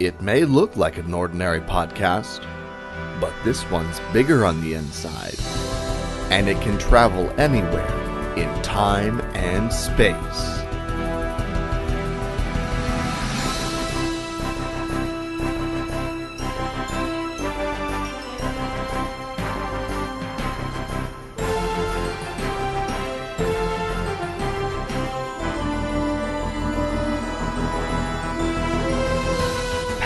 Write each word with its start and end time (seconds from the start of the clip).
It 0.00 0.20
may 0.20 0.44
look 0.44 0.76
like 0.76 0.96
an 0.96 1.12
ordinary 1.12 1.60
podcast, 1.60 2.46
but 3.20 3.32
this 3.44 3.68
one's 3.68 3.98
bigger 4.12 4.46
on 4.46 4.60
the 4.60 4.74
inside, 4.74 5.34
and 6.30 6.48
it 6.48 6.60
can 6.62 6.78
travel 6.78 7.28
anywhere 7.36 8.34
in 8.36 8.62
time 8.62 9.20
and 9.34 9.72
space. 9.72 10.57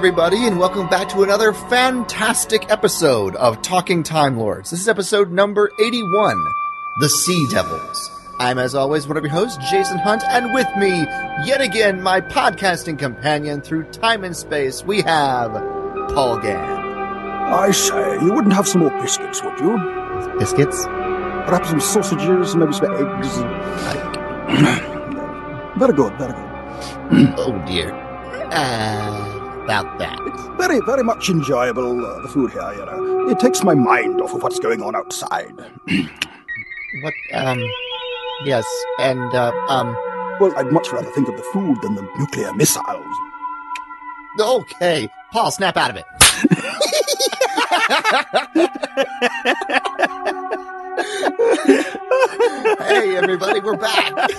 Everybody, 0.00 0.46
and 0.46 0.58
welcome 0.58 0.88
back 0.88 1.10
to 1.10 1.22
another 1.22 1.52
fantastic 1.52 2.70
episode 2.70 3.36
of 3.36 3.60
Talking 3.60 4.02
Time 4.02 4.38
Lords. 4.38 4.70
This 4.70 4.80
is 4.80 4.88
episode 4.88 5.30
number 5.30 5.70
81 5.78 6.42
The 7.00 7.08
Sea 7.10 7.46
Devils. 7.50 8.10
I'm, 8.38 8.58
as 8.58 8.74
always, 8.74 9.06
one 9.06 9.18
of 9.18 9.24
your 9.24 9.30
hosts, 9.30 9.58
Jason 9.70 9.98
Hunt, 9.98 10.24
and 10.24 10.54
with 10.54 10.66
me, 10.78 10.88
yet 11.44 11.60
again, 11.60 12.00
my 12.00 12.22
podcasting 12.22 12.98
companion 12.98 13.60
through 13.60 13.90
time 13.90 14.24
and 14.24 14.34
space, 14.34 14.82
we 14.82 15.02
have 15.02 15.52
Paul 16.14 16.38
Gann. 16.38 16.78
I 17.52 17.70
say, 17.70 18.14
you 18.22 18.32
wouldn't 18.32 18.54
have 18.54 18.66
some 18.66 18.80
more 18.80 18.98
biscuits, 19.02 19.44
would 19.44 19.60
you? 19.60 19.76
Biscuits? 20.38 20.86
Perhaps 20.86 21.68
some 21.68 21.80
sausages, 21.80 22.56
maybe 22.56 22.72
some 22.72 22.90
eggs. 22.94 23.36
very 25.76 25.92
good, 25.92 26.14
very 26.16 26.32
good. 26.32 27.34
Oh, 27.36 27.62
dear. 27.66 27.92
Uh, 28.50 29.29
about 29.64 29.98
that. 29.98 30.18
It's 30.26 30.42
very, 30.56 30.80
very 30.80 31.02
much 31.02 31.28
enjoyable, 31.28 32.04
uh, 32.04 32.20
the 32.22 32.28
food 32.28 32.52
here, 32.52 32.72
you 32.72 32.84
know. 32.84 33.28
It 33.28 33.38
takes 33.38 33.62
my 33.62 33.74
mind 33.74 34.20
off 34.20 34.34
of 34.34 34.42
what's 34.42 34.58
going 34.58 34.82
on 34.82 34.94
outside. 34.96 35.54
What, 37.02 37.14
um, 37.34 37.62
yes, 38.44 38.66
and, 38.98 39.32
uh, 39.32 39.52
um, 39.68 39.94
well, 40.40 40.52
I'd 40.56 40.72
much 40.72 40.90
rather 40.90 41.08
think 41.12 41.28
of 41.28 41.36
the 41.36 41.42
food 41.52 41.80
than 41.82 41.94
the 41.94 42.02
nuclear 42.18 42.52
missiles. 42.52 43.16
okay. 44.40 45.08
Paul, 45.30 45.52
snap 45.52 45.76
out 45.76 45.90
of 45.90 45.96
it. 45.96 46.04
Hey 51.80 53.16
everybody, 53.16 53.60
we're 53.60 53.76
back. 53.76 54.12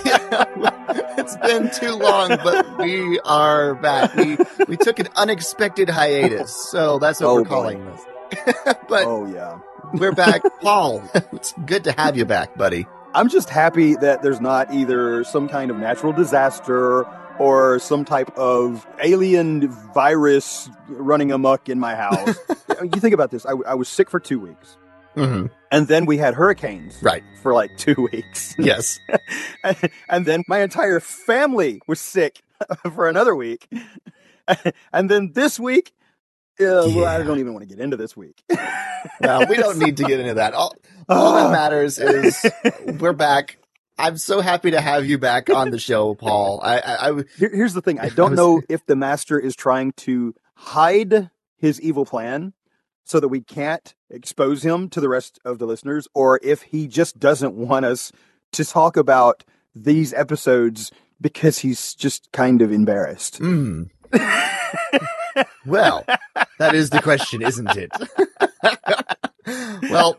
it's 1.18 1.36
been 1.38 1.70
too 1.70 1.94
long, 1.96 2.28
but 2.44 2.78
we 2.78 3.18
are 3.24 3.74
back. 3.74 4.14
We 4.14 4.36
we 4.68 4.76
took 4.76 4.98
an 4.98 5.08
unexpected 5.16 5.88
hiatus, 5.90 6.54
so 6.54 6.98
that's 6.98 7.20
what 7.20 7.28
Oh, 7.28 7.34
we're 7.36 7.44
calling 7.44 7.84
this. 7.84 8.00
but 8.88 9.06
Oh, 9.06 9.26
yeah. 9.26 9.58
we're 9.94 10.12
back. 10.12 10.42
Paul, 10.60 11.02
it's 11.32 11.52
good 11.66 11.84
to 11.84 11.92
have 11.92 12.16
you 12.16 12.24
back, 12.24 12.56
buddy. 12.56 12.86
I'm 13.14 13.28
just 13.28 13.50
happy 13.50 13.94
that 13.96 14.22
there's 14.22 14.40
not 14.40 14.72
either 14.72 15.24
some 15.24 15.48
kind 15.48 15.70
of 15.70 15.76
natural 15.76 16.12
disaster 16.12 17.04
or 17.42 17.80
some 17.80 18.04
type 18.04 18.30
of 18.38 18.86
alien 19.02 19.66
virus 19.92 20.70
running 20.86 21.32
amok 21.32 21.68
in 21.68 21.80
my 21.80 21.96
house. 21.96 22.36
you 22.82 23.00
think 23.00 23.12
about 23.14 23.32
this. 23.32 23.44
I, 23.44 23.50
I 23.66 23.74
was 23.74 23.88
sick 23.88 24.08
for 24.08 24.20
two 24.20 24.38
weeks. 24.38 24.76
Mm-hmm. 25.16 25.46
And 25.72 25.88
then 25.88 26.06
we 26.06 26.18
had 26.18 26.34
hurricanes 26.34 26.98
Right. 27.02 27.24
for 27.42 27.52
like 27.52 27.76
two 27.76 28.08
weeks. 28.12 28.54
Yes. 28.58 29.00
and 30.08 30.24
then 30.24 30.44
my 30.46 30.60
entire 30.60 31.00
family 31.00 31.80
was 31.88 31.98
sick 31.98 32.42
for 32.94 33.08
another 33.08 33.34
week. 33.34 33.68
and 34.92 35.10
then 35.10 35.32
this 35.32 35.58
week, 35.58 35.92
uh, 36.60 36.86
well, 36.94 37.06
I 37.06 37.24
don't 37.24 37.40
even 37.40 37.54
want 37.54 37.68
to 37.68 37.74
get 37.74 37.82
into 37.82 37.96
this 37.96 38.16
week. 38.16 38.40
Well, 39.20 39.46
we 39.48 39.56
don't 39.56 39.78
need 39.78 39.96
to 39.96 40.04
get 40.04 40.20
into 40.20 40.34
that. 40.34 40.54
All, 40.54 40.76
all 41.08 41.34
that 41.34 41.50
matters 41.50 41.98
is 41.98 42.46
we're 43.00 43.12
back. 43.12 43.58
I'm 43.98 44.16
so 44.16 44.40
happy 44.40 44.70
to 44.72 44.80
have 44.80 45.06
you 45.06 45.18
back 45.18 45.50
on 45.50 45.70
the 45.70 45.78
show, 45.78 46.14
Paul. 46.20 46.60
I, 46.62 46.78
I, 46.78 47.08
I 47.10 47.14
Here- 47.38 47.54
here's 47.54 47.74
the 47.74 47.82
thing 47.82 47.98
I 48.00 48.08
don't 48.08 48.30
was- 48.32 48.36
know 48.38 48.62
if 48.68 48.84
the 48.86 48.96
master 48.96 49.38
is 49.38 49.54
trying 49.54 49.92
to 49.98 50.34
hide 50.54 51.30
his 51.56 51.80
evil 51.80 52.04
plan 52.04 52.52
so 53.04 53.20
that 53.20 53.28
we 53.28 53.40
can't 53.40 53.94
expose 54.10 54.64
him 54.64 54.88
to 54.90 55.00
the 55.00 55.08
rest 55.08 55.38
of 55.44 55.58
the 55.58 55.66
listeners, 55.66 56.06
or 56.14 56.38
if 56.42 56.62
he 56.62 56.86
just 56.86 57.18
doesn't 57.18 57.54
want 57.54 57.84
us 57.84 58.12
to 58.52 58.64
talk 58.64 58.96
about 58.96 59.44
these 59.74 60.12
episodes 60.14 60.92
because 61.20 61.58
he's 61.58 61.94
just 61.94 62.30
kind 62.32 62.62
of 62.62 62.70
embarrassed. 62.72 63.40
Mm. 63.40 63.90
well, 65.66 66.04
that 66.58 66.74
is 66.74 66.90
the 66.90 67.00
question, 67.02 67.42
isn't 67.42 67.70
it? 67.76 67.90
Well, 69.90 70.18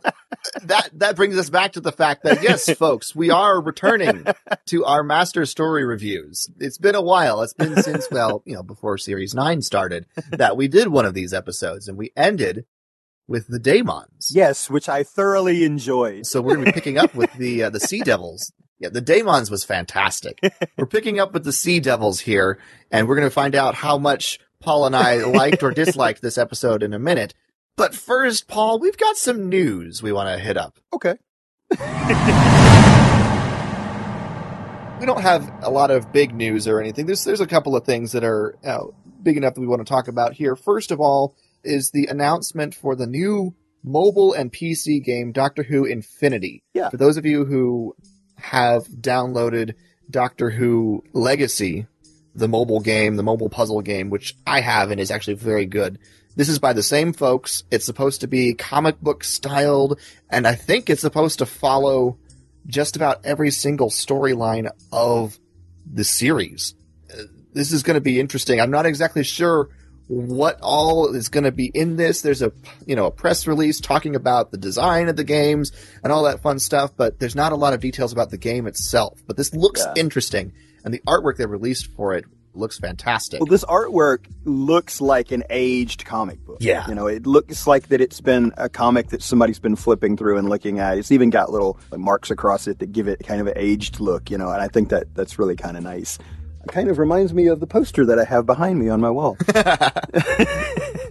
that 0.63 0.89
that 0.93 1.15
brings 1.15 1.37
us 1.37 1.49
back 1.49 1.73
to 1.73 1.81
the 1.81 1.91
fact 1.91 2.23
that 2.23 2.43
yes, 2.43 2.69
folks, 2.77 3.15
we 3.15 3.29
are 3.29 3.61
returning 3.61 4.25
to 4.67 4.85
our 4.85 5.03
master 5.03 5.45
story 5.45 5.85
reviews. 5.85 6.49
It's 6.59 6.77
been 6.77 6.95
a 6.95 7.01
while. 7.01 7.41
It's 7.41 7.53
been 7.53 7.81
since 7.81 8.07
well, 8.11 8.43
you 8.45 8.55
know, 8.55 8.63
before 8.63 8.97
series 8.97 9.33
9 9.33 9.61
started 9.61 10.05
that 10.31 10.57
we 10.57 10.67
did 10.67 10.87
one 10.87 11.05
of 11.05 11.13
these 11.13 11.33
episodes 11.33 11.87
and 11.87 11.97
we 11.97 12.11
ended 12.15 12.65
with 13.27 13.47
the 13.47 13.59
Daemons. 13.59 14.31
Yes, 14.33 14.69
which 14.69 14.89
I 14.89 15.03
thoroughly 15.03 15.63
enjoyed. 15.63 16.25
So 16.25 16.41
we're 16.41 16.55
going 16.55 16.65
to 16.65 16.71
be 16.71 16.75
picking 16.75 16.97
up 16.97 17.15
with 17.15 17.33
the 17.33 17.63
uh, 17.63 17.69
the 17.69 17.79
Sea 17.79 18.01
Devils. 18.01 18.51
Yeah, 18.79 18.89
the 18.89 19.01
Daemons 19.01 19.49
was 19.49 19.63
fantastic. 19.63 20.39
We're 20.77 20.87
picking 20.87 21.17
up 21.17 21.31
with 21.31 21.45
the 21.45 21.53
Sea 21.53 21.79
Devils 21.79 22.19
here, 22.19 22.59
and 22.91 23.07
we're 23.07 23.15
going 23.15 23.27
to 23.27 23.33
find 23.33 23.55
out 23.55 23.75
how 23.75 23.97
much 23.97 24.39
Paul 24.59 24.85
and 24.85 24.95
I 24.95 25.23
liked 25.23 25.63
or 25.63 25.71
disliked 25.71 26.21
this 26.21 26.37
episode 26.37 26.83
in 26.83 26.93
a 26.93 26.99
minute. 26.99 27.33
But 27.75 27.95
first, 27.95 28.47
Paul, 28.47 28.79
we've 28.79 28.97
got 28.97 29.17
some 29.17 29.49
news 29.49 30.03
we 30.03 30.11
want 30.11 30.29
to 30.29 30.43
hit 30.43 30.57
up. 30.57 30.77
Okay. 30.93 31.15
We 34.99 35.07
don't 35.07 35.21
have 35.21 35.51
a 35.63 35.69
lot 35.69 35.91
of 35.91 36.13
big 36.13 36.33
news 36.33 36.65
or 36.65 36.79
anything. 36.79 37.07
There's 37.07 37.25
there's 37.25 37.41
a 37.41 37.45
couple 37.45 37.75
of 37.75 37.83
things 37.83 38.13
that 38.13 38.23
are 38.23 38.55
uh, 38.63 38.85
big 39.21 39.35
enough 39.35 39.53
that 39.55 39.59
we 39.59 39.67
want 39.67 39.85
to 39.85 39.91
talk 39.91 40.07
about 40.07 40.31
here. 40.31 40.55
First 40.55 40.91
of 40.91 41.01
all, 41.01 41.35
is 41.61 41.91
the 41.91 42.05
announcement 42.05 42.73
for 42.73 42.95
the 42.95 43.05
new 43.05 43.53
mobile 43.83 44.31
and 44.31 44.49
PC 44.49 45.03
game 45.03 45.33
Doctor 45.33 45.61
Who 45.61 45.83
Infinity. 45.83 46.63
Yeah. 46.73 46.89
For 46.89 46.95
those 46.95 47.17
of 47.17 47.25
you 47.25 47.43
who 47.43 47.97
have 48.37 48.85
downloaded 48.87 49.73
Doctor 50.09 50.49
Who 50.49 51.03
Legacy, 51.11 51.85
the 52.33 52.47
mobile 52.47 52.79
game, 52.79 53.17
the 53.17 53.23
mobile 53.23 53.49
puzzle 53.49 53.81
game, 53.81 54.09
which 54.09 54.35
I 54.47 54.61
have 54.61 54.89
and 54.89 55.01
is 55.01 55.11
actually 55.11 55.35
very 55.35 55.65
good. 55.65 55.99
This 56.35 56.49
is 56.49 56.59
by 56.59 56.73
the 56.73 56.83
same 56.83 57.13
folks. 57.13 57.63
It's 57.69 57.85
supposed 57.85 58.21
to 58.21 58.27
be 58.27 58.53
comic 58.53 58.99
book 59.01 59.23
styled, 59.23 59.99
and 60.29 60.47
I 60.47 60.55
think 60.55 60.89
it's 60.89 61.01
supposed 61.01 61.39
to 61.39 61.45
follow 61.45 62.17
just 62.65 62.95
about 62.95 63.25
every 63.25 63.51
single 63.51 63.89
storyline 63.89 64.69
of 64.91 65.37
the 65.85 66.03
series. 66.03 66.73
This 67.53 67.71
is 67.71 67.83
going 67.83 67.95
to 67.95 68.01
be 68.01 68.19
interesting. 68.19 68.59
I'm 68.59 68.71
not 68.71 68.85
exactly 68.85 69.23
sure 69.23 69.69
what 70.07 70.59
all 70.61 71.13
is 71.13 71.29
going 71.29 71.43
to 71.43 71.51
be 71.51 71.71
in 71.73 71.97
this. 71.97 72.21
There's 72.21 72.41
a, 72.41 72.51
you 72.85 72.95
know, 72.95 73.05
a 73.05 73.11
press 73.11 73.45
release 73.47 73.79
talking 73.79 74.15
about 74.15 74.51
the 74.51 74.57
design 74.57 75.07
of 75.09 75.15
the 75.15 75.23
games 75.23 75.71
and 76.03 76.11
all 76.11 76.23
that 76.23 76.41
fun 76.41 76.57
stuff, 76.59 76.91
but 76.97 77.19
there's 77.19 77.35
not 77.35 77.51
a 77.51 77.55
lot 77.55 77.73
of 77.73 77.79
details 77.79 78.11
about 78.11 78.31
the 78.31 78.37
game 78.37 78.65
itself. 78.65 79.21
But 79.27 79.37
this 79.37 79.53
looks 79.53 79.81
Yeah. 79.81 79.93
interesting, 79.95 80.53
and 80.83 80.93
the 80.93 81.01
artwork 81.07 81.37
they 81.37 81.45
released 81.45 81.87
for 81.95 82.13
it 82.13 82.25
looks 82.53 82.79
fantastic. 82.79 83.39
Well, 83.39 83.47
this 83.47 83.65
artwork 83.65 84.25
looks 84.45 85.01
like 85.01 85.31
an 85.31 85.43
aged 85.49 86.05
comic 86.05 86.43
book. 86.45 86.57
Yeah. 86.59 86.87
You 86.87 86.95
know, 86.95 87.07
it 87.07 87.25
looks 87.25 87.67
like 87.67 87.89
that 87.89 88.01
it's 88.01 88.21
been 88.21 88.53
a 88.57 88.69
comic 88.69 89.09
that 89.09 89.21
somebody's 89.21 89.59
been 89.59 89.75
flipping 89.75 90.17
through 90.17 90.37
and 90.37 90.49
looking 90.49 90.79
at. 90.79 90.97
It's 90.97 91.11
even 91.11 91.29
got 91.29 91.51
little 91.51 91.79
marks 91.95 92.31
across 92.31 92.67
it 92.67 92.79
that 92.79 92.91
give 92.91 93.07
it 93.07 93.19
kind 93.25 93.41
of 93.41 93.47
an 93.47 93.53
aged 93.55 93.99
look, 93.99 94.29
you 94.29 94.37
know, 94.37 94.49
and 94.49 94.61
I 94.61 94.67
think 94.67 94.89
that 94.89 95.13
that's 95.15 95.39
really 95.39 95.55
kind 95.55 95.77
of 95.77 95.83
nice. 95.83 96.17
It 96.63 96.71
kind 96.71 96.89
of 96.89 96.97
reminds 96.97 97.33
me 97.33 97.47
of 97.47 97.59
the 97.59 97.67
poster 97.67 98.05
that 98.05 98.17
I 98.17 98.23
have 98.23 98.45
behind 98.45 98.79
me 98.79 98.87
on 98.87 99.01
my 99.01 99.09
wall. 99.09 99.37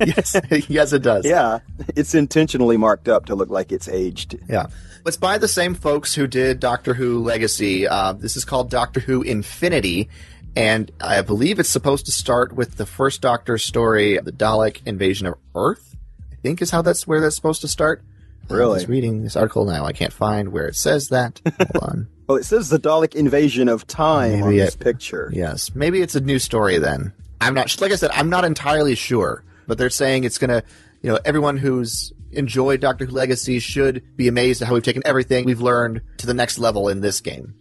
yes, 0.01 0.35
yes, 0.69 0.93
it 0.95 1.03
does. 1.03 1.27
Yeah, 1.27 1.59
it's 1.95 2.15
intentionally 2.15 2.79
marked 2.79 3.09
up 3.09 3.27
to 3.27 3.35
look 3.35 3.51
like 3.51 3.71
it's 3.71 3.89
aged. 3.89 4.39
Yeah. 4.49 4.69
It's 5.05 5.17
by 5.17 5.37
the 5.37 5.49
same 5.49 5.75
folks 5.75 6.15
who 6.15 6.27
did 6.27 6.61
Doctor 6.61 6.95
Who 6.95 7.23
Legacy. 7.23 7.89
Uh, 7.89 8.13
this 8.13 8.37
is 8.37 8.45
called 8.45 8.71
Doctor 8.71 9.01
Who 9.01 9.23
Infinity, 9.23 10.09
and 10.57 10.91
I 11.01 11.23
believe 11.23 11.59
it's 11.59 11.69
supposed 11.69 12.07
to 12.07 12.13
start 12.13 12.53
with 12.53 12.77
the 12.77 12.87
first 12.87 13.21
Doctor 13.21 13.59
story, 13.59 14.19
the 14.19 14.33
Dalek 14.33 14.81
invasion 14.87 15.27
of 15.27 15.35
Earth. 15.55 15.97
I 16.31 16.37
think 16.43 16.61
is 16.63 16.71
how 16.71 16.83
that's 16.83 17.07
where 17.07 17.21
that's 17.21 17.37
supposed 17.37 17.61
to 17.63 17.69
start. 17.69 18.03
Really? 18.49 18.73
I'm 18.75 18.79
just 18.81 18.89
reading 18.89 19.23
this 19.23 19.37
article 19.37 19.65
now. 19.65 19.85
I 19.87 19.93
can't 19.93 20.13
find 20.13 20.51
where 20.53 20.67
it 20.67 20.77
says 20.77 21.09
that. 21.09 21.41
Hold 21.75 21.83
on. 21.85 22.09
Well, 22.27 22.39
it 22.39 22.45
says 22.45 22.69
the 22.69 22.79
Dalek 22.79 23.15
invasion 23.15 23.69
of 23.69 23.87
time 23.87 24.43
on 24.43 24.51
Maybe 24.51 24.59
this 24.59 24.75
it- 24.75 24.81
picture. 24.81 25.31
Yes, 25.33 25.75
maybe 25.75 26.01
it's 26.03 26.15
a 26.15 26.21
new 26.21 26.39
story 26.39 26.79
then. 26.79 27.13
I'm 27.41 27.55
not 27.55 27.81
like 27.81 27.93
I 27.93 27.97
said. 27.97 28.11
I'm 28.13 28.31
not 28.31 28.45
entirely 28.45 28.95
sure, 28.95 29.45
but 29.67 29.79
they're 29.79 29.91
saying 29.91 30.25
it's 30.25 30.39
gonna. 30.39 30.63
You 31.03 31.11
know, 31.11 31.19
everyone 31.25 31.57
who's 31.57 32.13
enjoyed 32.31 32.81
Doctor 32.81 33.05
Who 33.07 33.13
Legacy 33.13 33.59
should 33.59 34.05
be 34.17 34.29
amazed 34.29 34.63
at 34.63 34.69
how 34.69 34.75
we've 34.75 34.83
taken 34.85 35.03
everything 35.05 35.45
we've 35.45 35.61
learned 35.61 36.01
to 36.19 36.27
the 36.27 36.35
next 36.35 36.59
level 36.59 36.89
in 36.89 37.01
this 37.01 37.21
game. 37.21 37.55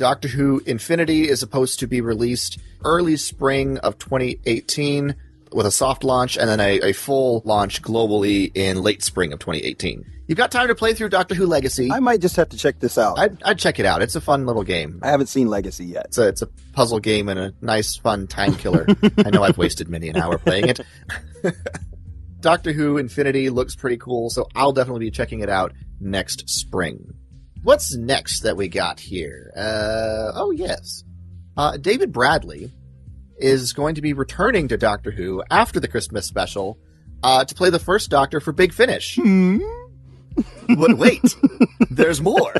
Doctor 0.00 0.28
Who 0.28 0.62
Infinity 0.64 1.28
is 1.28 1.40
supposed 1.40 1.80
to 1.80 1.86
be 1.86 2.00
released 2.00 2.58
early 2.86 3.18
spring 3.18 3.76
of 3.76 3.98
2018 3.98 5.14
with 5.52 5.66
a 5.66 5.70
soft 5.70 6.04
launch 6.04 6.38
and 6.38 6.48
then 6.48 6.58
a, 6.58 6.80
a 6.80 6.92
full 6.94 7.42
launch 7.44 7.82
globally 7.82 8.50
in 8.54 8.80
late 8.82 9.04
spring 9.04 9.34
of 9.34 9.40
2018. 9.40 10.10
You've 10.26 10.38
got 10.38 10.50
time 10.50 10.68
to 10.68 10.74
play 10.74 10.94
through 10.94 11.10
Doctor 11.10 11.34
Who 11.34 11.44
Legacy. 11.44 11.92
I 11.92 12.00
might 12.00 12.22
just 12.22 12.36
have 12.36 12.48
to 12.48 12.56
check 12.56 12.80
this 12.80 12.96
out. 12.96 13.18
I'd, 13.18 13.42
I'd 13.42 13.58
check 13.58 13.78
it 13.78 13.84
out. 13.84 14.00
It's 14.00 14.16
a 14.16 14.22
fun 14.22 14.46
little 14.46 14.62
game. 14.62 15.00
I 15.02 15.10
haven't 15.10 15.26
seen 15.26 15.48
Legacy 15.48 15.84
yet. 15.84 16.06
It's 16.06 16.16
a 16.16 16.28
it's 16.28 16.40
a 16.40 16.46
puzzle 16.72 16.98
game 16.98 17.28
and 17.28 17.38
a 17.38 17.54
nice 17.60 17.96
fun 17.96 18.26
time 18.26 18.54
killer. 18.54 18.86
I 19.18 19.28
know 19.28 19.42
I've 19.42 19.58
wasted 19.58 19.90
many 19.90 20.08
an 20.08 20.16
hour 20.16 20.38
playing 20.38 20.70
it. 20.70 20.80
Doctor 22.40 22.72
Who 22.72 22.96
Infinity 22.96 23.50
looks 23.50 23.76
pretty 23.76 23.98
cool, 23.98 24.30
so 24.30 24.48
I'll 24.54 24.72
definitely 24.72 25.04
be 25.04 25.10
checking 25.10 25.40
it 25.40 25.50
out 25.50 25.74
next 26.00 26.48
spring. 26.48 27.19
What's 27.62 27.94
next 27.94 28.40
that 28.40 28.56
we 28.56 28.68
got 28.68 28.98
here? 29.00 29.52
Uh, 29.54 30.32
oh 30.34 30.50
yes, 30.50 31.04
uh, 31.58 31.76
David 31.76 32.10
Bradley 32.10 32.72
is 33.36 33.74
going 33.74 33.96
to 33.96 34.00
be 34.00 34.14
returning 34.14 34.68
to 34.68 34.78
Doctor 34.78 35.10
Who 35.10 35.42
after 35.50 35.78
the 35.78 35.88
Christmas 35.88 36.26
special 36.26 36.78
uh, 37.22 37.44
to 37.44 37.54
play 37.54 37.68
the 37.68 37.78
first 37.78 38.08
Doctor 38.08 38.40
for 38.40 38.52
Big 38.52 38.72
Finish. 38.72 39.18
but 40.68 40.96
wait, 40.96 41.36
there's 41.90 42.22
more. 42.22 42.54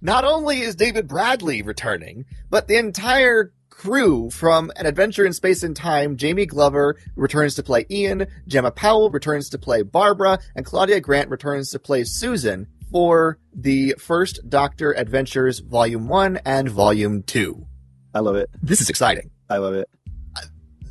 Not 0.00 0.24
only 0.24 0.60
is 0.60 0.74
David 0.74 1.06
Bradley 1.06 1.62
returning, 1.62 2.24
but 2.48 2.66
the 2.66 2.78
entire 2.78 3.52
crew 3.68 4.28
from 4.30 4.72
An 4.74 4.86
Adventure 4.86 5.24
in 5.24 5.32
Space 5.32 5.62
and 5.62 5.76
Time, 5.76 6.16
Jamie 6.16 6.46
Glover 6.46 6.96
returns 7.14 7.54
to 7.54 7.62
play 7.62 7.86
Ian, 7.88 8.26
Jemma 8.48 8.74
Powell 8.74 9.10
returns 9.10 9.50
to 9.50 9.58
play 9.58 9.82
Barbara, 9.82 10.40
and 10.56 10.66
Claudia 10.66 11.00
Grant 11.00 11.30
returns 11.30 11.70
to 11.70 11.78
play 11.78 12.02
Susan 12.02 12.66
for 12.90 13.38
the 13.54 13.94
first 13.98 14.48
Doctor 14.48 14.92
Adventures 14.92 15.60
Volume 15.60 16.08
1 16.08 16.40
and 16.44 16.68
Volume 16.68 17.22
2. 17.22 17.66
I 18.14 18.20
love 18.20 18.36
it. 18.36 18.50
This 18.62 18.80
is 18.80 18.90
exciting 18.90 19.30
I 19.48 19.58
love 19.58 19.74
it. 19.74 19.88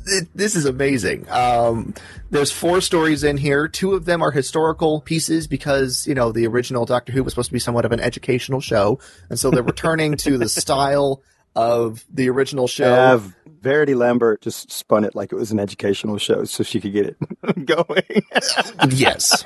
it, 0.06 0.28
this 0.34 0.54
is 0.54 0.66
amazing. 0.66 1.28
Um, 1.30 1.94
there's 2.30 2.52
four 2.52 2.80
stories 2.80 3.24
in 3.24 3.36
here. 3.36 3.68
Two 3.68 3.94
of 3.94 4.04
them 4.04 4.22
are 4.22 4.30
historical 4.30 5.00
pieces 5.00 5.46
because, 5.46 6.06
you 6.06 6.14
know, 6.14 6.30
the 6.32 6.46
original 6.46 6.84
Doctor 6.84 7.12
Who 7.12 7.24
was 7.24 7.32
supposed 7.32 7.48
to 7.48 7.52
be 7.54 7.58
somewhat 7.58 7.84
of 7.84 7.92
an 7.92 8.00
educational 8.00 8.60
show. 8.60 8.98
And 9.30 9.38
so 9.38 9.50
they're 9.50 9.62
returning 9.62 10.16
to 10.18 10.38
the 10.38 10.48
style 10.48 11.22
of 11.56 12.04
the 12.12 12.28
original 12.28 12.68
show. 12.68 12.94
Have 12.94 13.34
Verity 13.60 13.94
Lambert 13.94 14.40
just 14.40 14.70
spun 14.70 15.04
it 15.04 15.14
like 15.14 15.32
it 15.32 15.36
was 15.36 15.52
an 15.52 15.58
educational 15.58 16.18
show 16.18 16.44
so 16.44 16.62
she 16.62 16.80
could 16.80 16.92
get 16.92 17.06
it 17.06 17.16
going. 17.66 18.24
yes. 18.90 19.44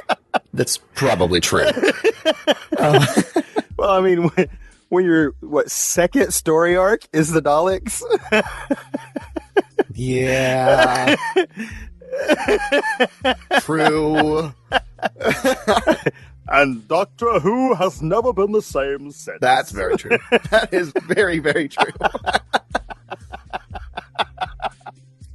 That's 0.54 0.78
probably 0.94 1.40
true. 1.40 1.64
well, 2.78 3.90
I 3.90 4.00
mean, 4.00 4.28
when, 4.28 4.48
when 4.88 5.04
your 5.04 5.32
what 5.40 5.70
second 5.70 6.32
story 6.32 6.76
arc 6.76 7.02
is 7.12 7.30
the 7.32 7.42
Daleks? 7.42 8.02
Yeah. 9.96 11.14
true. 13.60 14.52
and 16.48 16.88
Doctor 16.88 17.38
Who 17.38 17.74
has 17.74 18.02
never 18.02 18.32
been 18.32 18.50
the 18.50 18.60
same 18.62 19.12
since. 19.12 19.38
That's 19.40 19.70
very 19.70 19.96
true. 19.96 20.18
That 20.50 20.70
is 20.72 20.92
very, 21.06 21.38
very 21.38 21.68
true. 21.68 21.92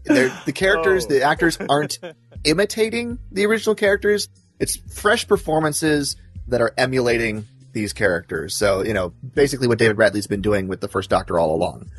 The 0.06 0.52
characters, 0.54 1.06
Oh. 1.06 1.10
the 1.10 1.24
actors 1.24 1.58
aren't 1.70 2.00
imitating 2.44 3.20
the 3.32 3.46
original 3.46 3.76
characters. 3.76 4.28
It's 4.60 4.78
fresh 4.94 5.28
performances 5.28 6.16
that 6.48 6.62
are 6.62 6.74
emulating 6.78 7.46
these 7.72 7.94
characters. 7.94 8.56
So, 8.56 8.84
you 8.84 8.94
know, 8.94 9.10
basically 9.10 9.68
what 9.68 9.78
David 9.78 9.96
Bradley's 9.96 10.28
been 10.28 10.42
doing 10.42 10.68
with 10.68 10.82
the 10.82 10.88
first 10.88 11.10
Doctor 11.10 11.40
all 11.40 11.54
along. 11.56 11.90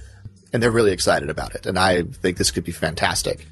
And 0.53 0.63
they're 0.63 0.71
really 0.71 0.93
excited 0.93 1.31
about 1.31 1.55
it. 1.55 1.67
And 1.67 1.79
I 1.79 2.03
think 2.03 2.37
this 2.37 2.51
could 2.51 2.65
be 2.65 2.73
fantastic. 2.73 3.47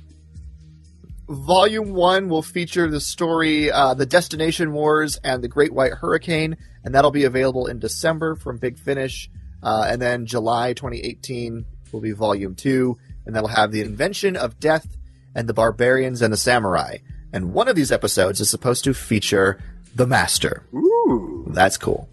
Volume 1.28 1.92
1 1.92 2.28
will 2.28 2.42
feature 2.42 2.90
the 2.90 3.00
story 3.00 3.70
uh, 3.70 3.92
The 3.94 4.06
Destination 4.06 4.72
Wars 4.72 5.18
and 5.22 5.44
the 5.44 5.48
Great 5.48 5.74
White 5.74 5.92
Hurricane, 5.92 6.56
and 6.82 6.94
that'll 6.94 7.10
be 7.10 7.24
available 7.24 7.66
in 7.66 7.78
December 7.78 8.34
from 8.34 8.56
Big 8.56 8.78
Finish. 8.78 9.30
Uh, 9.62 9.86
and 9.88 10.00
then 10.00 10.24
July 10.24 10.72
2018 10.72 11.66
will 11.92 12.00
be 12.00 12.12
Volume 12.12 12.54
2, 12.54 12.96
and 13.26 13.36
that'll 13.36 13.48
have 13.48 13.72
The 13.72 13.82
Invention 13.82 14.36
of 14.36 14.58
Death 14.58 14.86
and 15.34 15.46
the 15.46 15.54
Barbarians 15.54 16.22
and 16.22 16.32
the 16.32 16.38
Samurai. 16.38 16.96
And 17.32 17.52
one 17.52 17.68
of 17.68 17.76
these 17.76 17.92
episodes 17.92 18.40
is 18.40 18.50
supposed 18.50 18.84
to 18.84 18.94
feature 18.94 19.58
the 19.94 20.06
Master. 20.06 20.64
Ooh. 20.74 21.46
That's 21.50 21.76
cool. 21.76 22.08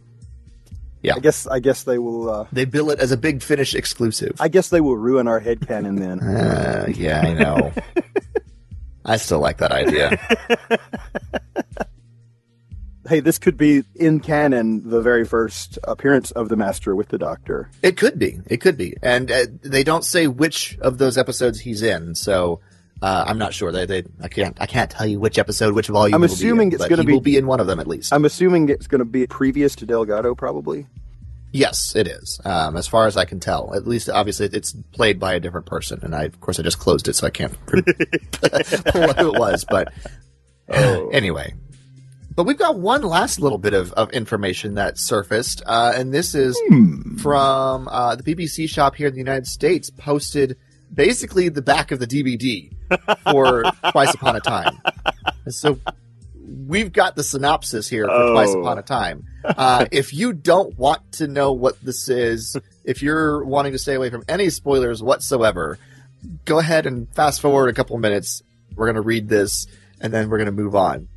Yeah, 1.02 1.16
I 1.16 1.20
guess 1.20 1.46
I 1.46 1.60
guess 1.60 1.84
they 1.84 2.00
will. 2.00 2.30
Uh, 2.30 2.48
They 2.52 2.66
bill 2.66 2.90
it 2.90 3.00
as 3.00 3.12
a 3.12 3.18
Big 3.18 3.44
Finish 3.44 3.76
exclusive. 3.76 4.36
I 4.40 4.48
guess 4.48 4.70
they 4.70 4.82
will 4.82 4.98
ruin 4.98 5.28
our 5.28 5.40
headcanon 5.40 6.00
then. 6.00 6.20
Uh, 6.36 6.88
yeah, 6.90 7.22
I 7.22 7.34
know. 7.34 7.72
I 9.06 9.18
still 9.18 9.40
like 9.40 9.58
that 9.60 9.72
idea. 9.72 10.18
hey, 13.08 13.20
this 13.20 13.38
could 13.38 13.56
be 13.56 13.84
in 13.94 14.20
canon 14.20 14.90
the 14.90 15.00
very 15.00 15.26
first 15.26 15.78
appearance 15.84 16.32
of 16.32 16.50
the 16.50 16.56
Master 16.56 16.96
with 16.96 17.10
the 17.10 17.20
Doctor. 17.20 17.70
It 17.84 17.98
could 17.98 18.18
be. 18.18 18.40
It 18.48 18.58
could 18.58 18.78
be. 18.78 18.96
And 19.04 19.30
uh, 19.32 19.46
they 19.62 19.84
don't 19.84 20.04
say 20.04 20.26
which 20.26 20.76
of 20.82 20.98
those 20.98 21.20
episodes 21.20 21.60
he's 21.60 21.84
in, 21.84 22.16
so 22.16 22.62
uh, 23.02 23.26
I'm 23.28 23.38
not 23.38 23.54
sure. 23.54 23.72
They, 23.72 23.86
they, 23.86 24.04
I 24.22 24.28
can't, 24.28 24.58
I 24.62 24.66
can't 24.66 24.90
tell 24.90 25.06
you 25.06 25.20
which 25.20 25.38
episode, 25.38 25.74
which 25.74 25.88
volume. 25.88 26.16
I'm 26.16 26.24
assuming 26.24 26.70
in, 26.72 26.76
it's 26.76 26.88
gonna 26.88 27.04
be- 27.04 27.14
will 27.14 27.22
be 27.22 27.38
in 27.38 27.46
one 27.48 27.60
of 27.60 27.68
them 27.68 27.80
at 27.80 27.88
least. 27.88 28.14
I'm 28.14 28.26
assuming 28.26 28.70
it's 28.70 28.88
going 28.88 29.00
to 29.00 29.06
be 29.06 29.28
previous 29.28 29.76
to 29.78 29.86
Delgado, 29.86 30.34
probably. 30.36 30.88
yes, 31.52 31.96
it 31.96 32.08
is. 32.08 32.40
Um, 32.46 32.76
as 32.78 32.88
far 32.88 33.06
as 33.08 33.16
I 33.18 33.26
can 33.26 33.40
tell, 33.40 33.74
at 33.76 33.86
least 33.88 34.10
obviously 34.10 34.48
it's 34.52 34.74
played 34.94 35.20
by 35.20 35.34
a 35.34 35.40
different 35.40 35.66
person, 35.68 36.00
and 36.04 36.16
I, 36.16 36.24
of 36.24 36.40
course, 36.42 36.60
I 36.60 36.64
just 36.64 36.80
closed 36.80 37.08
it, 37.08 37.16
so 37.16 37.28
I 37.28 37.30
can't 37.30 37.54
pull 37.66 37.82
what 38.42 39.20
it 39.20 39.40
was. 39.40 39.66
But 39.70 39.94
Oh. 40.70 41.10
anyway. 41.14 41.54
But 42.36 42.44
we've 42.46 42.58
got 42.58 42.78
one 42.80 43.02
last 43.04 43.40
little 43.40 43.58
bit 43.58 43.74
of, 43.74 43.94
of 43.94 44.10
information 44.12 44.74
that 44.74 44.98
surfaced, 44.98 45.62
uh, 45.66 45.94
and 45.96 46.14
this 46.14 46.36
is 46.36 46.60
from 47.22 47.88
uh, 47.88 48.16
the 48.18 48.24
BBC 48.24 48.68
shop 48.68 48.96
here 48.96 49.08
in 49.08 49.14
the 49.14 49.20
United 49.20 49.48
States, 49.48 49.90
posted 49.90 50.58
basically 50.94 51.48
the 51.48 51.62
back 51.62 51.92
of 51.92 52.00
the 52.00 52.08
DVD 52.08 52.75
for 53.32 53.64
Twice 53.92 54.14
Upon 54.14 54.36
a 54.36 54.40
Time. 54.40 54.80
So 55.48 55.80
we've 56.68 56.92
got 56.92 57.16
the 57.16 57.24
synopsis 57.24 57.88
here 57.88 58.06
for 58.08 58.32
Twice 58.32 58.50
Oh. 58.54 58.62
Upon 58.62 58.78
a 58.80 58.82
Time. 58.82 59.26
Uh, 59.44 59.86
if 59.92 60.14
you 60.14 60.34
don't 60.34 60.78
want 60.78 61.12
to 61.14 61.28
know 61.28 61.52
what 61.54 61.80
this 61.82 62.10
is, 62.10 62.58
if 62.84 63.02
you're 63.02 63.44
wanting 63.44 63.72
to 63.74 63.78
stay 63.78 63.94
away 63.94 64.10
from 64.10 64.24
any 64.28 64.50
spoilers 64.50 65.04
whatsoever, 65.04 65.78
go 66.46 66.60
ahead 66.60 66.86
and 66.86 67.08
fast 67.14 67.42
forward 67.42 67.70
a 67.70 67.74
couple 67.74 67.98
minutes. 67.98 68.42
We're 68.76 68.88
going 68.88 68.96
to 68.96 69.02
read 69.02 69.30
this 69.30 69.68
and 70.02 70.14
then 70.14 70.30
we're 70.30 70.38
going 70.38 70.48
to 70.48 70.52
move 70.52 70.76
on. 70.76 71.08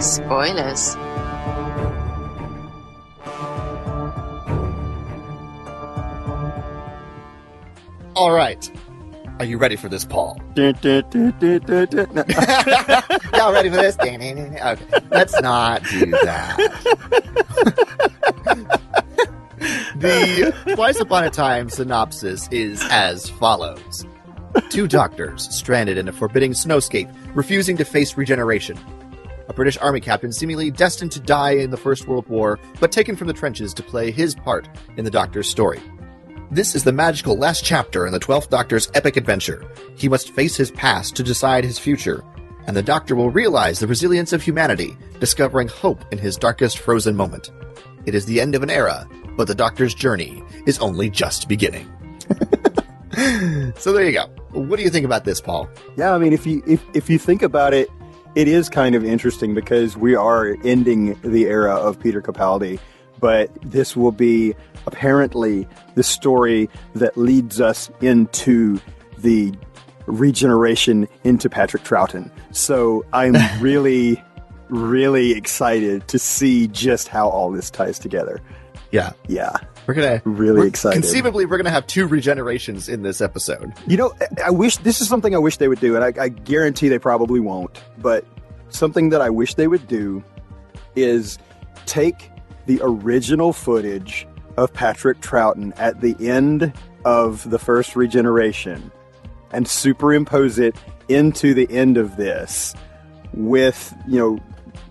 Spoilers. 0.00 0.96
All 8.20 8.32
right. 8.32 8.70
Are 9.38 9.46
you 9.46 9.56
ready 9.56 9.76
for 9.76 9.88
this, 9.88 10.04
Paul? 10.04 10.38
Y'all 10.54 10.74
ready 13.50 13.70
for 13.70 13.76
this? 13.76 13.98
Okay, 13.98 14.76
let's 15.10 15.40
not 15.40 15.82
do 15.84 16.10
that. 16.10 16.56
the 19.96 20.54
Twice 20.74 21.00
Upon 21.00 21.24
a 21.24 21.30
Time 21.30 21.70
synopsis 21.70 22.46
is 22.50 22.86
as 22.90 23.30
follows 23.30 24.04
Two 24.68 24.86
doctors 24.86 25.48
stranded 25.56 25.96
in 25.96 26.06
a 26.06 26.12
forbidding 26.12 26.52
snowscape, 26.52 27.10
refusing 27.34 27.78
to 27.78 27.86
face 27.86 28.18
regeneration. 28.18 28.78
A 29.48 29.54
British 29.54 29.78
army 29.78 30.00
captain 30.00 30.30
seemingly 30.30 30.70
destined 30.70 31.12
to 31.12 31.20
die 31.20 31.52
in 31.52 31.70
the 31.70 31.78
First 31.78 32.06
World 32.06 32.28
War, 32.28 32.60
but 32.80 32.92
taken 32.92 33.16
from 33.16 33.28
the 33.28 33.32
trenches 33.32 33.72
to 33.72 33.82
play 33.82 34.10
his 34.10 34.34
part 34.34 34.68
in 34.98 35.06
the 35.06 35.10
doctor's 35.10 35.48
story. 35.48 35.80
This 36.52 36.74
is 36.74 36.82
the 36.82 36.90
magical 36.90 37.36
last 37.36 37.64
chapter 37.64 38.08
in 38.08 38.12
the 38.12 38.18
12th 38.18 38.48
Doctor's 38.48 38.90
epic 38.94 39.16
adventure. 39.16 39.64
He 39.96 40.08
must 40.08 40.30
face 40.32 40.56
his 40.56 40.72
past 40.72 41.14
to 41.14 41.22
decide 41.22 41.62
his 41.62 41.78
future, 41.78 42.24
and 42.66 42.76
the 42.76 42.82
Doctor 42.82 43.14
will 43.14 43.30
realize 43.30 43.78
the 43.78 43.86
resilience 43.86 44.32
of 44.32 44.42
humanity, 44.42 44.96
discovering 45.20 45.68
hope 45.68 46.04
in 46.10 46.18
his 46.18 46.36
darkest 46.36 46.78
frozen 46.78 47.14
moment. 47.14 47.52
It 48.04 48.16
is 48.16 48.26
the 48.26 48.40
end 48.40 48.56
of 48.56 48.64
an 48.64 48.70
era, 48.70 49.08
but 49.36 49.46
the 49.46 49.54
Doctor's 49.54 49.94
journey 49.94 50.42
is 50.66 50.80
only 50.80 51.08
just 51.08 51.48
beginning. 51.48 51.88
so 53.76 53.92
there 53.92 54.04
you 54.04 54.12
go. 54.12 54.26
What 54.50 54.76
do 54.76 54.82
you 54.82 54.90
think 54.90 55.06
about 55.06 55.24
this, 55.24 55.40
Paul? 55.40 55.70
Yeah, 55.96 56.16
I 56.16 56.18
mean, 56.18 56.32
if 56.32 56.48
you 56.48 56.64
if 56.66 56.84
if 56.94 57.08
you 57.08 57.20
think 57.20 57.42
about 57.42 57.74
it, 57.74 57.88
it 58.34 58.48
is 58.48 58.68
kind 58.68 58.96
of 58.96 59.04
interesting 59.04 59.54
because 59.54 59.96
we 59.96 60.16
are 60.16 60.56
ending 60.64 61.16
the 61.22 61.44
era 61.44 61.76
of 61.76 62.00
Peter 62.00 62.20
Capaldi, 62.20 62.80
but 63.20 63.50
this 63.62 63.96
will 63.96 64.12
be 64.12 64.54
apparently 64.86 65.68
the 65.94 66.02
story 66.02 66.68
that 66.94 67.16
leads 67.16 67.60
us 67.60 67.90
into 68.00 68.80
the 69.18 69.52
regeneration 70.06 71.08
into 71.24 71.48
Patrick 71.48 71.84
Troughton. 71.84 72.30
So 72.52 73.04
I'm 73.12 73.34
really, 73.60 74.22
really 74.68 75.32
excited 75.32 76.08
to 76.08 76.18
see 76.18 76.66
just 76.68 77.08
how 77.08 77.28
all 77.28 77.50
this 77.50 77.70
ties 77.70 77.98
together. 77.98 78.40
Yeah, 78.92 79.12
Yeah, 79.28 79.52
we're 79.86 79.94
gonna 79.94 80.20
really 80.24 80.58
we're- 80.58 80.68
excited. 80.68 81.00
Conceivably, 81.02 81.46
we're 81.46 81.58
gonna 81.58 81.70
have 81.70 81.86
two 81.86 82.08
regenerations 82.08 82.88
in 82.92 83.02
this 83.02 83.20
episode. 83.20 83.72
You 83.86 83.96
know, 83.98 84.12
I- 84.20 84.46
I 84.46 84.50
wish 84.50 84.78
this 84.78 85.00
is 85.00 85.08
something 85.08 85.32
I 85.32 85.38
wish 85.38 85.58
they 85.58 85.68
would 85.68 85.78
do, 85.78 85.94
and 85.94 86.04
I, 86.04 86.12
I 86.24 86.28
guarantee 86.28 86.88
they 86.88 86.98
probably 86.98 87.38
won't. 87.38 87.80
But 87.98 88.24
something 88.70 89.10
that 89.10 89.20
I 89.20 89.30
wish 89.30 89.54
they 89.54 89.68
would 89.68 89.86
do 89.86 90.24
is 90.96 91.38
take 91.86 92.30
the 92.70 92.80
original 92.84 93.52
footage 93.52 94.28
of 94.56 94.72
Patrick 94.72 95.20
Troughton 95.20 95.72
at 95.76 96.00
the 96.00 96.14
end 96.20 96.72
of 97.04 97.50
the 97.50 97.58
first 97.58 97.96
regeneration 97.96 98.92
and 99.50 99.66
superimpose 99.66 100.60
it 100.60 100.76
into 101.08 101.52
the 101.52 101.68
end 101.68 101.96
of 101.96 102.16
this 102.16 102.72
with, 103.34 103.92
you 104.06 104.20
know, 104.20 104.38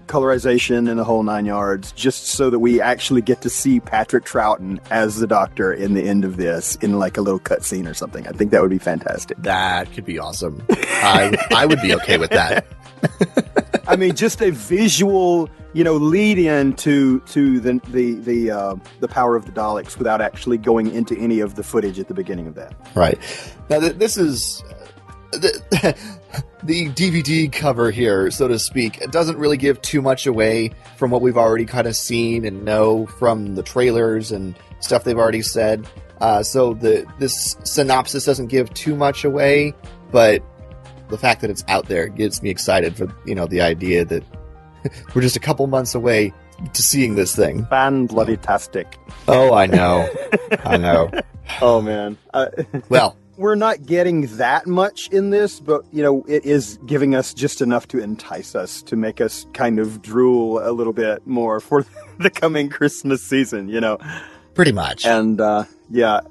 colorization 0.07 0.89
and 0.89 0.99
the 0.99 1.05
whole 1.05 1.23
nine 1.23 1.45
yards, 1.45 1.93
just 1.93 2.25
so 2.25 2.49
that 2.49 2.59
we 2.59 2.81
actually 2.81 3.21
get 3.21 3.39
to 3.43 3.49
see 3.49 3.79
Patrick 3.79 4.25
Troughton 4.25 4.81
as 4.91 5.21
the 5.21 5.27
doctor 5.27 5.71
in 5.71 5.93
the 5.93 6.01
end 6.01 6.25
of 6.25 6.35
this 6.35 6.75
in 6.77 6.99
like 6.99 7.15
a 7.15 7.21
little 7.21 7.39
cutscene 7.39 7.89
or 7.89 7.93
something. 7.93 8.27
I 8.27 8.31
think 8.31 8.51
that 8.51 8.61
would 8.61 8.71
be 8.71 8.77
fantastic. 8.77 9.37
That 9.37 9.89
could 9.93 10.03
be 10.03 10.19
awesome. 10.19 10.61
I 10.69 11.37
I 11.55 11.65
would 11.65 11.81
be 11.81 11.93
okay 11.95 12.17
with 12.17 12.31
that. 12.31 12.65
I 13.87 13.95
mean, 13.95 14.15
just 14.15 14.41
a 14.41 14.51
visual, 14.51 15.49
you 15.73 15.83
know, 15.83 15.95
lead 15.95 16.37
in 16.37 16.75
to 16.77 17.19
to 17.21 17.59
the 17.59 17.81
the 17.89 18.15
the 18.15 18.51
uh, 18.51 18.75
the 18.99 19.07
power 19.07 19.35
of 19.35 19.45
the 19.45 19.51
Daleks 19.51 19.97
without 19.97 20.21
actually 20.21 20.57
going 20.57 20.91
into 20.91 21.17
any 21.17 21.39
of 21.39 21.55
the 21.55 21.63
footage 21.63 21.99
at 21.99 22.07
the 22.07 22.13
beginning 22.13 22.47
of 22.47 22.55
that. 22.55 22.75
Right. 22.95 23.17
Now, 23.69 23.79
th- 23.79 23.95
this 23.95 24.17
is. 24.17 24.63
The, 25.31 25.95
the 26.63 26.89
DVD 26.89 27.51
cover 27.51 27.91
here, 27.91 28.31
so 28.31 28.47
to 28.47 28.57
speak, 28.57 28.97
it 28.99 29.11
doesn't 29.11 29.37
really 29.37 29.57
give 29.57 29.79
too 29.81 30.01
much 30.01 30.25
away 30.25 30.71
from 30.97 31.11
what 31.11 31.21
we've 31.21 31.37
already 31.37 31.65
kind 31.65 31.87
of 31.87 31.95
seen 31.95 32.45
and 32.45 32.65
know 32.65 33.05
from 33.05 33.53
the 33.53 33.61
trailers 33.61 34.31
and 34.31 34.55
stuff 34.79 35.03
they've 35.03 35.19
already 35.19 35.43
said. 35.43 35.87
Uh, 36.19 36.43
so 36.43 36.73
the 36.73 37.05
this 37.19 37.55
synopsis 37.63 38.25
doesn't 38.25 38.47
give 38.47 38.73
too 38.73 38.95
much 38.95 39.23
away, 39.23 39.73
but 40.11 40.43
the 41.09 41.17
fact 41.17 41.41
that 41.41 41.49
it's 41.49 41.63
out 41.67 41.87
there 41.87 42.07
gets 42.07 42.41
me 42.41 42.49
excited 42.49 42.95
for 42.95 43.07
you 43.25 43.35
know 43.35 43.45
the 43.47 43.61
idea 43.61 44.05
that 44.05 44.23
we're 45.15 45.21
just 45.21 45.35
a 45.35 45.39
couple 45.39 45.65
months 45.67 45.93
away 45.95 46.33
to 46.73 46.81
seeing 46.81 47.15
this 47.15 47.35
thing. 47.35 47.65
Fan 47.65 48.05
bloody 48.05 48.37
tastic. 48.37 48.97
Oh, 49.27 49.53
I 49.53 49.65
know, 49.65 50.07
I 50.65 50.77
know. 50.77 51.09
Oh 51.61 51.81
man. 51.81 52.15
Uh, 52.31 52.45
Well, 52.89 53.17
we're 53.35 53.55
not 53.55 53.83
getting 53.87 54.27
that 54.37 54.67
much 54.67 55.09
in 55.09 55.31
this, 55.31 55.59
but 55.59 55.83
you 55.91 56.03
know, 56.03 56.23
it 56.27 56.45
is 56.45 56.77
giving 56.85 57.15
us 57.15 57.33
just 57.33 57.59
enough 57.61 57.87
to 57.87 57.97
entice 57.99 58.53
us 58.53 58.83
to 58.83 58.95
make 58.95 59.19
us 59.19 59.47
kind 59.53 59.79
of 59.79 59.99
drool 60.03 60.59
a 60.59 60.69
little 60.71 60.93
bit 60.93 61.25
more 61.25 61.59
for 61.59 61.85
the 62.19 62.29
coming 62.29 62.69
Christmas 62.69 63.23
season, 63.23 63.67
you 63.67 63.81
know. 63.81 63.97
pretty 64.53 64.71
much. 64.71 65.07
And 65.07 65.41
uh, 65.41 65.63
yeah, 65.89 66.21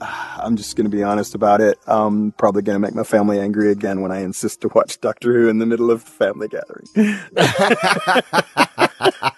I'm 0.00 0.56
just 0.56 0.76
going 0.76 0.88
to 0.88 0.94
be 0.94 1.02
honest 1.02 1.34
about 1.34 1.60
it. 1.60 1.78
I'm 1.86 2.32
probably 2.32 2.62
going 2.62 2.76
to 2.76 2.80
make 2.80 2.94
my 2.94 3.02
family 3.02 3.40
angry 3.40 3.72
again 3.72 4.02
when 4.02 4.12
I 4.12 4.20
insist 4.20 4.60
to 4.62 4.70
watch 4.74 5.00
Doctor 5.00 5.32
Who 5.32 5.48
in 5.48 5.58
the 5.58 5.66
middle 5.66 5.90
of 5.90 6.04
the 6.04 6.10
family 6.10 6.48
gathering. 6.48 6.86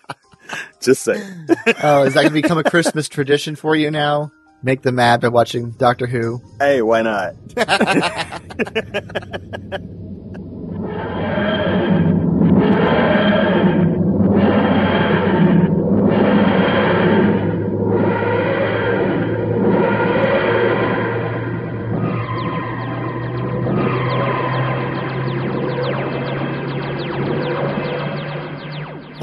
just 0.81 1.03
saying. 1.03 1.49
Oh, 1.83 2.03
is 2.03 2.15
that 2.15 2.23
going 2.23 2.29
to 2.29 2.43
become 2.43 2.59
a 2.59 2.65
Christmas 2.65 3.09
tradition 3.09 3.57
for 3.57 3.77
you 3.77 3.91
now? 3.91 4.33
Make 4.63 4.83
them 4.83 4.97
mad 4.97 5.21
by 5.21 5.29
watching 5.29 5.71
Doctor 5.73 6.07
Who? 6.07 6.43
Hey, 6.59 6.83
why 6.83 7.03
not? 7.03 7.35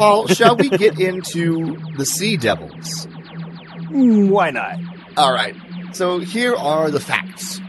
Paul, 0.05 0.27
shall 0.27 0.55
we 0.55 0.69
get 0.69 0.99
into 0.99 1.79
the 1.97 2.05
Sea 2.05 2.37
Devils? 2.37 3.07
Why 3.89 4.51
not? 4.51 4.77
All 5.17 5.33
right. 5.33 5.55
So 5.93 6.19
here 6.19 6.53
are 6.53 6.91
the 6.91 6.99
facts. 6.99 7.59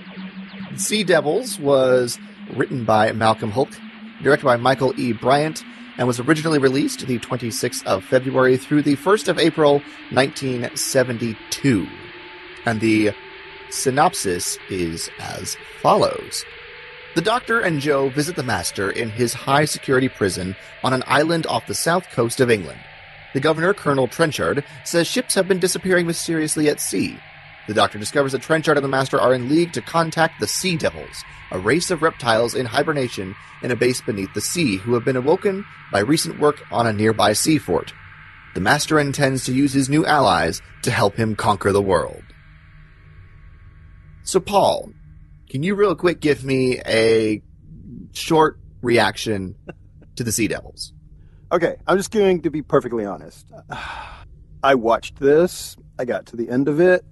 Sea 0.77 1.03
Devils 1.03 1.59
was 1.59 2.19
written 2.55 2.85
by 2.85 3.13
Malcolm 3.13 3.51
Hulke, 3.51 3.75
directed 4.23 4.45
by 4.45 4.59
Michael 4.59 4.93
E. 5.01 5.15
Briant, 5.15 5.65
and 5.97 6.07
was 6.07 6.21
originally 6.21 6.59
released 6.59 7.07
the 7.07 7.19
26th 7.21 7.83
of 7.87 8.05
February 8.05 8.59
through 8.59 8.83
the 8.83 8.97
1st 8.97 9.29
of 9.29 9.39
April 9.39 9.81
1972. 10.11 11.87
And 12.67 12.83
the 12.83 13.13
synopsis 13.71 14.59
is 14.69 15.09
as 15.21 15.57
follows. 15.81 16.45
The 17.17 17.23
Doctor 17.23 17.61
and 17.61 17.81
Jo 17.81 18.11
visit 18.11 18.37
the 18.37 18.43
Master 18.43 18.91
in 18.91 19.09
his 19.09 19.33
high 19.33 19.65
security 19.65 20.07
prison 20.07 20.55
on 20.85 20.93
an 20.93 21.03
island 21.07 21.47
off 21.47 21.67
the 21.67 21.75
south 21.75 22.11
coast 22.11 22.41
of 22.41 22.51
England. 22.51 22.79
The 23.33 23.41
Governor, 23.41 23.73
Colonel 23.73 24.07
Trenchard, 24.07 24.63
says 24.85 25.07
ships 25.07 25.35
have 25.35 25.49
been 25.49 25.59
disappearing 25.59 26.07
mysteriously 26.07 26.69
at 26.69 26.79
sea. 26.79 27.19
The 27.69 27.73
Doctor 27.73 27.99
discovers 27.99 28.33
that 28.33 28.43
Trenchard 28.43 28.77
and 28.77 28.85
the 28.85 28.89
Master 28.91 29.19
are 29.19 29.33
in 29.33 29.49
league 29.49 29.73
to 29.73 29.81
contact 29.81 30.41
the 30.41 30.47
Sea 30.47 30.77
Devils, 30.77 31.25
a 31.53 31.59
race 31.59 31.91
of 31.91 32.03
reptiles 32.03 32.55
in 32.55 32.67
hibernation 32.67 33.35
in 33.63 33.71
a 33.71 33.77
base 33.77 34.03
beneath 34.03 34.35
the 34.35 34.43
sea 34.43 34.77
who 34.77 34.93
have 34.93 35.07
been 35.07 35.17
awoken 35.17 35.65
by 35.91 36.01
recent 36.01 36.39
work 36.39 36.61
on 36.71 36.87
a 36.87 36.93
nearby 36.93 37.33
sea 37.33 37.57
fort. 37.57 37.95
The 38.55 38.61
Master 38.61 39.01
intends 39.01 39.47
to 39.47 39.55
use 39.55 39.73
his 39.73 39.89
new 39.89 40.05
allies 40.05 40.61
to 40.83 40.91
help 40.91 41.17
him 41.17 41.35
conquer 41.35 41.73
the 41.73 41.81
world. 41.81 42.25
So, 44.23 44.39
Paul, 44.39 44.93
can 45.49 45.63
you 45.63 45.75
real 45.75 45.95
quick 45.95 46.21
give 46.21 46.45
me 46.45 46.81
a 46.87 47.43
short 48.13 48.59
reaction 48.83 49.57
to 50.17 50.25
the 50.25 50.33
Sea 50.33 50.49
Devils? 50.49 50.93
Okay, 51.53 51.77
I'm 51.87 51.97
just 51.97 52.11
going 52.11 52.43
to 52.43 52.51
be 52.51 52.63
perfectly 52.63 53.05
honest. 53.05 53.47
I 54.63 54.75
watched 54.75 55.21
this, 55.21 55.77
I 55.99 56.05
got 56.05 56.27
to 56.27 56.37
the 56.37 56.49
end 56.51 56.69
of 56.69 56.81
it, 56.81 57.05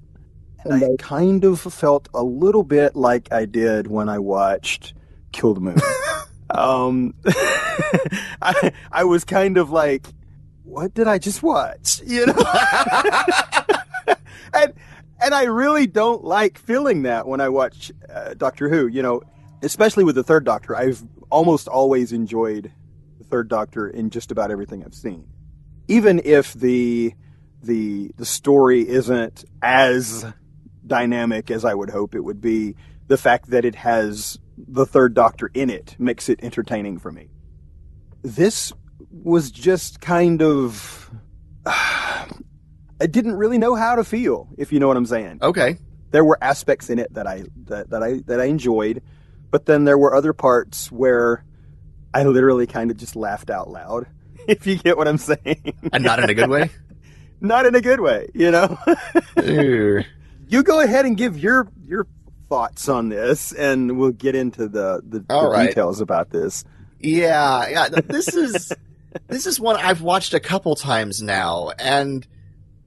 and 0.64 0.84
I 0.84 0.88
kind 0.98 1.44
of 1.44 1.60
felt 1.60 2.08
a 2.14 2.22
little 2.22 2.64
bit 2.64 2.96
like 2.96 3.32
I 3.32 3.44
did 3.44 3.86
when 3.86 4.08
I 4.08 4.18
watched 4.18 4.94
Kill 5.32 5.54
the 5.54 5.60
Moon. 5.60 5.76
um, 6.50 7.14
I, 8.42 8.72
I 8.90 9.04
was 9.04 9.24
kind 9.24 9.56
of 9.56 9.70
like, 9.70 10.06
what 10.64 10.94
did 10.94 11.06
I 11.06 11.18
just 11.18 11.42
watch? 11.42 12.00
You 12.04 12.26
know? 12.26 12.34
and, 14.54 14.72
and 15.24 15.34
I 15.34 15.44
really 15.44 15.86
don't 15.86 16.22
like 16.22 16.58
feeling 16.58 17.02
that 17.02 17.26
when 17.26 17.40
I 17.40 17.48
watch 17.48 17.90
uh, 18.12 18.34
Doctor 18.34 18.68
Who, 18.68 18.86
you 18.86 19.02
know, 19.02 19.22
especially 19.62 20.04
with 20.04 20.16
the 20.16 20.22
third 20.22 20.44
Doctor. 20.44 20.76
I've 20.76 21.02
almost 21.30 21.66
always 21.66 22.12
enjoyed 22.12 22.70
the 23.18 23.24
third 23.24 23.48
Doctor 23.48 23.88
in 23.88 24.10
just 24.10 24.30
about 24.30 24.50
everything 24.50 24.84
I've 24.84 24.94
seen. 24.94 25.26
Even 25.88 26.20
if 26.24 26.52
the 26.52 27.14
the 27.62 28.10
the 28.16 28.26
story 28.26 28.86
isn't 28.86 29.44
as 29.62 30.26
dynamic 30.86 31.50
as 31.50 31.64
I 31.64 31.72
would 31.72 31.88
hope 31.88 32.14
it 32.14 32.20
would 32.20 32.42
be, 32.42 32.76
the 33.06 33.16
fact 33.16 33.48
that 33.50 33.64
it 33.64 33.76
has 33.76 34.38
the 34.58 34.84
third 34.84 35.14
Doctor 35.14 35.50
in 35.54 35.70
it 35.70 35.96
makes 35.98 36.28
it 36.28 36.40
entertaining 36.42 36.98
for 36.98 37.10
me. 37.10 37.30
This 38.22 38.72
was 39.10 39.50
just 39.50 40.02
kind 40.02 40.42
of 40.42 41.10
I 43.00 43.06
didn't 43.06 43.34
really 43.36 43.58
know 43.58 43.74
how 43.74 43.96
to 43.96 44.04
feel, 44.04 44.48
if 44.56 44.72
you 44.72 44.80
know 44.80 44.88
what 44.88 44.96
I'm 44.96 45.06
saying 45.06 45.38
Okay. 45.42 45.78
there 46.10 46.24
were 46.24 46.38
aspects 46.42 46.90
in 46.90 46.98
it 46.98 47.12
that 47.14 47.26
I 47.26 47.44
that, 47.66 47.90
that 47.90 48.02
I 48.02 48.20
that 48.26 48.40
I 48.40 48.44
enjoyed, 48.44 49.02
but 49.50 49.66
then 49.66 49.84
there 49.84 49.98
were 49.98 50.14
other 50.14 50.32
parts 50.32 50.90
where 50.92 51.44
I 52.12 52.22
literally 52.24 52.66
kind 52.66 52.90
of 52.90 52.96
just 52.96 53.16
laughed 53.16 53.50
out 53.50 53.70
loud. 53.70 54.06
If 54.46 54.66
you 54.66 54.76
get 54.76 54.98
what 54.98 55.08
I'm 55.08 55.16
saying, 55.16 55.72
And 55.90 56.04
not 56.04 56.18
in 56.22 56.28
a 56.28 56.34
good 56.34 56.50
way? 56.50 56.68
not 57.40 57.64
in 57.64 57.74
a 57.74 57.80
good 57.80 58.00
way, 58.00 58.28
you 58.34 58.50
know. 58.50 58.76
You 60.48 60.62
go 60.62 60.80
ahead 60.80 61.06
and 61.06 61.16
give 61.16 61.38
your 61.38 61.68
your 61.82 62.06
thoughts 62.50 62.88
on 62.88 63.08
this, 63.08 63.52
and 63.52 63.98
we'll 63.98 64.10
get 64.12 64.34
into 64.34 64.68
the 64.68 65.02
the, 65.06 65.20
the 65.20 65.48
right. 65.48 65.68
details 65.68 66.00
about 66.00 66.30
this. 66.30 66.64
Yeah, 67.00 67.68
yeah. 67.68 67.88
This 67.88 68.34
is 68.34 68.70
this 69.28 69.46
is 69.46 69.58
one 69.58 69.76
I've 69.76 70.02
watched 70.02 70.34
a 70.34 70.40
couple 70.40 70.76
times 70.76 71.22
now, 71.22 71.70
and 71.78 72.26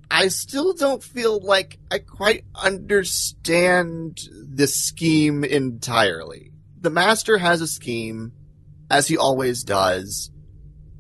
I 0.10 0.30
still 0.30 0.74
don't 0.74 1.04
feel 1.04 1.40
like 1.40 1.80
I 1.92 2.00
quite 2.00 2.46
understand 2.56 4.22
the 4.32 4.68
scheme 4.68 5.44
entirely. 5.44 6.52
The 6.80 6.90
master 6.90 7.38
has 7.38 7.62
a 7.62 7.68
scheme, 7.68 8.32
as 8.90 9.08
he 9.08 9.18
always 9.18 9.64
does, 9.64 10.32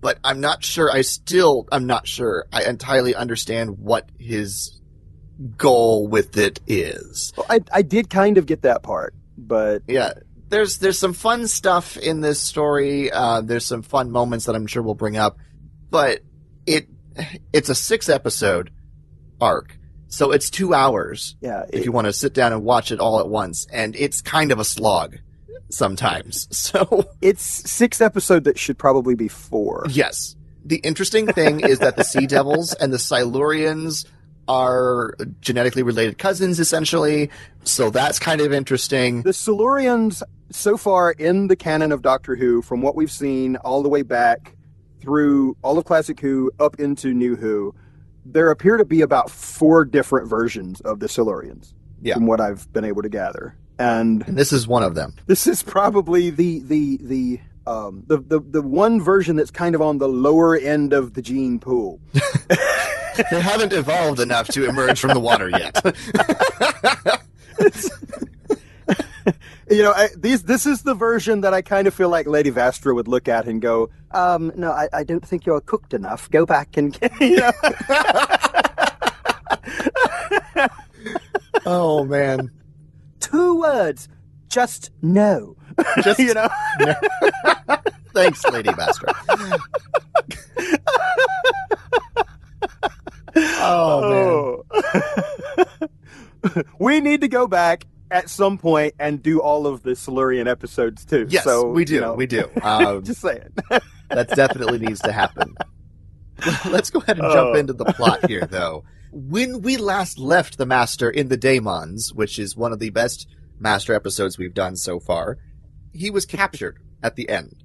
but 0.02 0.20
I'm 0.24 0.42
not 0.42 0.64
sure. 0.64 0.92
I 0.92 1.02
still, 1.02 1.68
I'm 1.72 1.86
not 1.86 2.08
sure. 2.08 2.46
I 2.52 2.64
entirely 2.64 3.16
understand 3.16 3.78
what 3.80 4.10
his 4.20 4.82
goal 5.56 6.08
with 6.08 6.38
it 6.38 6.60
is. 6.68 7.32
Well, 7.38 7.46
I 7.50 7.62
I 7.72 7.82
did 7.84 8.10
kind 8.10 8.38
of 8.38 8.46
get 8.46 8.64
that 8.64 8.84
part, 8.84 9.14
but 9.38 9.84
yeah 9.88 10.14
there's 10.50 10.78
there's 10.80 11.00
some 11.00 11.14
fun 11.14 11.48
stuff 11.48 11.98
in 11.98 12.22
this 12.22 12.42
story 12.42 13.12
uh, 13.12 13.42
there's 13.42 13.66
some 13.66 13.82
fun 13.82 14.12
moments 14.12 14.46
that 14.46 14.56
i'm 14.56 14.68
sure 14.68 14.82
we'll 14.82 14.96
bring 14.96 15.18
up 15.18 15.38
but 15.90 16.22
it 16.66 16.88
it's 17.54 17.70
a 17.70 17.76
six 17.76 18.10
episode 18.10 18.72
arc. 19.42 19.78
So 20.10 20.32
it's 20.32 20.50
two 20.50 20.74
hours 20.74 21.36
yeah, 21.42 21.66
if 21.72 21.84
you 21.86 21.92
want 21.92 22.08
to 22.08 22.14
sit 22.14 22.34
down 22.34 22.54
and 22.54 22.64
watch 22.64 22.92
it 22.92 23.00
all 23.00 23.20
at 23.20 23.28
once 23.28 23.68
and 23.74 23.96
it's 23.96 24.22
kind 24.22 24.52
of 24.52 24.60
a 24.60 24.64
slog 24.64 25.18
sometimes 25.70 26.48
so. 26.58 27.10
It's 27.22 27.44
six 27.44 28.00
episode 28.00 28.46
that 28.46 28.58
should 28.58 28.78
probably 28.78 29.16
be 29.16 29.28
four. 29.28 29.86
yes. 29.90 30.36
The 30.66 30.78
interesting 30.78 31.28
thing 31.28 31.62
is 31.62 31.80
that 31.80 31.96
the 31.96 32.04
sea 32.04 32.28
devils 32.28 32.74
and 32.74 32.92
the 32.92 32.98
silurians 32.98 34.06
are 34.50 35.14
genetically 35.42 35.84
related 35.84 36.18
cousins 36.18 36.60
essentially 36.60 37.30
so 37.68 37.90
that's 37.90 38.18
kind 38.18 38.42
of 38.42 38.54
interesting. 38.54 39.24
The 39.24 39.32
Silurians, 39.32 40.24
so 40.52 40.78
far 40.78 41.12
in 41.12 41.48
the 41.48 41.56
canon 41.56 41.92
of 41.92 42.02
Doctor 42.02 42.36
Who, 42.36 42.62
from 42.62 42.82
what 42.82 42.96
we've 42.96 43.12
seen 43.12 43.58
all 43.58 43.84
the 43.84 43.90
way 43.90 44.02
back 44.04 44.56
through 45.02 45.58
all 45.62 45.78
of 45.78 45.86
Classic 45.86 46.20
Who 46.20 46.52
up 46.60 46.80
into 46.80 47.14
New 47.14 47.36
Who, 47.36 47.76
there 48.32 48.50
appear 48.52 48.78
to 48.78 48.86
be 48.86 49.02
about 49.02 49.30
four 49.30 49.86
different 49.86 50.28
versions 50.30 50.82
of 50.82 51.00
the 51.00 51.08
Silurians, 51.08 51.74
Yeah. 52.02 52.16
from 52.16 52.26
what 52.28 52.40
I've 52.42 52.72
been 52.74 52.86
able 52.86 53.02
to 53.02 53.10
gather. 53.10 53.56
And 53.80 54.28
and 54.28 54.38
this 54.38 54.52
is 54.52 54.68
one 54.68 54.82
of 54.84 54.96
them 54.96 55.14
this 55.28 55.46
is 55.46 55.62
probably 55.62 56.30
the 56.32 56.60
the 56.62 56.98
the 57.02 57.40
um, 57.68 58.04
the, 58.08 58.18
the 58.18 58.40
the 58.40 58.62
one 58.62 59.02
version 59.02 59.36
that's 59.36 59.52
kind 59.52 59.76
of 59.76 59.82
on 59.82 59.98
the 59.98 60.08
lower 60.08 60.56
end 60.56 60.94
of 60.94 61.14
the 61.14 61.22
gene 61.22 61.60
pool. 61.60 62.00
they 63.32 63.42
haven't 63.42 63.74
evolved 63.74 64.20
enough 64.20 64.48
to 64.50 64.68
emerge 64.68 65.00
from 65.00 65.14
the 65.14 65.20
water 65.20 65.50
yet. 65.50 65.76
You 69.70 69.84
know, 69.84 69.92
I, 69.92 70.08
these 70.16 70.44
this 70.44 70.66
is 70.66 70.84
the 70.84 70.94
version 70.94 71.42
that 71.42 71.54
I 71.54 71.62
kind 71.62 71.88
of 71.88 71.94
feel 71.94 72.08
like 72.08 72.26
Lady 72.26 72.50
Vastra 72.52 72.96
would 72.96 73.10
look 73.10 73.28
at 73.28 73.46
and 73.46 73.62
go, 73.62 73.90
um, 74.12 74.54
"No, 74.56 74.72
I, 74.72 74.88
I 74.94 75.04
don't 75.04 75.26
think 75.26 75.46
you're 75.46 75.60
cooked 75.60 75.94
enough. 75.94 76.30
Go 76.32 76.46
back 76.46 76.78
and 76.78 76.98
you 77.20 77.36
know." 77.36 77.52
oh 81.66 82.06
man. 82.06 82.50
two 83.20 83.60
words, 83.60 84.08
just 84.48 84.92
no. 85.02 85.58
Just 86.02 86.20
you 86.20 86.34
know, 86.34 86.48
thanks, 88.14 88.46
Lady 88.46 88.74
Master. 88.74 89.08
oh 93.36 94.64
Oh. 94.66 95.84
we 96.80 97.02
need 97.02 97.20
to 97.22 97.28
go 97.28 97.48
back 97.48 97.86
at 98.12 98.30
some 98.30 98.58
point 98.58 98.94
and 99.00 99.22
do 99.22 99.42
all 99.42 99.68
of 99.68 99.84
the 99.84 99.96
Silurian 99.96 100.48
episodes 100.48 101.06
too. 101.06 101.26
Yes, 101.30 101.44
so, 101.44 101.70
we 101.70 101.86
do. 101.86 101.96
you 101.96 102.02
know, 102.02 102.14
We 102.14 102.26
do. 102.28 102.50
Um, 102.64 103.04
just 103.04 103.22
saying. 103.22 103.50
that 104.10 104.30
definitely 104.30 104.80
needs 104.80 105.02
to 105.02 105.12
happen. 105.12 105.56
Let's 106.70 106.90
go 106.90 107.00
ahead 107.00 107.20
and 107.20 107.32
jump 107.32 107.56
Oh. 107.56 107.60
into 107.60 107.74
the 107.74 107.86
plot 107.86 108.28
here, 108.30 108.46
though. 108.46 108.84
When 109.12 109.62
we 109.62 109.78
last 109.78 110.20
left 110.20 110.58
the 110.58 110.66
Master 110.66 111.10
in 111.10 111.30
the 111.30 111.38
Daemons, 111.38 112.14
which 112.14 112.38
is 112.38 112.56
one 112.56 112.72
of 112.74 112.80
the 112.80 112.90
best 112.92 113.28
Master 113.60 113.94
episodes 113.94 114.38
we've 114.38 114.54
done 114.54 114.76
so 114.76 115.00
far, 115.00 115.38
he 115.94 116.10
was 116.12 116.26
captured 116.26 116.78
at 117.02 117.16
the 117.16 117.28
end 117.30 117.64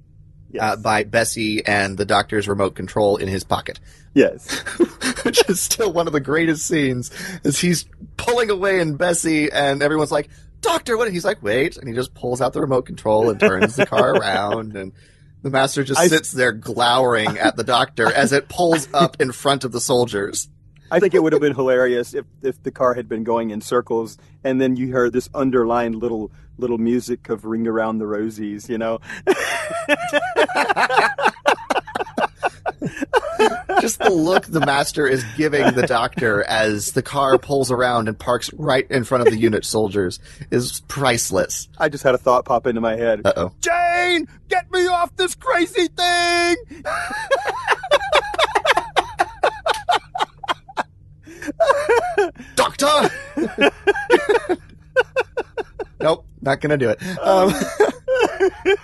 Yes. 0.53 0.63
uh, 0.63 0.75
by 0.77 1.03
Bessie 1.03 1.65
and 1.65 1.97
the 1.97 2.05
Doctor's 2.05 2.47
remote 2.47 2.75
control 2.75 3.17
in 3.17 3.27
his 3.27 3.43
pocket. 3.43 3.79
yes. 4.13 4.47
which 5.23 5.47
is 5.49 5.59
still 5.59 5.91
one 5.91 6.05
of 6.07 6.13
the 6.13 6.19
greatest 6.19 6.65
scenes, 6.67 7.09
is 7.43 7.59
he's 7.59 7.85
pulling 8.17 8.49
away 8.49 8.79
and 8.79 8.97
Bessie 8.97 9.51
and 9.51 9.81
everyone's 9.81 10.11
like, 10.11 10.29
Doctor, 10.61 10.97
what? 10.97 11.11
He's 11.11 11.25
like, 11.25 11.41
wait, 11.43 11.75
and 11.77 11.87
he 11.87 11.93
just 11.93 12.13
pulls 12.13 12.39
out 12.39 12.53
the 12.53 12.61
remote 12.61 12.85
control 12.85 13.29
and 13.29 13.39
turns 13.39 13.75
the 13.75 13.85
car 13.85 14.11
around 14.15 14.75
and 14.77 14.91
the 15.41 15.49
master 15.49 15.83
just 15.83 15.99
I- 15.99 16.07
sits 16.07 16.31
there 16.31 16.51
glowering 16.53 17.37
at 17.37 17.55
the 17.57 17.63
doctor 17.65 18.11
as 18.11 18.31
it 18.31 18.47
pulls 18.47 18.87
up 18.93 19.19
in 19.19 19.31
front 19.31 19.63
of 19.65 19.71
the 19.71 19.81
soldiers. 19.81 20.47
I 20.93 20.99
think 20.99 21.15
it 21.15 21.23
would 21.23 21.33
have 21.33 21.41
been 21.41 21.55
hilarious 21.55 22.13
if, 22.13 22.25
if 22.43 22.61
the 22.61 22.69
car 22.69 22.93
had 22.93 23.09
been 23.09 23.23
going 23.23 23.49
in 23.49 23.61
circles 23.61 24.17
and 24.43 24.61
then 24.61 24.75
you 24.75 24.91
heard 24.91 25.11
this 25.11 25.27
underlined 25.33 25.95
little 25.95 26.31
little 26.59 26.77
music 26.77 27.29
of 27.29 27.45
Ring 27.45 27.67
Around 27.67 27.97
the 27.97 28.05
Rosies, 28.05 28.69
you 28.69 28.77
know? 28.77 28.99
Just 33.81 33.99
the 33.99 34.11
look 34.11 34.45
the 34.45 34.59
master 34.59 35.07
is 35.07 35.25
giving 35.35 35.73
the 35.73 35.87
doctor 35.87 36.43
as 36.43 36.91
the 36.91 37.01
car 37.01 37.37
pulls 37.39 37.71
around 37.71 38.07
and 38.07 38.17
parks 38.17 38.53
right 38.53 38.89
in 38.89 39.03
front 39.03 39.27
of 39.27 39.33
the 39.33 39.39
unit 39.39 39.65
soldiers 39.65 40.19
is 40.51 40.81
priceless. 40.87 41.67
I 41.79 41.89
just 41.89 42.03
had 42.03 42.13
a 42.13 42.19
thought 42.19 42.45
pop 42.45 42.67
into 42.67 42.81
my 42.81 42.95
head. 42.95 43.21
Uh 43.25 43.33
oh. 43.35 43.51
Jane, 43.59 44.27
get 44.47 44.71
me 44.71 44.87
off 44.87 45.15
this 45.15 45.35
crazy 45.35 45.87
thing! 45.87 46.55
Doctor! 52.55 53.09
nope, 55.99 56.25
not 56.41 56.61
gonna 56.61 56.77
do 56.77 56.89
it. 56.89 57.01
Um, 57.19 57.53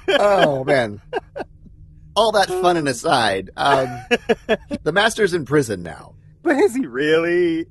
oh 0.19 0.63
man. 0.63 1.01
All 2.15 2.31
that 2.33 2.49
fun 2.49 2.75
and 2.75 2.89
aside, 2.89 3.49
um, 3.55 3.87
the 4.83 4.91
master's 4.91 5.33
in 5.33 5.45
prison 5.45 5.83
now. 5.83 6.15
But 6.41 6.57
is 6.57 6.75
he 6.75 6.85
really? 6.85 7.67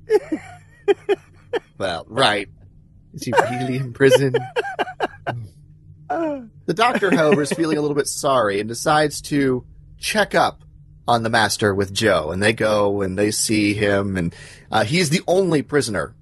Well, 1.77 2.05
right. 2.07 2.49
Is 3.13 3.25
he 3.25 3.31
really 3.31 3.75
in 3.77 3.93
prison? 3.93 4.35
The 6.09 6.73
doctor, 6.73 7.15
however, 7.15 7.41
is 7.41 7.51
feeling 7.51 7.77
a 7.77 7.81
little 7.81 7.95
bit 7.95 8.07
sorry 8.07 8.59
and 8.59 8.67
decides 8.67 9.21
to 9.23 9.65
check 9.97 10.35
up 10.35 10.63
on 11.09 11.23
the 11.23 11.29
master 11.29 11.73
with 11.73 11.93
Jo. 11.93 12.29
And 12.31 12.41
they 12.41 12.53
go 12.53 13.01
and 13.01 13.17
they 13.17 13.31
see 13.31 13.73
him, 13.73 14.15
and 14.15 14.33
uh, 14.71 14.83
he's 14.83 15.09
the 15.09 15.21
only 15.27 15.61
prisoner 15.63 16.15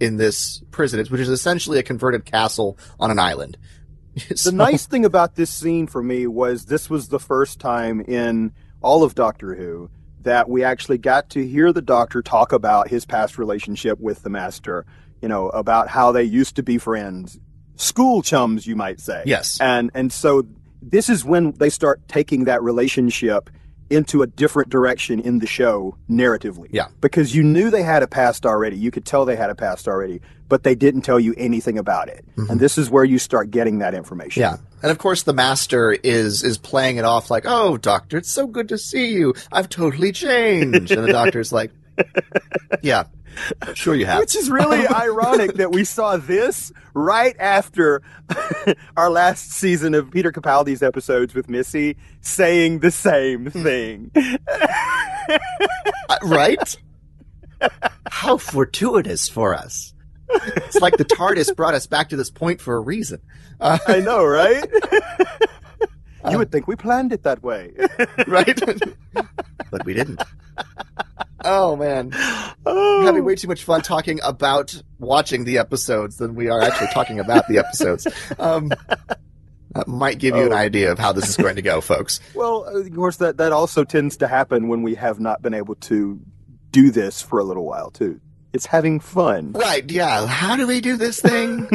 in 0.00 0.16
this 0.16 0.62
prison, 0.70 1.04
which 1.06 1.20
is 1.20 1.28
essentially 1.28 1.78
a 1.78 1.82
converted 1.82 2.24
castle 2.24 2.78
on 2.98 3.10
an 3.10 3.18
island. 3.18 3.58
the 4.44 4.52
nice 4.52 4.86
thing 4.86 5.04
about 5.04 5.36
this 5.36 5.50
scene 5.50 5.86
for 5.86 6.02
me 6.02 6.26
was 6.26 6.64
this 6.64 6.88
was 6.90 7.08
the 7.08 7.20
first 7.20 7.60
time 7.60 8.00
in 8.00 8.52
all 8.80 9.04
of 9.04 9.14
Doctor 9.14 9.54
Who 9.54 9.90
that 10.22 10.48
we 10.48 10.64
actually 10.64 10.98
got 10.98 11.30
to 11.30 11.46
hear 11.46 11.72
the 11.72 11.82
Doctor 11.82 12.22
talk 12.22 12.52
about 12.52 12.88
his 12.88 13.04
past 13.04 13.38
relationship 13.38 14.00
with 14.00 14.22
the 14.22 14.30
Master. 14.30 14.86
You 15.20 15.28
know, 15.28 15.50
about 15.50 15.88
how 15.88 16.12
they 16.12 16.22
used 16.22 16.56
to 16.56 16.62
be 16.62 16.78
friends, 16.78 17.38
school 17.76 18.22
chums, 18.22 18.66
you 18.66 18.74
might 18.74 19.00
say. 19.00 19.22
Yes. 19.26 19.60
And 19.60 19.90
and 19.94 20.10
so 20.10 20.46
this 20.80 21.10
is 21.10 21.26
when 21.26 21.52
they 21.52 21.68
start 21.68 22.00
taking 22.08 22.44
that 22.44 22.62
relationship 22.62 23.50
into 23.90 24.22
a 24.22 24.26
different 24.26 24.70
direction 24.70 25.20
in 25.20 25.40
the 25.40 25.46
show 25.46 25.96
narratively. 26.08 26.68
Yeah. 26.70 26.86
Because 27.00 27.34
you 27.34 27.42
knew 27.42 27.70
they 27.70 27.82
had 27.82 28.02
a 28.02 28.06
past 28.06 28.46
already. 28.46 28.76
You 28.76 28.90
could 28.90 29.04
tell 29.04 29.24
they 29.24 29.36
had 29.36 29.50
a 29.50 29.54
past 29.54 29.88
already, 29.88 30.20
but 30.48 30.62
they 30.62 30.74
didn't 30.74 31.02
tell 31.02 31.20
you 31.20 31.34
anything 31.36 31.78
about 31.78 32.08
it. 32.08 32.24
Mm-hmm. 32.36 32.50
And 32.50 32.60
this 32.60 32.78
is 32.78 32.88
where 32.88 33.04
you 33.04 33.18
start 33.18 33.50
getting 33.50 33.80
that 33.80 33.94
information. 33.94 34.40
Yeah. 34.40 34.56
And 34.82 34.90
of 34.90 34.98
course 34.98 35.24
the 35.24 35.34
master 35.34 35.92
is 35.92 36.42
is 36.42 36.56
playing 36.56 36.96
it 36.96 37.04
off 37.04 37.30
like, 37.30 37.44
"Oh, 37.46 37.76
doctor, 37.76 38.16
it's 38.16 38.30
so 38.30 38.46
good 38.46 38.68
to 38.70 38.78
see 38.78 39.12
you. 39.12 39.34
I've 39.52 39.68
totally 39.68 40.12
changed." 40.12 40.90
And 40.90 41.04
the 41.06 41.12
doctor's 41.12 41.52
like, 41.52 41.70
"Yeah. 42.82 43.04
Sure 43.74 43.94
you 43.94 44.06
have." 44.06 44.20
Which 44.20 44.36
is 44.36 44.50
really 44.50 44.86
ironic 44.94 45.54
that 45.54 45.72
we 45.72 45.84
saw 45.84 46.16
this 46.16 46.72
right 46.94 47.36
after 47.38 48.02
our 48.96 49.10
last 49.10 49.52
season 49.52 49.94
of 49.94 50.10
Peter 50.10 50.32
Capaldi's 50.32 50.82
episodes 50.82 51.34
with 51.34 51.48
Missy 51.48 51.96
saying 52.20 52.80
the 52.80 52.90
same 52.90 53.50
thing. 53.50 54.10
Uh, 56.08 56.16
right? 56.24 56.76
How 58.10 58.36
fortuitous 58.36 59.28
for 59.28 59.54
us. 59.54 59.94
It's 60.32 60.80
like 60.80 60.96
the 60.96 61.04
TARDIS 61.04 61.54
brought 61.56 61.74
us 61.74 61.86
back 61.86 62.08
to 62.10 62.16
this 62.16 62.30
point 62.30 62.60
for 62.60 62.76
a 62.76 62.80
reason. 62.80 63.20
Uh, 63.60 63.78
I 63.86 64.00
know, 64.00 64.24
right? 64.24 64.64
you 66.30 66.38
would 66.38 66.52
think 66.52 66.66
we 66.66 66.76
planned 66.76 67.12
it 67.12 67.24
that 67.24 67.42
way. 67.42 67.72
right? 68.26 68.58
but 69.70 69.84
we 69.84 69.94
didn't. 69.94 70.22
Oh 71.44 71.76
man, 71.76 72.10
Oh. 72.66 73.02
having 73.04 73.24
way 73.24 73.34
too 73.34 73.48
much 73.48 73.64
fun 73.64 73.80
talking 73.82 74.20
about 74.22 74.80
watching 74.98 75.44
the 75.44 75.58
episodes 75.58 76.16
than 76.18 76.34
we 76.34 76.48
are 76.48 76.60
actually 76.60 76.88
talking 76.88 77.18
about 77.20 77.48
the 77.48 77.58
episodes. 77.58 78.06
Um, 78.38 78.68
that 79.74 79.86
might 79.86 80.18
give 80.18 80.34
you 80.36 80.46
an 80.46 80.52
Oh. 80.52 80.56
idea 80.56 80.92
of 80.92 80.98
how 80.98 81.12
this 81.12 81.28
is 81.28 81.36
going 81.36 81.56
to 81.56 81.62
go, 81.62 81.80
folks. 81.80 82.20
Well, 82.34 82.64
of 82.64 82.92
course, 82.94 83.16
that, 83.18 83.36
that 83.38 83.52
also 83.52 83.84
tends 83.84 84.16
to 84.18 84.26
happen 84.28 84.68
when 84.68 84.82
we 84.82 84.94
have 84.96 85.20
not 85.20 85.42
been 85.42 85.54
able 85.54 85.76
to 85.76 86.20
do 86.72 86.90
this 86.90 87.22
for 87.22 87.38
a 87.38 87.44
little 87.44 87.64
while, 87.64 87.90
too. 87.90 88.20
It's 88.52 88.66
having 88.66 88.98
fun. 89.00 89.52
Right? 89.52 89.88
Yeah. 89.90 90.26
How 90.26 90.56
do 90.56 90.66
we 90.66 90.80
do 90.80 90.96
this 90.96 91.20
thing? 91.20 91.68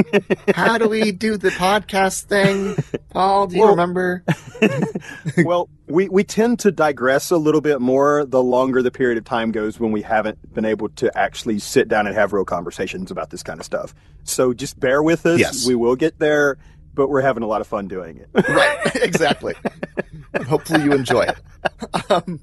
How 0.54 0.78
do 0.78 0.90
we 0.90 1.12
do 1.14 1.38
the 1.38 1.50
podcast 1.50 2.24
thing? 2.24 2.76
Paul, 3.12 3.48
do 3.48 3.56
you 3.56 3.62
Well- 3.62 3.72
remember? 3.72 4.24
well, 5.46 5.70
we, 5.88 6.10
we 6.10 6.24
tend 6.24 6.60
to 6.60 6.72
digress 6.72 7.32
a 7.32 7.38
little 7.38 7.62
bit 7.62 7.80
more 7.80 8.26
the 8.26 8.44
longer 8.44 8.82
the 8.82 8.92
period 8.92 9.18
of 9.18 9.24
time 9.24 9.52
goes 9.52 9.80
when 9.80 9.92
we 9.92 10.02
haven't 10.02 10.54
been 10.54 10.66
able 10.66 10.90
to 10.90 11.16
actually 11.18 11.60
sit 11.60 11.88
down 11.88 12.08
and 12.08 12.16
have 12.16 12.34
real 12.34 12.46
conversations 12.46 13.10
about 13.12 13.30
this 13.30 13.44
kind 13.44 13.60
of 13.60 13.66
stuff. 13.66 13.94
So 14.24 14.54
just 14.54 14.80
bear 14.80 15.02
with 15.02 15.26
us. 15.26 15.40
Yes. 15.40 15.66
We 15.68 15.76
will 15.76 15.96
get 15.96 16.20
there, 16.20 16.58
but 16.94 17.08
we're 17.10 17.22
having 17.22 17.44
a 17.44 17.48
lot 17.48 17.62
of 17.62 17.68
fun 17.68 17.88
doing 17.88 18.18
it. 18.18 18.30
right. 18.50 18.96
Exactly. 19.06 19.54
Hopefully 20.48 20.84
you 20.84 20.92
enjoy 20.94 21.22
it. 21.22 21.38
Um, 22.10 22.40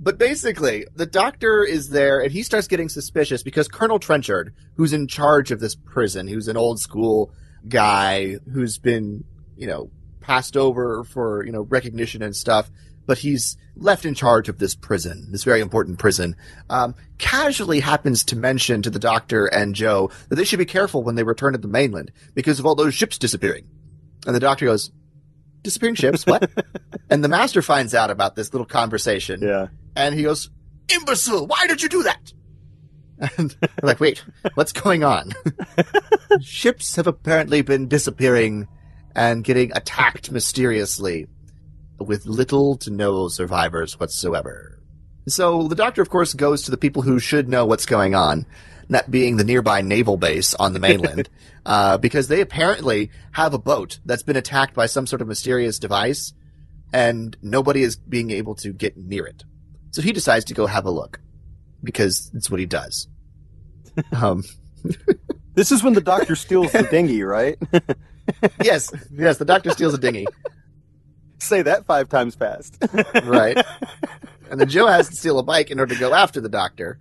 but 0.00 0.18
basically, 0.18 0.86
the 0.94 1.06
doctor 1.06 1.64
is 1.64 1.90
there 1.90 2.20
and 2.20 2.30
he 2.30 2.42
starts 2.42 2.68
getting 2.68 2.88
suspicious 2.88 3.42
because 3.42 3.66
Colonel 3.66 3.98
Trenchard, 3.98 4.54
who's 4.76 4.92
in 4.92 5.08
charge 5.08 5.50
of 5.50 5.60
this 5.60 5.74
prison, 5.74 6.28
who's 6.28 6.48
an 6.48 6.56
old 6.56 6.78
school 6.78 7.32
guy 7.68 8.36
who's 8.52 8.78
been, 8.78 9.24
you 9.56 9.66
know, 9.66 9.90
passed 10.20 10.56
over 10.56 11.02
for, 11.04 11.44
you 11.44 11.50
know, 11.50 11.62
recognition 11.62 12.22
and 12.22 12.36
stuff, 12.36 12.70
but 13.06 13.18
he's 13.18 13.56
left 13.74 14.04
in 14.04 14.14
charge 14.14 14.48
of 14.48 14.58
this 14.58 14.74
prison, 14.74 15.26
this 15.32 15.42
very 15.42 15.60
important 15.60 15.98
prison, 15.98 16.36
um, 16.70 16.94
casually 17.16 17.80
happens 17.80 18.22
to 18.22 18.36
mention 18.36 18.82
to 18.82 18.90
the 18.90 18.98
doctor 18.98 19.46
and 19.46 19.74
Jo 19.74 20.10
that 20.28 20.36
they 20.36 20.44
should 20.44 20.58
be 20.58 20.64
careful 20.64 21.02
when 21.02 21.14
they 21.16 21.24
return 21.24 21.54
to 21.54 21.58
the 21.58 21.66
mainland 21.66 22.12
because 22.34 22.60
of 22.60 22.66
all 22.66 22.74
those 22.74 22.94
ships 22.94 23.18
disappearing. 23.18 23.66
And 24.26 24.36
the 24.36 24.40
doctor 24.40 24.66
goes, 24.66 24.92
disappearing 25.62 25.94
ships? 25.94 26.26
What? 26.26 26.50
and 27.10 27.24
the 27.24 27.28
master 27.28 27.62
finds 27.62 27.94
out 27.94 28.10
about 28.10 28.36
this 28.36 28.52
little 28.52 28.66
conversation 28.66 29.40
yeah. 29.42 29.68
And 29.98 30.14
he 30.14 30.22
goes, 30.22 30.48
imbecile, 30.88 31.46
why 31.46 31.66
did 31.66 31.82
you 31.82 31.88
do 31.88 32.04
that? 32.04 32.32
And 33.36 33.56
we're 33.60 33.68
like, 33.88 34.00
wait, 34.00 34.24
what's 34.54 34.72
going 34.72 35.02
on? 35.02 35.32
Ships 36.40 36.94
have 36.96 37.08
apparently 37.08 37.62
been 37.62 37.88
disappearing 37.88 38.68
and 39.16 39.42
getting 39.42 39.76
attacked 39.76 40.30
mysteriously 40.30 41.26
with 41.98 42.26
little 42.26 42.76
to 42.76 42.90
no 42.90 43.26
survivors 43.26 43.98
whatsoever. 43.98 44.80
So 45.26 45.66
the 45.66 45.74
doctor, 45.74 46.00
of 46.00 46.10
course, 46.10 46.32
goes 46.32 46.62
to 46.62 46.70
the 46.70 46.76
people 46.76 47.02
who 47.02 47.18
should 47.18 47.48
know 47.48 47.66
what's 47.66 47.84
going 47.84 48.14
on, 48.14 48.46
that 48.88 49.10
being 49.10 49.36
the 49.36 49.44
nearby 49.44 49.80
naval 49.80 50.16
base 50.16 50.54
on 50.54 50.74
the 50.74 50.78
mainland, 50.78 51.28
uh, 51.66 51.98
because 51.98 52.28
they 52.28 52.40
apparently 52.40 53.10
have 53.32 53.52
a 53.52 53.58
boat 53.58 53.98
that's 54.06 54.22
been 54.22 54.36
attacked 54.36 54.74
by 54.74 54.86
some 54.86 55.08
sort 55.08 55.20
of 55.20 55.28
mysterious 55.28 55.80
device, 55.80 56.32
and 56.92 57.36
nobody 57.42 57.82
is 57.82 57.96
being 57.96 58.30
able 58.30 58.54
to 58.54 58.72
get 58.72 58.96
near 58.96 59.26
it. 59.26 59.42
So 59.90 60.02
he 60.02 60.12
decides 60.12 60.44
to 60.46 60.54
go 60.54 60.66
have 60.66 60.84
a 60.86 60.90
look, 60.90 61.20
because 61.82 62.30
it's 62.34 62.50
what 62.50 62.60
he 62.60 62.66
does. 62.66 63.08
Um, 64.12 64.44
This 65.54 65.72
is 65.72 65.82
when 65.82 65.94
the 65.94 66.00
doctor 66.00 66.36
steals 66.36 66.70
the 66.70 66.84
dinghy, 66.84 67.24
right? 67.24 67.58
yes, 68.62 68.92
yes, 69.10 69.38
the 69.38 69.44
doctor 69.44 69.70
steals 69.70 69.92
a 69.92 69.98
dinghy, 69.98 70.24
Say 71.40 71.62
that 71.62 71.84
five 71.84 72.08
times 72.08 72.36
fast. 72.36 72.78
right? 73.24 73.58
And 74.52 74.60
then 74.60 74.68
Jo 74.68 74.86
has 74.86 75.08
to 75.08 75.16
steal 75.16 75.36
a 75.40 75.42
bike 75.42 75.72
in 75.72 75.80
order 75.80 75.94
to 75.94 76.00
go 76.00 76.14
after 76.14 76.40
the 76.40 76.48
doctor. 76.48 77.00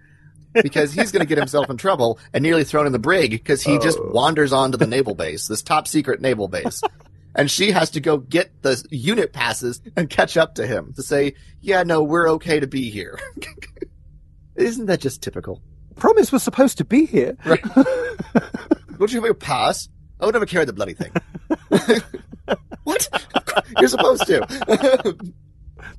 Because 0.53 0.91
he's 0.91 1.11
going 1.11 1.19
to 1.21 1.27
get 1.27 1.37
himself 1.37 1.69
in 1.69 1.77
trouble 1.77 2.17
and 2.33 2.41
nearly 2.41 2.63
thrown 2.63 2.87
in 2.87 2.93
the 2.93 2.99
brig 2.99 3.29
because 3.29 3.61
he 3.61 3.77
just 3.77 3.99
Oh. 4.01 4.09
wanders 4.11 4.51
onto 4.51 4.75
the 4.77 4.87
naval 4.87 5.13
base, 5.13 5.47
this 5.47 5.61
top 5.61 5.87
secret 5.87 6.19
naval 6.19 6.47
base. 6.47 6.81
And 7.37 7.49
she 7.51 7.71
has 7.71 7.91
to 7.91 7.99
go 8.01 8.17
get 8.17 8.63
the 8.63 8.83
unit 8.89 9.31
passes 9.31 9.79
and 9.95 10.09
catch 10.09 10.35
up 10.37 10.55
to 10.55 10.65
him 10.67 10.91
to 10.95 11.03
say, 11.03 11.35
yeah, 11.61 11.83
no, 11.83 12.01
we're 12.03 12.29
okay 12.31 12.59
to 12.59 12.67
be 12.67 12.89
here. 12.89 13.19
Isn't 14.55 14.87
that 14.87 14.99
just 15.01 15.21
typical? 15.21 15.61
Promise 15.95 16.31
was 16.31 16.41
supposed 16.43 16.79
to 16.79 16.83
be 16.85 17.05
here. 17.05 17.37
Don't 17.45 19.11
you 19.11 19.17
have 19.19 19.23
your 19.25 19.33
pass? 19.35 19.87
I 20.19 20.25
would 20.25 20.33
never 20.33 20.47
carry 20.47 20.65
the 20.65 20.73
bloody 20.73 20.95
thing. 20.95 21.11
what? 22.83 23.07
You're 23.79 23.87
supposed 23.87 24.25
to. 24.27 25.15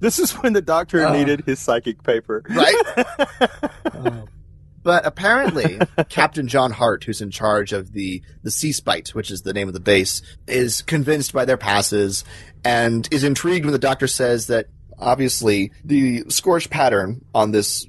This 0.01 0.19
is 0.19 0.33
when 0.33 0.55
the 0.55 0.63
doctor 0.63 1.07
Oh. 1.07 1.13
needed 1.13 1.45
his 1.47 1.61
psychic 1.61 2.03
paper. 2.03 2.43
right? 2.49 2.75
Oh, 3.95 4.25
But 4.83 5.07
apparently, 5.07 5.79
Captain 6.09 6.49
John 6.49 6.71
Hart, 6.71 7.05
who's 7.05 7.21
in 7.21 7.31
charge 7.31 7.73
of 7.73 7.93
the 7.93 8.23
the 8.43 8.51
Sea 8.51 8.73
Spite, 8.73 9.09
which 9.11 9.31
is 9.31 9.43
the 9.43 9.53
name 9.53 9.69
of 9.69 9.75
the 9.75 9.81
base, 9.81 10.23
is 10.47 10.83
convinced 10.83 11.33
by 11.33 11.45
their 11.45 11.57
passes 11.57 12.25
and 12.65 13.09
is 13.13 13.25
intrigued 13.25 13.65
when 13.65 13.73
the 13.73 13.79
doctor 13.79 14.07
says 14.07 14.47
that 14.47 14.67
obviously 14.99 15.73
the 15.85 16.25
scorch 16.29 16.71
pattern 16.71 17.25
on 17.35 17.51
this 17.51 17.87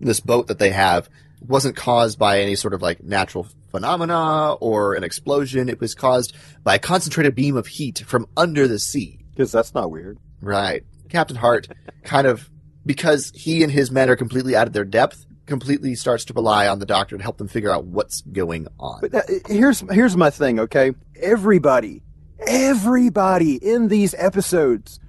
this 0.00 0.20
boat 0.20 0.48
that 0.48 0.58
they 0.58 0.70
have 0.70 1.08
wasn't 1.40 1.76
caused 1.76 2.18
by 2.18 2.40
any 2.40 2.54
sort 2.54 2.74
of 2.74 2.82
like 2.82 3.02
natural 3.02 3.46
phenomena 3.70 4.54
or 4.54 4.94
an 4.94 5.04
explosion. 5.04 5.68
It 5.68 5.80
was 5.80 5.94
caused 5.94 6.36
by 6.62 6.76
a 6.76 6.78
concentrated 6.78 7.34
beam 7.34 7.56
of 7.56 7.66
heat 7.66 8.04
from 8.06 8.26
under 8.36 8.68
the 8.68 8.78
sea. 8.78 9.18
Because 9.30 9.50
that's 9.50 9.74
not 9.74 9.90
weird. 9.90 10.18
Right. 10.40 10.84
Captain 11.08 11.36
Hart 11.36 11.68
kind 12.04 12.26
of, 12.26 12.48
because 12.84 13.32
he 13.34 13.62
and 13.62 13.72
his 13.72 13.90
men 13.90 14.10
are 14.10 14.16
completely 14.16 14.54
out 14.54 14.66
of 14.66 14.72
their 14.72 14.84
depth, 14.84 15.24
completely 15.46 15.94
starts 15.94 16.24
to 16.26 16.32
rely 16.34 16.66
on 16.68 16.78
the 16.78 16.86
doctor 16.86 17.16
to 17.16 17.22
help 17.22 17.38
them 17.38 17.48
figure 17.48 17.70
out 17.70 17.84
what's 17.84 18.20
going 18.22 18.68
on. 18.78 19.00
But 19.00 19.14
uh, 19.14 19.22
here's 19.48 19.80
here's 19.90 20.16
my 20.16 20.30
thing, 20.30 20.60
okay? 20.60 20.92
Everybody, 21.20 22.02
everybody 22.46 23.56
in 23.56 23.88
these 23.88 24.14
episodes 24.18 25.00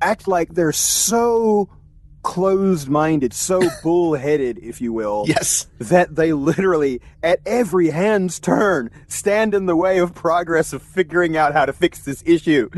act 0.00 0.28
like 0.28 0.54
they're 0.54 0.72
so 0.72 1.68
closed-minded, 2.22 3.32
so 3.32 3.60
bullheaded, 3.82 4.58
if 4.58 4.80
you 4.80 4.92
will, 4.92 5.24
Yes. 5.26 5.66
that 5.78 6.14
they 6.14 6.32
literally, 6.32 7.00
at 7.22 7.38
every 7.46 7.88
hand's 7.90 8.38
turn, 8.38 8.90
stand 9.06 9.54
in 9.54 9.66
the 9.66 9.76
way 9.76 9.98
of 9.98 10.14
progress 10.14 10.72
of 10.72 10.82
figuring 10.82 11.36
out 11.36 11.52
how 11.52 11.64
to 11.64 11.72
fix 11.72 12.00
this 12.00 12.22
issue. 12.26 12.68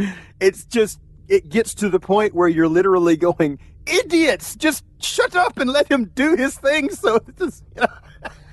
It's 0.40 0.64
just, 0.64 1.00
it 1.26 1.48
gets 1.48 1.74
to 1.76 1.88
the 1.88 1.98
point 2.00 2.34
where 2.34 2.48
you're 2.48 2.68
literally 2.68 3.16
going, 3.16 3.58
idiots, 3.90 4.54
just 4.56 4.84
shut 5.00 5.34
up 5.36 5.58
and 5.58 5.70
let 5.70 5.90
him 5.90 6.10
do 6.14 6.36
his 6.36 6.56
thing. 6.56 6.90
So 6.90 7.18
this, 7.36 7.62
you, 7.74 7.80
know, 7.82 7.86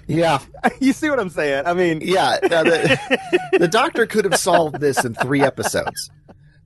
Yeah. 0.07 0.39
you 0.79 0.93
see 0.93 1.09
what 1.09 1.19
I'm 1.19 1.29
saying? 1.29 1.65
I 1.65 1.73
mean, 1.73 2.01
Yeah. 2.01 2.39
The, 2.41 3.39
the 3.59 3.67
doctor 3.67 4.05
could 4.05 4.25
have 4.25 4.37
solved 4.39 4.79
this 4.79 5.03
in 5.03 5.13
three 5.15 5.41
episodes, 5.41 6.09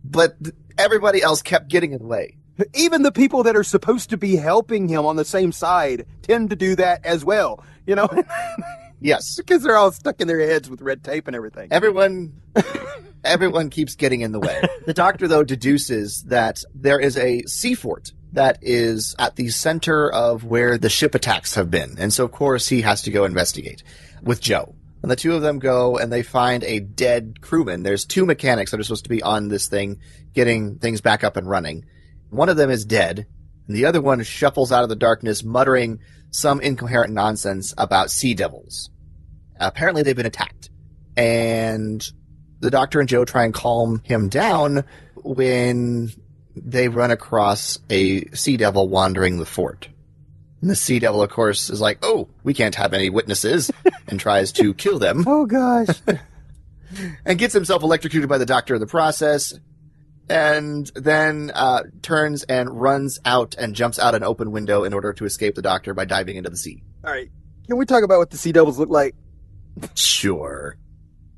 but 0.04 0.36
everybody 0.78 1.22
else 1.22 1.42
kept 1.42 1.68
getting 1.70 1.92
in 1.94 2.00
the 2.00 2.08
way. 2.08 2.38
even 2.76 3.02
the 3.02 3.12
people 3.12 3.44
that 3.44 3.56
are 3.56 3.64
supposed 3.64 4.10
to 4.12 4.18
be 4.18 4.36
helping 4.36 4.88
him 4.88 5.06
on 5.06 5.16
the 5.16 5.26
same 5.26 5.52
side 5.52 6.06
tend 6.22 6.50
to 6.52 6.56
do 6.56 6.76
that 6.76 7.04
as 7.06 7.26
well, 7.26 7.64
you 7.88 7.96
know, 7.96 8.08
Yes. 9.00 9.36
because 9.38 9.64
they're 9.64 9.78
all 9.78 9.92
stuck 9.92 10.22
in 10.22 10.28
their 10.28 10.40
heads 10.40 10.70
with 10.70 10.80
red 10.82 11.04
tape 11.04 11.26
and 11.28 11.36
everything. 11.36 11.70
Everyone, 11.72 12.34
everyone 13.24 13.70
keeps 13.72 13.96
getting 13.96 14.22
in 14.22 14.32
the 14.32 14.40
way. 14.40 14.62
The 14.86 14.94
doctor, 14.94 15.28
though, 15.28 15.44
deduces 15.44 16.24
that 16.28 16.62
there 16.76 17.00
is 17.00 17.18
a 17.18 17.42
sea 17.48 17.74
fort 17.74 18.12
that 18.34 18.60
is 18.62 19.16
at 19.20 19.36
the 19.36 19.50
center 19.50 20.12
of 20.12 20.44
where 20.44 20.78
the 20.78 20.90
ship 20.90 21.16
attacks 21.16 21.56
have 21.56 21.70
been. 21.70 21.96
And 21.98 22.14
so, 22.14 22.26
of 22.26 22.32
course, 22.32 22.68
he 22.68 22.82
has 22.82 23.02
to 23.04 23.12
go 23.12 23.26
investigate 23.26 23.84
with 24.22 24.42
Jo. 24.42 24.76
And 25.02 25.10
the 25.10 25.16
two 25.16 25.34
of 25.34 25.42
them 25.42 25.60
go 25.60 25.98
and 25.98 26.12
they 26.12 26.22
find 26.22 26.64
a 26.64 26.80
dead 26.80 27.42
crewman. 27.42 27.84
There's 27.84 28.06
two 28.06 28.26
mechanics 28.26 28.72
that 28.72 28.80
are 28.80 28.84
supposed 28.84 29.06
to 29.06 29.10
be 29.10 29.24
on 29.24 29.48
this 29.48 29.68
thing, 29.68 30.00
getting 30.34 30.78
things 30.78 31.02
back 31.02 31.24
up 31.24 31.38
and 31.38 31.50
running. 31.50 31.86
One 32.30 32.50
of 32.50 32.58
them 32.58 32.70
is 32.70 32.86
dead, 32.86 33.26
and 33.68 33.76
the 33.76 33.86
other 33.86 34.02
one 34.02 34.22
shuffles 34.24 34.72
out 34.72 34.84
of 34.84 34.90
the 34.90 34.96
darkness, 34.96 35.44
muttering 35.44 36.00
some 36.30 36.62
incoherent 36.62 37.14
nonsense 37.14 37.74
about 37.78 38.12
sea 38.12 38.34
devils. 38.34 38.90
Apparently, 39.60 40.04
they've 40.04 40.16
been 40.16 40.26
attacked. 40.26 40.70
And 41.18 42.08
the 42.62 42.72
doctor 42.72 43.00
and 43.00 43.10
Jo 43.10 43.26
try 43.26 43.44
and 43.44 43.54
calm 43.54 44.02
him 44.06 44.30
down 44.30 44.86
when 45.16 46.12
they 46.64 46.88
run 46.88 47.12
across 47.12 47.80
a 47.90 48.26
sea 48.30 48.58
devil 48.58 48.88
wandering 48.88 49.40
the 49.40 49.46
fort. 49.46 49.90
And 50.62 50.70
the 50.70 50.76
sea 50.76 51.00
devil, 51.00 51.24
of 51.24 51.30
course, 51.32 51.70
is 51.70 51.82
like, 51.82 51.98
oh, 52.04 52.30
we 52.44 52.54
can't 52.54 52.76
have 52.76 52.94
any 52.94 53.10
witnesses, 53.10 53.72
and 54.08 54.20
tries 54.20 54.52
to 54.54 54.74
kill 54.76 55.00
them, 55.00 55.24
Oh 55.28 55.46
gosh. 55.46 56.02
and 57.26 57.40
gets 57.40 57.54
himself 57.54 57.82
electrocuted 57.84 58.30
by 58.30 58.38
the 58.38 58.46
doctor 58.46 58.76
in 58.76 58.82
the 58.82 58.88
process, 58.88 59.54
and 60.30 60.92
then 60.96 61.52
uh, 61.56 61.84
turns 62.02 62.44
and 62.44 62.80
runs 62.80 63.20
out 63.26 63.56
and 63.58 63.76
jumps 63.76 63.98
out 63.98 64.14
an 64.14 64.24
open 64.24 64.52
window 64.52 64.84
in 64.84 64.94
order 64.94 65.14
to 65.14 65.26
escape 65.26 65.56
the 65.56 65.62
doctor 65.62 65.94
by 65.94 66.06
diving 66.06 66.38
into 66.38 66.50
the 66.50 66.58
sea. 66.58 66.84
All 67.04 67.12
right. 67.12 67.30
Can 67.68 67.78
we 67.78 67.86
talk 67.86 68.04
about 68.04 68.20
what 68.20 68.30
the 68.30 68.38
Sea 68.38 68.52
Devils 68.52 68.78
look 68.78 68.90
like? 68.90 69.16
Sure. 69.96 70.78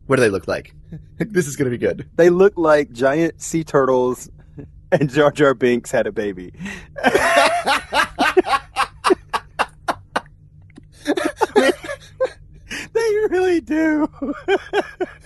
What 0.07 0.17
do 0.17 0.21
they 0.21 0.29
look 0.29 0.47
like? 0.47 0.73
this 1.17 1.47
is 1.47 1.55
going 1.55 1.71
to 1.71 1.77
be 1.77 1.77
good. 1.77 2.09
They 2.15 2.29
look 2.29 2.53
like 2.57 2.91
giant 2.91 3.41
sea 3.41 3.63
turtles 3.63 4.29
and 4.93 5.09
Jar 5.09 5.31
Jar 5.31 5.53
Binks 5.53 5.91
had 5.91 6.07
a 6.07 6.11
baby. 6.11 6.53
they 12.93 13.11
really 13.29 13.61
do. 13.61 14.07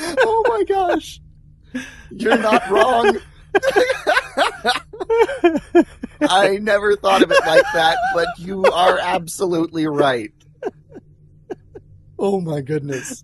oh 0.01 0.43
my 0.47 0.63
gosh. 0.67 1.19
You're 2.11 2.37
not 2.37 2.69
wrong. 2.69 3.17
I 6.21 6.57
never 6.61 6.95
thought 6.95 7.21
of 7.23 7.31
it 7.31 7.45
like 7.45 7.65
that, 7.73 7.97
but 8.13 8.27
you 8.37 8.63
are 8.65 8.97
absolutely 8.99 9.87
right. 9.87 10.31
Oh 12.19 12.39
my 12.41 12.61
goodness. 12.61 13.23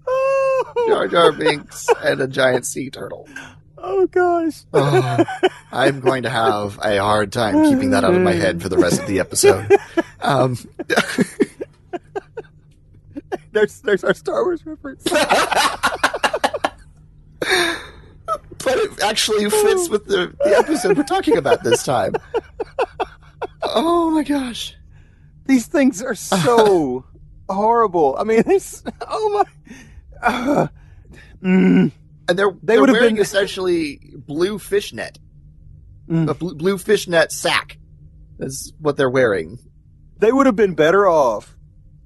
Jar 0.87 1.07
Jar 1.07 1.31
Binks 1.31 1.87
and 2.03 2.21
a 2.21 2.27
giant 2.27 2.65
sea 2.65 2.89
turtle. 2.89 3.27
Oh 3.85 4.07
gosh. 4.07 4.63
Oh, 4.73 5.25
I'm 5.73 5.99
going 5.99 6.23
to 6.23 6.29
have 6.29 6.79
a 6.81 6.99
hard 6.99 7.33
time 7.33 7.65
keeping 7.65 7.89
that 7.91 8.05
out 8.05 8.13
of 8.13 8.21
my 8.21 8.31
head 8.31 8.61
for 8.61 8.69
the 8.69 8.77
rest 8.77 9.01
of 9.01 9.07
the 9.07 9.19
episode. 9.19 9.75
Um, 10.25 10.57
there's 13.51 13.81
there's 13.81 14.05
our 14.05 14.13
Star 14.13 14.45
Wars 14.45 14.65
reference. 14.65 15.03
but 15.03 15.19
it 18.65 19.03
actually 19.03 19.49
fits 19.49 19.89
with 19.89 20.05
the, 20.05 20.33
the 20.45 20.55
episode 20.57 20.95
we're 20.95 21.03
talking 21.03 21.35
about 21.35 21.61
this 21.61 21.83
time. 21.83 22.13
Oh 23.63 24.11
my 24.11 24.23
gosh. 24.23 24.77
These 25.45 25.67
things 25.67 26.01
are 26.01 26.15
so 26.15 27.03
horrible. 27.49 28.15
I 28.17 28.23
mean, 28.23 28.43
it's 28.45 28.81
oh 29.05 29.43
my. 29.43 29.45
Uh, 30.21 30.67
mm, 31.43 31.91
And 32.27 32.37
they're 32.39 32.51
They 32.63 32.79
would 32.79 32.89
have 32.89 32.97
wearing 32.97 33.15
been- 33.15 33.21
essentially 33.21 34.13
blue 34.15 34.57
fishnet, 34.59 35.19
Mm. 36.09 36.29
a 36.29 36.33
blue, 36.33 36.55
blue 36.55 36.77
fishnet 36.77 37.31
sack. 37.31 37.77
Is 38.39 38.73
what 38.79 38.97
they're 38.97 39.09
wearing. 39.09 39.59
they 40.19 40.31
would 40.31 40.45
have 40.45 40.55
been 40.55 40.73
better 40.73 41.05
off 41.07 41.57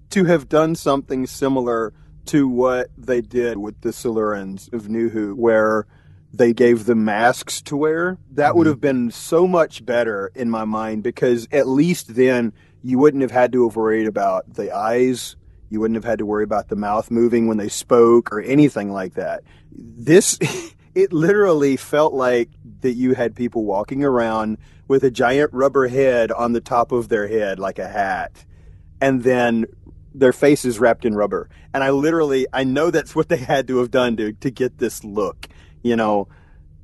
to 0.09 0.23
have 0.25 0.49
done 0.49 0.73
something 0.75 1.25
similar 1.27 1.93
to 2.25 2.47
what 2.47 2.89
they 2.97 3.21
did 3.21 3.57
with 3.59 3.79
the 3.81 3.89
Silurians 3.89 4.71
of 4.73 4.89
New 4.89 5.09
Who, 5.09 5.35
where 5.35 5.85
they 6.33 6.51
gave 6.51 6.85
them 6.85 7.05
masks 7.05 7.61
to 7.63 7.77
wear. 7.77 8.17
That 8.31 8.55
would 8.55 8.65
Mhm. 8.65 8.71
have 8.71 8.81
been 8.81 9.11
so 9.11 9.47
much 9.47 9.85
better 9.85 10.31
in 10.35 10.49
my 10.49 10.65
mind 10.65 11.03
because 11.03 11.47
at 11.51 11.67
least 11.67 12.15
then 12.15 12.53
you 12.81 12.97
wouldn't 12.97 13.21
have 13.21 13.31
had 13.31 13.51
to 13.53 13.67
have 13.67 13.75
worried 13.75 14.07
about 14.07 14.55
the 14.55 14.75
eyes. 14.75 15.35
You 15.69 15.79
wouldn't 15.79 15.95
have 15.95 16.05
had 16.05 16.19
to 16.19 16.25
worry 16.25 16.43
about 16.43 16.69
the 16.69 16.75
mouth 16.75 17.11
moving 17.11 17.47
when 17.47 17.57
they 17.57 17.69
spoke 17.69 18.31
or 18.31 18.41
anything 18.41 18.91
like 18.91 19.15
that. 19.15 19.43
This, 19.71 20.39
it 20.95 21.13
literally 21.13 21.77
felt 21.77 22.13
like 22.13 22.49
that 22.81 22.93
you 22.93 23.13
had 23.13 23.35
people 23.35 23.65
walking 23.65 24.03
around 24.03 24.57
with 24.87 25.03
a 25.03 25.11
giant 25.11 25.51
rubber 25.53 25.87
head 25.87 26.31
on 26.31 26.53
the 26.53 26.61
top 26.61 26.91
of 26.91 27.09
their 27.09 27.27
head, 27.27 27.59
like 27.59 27.79
a 27.79 27.87
hat, 27.87 28.45
and 29.01 29.23
then 29.23 29.65
their 30.13 30.33
faces 30.33 30.79
wrapped 30.79 31.05
in 31.05 31.13
rubber. 31.13 31.49
And 31.73 31.83
I 31.83 31.91
literally, 31.91 32.47
I 32.53 32.63
know 32.63 32.89
that's 32.89 33.15
what 33.15 33.29
they 33.29 33.37
had 33.37 33.67
to 33.67 33.77
have 33.77 33.91
done 33.91 34.17
to 34.17 34.33
to 34.33 34.49
get 34.49 34.77
this 34.77 35.03
look, 35.03 35.47
you 35.83 35.95
know. 35.95 36.27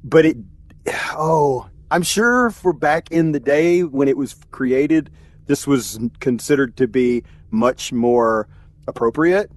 But 0.03 0.25
it, 0.25 0.37
oh, 1.11 1.69
I'm 1.89 2.03
sure 2.03 2.49
for 2.49 2.73
back 2.73 3.11
in 3.11 3.31
the 3.31 3.39
day 3.39 3.83
when 3.83 4.07
it 4.07 4.17
was 4.17 4.35
created, 4.51 5.09
this 5.45 5.67
was 5.67 5.99
considered 6.19 6.77
to 6.77 6.87
be 6.87 7.23
much 7.51 7.93
more 7.93 8.47
appropriate. 8.87 9.51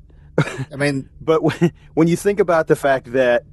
I 0.73 0.77
mean, 0.77 1.09
But 1.21 1.43
when, 1.43 1.73
when 1.95 2.09
you 2.09 2.17
think 2.17 2.41
about 2.41 2.69
the 2.69 2.77
fact 2.77 3.13
that, 3.13 3.45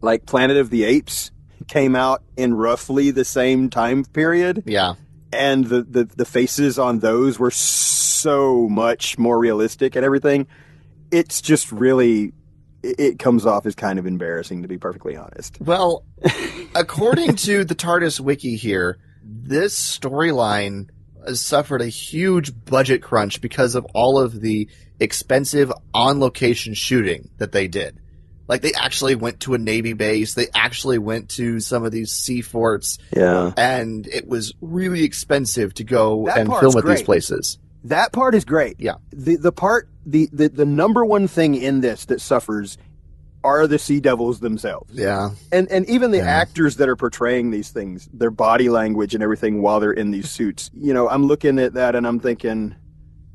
like, 0.00 0.26
Planet 0.26 0.56
of 0.58 0.70
the 0.70 0.84
Apes 0.84 1.30
came 1.68 1.96
out 1.96 2.22
in 2.36 2.54
roughly 2.54 3.10
the 3.10 3.24
same 3.24 3.70
time 3.70 4.04
period, 4.04 4.62
yeah, 4.66 4.94
and 5.32 5.64
the, 5.66 5.82
the, 5.82 6.04
the 6.04 6.24
faces 6.24 6.78
on 6.78 6.98
those 7.00 7.38
were 7.38 7.50
so 7.50 8.68
much 8.68 9.18
more 9.18 9.38
realistic 9.38 9.96
and 9.96 10.04
everything, 10.04 10.46
it's 11.10 11.40
just 11.40 11.72
really, 11.72 12.32
it, 12.82 13.00
it 13.00 13.18
comes 13.18 13.46
off 13.46 13.66
as 13.66 13.74
kind 13.74 13.98
of 13.98 14.06
embarrassing, 14.06 14.62
to 14.62 14.68
be 14.68 14.78
perfectly 14.78 15.16
honest. 15.16 15.58
Well, 15.60 16.04
according 16.74 17.36
to 17.36 17.64
the 17.64 17.74
TARDIS 17.74 18.20
wiki 18.20 18.56
here, 18.56 18.98
this 19.22 19.78
storyline 19.78 20.88
has 21.26 21.40
suffered 21.40 21.80
a 21.82 21.86
huge 21.86 22.52
budget 22.64 23.02
crunch 23.02 23.40
because 23.40 23.74
of 23.74 23.84
all 23.94 24.18
of 24.18 24.40
the 24.40 24.68
expensive 25.00 25.72
on 25.92 26.20
location 26.20 26.74
shooting 26.74 27.30
that 27.38 27.52
they 27.52 27.68
did. 27.68 27.98
Like 28.46 28.60
they 28.60 28.72
actually 28.74 29.14
went 29.14 29.40
to 29.40 29.54
a 29.54 29.58
Navy 29.58 29.94
base, 29.94 30.34
they 30.34 30.48
actually 30.54 30.98
went 30.98 31.30
to 31.30 31.60
some 31.60 31.82
of 31.84 31.92
these 31.92 32.12
sea 32.12 32.42
forts, 32.42 32.98
Yeah. 33.16 33.52
and 33.56 34.06
it 34.06 34.28
was 34.28 34.52
really 34.60 35.02
expensive 35.04 35.72
to 35.74 35.84
go 35.84 36.26
That 36.26 36.38
and 36.38 36.54
film 36.54 36.76
at 36.76 36.84
these 36.84 37.02
places. 37.02 37.58
That 37.84 38.12
part 38.12 38.34
is 38.34 38.44
great. 38.44 38.76
Yeah. 38.78 38.94
The 39.12 39.36
the 39.36 39.52
part 39.52 39.88
the, 40.06 40.28
the 40.32 40.48
the 40.48 40.66
number 40.66 41.04
one 41.04 41.26
thing 41.28 41.54
in 41.54 41.80
this 41.80 42.04
that 42.06 42.20
suffers 42.20 42.76
are 43.44 43.66
the 43.66 43.78
sea 43.78 44.00
devils 44.00 44.40
themselves. 44.40 44.92
Yeah. 44.94 45.30
And 45.52 45.70
and 45.70 45.88
even 45.88 46.10
the 46.10 46.16
Yeah. 46.18 46.24
actors 46.24 46.76
that 46.76 46.88
are 46.88 46.96
portraying 46.96 47.50
these 47.50 47.70
things, 47.70 48.08
their 48.12 48.30
body 48.30 48.68
language 48.70 49.14
and 49.14 49.22
everything 49.22 49.60
while 49.62 49.78
they're 49.80 49.92
in 49.92 50.10
these 50.10 50.30
suits. 50.30 50.70
You 50.74 50.94
know, 50.94 51.08
I'm 51.08 51.26
looking 51.26 51.58
at 51.58 51.74
that 51.74 51.94
and 51.94 52.06
I'm 52.06 52.18
thinking, 52.18 52.74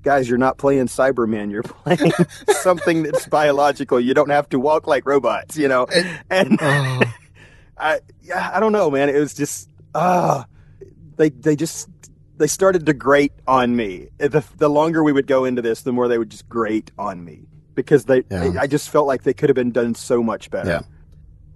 guys, 0.02 0.28
you're 0.28 0.40
not 0.40 0.58
playing 0.58 0.88
Cyberman. 0.88 1.52
You're 1.52 1.64
playing 1.86 2.12
something 2.48 3.04
that's 3.04 3.28
biological. 3.28 4.00
You 4.00 4.14
don't 4.16 4.32
have 4.32 4.50
to 4.50 4.60
walk 4.60 4.88
like 4.88 5.06
robots. 5.06 5.56
You 5.58 5.68
know, 5.68 5.88
and 6.30 6.58
Oh, 6.62 7.02
I 7.78 8.00
yeah, 8.22 8.52
I 8.54 8.60
don't 8.60 8.74
know, 8.74 8.90
man. 8.90 9.10
It 9.10 9.20
was 9.20 9.34
just 9.34 9.70
ah, 9.96 10.46
they 11.18 11.30
they 11.30 11.56
just 11.56 11.88
they 12.38 12.48
started 12.48 12.86
to 12.88 12.94
grate 12.94 13.34
on 13.48 13.76
me. 13.76 14.08
The 14.18 14.44
the 14.58 14.70
longer 14.70 15.04
we 15.04 15.12
would 15.12 15.28
go 15.28 15.46
into 15.46 15.62
this, 15.62 15.84
the 15.84 15.92
more 15.94 16.08
they 16.08 16.18
would 16.18 16.30
just 16.32 16.50
grate 16.50 16.90
on 16.98 17.24
me 17.24 17.46
because 17.86 18.06
they 18.06 18.24
Yeah. 18.30 18.54
I 18.60 18.68
just 18.68 18.90
felt 18.90 19.08
like 19.08 19.24
they 19.24 19.34
could 19.34 19.50
have 19.50 19.56
been 19.56 19.72
done 19.72 19.96
so 19.96 20.24
much 20.24 20.50
better. 20.50 20.70
Yeah. 20.70 20.82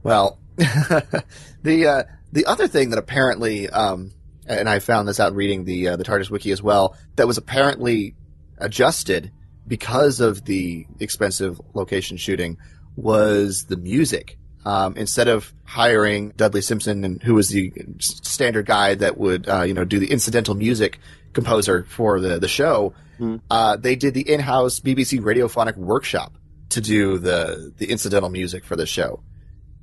Well, 0.03 0.39
the 0.57 1.87
uh, 1.87 2.03
the 2.31 2.45
other 2.45 2.67
thing 2.67 2.89
that 2.91 2.99
apparently, 2.99 3.69
um, 3.69 4.11
and 4.45 4.67
I 4.69 4.79
found 4.79 5.07
this 5.07 5.19
out 5.19 5.35
reading 5.35 5.65
the 5.65 5.89
uh, 5.89 5.95
the 5.95 6.03
TARDIS 6.03 6.29
wiki 6.29 6.51
as 6.51 6.61
well, 6.61 6.97
that 7.15 7.27
was 7.27 7.37
apparently 7.37 8.15
adjusted 8.57 9.31
because 9.67 10.19
of 10.19 10.45
the 10.45 10.85
expensive 10.99 11.59
location 11.73 12.17
shooting 12.17 12.57
was 12.95 13.65
the 13.65 13.77
music. 13.77 14.37
Um, 14.65 14.95
instead 14.95 15.27
of 15.27 15.53
hiring 15.65 16.29
Dudley 16.37 16.61
Simpson, 16.61 17.03
and 17.03 17.21
who 17.21 17.33
was 17.33 17.49
the 17.49 17.73
standard 17.99 18.65
guy 18.65 18.95
that 18.95 19.17
would 19.17 19.47
uh, 19.47 19.63
you 19.63 19.73
know 19.73 19.83
do 19.83 19.99
the 19.99 20.11
incidental 20.11 20.55
music 20.55 20.99
composer 21.33 21.83
for 21.89 22.19
the 22.19 22.39
the 22.39 22.47
show, 22.47 22.93
Hmm. 23.23 23.35
uh, 23.49 23.77
they 23.77 23.95
did 23.95 24.13
the 24.13 24.29
in-house 24.29 24.81
BBC 24.81 25.21
radiophonic 25.21 25.77
workshop 25.77 26.33
to 26.69 26.81
do 26.81 27.17
the 27.19 27.71
the 27.77 27.89
incidental 27.89 28.29
music 28.29 28.65
for 28.65 28.75
the 28.75 28.85
show, 28.85 29.23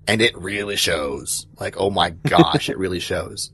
and 0.07 0.21
it 0.21 0.37
really 0.37 0.77
shows. 0.77 1.47
Like, 1.59 1.77
oh 1.79 1.91
my 1.91 2.11
gosh, 2.11 2.69
it 2.69 2.77
really 2.77 3.01
shows. 3.01 3.51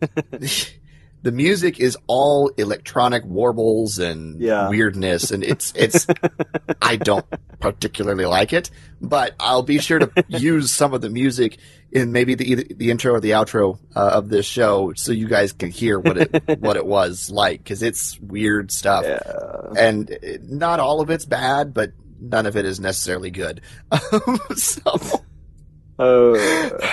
the 1.22 1.32
music 1.32 1.78
is 1.80 1.96
all 2.06 2.48
electronic 2.56 3.24
warbles 3.24 3.98
and 3.98 4.40
Yeah. 4.40 4.68
weirdness, 4.68 5.30
and 5.30 5.44
it's 5.44 5.72
it's. 5.76 6.06
I 6.82 6.96
don't 6.96 7.26
particularly 7.60 8.24
like 8.26 8.52
it, 8.52 8.70
but 9.02 9.34
I'll 9.38 9.62
be 9.62 9.78
sure 9.78 9.98
to 9.98 10.24
use 10.28 10.70
some 10.70 10.94
of 10.94 11.02
the 11.02 11.10
music 11.10 11.58
in 11.92 12.12
maybe 12.12 12.34
the 12.34 12.66
the 12.74 12.90
intro 12.90 13.12
or 13.14 13.20
the 13.20 13.32
outro 13.32 13.78
uh, 13.94 14.10
of 14.14 14.28
this 14.30 14.46
show, 14.46 14.92
so 14.96 15.12
you 15.12 15.28
guys 15.28 15.52
can 15.52 15.70
hear 15.70 15.98
what 16.00 16.16
it 16.16 16.42
what 16.60 16.76
it 16.76 16.86
was 16.86 17.30
like, 17.30 17.62
because 17.62 17.82
it's 17.82 18.18
weird 18.20 18.70
stuff 18.72 19.04
Yeah. 19.04 19.20
and 19.76 20.16
not 20.42 20.80
all 20.80 21.00
of 21.00 21.10
it's 21.10 21.26
bad, 21.26 21.74
but 21.74 21.92
none 22.20 22.46
of 22.46 22.56
it 22.56 22.64
is 22.64 22.80
necessarily 22.80 23.30
good. 23.30 23.60
so, 24.56 24.98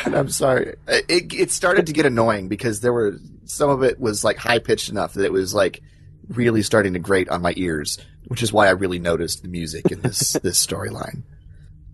And 0.06 0.16
I'm 0.16 0.30
sorry. 0.30 0.76
It 0.88 1.34
it 1.34 1.52
started 1.52 1.88
to 1.88 1.94
get 1.94 2.06
annoying 2.06 2.48
because 2.48 2.82
there 2.82 2.94
were 2.94 3.18
some 3.46 3.70
of 3.70 3.84
it 3.84 4.00
was 4.00 4.24
like 4.24 4.38
high 4.38 4.60
pitched 4.60 4.90
enough 4.90 5.14
that 5.14 5.24
it 5.24 5.32
was 5.32 5.54
like 5.54 5.82
really 6.30 6.62
starting 6.62 6.94
to 6.94 7.00
grate 7.00 7.30
on 7.30 7.42
my 7.42 7.54
ears, 7.56 7.98
which 8.26 8.44
is 8.44 8.52
why 8.52 8.68
I 8.68 8.72
really 8.72 9.00
noticed 9.00 9.42
the 9.42 9.48
music 9.48 9.92
in 9.92 10.02
this 10.02 10.34
this 10.44 10.66
storyline. 10.66 11.24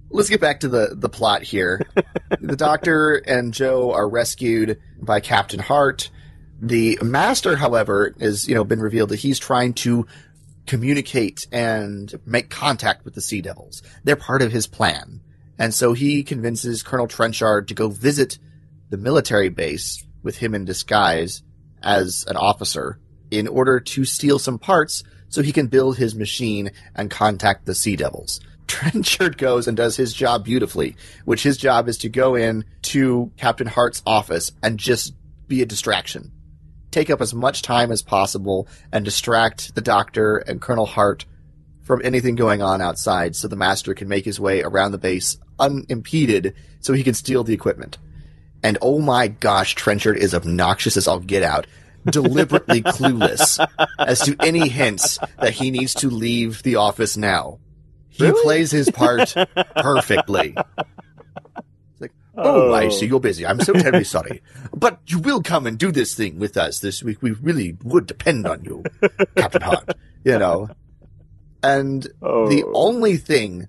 Let's 0.10 0.30
get 0.30 0.42
back 0.42 0.62
to 0.62 0.68
the 0.68 0.96
the 0.96 1.10
plot 1.10 1.44
here. 1.44 1.82
the 2.40 2.56
Doctor 2.56 3.16
and 3.16 3.54
Jo 3.54 3.92
are 3.92 4.08
rescued 4.08 4.80
by 5.02 5.20
Captain 5.20 5.60
Hart. 5.60 6.10
The 6.62 6.98
Master, 7.02 7.56
however, 7.56 8.16
is 8.20 8.48
you 8.48 8.56
know 8.56 8.64
been 8.64 8.82
revealed 8.82 9.10
that 9.10 9.20
he's 9.20 9.40
trying 9.40 9.74
to 9.74 10.08
communicate 10.66 11.46
and 11.52 12.14
make 12.26 12.50
contact 12.50 13.06
with 13.06 13.16
the 13.16 13.22
Sea 13.22 13.42
Devils. 13.42 13.84
They're 14.04 14.16
part 14.16 14.42
of 14.42 14.52
his 14.52 14.66
plan. 14.66 15.20
And 15.58 15.74
so 15.74 15.94
he 15.94 16.24
convinces 16.24 16.84
Colonel 16.84 17.08
Trenchard 17.08 17.68
to 17.68 17.74
go 17.74 17.90
visit 17.90 18.40
the 18.90 18.98
military 18.98 19.50
base 19.50 20.06
with 20.24 20.38
him 20.38 20.56
in 20.56 20.66
disguise 20.66 21.44
as 21.82 22.26
an 22.28 22.38
officer 22.38 23.00
in 23.30 23.48
order 23.48 23.80
to 23.80 24.06
steal 24.06 24.40
some 24.40 24.60
parts 24.60 25.04
so 25.30 25.42
he 25.42 25.52
can 25.52 25.68
build 25.68 25.98
his 25.98 26.16
machine 26.16 26.72
and 26.96 27.10
contact 27.10 27.66
the 27.66 27.76
Sea 27.76 27.96
Devils. 27.96 28.40
Trenchard 28.68 29.38
goes 29.38 29.68
and 29.68 29.76
does 29.76 29.98
his 29.98 30.14
job 30.14 30.46
beautifully, 30.46 30.96
which 31.26 31.44
his 31.44 31.58
job 31.58 31.88
is 31.88 31.98
to 32.00 32.10
go 32.10 32.36
in 32.36 32.66
to 32.84 33.32
Captain 33.38 33.68
Hart's 33.68 34.02
office 34.06 34.52
and 34.62 34.80
just 34.80 35.14
be 35.48 35.62
a 35.62 35.66
distraction. 35.66 36.32
Take 36.92 37.10
up 37.10 37.22
as 37.22 37.34
much 37.34 37.64
time 37.64 37.92
as 37.92 38.02
possible 38.02 38.68
and 38.92 39.04
distract 39.04 39.76
the 39.76 39.82
doctor 39.82 40.38
and 40.38 40.62
Colonel 40.62 40.86
Hart 40.86 41.26
from 41.82 42.02
anything 42.04 42.36
going 42.36 42.62
on 42.62 42.82
outside 42.82 43.36
so 43.36 43.48
the 43.48 43.56
master 43.56 43.94
can 43.94 44.08
make 44.08 44.26
his 44.26 44.40
way 44.40 44.62
around 44.62 44.92
the 44.92 44.98
base 44.98 45.38
unimpeded 45.60 46.56
so 46.80 46.94
he 46.94 47.04
can 47.04 47.14
steal 47.14 47.44
the 47.44 47.54
equipment. 47.54 47.98
And 48.64 48.78
oh 48.82 49.00
my 49.00 49.28
gosh, 49.28 49.76
Trenchard 49.76 50.18
is 50.18 50.34
obnoxious 50.34 50.96
as 50.98 51.08
I'll 51.08 51.20
get 51.20 51.44
out, 51.44 51.68
deliberately 52.06 52.82
clueless 52.84 53.66
as 54.00 54.22
to 54.22 54.36
any 54.40 54.70
hints 54.70 55.20
that 55.40 55.54
he 55.54 55.70
needs 55.72 55.94
to 55.96 56.10
leave 56.10 56.64
the 56.64 56.76
office 56.78 57.18
now. 57.18 57.60
He 58.10 58.24
Really? 58.26 58.44
plays 58.44 58.72
his 58.72 58.90
part 58.92 59.34
perfectly. 59.76 60.56
It's 60.58 62.00
like, 62.02 62.12
oh, 62.38 62.72
I 62.72 62.86
oh. 62.86 62.90
see 62.90 63.08
you're 63.08 63.20
busy. 63.20 63.46
I'm 63.46 63.60
so 63.60 63.74
terribly 63.74 64.04
sorry. 64.04 64.42
But 64.76 65.00
you 65.08 65.20
will 65.20 65.42
come 65.42 65.66
and 65.68 65.78
do 65.78 65.92
this 65.92 66.14
thing 66.14 66.40
with 66.40 66.56
us 66.56 66.80
this 66.80 67.02
week. 67.04 67.22
We 67.22 67.32
really 67.32 67.76
would 67.84 68.06
depend 68.06 68.46
on 68.48 68.64
you, 68.64 68.84
Captain 69.36 69.62
Hart. 69.62 69.90
You 70.24 70.38
know? 70.40 70.70
And 71.64 72.08
Oh. 72.22 72.48
the 72.48 72.64
only 72.74 73.18
thing 73.18 73.68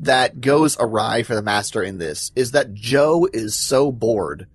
that 0.00 0.40
goes 0.40 0.76
awry 0.78 1.22
for 1.22 1.34
the 1.34 1.42
master 1.42 1.82
in 1.82 1.98
this 1.98 2.32
is 2.36 2.52
that 2.52 2.74
Jo 2.74 3.28
is 3.32 3.56
so 3.56 3.90
bored 3.90 4.46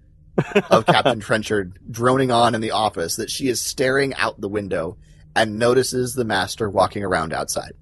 of 0.70 0.86
Captain 0.88 1.20
Trenchard 1.20 1.78
droning 1.90 2.32
on 2.32 2.56
in 2.56 2.62
the 2.62 2.72
office 2.72 3.18
that 3.18 3.30
she 3.30 3.48
is 3.48 3.60
staring 3.62 4.14
out 4.16 4.40
the 4.40 4.50
window 4.50 4.98
and 5.36 5.60
notices 5.60 6.14
the 6.14 6.26
master 6.26 6.70
walking 6.70 7.04
around 7.04 7.34
outside. 7.34 7.74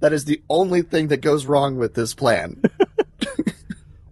That 0.00 0.12
is 0.12 0.24
the 0.24 0.42
only 0.48 0.82
thing 0.82 1.08
that 1.08 1.20
goes 1.20 1.46
wrong 1.46 1.76
with 1.76 1.94
this 1.94 2.14
plan. 2.14 2.62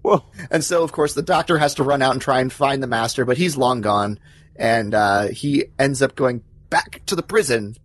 Well, 0.02 0.26
And 0.50 0.64
so, 0.64 0.82
of 0.82 0.92
course, 0.92 1.14
the 1.14 1.22
doctor 1.22 1.58
has 1.58 1.74
to 1.74 1.82
run 1.82 2.02
out 2.02 2.12
and 2.12 2.22
try 2.22 2.40
and 2.40 2.52
find 2.52 2.82
the 2.82 2.86
master, 2.86 3.24
but 3.24 3.36
he's 3.36 3.56
long 3.56 3.80
gone. 3.80 4.18
And 4.56 4.94
uh, 4.94 5.28
he 5.28 5.66
ends 5.78 6.02
up 6.02 6.14
going 6.14 6.42
back 6.68 7.02
to 7.06 7.16
the 7.16 7.22
prison 7.22 7.76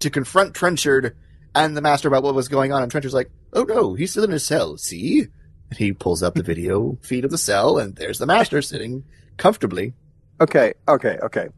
to 0.00 0.10
confront 0.10 0.54
Trenchard 0.54 1.16
and 1.56 1.76
the 1.76 1.80
master 1.82 2.06
about 2.06 2.22
what 2.22 2.34
was 2.34 2.46
going 2.48 2.72
on. 2.72 2.82
And 2.82 2.90
Trenchard's 2.90 3.14
like, 3.14 3.30
oh 3.52 3.64
no, 3.64 3.94
he's 3.94 4.12
still 4.12 4.24
in 4.24 4.30
his 4.30 4.46
cell, 4.46 4.76
see? 4.76 5.22
And 5.70 5.78
he 5.78 5.92
pulls 5.92 6.22
up 6.22 6.34
the 6.34 6.42
video 6.44 6.98
feed 7.02 7.24
of 7.24 7.30
the 7.32 7.38
cell, 7.38 7.78
and 7.78 7.96
there's 7.96 8.18
the 8.18 8.26
master 8.26 8.62
sitting 8.62 9.02
comfortably. 9.36 9.94
okay, 10.40 10.74
okay, 10.86 11.18
okay. 11.22 11.48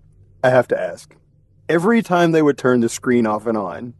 I 0.42 0.50
have 0.50 0.68
to 0.68 0.80
ask. 0.80 1.14
Every 1.68 2.00
time 2.02 2.32
they 2.32 2.40
would 2.40 2.56
turn 2.56 2.80
the 2.80 2.88
screen 2.88 3.26
off 3.26 3.46
and 3.46 3.58
on, 3.58 3.92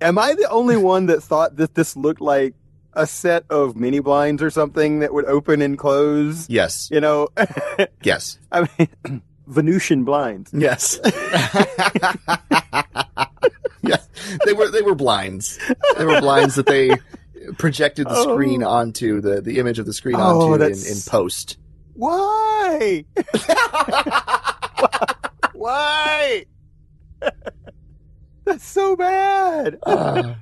am 0.00 0.18
I 0.18 0.34
the 0.34 0.48
only 0.50 0.76
one 0.94 1.06
that 1.06 1.22
thought 1.22 1.56
that 1.56 1.74
this 1.74 1.96
looked 1.96 2.20
like 2.20 2.54
a 2.94 3.06
set 3.06 3.44
of 3.50 3.76
mini 3.76 3.98
blinds 4.00 4.42
or 4.42 4.50
something 4.50 5.00
that 5.00 5.12
would 5.12 5.26
open 5.26 5.60
and 5.62 5.78
close? 5.78 6.48
Yes. 6.48 6.88
You 6.90 7.00
know, 7.00 7.28
Yes. 8.02 8.38
I 8.50 8.68
mean, 8.78 9.22
Venusian 9.46 10.04
blinds. 10.04 10.50
Yes. 10.54 10.98
yes. 13.88 14.08
They 14.46 14.52
were 14.52 14.70
they 14.70 14.82
were 14.82 14.94
blinds. 14.94 15.58
They 15.98 16.04
were 16.04 16.20
blinds 16.20 16.54
that 16.56 16.66
they 16.66 16.96
projected 17.58 18.06
the 18.08 18.22
screen 18.22 18.62
Oh. 18.62 18.68
onto 18.70 19.20
the 19.20 19.40
the 19.40 19.58
image 19.58 19.78
of 19.78 19.86
the 19.86 19.92
screen 19.92 20.16
Oh, 20.16 20.52
onto 20.52 20.64
in, 20.64 20.72
in 20.72 20.96
post. 21.06 21.58
Why? 21.94 23.04
Why? 25.52 26.44
That's 28.44 28.66
so 28.66 28.96
bad. 28.96 29.78
Uh, 29.84 30.34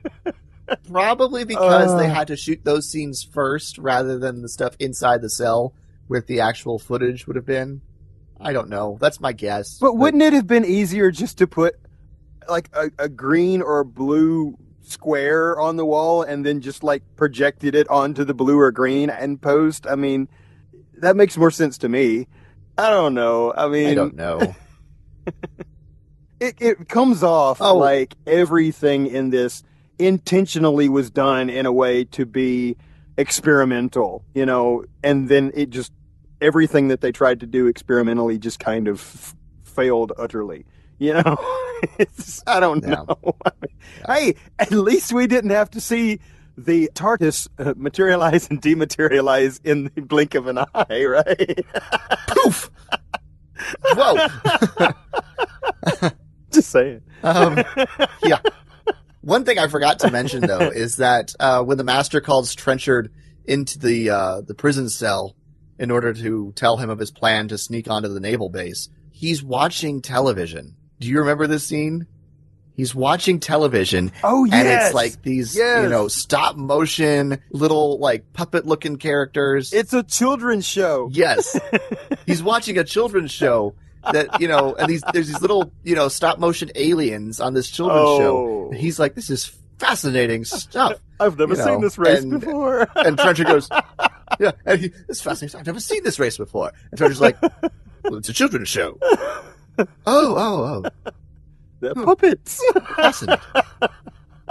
probably 0.91 1.45
because 1.45 1.97
they 1.99 2.07
Uh. 2.07 2.15
had 2.15 2.29
to 2.29 2.37
shoot 2.37 2.61
those 2.65 2.89
scenes 2.89 3.23
first 3.23 3.79
rather 3.79 4.19
than 4.19 4.43
the 4.43 4.49
stuff 4.49 4.75
inside 4.79 5.23
the 5.23 5.31
cell 5.31 5.75
where 6.09 6.21
the 6.21 6.41
actual 6.41 6.79
footage 6.79 7.27
would 7.27 7.37
have 7.37 7.47
been. 7.47 7.81
I 8.41 8.53
don't 8.53 8.69
know. 8.69 8.99
That's 9.01 9.21
my 9.21 9.33
guess. 9.33 9.79
But 9.79 9.97
wouldn't 9.97 10.23
it 10.23 10.33
have 10.33 10.49
been 10.49 10.65
easier 10.65 11.11
just 11.13 11.39
to 11.39 11.47
put 11.47 11.75
like 12.49 12.69
a, 12.75 12.91
a 12.99 13.09
green 13.09 13.63
or 13.63 13.85
blue 13.85 14.57
square 14.83 15.59
on 15.61 15.77
the 15.77 15.87
wall 15.87 16.23
and 16.23 16.45
then 16.45 16.61
just 16.61 16.83
like 16.83 17.03
projected 17.17 17.75
it 17.75 17.89
onto 17.89 18.25
the 18.25 18.35
blue 18.35 18.59
or 18.59 18.71
green 18.73 19.11
and 19.11 19.41
post? 19.41 19.87
I 19.87 19.95
mean, 19.95 20.29
that 20.99 21.17
makes 21.17 21.37
more 21.37 21.51
sense 21.51 21.79
to 21.79 21.89
me. 21.89 22.27
I 22.79 22.91
don't 22.91 23.15
know. 23.15 23.53
I 23.57 23.69
mean, 23.69 23.89
I 23.89 23.95
don't 23.95 24.17
know. 24.17 24.55
it, 26.41 26.55
it 26.61 26.89
comes 26.89 27.23
off 27.23 27.59
Oh. 27.61 27.77
like 27.77 28.15
everything 28.27 29.07
in 29.07 29.31
this 29.31 29.63
intentionally 29.99 30.89
was 30.89 31.11
done 31.11 31.49
in 31.51 31.67
a 31.67 31.73
way 31.73 32.05
to 32.05 32.27
be 32.27 32.77
experimental, 33.17 34.25
you 34.35 34.47
know, 34.47 34.85
and 35.05 35.29
then 35.29 35.53
it 35.55 35.71
just 35.71 35.93
everything 36.41 36.89
that 36.89 37.01
they 37.03 37.13
tried 37.13 37.39
to 37.41 37.47
do 37.47 37.67
experimentally 37.69 38.39
just 38.39 38.59
kind 38.59 38.89
of 38.89 38.97
f- 38.99 39.37
failed 39.65 40.13
utterly. 40.19 40.65
You 41.03 41.15
know, 41.15 41.37
it's, 41.99 42.43
I 42.47 42.61
don't 42.61 42.83
Yeah. 42.83 43.05
know. 43.09 43.19
Hey, 44.07 44.35
at 44.59 44.71
least 44.73 45.13
we 45.13 45.27
didn't 45.27 45.51
have 45.51 45.71
to 45.73 45.81
see 45.81 46.19
the 46.57 46.91
TARDIS 46.95 47.49
uh, 47.59 47.75
materialize 47.77 48.49
and 48.49 48.61
dematerialize 48.61 49.61
in 49.65 49.91
the 49.95 50.01
blink 50.01 50.35
of 50.35 50.47
an 50.47 50.59
eye, 50.59 51.05
right? 51.05 51.59
Poof. 52.29 52.71
Whoa. 53.95 54.27
just 56.53 56.71
saying. 56.71 57.03
Um, 57.23 57.63
yeah. 58.25 58.39
One 59.21 59.45
thing 59.45 59.59
I 59.59 59.69
forgot 59.69 59.99
to 60.01 60.11
mention 60.11 60.41
though 60.43 60.71
is 60.71 60.97
that 60.97 61.35
uh, 61.39 61.63
when 61.63 61.79
the 61.79 61.85
master 61.85 62.21
calls 62.21 62.55
Trenchard 62.55 63.13
into 63.45 63.79
the 63.79 64.11
uh, 64.11 64.41
the 64.41 64.55
prison 64.55 64.89
cell 64.89 65.37
in 65.79 65.91
order 65.91 66.13
to 66.15 66.53
tell 66.57 66.77
him 66.77 66.91
of 66.91 66.99
his 66.99 67.11
plan 67.11 67.49
to 67.49 67.59
sneak 67.59 67.89
onto 67.89 68.09
the 68.09 68.21
naval 68.21 68.49
base, 68.49 68.89
he's 69.13 69.43
watching 69.45 70.01
television. 70.03 70.77
Do 71.03 71.09
you 71.09 71.19
remember 71.19 71.47
this 71.49 71.65
scene? 71.65 72.07
He's 72.77 72.95
watching 72.95 73.39
television 73.41 74.13
Oh 74.25 74.45
yes, 74.45 74.55
and 74.55 74.69
it's 74.69 74.95
like 74.95 75.21
these, 75.23 75.55
Yes. 75.57 75.83
you 75.83 75.89
know, 75.91 76.07
stop 76.09 76.57
motion 76.57 77.39
little 77.51 77.99
like 77.99 78.33
puppet 78.33 78.65
looking 78.67 78.97
characters. 78.97 79.73
It's 79.73 79.93
a 79.93 80.03
children's 80.05 80.65
show. 80.67 81.11
Yes. 81.13 81.59
He's 82.27 82.43
watching 82.43 82.79
a 82.79 82.85
children's 82.85 83.31
show 83.33 83.75
that, 84.13 84.41
you 84.41 84.47
know, 84.49 84.75
and 84.75 84.89
these 84.89 85.03
there's 85.13 85.27
these 85.27 85.41
little, 85.43 85.71
you 85.85 85.95
know, 85.95 86.07
stop 86.09 86.39
motion 86.39 86.71
aliens 86.77 87.41
on 87.41 87.53
this 87.53 87.69
children's 87.71 88.01
Oh. 88.09 88.19
show. 88.19 88.69
And 88.71 88.81
he's 88.81 88.99
like, 88.99 89.15
This 89.17 89.29
is 89.29 89.53
fascinating 89.79 90.45
stuff. 90.45 90.99
I've 91.21 91.37
never 91.39 91.53
you 91.55 91.59
know, 91.59 91.65
seen 91.67 91.81
this 91.83 91.99
race 91.99 92.23
and- 92.23 92.41
before. 92.41 92.89
And 92.97 93.19
Trenchard 93.19 93.49
goes, 93.49 93.69
Yeah, 94.41 94.53
and 94.65 94.81
he, 94.81 94.89
this 94.89 95.19
is 95.19 95.21
fascinating. 95.21 95.61
I've 95.61 95.67
never 95.67 95.81
seen 95.81 96.05
this 96.05 96.19
race 96.19 96.39
before. 96.39 96.73
And 96.91 96.97
Trenchard's 96.99 97.21
like, 97.21 97.37
Well, 97.43 98.17
it's 98.17 98.29
a 98.31 98.33
children's 98.33 98.69
show. 98.71 98.99
Oh, 100.07 100.35
oh, 100.37 100.83
oh. 101.07 101.11
They're 101.81 101.95
puppets. 101.95 102.63
Fascinating. 102.97 103.45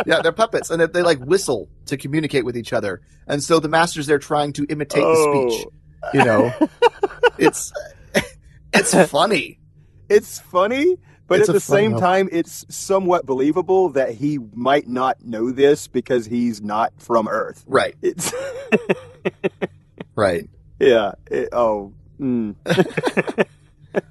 Yeah, 0.05 0.21
they're 0.21 0.31
puppets, 0.31 0.69
and 0.69 0.81
they, 0.81 0.87
they 0.87 1.01
like 1.01 1.19
whistle 1.19 1.69
to 1.85 1.95
communicate 1.97 2.43
with 2.43 2.57
each 2.57 2.73
other. 2.73 3.01
And 3.27 3.43
so 3.43 3.59
the 3.59 3.69
master's 3.69 4.07
there 4.07 4.19
trying 4.19 4.53
to 4.53 4.65
imitate 4.69 5.03
the 5.03 5.49
speech. 5.51 5.67
You 6.13 6.25
know, 6.25 6.53
it's 7.37 7.71
it's 8.73 8.93
funny. 9.09 9.59
It's 10.09 10.39
funny, 10.39 10.97
but 11.27 11.39
It's 11.39 11.49
at 11.49 11.53
the 11.53 11.59
same 11.61 11.91
moment. 11.91 12.01
time, 12.01 12.29
it's 12.31 12.65
somewhat 12.69 13.25
believable 13.25 13.89
that 13.89 14.11
he 14.15 14.39
might 14.53 14.87
not 14.89 15.23
know 15.23 15.51
this 15.51 15.87
because 15.87 16.25
he's 16.25 16.61
not 16.61 16.91
from 16.97 17.27
Earth. 17.29 17.63
Right, 17.67 17.95
It's 18.01 18.33
right. 20.15 20.49
yeah. 20.79 21.13
it- 21.29 21.49
oh. 21.53 21.93
mm. 22.19 22.55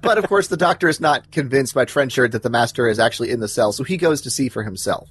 But 0.01 0.17
of 0.17 0.27
course, 0.27 0.47
the 0.47 0.57
doctor 0.57 0.87
is 0.87 0.99
not 0.99 1.31
convinced 1.31 1.73
by 1.73 1.85
Trenchard 1.85 2.31
that 2.33 2.43
the 2.43 2.49
master 2.49 2.87
is 2.87 2.99
actually 2.99 3.31
in 3.31 3.39
the 3.39 3.47
cell, 3.47 3.71
so 3.71 3.83
he 3.83 3.97
goes 3.97 4.21
to 4.21 4.29
see 4.29 4.49
for 4.49 4.63
himself. 4.63 5.09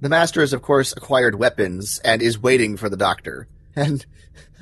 The 0.00 0.08
master 0.08 0.40
has, 0.40 0.52
of 0.52 0.62
course, 0.62 0.92
acquired 0.96 1.34
weapons 1.34 1.98
and 2.04 2.22
is 2.22 2.40
waiting 2.40 2.76
for 2.76 2.88
the 2.88 2.96
doctor. 2.96 3.48
And 3.74 4.04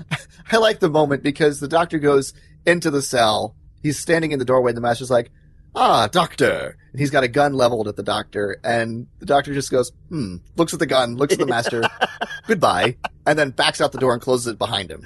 I 0.52 0.56
like 0.56 0.80
the 0.80 0.88
moment 0.88 1.22
because 1.22 1.60
the 1.60 1.68
doctor 1.68 1.98
goes 1.98 2.32
into 2.64 2.90
the 2.90 3.02
cell. 3.02 3.54
He's 3.82 3.98
standing 3.98 4.32
in 4.32 4.38
the 4.38 4.44
doorway, 4.44 4.70
and 4.70 4.76
the 4.76 4.82
master's 4.82 5.10
like, 5.10 5.30
Ah, 5.78 6.06
doctor. 6.06 6.78
And 6.90 6.98
he's 6.98 7.10
got 7.10 7.22
a 7.22 7.28
gun 7.28 7.52
leveled 7.52 7.86
at 7.86 7.96
the 7.96 8.02
doctor, 8.02 8.58
and 8.64 9.06
the 9.18 9.26
doctor 9.26 9.52
just 9.52 9.70
goes, 9.70 9.92
Hmm, 10.08 10.36
looks 10.56 10.72
at 10.72 10.78
the 10.78 10.86
gun, 10.86 11.16
looks 11.16 11.34
at 11.34 11.38
the 11.38 11.46
master, 11.46 11.82
goodbye, 12.46 12.96
and 13.26 13.38
then 13.38 13.50
backs 13.50 13.82
out 13.82 13.92
the 13.92 13.98
door 13.98 14.14
and 14.14 14.22
closes 14.22 14.46
it 14.46 14.58
behind 14.58 14.90
him. 14.90 15.04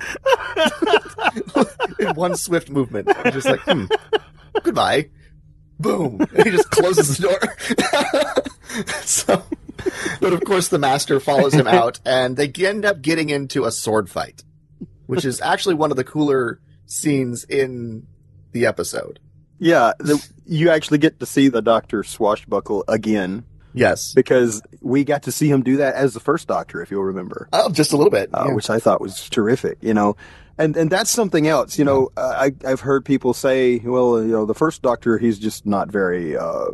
in 1.99 2.15
one 2.15 2.37
swift 2.37 2.71
movement. 2.71 3.09
He's 3.25 3.35
just 3.35 3.49
like, 3.49 3.61
hmm, 3.61 3.87
goodbye. 4.63 5.11
Boom. 5.79 6.21
And 6.35 6.45
he 6.45 6.51
just 6.51 6.71
closes 6.71 7.17
the 7.17 7.29
door. 7.29 8.93
so, 9.03 9.43
but 10.21 10.33
of 10.33 10.45
course 10.45 10.69
the 10.69 10.79
master 10.79 11.21
follows 11.21 11.55
him 11.55 11.67
out 11.67 12.01
and 12.05 12.37
they 12.37 12.53
end 12.67 12.85
up 12.85 13.01
getting 13.01 13.31
into 13.31 13.65
a 13.65 13.73
sword 13.73 14.11
fight, 14.11 14.45
which 15.07 15.25
is 15.25 15.41
actually 15.41 15.75
one 15.75 15.91
of 15.91 15.97
the 15.97 16.05
cooler 16.05 16.61
scenes 16.87 17.45
in 17.45 18.07
the 18.53 18.67
episode. 18.67 19.21
Yeah, 19.59 19.93
the, 19.99 20.27
you 20.47 20.71
actually 20.71 20.99
get 20.99 21.21
to 21.21 21.27
see 21.27 21.49
the 21.49 21.63
Doctor 21.63 22.03
swashbuckle 22.03 22.85
again 22.89 23.45
Yes. 23.75 24.13
because 24.15 24.63
we 24.81 25.05
got 25.05 25.23
to 25.25 25.33
see 25.33 25.49
him 25.51 25.63
do 25.63 25.77
that 25.79 25.95
as 25.95 26.15
the 26.15 26.21
first 26.21 26.49
Doctor, 26.49 26.83
if 26.83 26.91
you'll 26.91 27.05
remember. 27.05 27.49
Oh, 27.53 27.71
just 27.71 27.93
a 27.93 27.97
little 27.97 28.11
bit. 28.11 28.31
uh, 28.35 28.45
yeah. 28.49 28.55
which 28.55 28.71
I 28.71 28.79
thought 28.79 29.01
was 29.01 29.29
terrific. 29.31 29.79
You 29.81 29.95
know, 29.95 30.17
and 30.59 30.77
and 30.77 30.91
that's 30.91 31.11
something 31.11 31.47
else. 31.49 31.79
You 31.79 31.85
know, 31.85 32.11
uh, 32.17 32.35
I 32.37 32.53
I've 32.67 32.81
heard 32.81 33.05
people 33.05 33.33
say, 33.35 33.79
well, 33.79 34.21
you 34.23 34.29
know, 34.33 34.47
the 34.47 34.55
first 34.55 34.83
Doctor, 34.83 35.19
he's 35.19 35.39
just 35.39 35.67
not 35.67 35.91
very, 35.91 36.37
uh, 36.37 36.67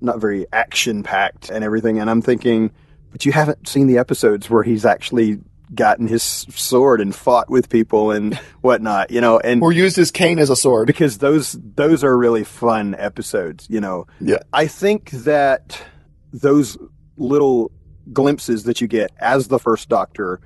not 0.00 0.18
very 0.20 0.46
action 0.52 1.02
packed 1.02 1.50
and 1.50 1.64
everything. 1.64 1.98
And 2.00 2.10
I'm 2.10 2.22
thinking, 2.22 2.70
but 3.12 3.24
you 3.24 3.32
haven't 3.32 3.68
seen 3.68 3.86
the 3.86 3.98
episodes 3.98 4.50
where 4.50 4.62
he's 4.62 4.84
actually 4.84 5.38
gotten 5.74 6.06
his 6.06 6.22
sword 6.22 7.00
and 7.00 7.14
fought 7.14 7.48
with 7.50 7.68
people 7.68 8.10
and 8.10 8.34
whatnot, 8.60 9.10
you 9.10 9.20
know, 9.20 9.38
and 9.40 9.62
Or 9.62 9.72
used 9.72 9.96
his 9.96 10.10
cane 10.10 10.38
as 10.38 10.50
a 10.50 10.56
sword. 10.56 10.86
because 10.86 11.18
those 11.18 11.52
those 11.74 12.04
are 12.04 12.16
really 12.16 12.44
fun 12.44 12.94
episodes, 12.98 13.66
you 13.70 13.80
know. 13.80 14.06
Yeah. 14.20 14.38
I 14.52 14.66
think 14.66 15.10
that 15.10 15.80
those 16.34 16.76
little 17.16 17.70
glimpses 18.12 18.64
that 18.64 18.80
you 18.80 18.86
get 18.88 19.10
as 19.18 19.48
the 19.48 19.58
first 19.58 19.88
Doctor, 19.88 20.40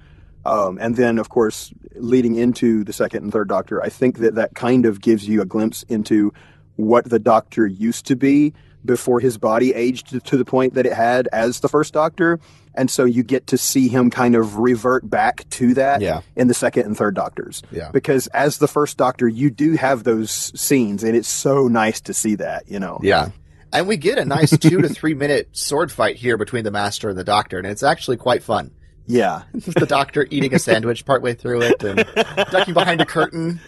um, 0.45 0.79
and 0.81 0.97
then 0.97 1.19
of 1.19 1.29
course 1.31 1.73
leading 1.97 2.37
into 2.37 2.85
the 2.85 2.93
second 2.93 3.23
and 3.25 3.33
third 3.33 3.49
Doctor, 3.49 3.83
I 3.83 3.89
think 3.89 4.19
that 4.19 4.35
that 4.37 4.55
kind 4.55 4.87
of 4.87 5.01
gives 5.01 5.27
you 5.27 5.41
a 5.43 5.47
glimpse 5.47 5.83
into 5.85 6.33
what 6.77 7.07
the 7.09 7.19
Doctor 7.19 7.67
used 7.67 8.07
to 8.07 8.17
be 8.17 8.53
before 8.85 9.19
his 9.19 9.37
body 9.39 9.75
aged 9.75 10.25
to 10.25 10.37
the 10.37 10.45
point 10.45 10.75
that 10.75 10.87
it 10.87 10.93
had 10.93 11.29
as 11.33 11.61
the 11.61 11.69
first 11.69 11.93
Doctor, 11.93 12.39
and 12.75 12.89
so 12.89 13.05
you 13.05 13.25
get 13.25 13.49
to 13.49 13.59
see 13.59 13.89
him 13.89 14.09
kind 14.09 14.37
of 14.37 14.59
revert 14.59 15.09
back 15.11 15.49
to 15.51 15.75
that 15.75 16.01
Yeah. 16.01 16.21
in 16.37 16.47
the 16.47 16.55
second 16.55 16.85
and 16.87 16.97
third 16.97 17.15
Doctors 17.17 17.61
Yeah. 17.73 17.91
because 17.93 18.29
as 18.29 18.59
the 18.59 18.69
first 18.69 18.97
doctor 18.97 19.27
you 19.27 19.51
do 19.51 19.73
have 19.73 20.05
those 20.05 20.31
scenes 20.55 21.03
and 21.03 21.17
it's 21.17 21.29
so 21.29 21.67
nice 21.67 22.01
to 22.03 22.15
see 22.15 22.37
that 22.37 22.69
you 22.69 22.79
know 22.79 23.01
Yeah. 23.03 23.31
And 23.73 23.87
we 23.87 23.97
get 23.97 24.19
a 24.19 24.25
nice 24.25 24.57
two 24.59 24.81
to 24.83 24.89
three 24.89 25.15
minute 25.15 25.49
sword 25.53 25.93
fight 25.93 26.17
here 26.17 26.37
between 26.37 26.65
the 26.65 26.71
master 26.71 27.09
and 27.09 27.19
the 27.19 27.25
doctor, 27.25 27.59
and 27.59 27.67
it's 27.67 27.83
actually 27.83 28.17
quite 28.17 28.43
fun. 28.43 28.71
yeah 29.07 29.43
the 29.55 29.87
doctor 29.87 30.27
eating 30.31 30.55
a 30.55 30.59
sandwich 30.59 31.05
partway 31.05 31.35
through 31.35 31.63
it 31.63 31.83
and 31.83 32.05
ducking 32.51 32.75
behind 32.75 33.01
a 33.01 33.07
curtain. 33.07 33.59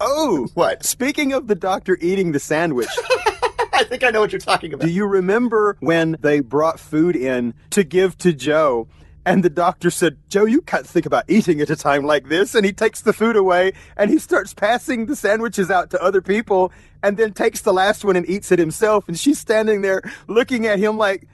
oh 0.00 0.48
What? 0.54 0.84
speaking 0.84 1.32
of 1.32 1.46
the 1.46 1.54
doctor 1.54 1.96
eating 2.00 2.32
the 2.32 2.40
sandwich 2.40 2.88
I 3.72 3.84
think 3.84 4.02
I 4.04 4.10
know 4.10 4.20
what 4.20 4.30
you're 4.32 4.40
talking 4.40 4.74
about. 4.74 4.84
do 4.86 4.92
you 4.92 5.06
remember 5.06 5.76
when 5.80 6.16
they 6.20 6.40
brought 6.40 6.78
food 6.80 7.16
in 7.16 7.54
to 7.70 7.82
give 7.84 8.18
to 8.18 8.32
Jo 8.32 8.88
and 9.26 9.44
the 9.44 9.50
doctor 9.50 9.90
said, 9.90 10.16
Jo, 10.28 10.46
you 10.46 10.62
can't 10.62 10.86
think 10.86 11.04
about 11.06 11.24
eating 11.28 11.60
at 11.60 11.70
a 11.70 11.76
time 11.76 12.04
like 12.04 12.28
this. 12.28 12.54
And 12.54 12.64
he 12.64 12.72
takes 12.72 13.02
the 13.02 13.12
food 13.12 13.36
away 13.36 13.72
and 13.96 14.10
he 14.10 14.18
starts 14.18 14.54
passing 14.54 15.06
the 15.06 15.16
sandwiches 15.16 15.70
out 15.70 15.90
to 15.90 16.02
other 16.02 16.22
people 16.22 16.72
and 17.02 17.16
then 17.16 17.32
takes 17.32 17.60
the 17.60 17.72
last 17.72 18.04
one 18.04 18.16
and 18.16 18.28
eats 18.28 18.50
it 18.50 18.58
himself. 18.58 19.06
And 19.08 19.18
she's 19.18 19.38
standing 19.38 19.82
there 19.82 20.02
looking 20.26 20.66
at 20.66 20.78
him 20.78 20.96
like, 20.96 21.26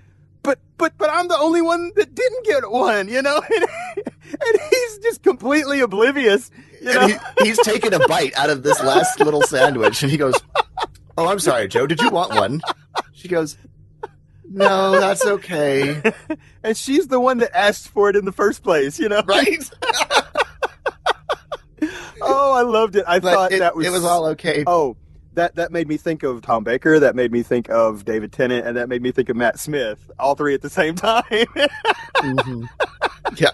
but, 0.43 0.59
but, 0.79 0.97
but 0.99 1.11
I'm 1.11 1.29
the 1.29 1.39
only 1.39 1.63
one 1.63 1.93
that 1.97 2.15
didn't 2.15 2.45
get 2.45 2.71
one, 2.71 3.09
you 3.09 3.23
know? 3.23 3.41
And, 4.29 4.43
and 4.43 4.61
he's 4.71 4.99
just 4.99 5.23
completely 5.23 5.81
oblivious, 5.81 6.51
you 6.83 6.93
know? 6.93 7.01
And 7.03 7.13
he, 7.13 7.19
he's 7.45 7.59
taking 7.59 7.95
a 7.95 8.01
bite 8.09 8.37
out 8.37 8.51
of 8.51 8.65
this 8.65 8.83
last 8.83 9.21
little 9.21 9.41
sandwich, 9.43 10.03
and 10.03 10.11
he 10.11 10.19
goes, 10.19 10.35
"Oh, 11.17 11.29
I'm 11.29 11.39
sorry, 11.39 11.69
Jo. 11.69 11.87
Did 11.87 12.01
you 12.01 12.11
want 12.11 12.35
one?" 12.35 12.61
She 13.13 13.29
goes, 13.29 13.57
"No, 14.51 14.99
that's 15.01 15.25
okay." 15.27 16.01
and 16.63 16.77
she's 16.77 17.09
the 17.09 17.21
one 17.21 17.39
that 17.39 17.57
asked 17.57 17.89
for 17.89 18.09
it 18.11 18.17
in 18.17 18.25
the 18.25 18.33
first 18.33 18.63
place, 18.63 18.99
you 18.99 19.09
know? 19.09 19.23
Right? 19.27 19.69
Oh, 22.23 22.53
I 22.55 22.63
loved 22.63 22.97
it. 22.97 23.05
I 23.07 23.19
But 23.21 23.35
thought 23.35 23.53
it, 23.53 23.59
that 23.59 23.77
was 23.77 23.87
it 23.87 23.91
was 23.91 24.03
all 24.05 24.27
okay. 24.29 24.65
Oh, 24.67 24.97
that 25.35 25.55
that 25.57 25.71
made 25.71 25.87
me 25.87 25.99
think 25.99 26.23
of 26.23 26.41
Tom 26.41 26.65
Baker. 26.65 26.99
That 26.99 27.15
made 27.15 27.31
me 27.31 27.43
think 27.43 27.69
of 27.69 28.05
David 28.07 28.33
Tennant, 28.33 28.67
and 28.67 28.77
that 28.79 28.89
made 28.89 29.03
me 29.03 29.13
think 29.13 29.29
of 29.29 29.37
Matt 29.37 29.61
Smith. 29.61 30.11
All 30.19 30.35
three 30.35 30.55
at 30.55 30.63
the 30.63 30.71
same 30.71 30.95
time. 30.95 31.23
Mhm. 32.17 32.67
Yeah. 33.37 33.51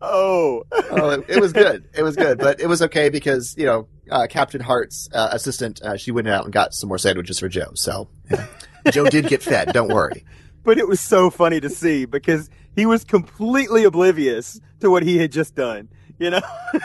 oh, 0.00 0.62
Oh, 0.90 1.10
it, 1.10 1.24
it 1.28 1.40
was 1.40 1.52
good. 1.52 1.88
It 1.92 2.02
was 2.04 2.14
good, 2.14 2.38
but 2.38 2.60
it 2.60 2.68
was 2.68 2.80
okay 2.82 3.08
because 3.08 3.56
you 3.58 3.66
know 3.66 3.88
uh, 4.10 4.28
Captain 4.30 4.60
Hart's 4.60 5.08
uh, 5.12 5.30
assistant 5.32 5.82
uh, 5.82 5.96
she 5.96 6.12
went 6.12 6.28
out 6.28 6.44
and 6.44 6.52
got 6.52 6.72
some 6.74 6.88
more 6.88 6.98
sandwiches 6.98 7.40
for 7.40 7.48
Jo. 7.48 7.72
So 7.74 8.08
yeah. 8.30 8.46
Jo 8.92 9.04
did 9.06 9.28
get 9.28 9.42
fed. 9.42 9.72
Don't 9.72 9.92
worry. 9.92 10.24
but 10.64 10.78
it 10.78 10.86
was 10.88 11.00
so 11.00 11.30
funny 11.30 11.60
to 11.60 11.70
see 11.70 12.04
because 12.04 12.50
he 12.76 12.86
was 12.86 13.04
completely 13.04 13.84
oblivious 13.84 14.60
to 14.80 14.90
what 14.90 15.02
he 15.02 15.18
had 15.18 15.32
just 15.32 15.54
done. 15.54 15.88
You 16.18 16.30
know. 16.30 16.40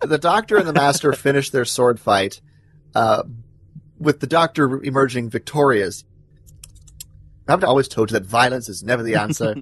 the 0.00 0.18
doctor 0.20 0.56
and 0.56 0.66
the 0.66 0.72
master 0.72 1.12
finish 1.12 1.50
their 1.50 1.64
sword 1.64 2.00
fight, 2.00 2.40
uh, 2.94 3.22
with 3.98 4.20
the 4.20 4.26
doctor 4.26 4.82
emerging 4.82 5.30
victorious. 5.30 6.04
I've 7.48 7.64
always 7.64 7.88
told 7.88 8.10
you 8.10 8.18
that 8.18 8.26
violence 8.26 8.68
is 8.68 8.82
never 8.82 9.02
the 9.02 9.16
answer. 9.16 9.56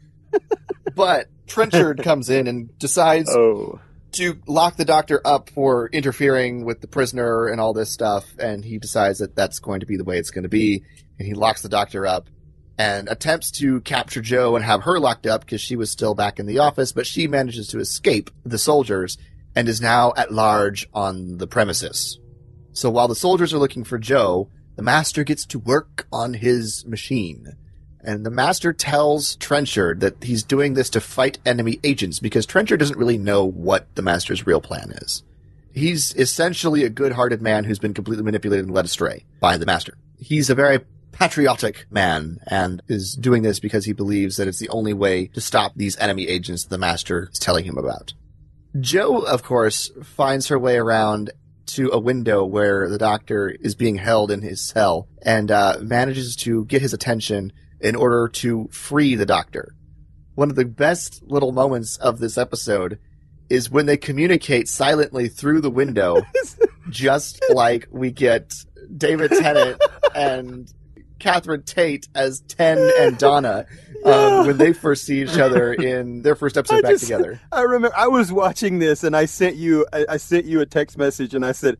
but 0.94 1.28
Trenchard 1.46 2.02
comes 2.02 2.30
in 2.30 2.46
and 2.46 2.76
decides 2.78 3.28
Oh. 3.30 3.80
To 4.14 4.38
lock 4.46 4.76
the 4.76 4.84
doctor 4.84 5.20
up 5.24 5.50
for 5.50 5.88
interfering 5.88 6.64
with 6.64 6.80
the 6.80 6.86
prisoner 6.86 7.48
and 7.48 7.60
all 7.60 7.72
this 7.72 7.92
stuff, 7.92 8.24
and 8.38 8.64
he 8.64 8.78
decides 8.78 9.18
that 9.18 9.34
that's 9.34 9.58
going 9.58 9.80
to 9.80 9.86
be 9.86 9.96
the 9.96 10.04
way 10.04 10.18
it's 10.18 10.30
going 10.30 10.44
to 10.44 10.48
be, 10.48 10.84
and 11.18 11.26
he 11.26 11.34
locks 11.34 11.62
the 11.62 11.68
doctor 11.68 12.06
up 12.06 12.28
and 12.78 13.08
attempts 13.08 13.50
to 13.50 13.80
capture 13.80 14.20
Jo 14.20 14.54
and 14.54 14.64
have 14.64 14.84
her 14.84 15.00
locked 15.00 15.26
up 15.26 15.40
because 15.40 15.60
she 15.60 15.74
was 15.74 15.90
still 15.90 16.14
back 16.14 16.38
in 16.38 16.46
the 16.46 16.60
office, 16.60 16.92
but 16.92 17.08
she 17.08 17.26
manages 17.26 17.66
to 17.68 17.80
escape 17.80 18.30
the 18.44 18.56
soldiers 18.56 19.18
and 19.56 19.68
is 19.68 19.80
now 19.80 20.12
at 20.16 20.32
large 20.32 20.86
on 20.94 21.38
the 21.38 21.48
premises. 21.48 22.20
So 22.72 22.90
while 22.90 23.08
the 23.08 23.16
soldiers 23.16 23.52
are 23.52 23.58
looking 23.58 23.82
for 23.82 23.98
Jo, 23.98 24.48
the 24.76 24.82
master 24.82 25.24
gets 25.24 25.44
to 25.46 25.58
work 25.58 26.06
on 26.12 26.34
his 26.34 26.86
machine. 26.86 27.56
And 28.04 28.24
the 28.24 28.30
master 28.30 28.72
tells 28.72 29.36
Trenchard 29.36 30.00
that 30.00 30.22
he's 30.22 30.42
doing 30.42 30.74
this 30.74 30.90
to 30.90 31.00
fight 31.00 31.38
enemy 31.46 31.80
agents 31.82 32.20
because 32.20 32.46
Trenchard 32.46 32.80
doesn't 32.80 32.98
really 32.98 33.18
know 33.18 33.44
what 33.44 33.92
the 33.94 34.02
master's 34.02 34.46
real 34.46 34.60
plan 34.60 34.92
is. 34.92 35.22
He's 35.72 36.14
essentially 36.14 36.84
a 36.84 36.90
good-hearted 36.90 37.42
man 37.42 37.64
who's 37.64 37.78
been 37.78 37.94
completely 37.94 38.24
manipulated 38.24 38.66
and 38.66 38.74
led 38.74 38.84
astray 38.84 39.24
by 39.40 39.56
the 39.56 39.66
master. 39.66 39.96
He's 40.18 40.50
a 40.50 40.54
very 40.54 40.80
patriotic 41.12 41.86
man 41.90 42.38
and 42.46 42.82
is 42.88 43.14
doing 43.14 43.42
this 43.42 43.58
because 43.58 43.84
he 43.84 43.92
believes 43.92 44.36
that 44.36 44.48
it's 44.48 44.58
the 44.58 44.68
only 44.68 44.92
way 44.92 45.26
to 45.28 45.40
stop 45.40 45.72
these 45.74 45.96
enemy 45.98 46.28
agents 46.28 46.64
the 46.64 46.78
master 46.78 47.28
is 47.32 47.38
telling 47.38 47.64
him 47.64 47.78
about. 47.78 48.12
Jo, 48.80 49.18
of 49.18 49.42
course, 49.42 49.90
finds 50.02 50.48
her 50.48 50.58
way 50.58 50.76
around 50.76 51.30
to 51.66 51.90
a 51.90 51.98
window 51.98 52.44
where 52.44 52.88
the 52.88 52.98
doctor 52.98 53.48
is 53.48 53.74
being 53.74 53.96
held 53.96 54.30
in 54.30 54.42
his 54.42 54.60
cell 54.60 55.08
and 55.22 55.50
uh, 55.50 55.78
manages 55.80 56.36
to 56.36 56.64
get 56.66 56.82
his 56.82 56.92
attention 56.92 57.52
in 57.84 57.94
order 57.94 58.26
to 58.28 58.68
free 58.72 59.14
the 59.14 59.26
doctor. 59.26 59.74
One 60.34 60.50
of 60.50 60.56
the 60.56 60.64
best 60.64 61.22
little 61.22 61.52
moments 61.52 61.96
of 61.98 62.18
this 62.18 62.36
episode 62.36 62.98
is 63.48 63.70
when 63.70 63.86
they 63.86 63.96
communicate 63.96 64.66
silently 64.68 65.28
through 65.28 65.60
the 65.60 65.70
window, 65.70 66.22
just 66.90 67.40
like 67.50 67.86
we 67.92 68.10
get 68.10 68.52
David 68.96 69.30
Tennant 69.30 69.80
and 70.14 70.72
Catherine 71.18 71.62
Tate 71.62 72.08
as 72.14 72.40
Ten 72.40 72.78
and 72.98 73.16
Donna 73.18 73.66
Yeah. 74.04 74.12
um, 74.40 74.46
when 74.46 74.56
they 74.58 74.72
first 74.72 75.04
see 75.04 75.22
each 75.22 75.38
other 75.38 75.72
in 75.72 76.22
their 76.22 76.34
first 76.34 76.56
episode 76.56 76.76
I 76.76 76.80
back 76.82 76.90
just- 76.92 77.04
together. 77.04 77.40
I 77.52 77.60
remember 77.62 77.92
I 77.96 78.08
was 78.08 78.32
watching 78.32 78.78
this 78.78 79.04
and 79.04 79.14
I 79.16 79.26
sent 79.26 79.56
you 79.56 79.86
I, 79.92 80.06
I 80.08 80.16
sent 80.16 80.46
you 80.46 80.60
a 80.60 80.66
text 80.66 80.98
message 80.98 81.34
and 81.34 81.44
I 81.46 81.52
said, 81.52 81.76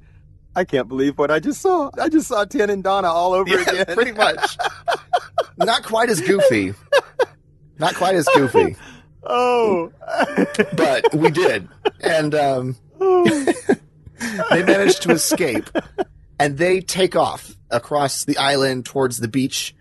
I 0.57 0.65
can't 0.65 0.87
believe 0.87 1.19
what 1.19 1.31
I 1.33 1.41
just 1.41 1.61
saw. 1.61 1.91
I 2.01 2.09
just 2.09 2.29
saw 2.29 2.45
Ten 2.45 2.71
and 2.71 2.85
Donna 2.85 3.09
all 3.09 3.33
over 3.33 3.49
Yeah, 3.51 3.63
again. 3.83 3.87
pretty 3.97 4.13
much. 4.13 4.57
Not 5.57 5.85
quite 5.85 6.09
as 6.11 6.21
goofy. 6.21 6.75
Not 7.79 7.95
quite 7.95 8.15
as 8.15 8.27
goofy, 8.35 8.77
Oh. 9.25 9.91
but 10.77 11.15
we 11.15 11.31
did. 11.31 11.69
And 12.01 12.35
um, 12.35 12.77
they 12.99 14.63
managed 14.65 15.03
to 15.03 15.13
escape. 15.13 15.71
And 16.39 16.59
they 16.59 16.81
take 16.81 17.17
off 17.17 17.57
across 17.71 18.25
the 18.25 18.37
island 18.39 18.85
towards 18.87 19.19
the 19.19 19.29
beach. 19.29 19.75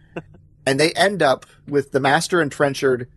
And 0.66 0.80
they 0.80 0.92
end 0.94 1.22
up 1.22 1.46
with 1.68 1.92
the 1.92 2.00
Master 2.00 2.40
and 2.42 2.52
Trenchard 2.52 3.10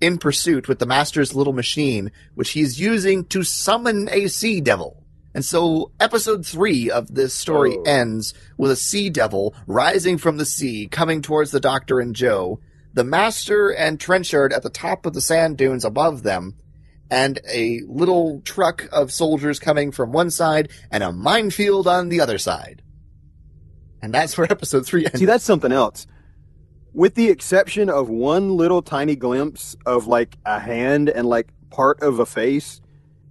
in 0.00 0.18
pursuit 0.18 0.68
with 0.68 0.78
the 0.78 0.86
Master's 0.86 1.34
little 1.34 1.52
machine, 1.52 2.10
which 2.34 2.50
he's 2.50 2.80
using 2.80 3.24
to 3.26 3.42
summon 3.42 4.08
a 4.10 4.28
sea 4.28 4.60
devil. 4.60 5.03
And 5.34 5.44
so 5.44 5.90
episode 5.98 6.46
three 6.46 6.90
of 6.90 7.12
this 7.14 7.34
story 7.34 7.76
Oh. 7.76 7.82
ends 7.82 8.34
with 8.56 8.70
a 8.70 8.76
sea 8.76 9.10
devil 9.10 9.54
rising 9.66 10.16
from 10.18 10.36
the 10.36 10.44
sea, 10.46 10.86
coming 10.86 11.22
towards 11.22 11.50
the 11.50 11.60
Doctor 11.60 11.98
and 12.00 12.14
Jo, 12.14 12.60
the 12.92 13.02
Master 13.04 13.70
and 13.70 13.98
Trenchard 13.98 14.52
at 14.52 14.62
the 14.62 14.70
top 14.70 15.04
of 15.06 15.12
the 15.12 15.20
sand 15.20 15.56
dunes 15.58 15.84
above 15.84 16.22
them, 16.22 16.54
and 17.10 17.40
a 17.52 17.80
little 17.88 18.40
truck 18.44 18.88
of 18.92 19.12
soldiers 19.12 19.58
coming 19.58 19.90
from 19.90 20.12
one 20.12 20.30
side 20.30 20.70
and 20.90 21.02
a 21.02 21.12
minefield 21.12 21.88
on 21.88 22.08
the 22.08 22.20
other 22.20 22.38
side. 22.38 22.82
And 24.00 24.14
that's 24.14 24.38
where 24.38 24.50
episode 24.50 24.86
three 24.86 25.04
ends. 25.06 25.18
See, 25.18 25.24
that's 25.24 25.44
something 25.44 25.72
else. 25.72 26.06
With 26.92 27.16
the 27.16 27.28
exception 27.30 27.90
of 27.90 28.08
one 28.08 28.56
little 28.56 28.82
tiny 28.82 29.16
glimpse 29.16 29.74
of 29.84 30.06
like 30.06 30.36
a 30.46 30.60
hand 30.60 31.08
and 31.08 31.26
like 31.26 31.48
part 31.70 32.00
of 32.02 32.20
a 32.20 32.26
face, 32.26 32.80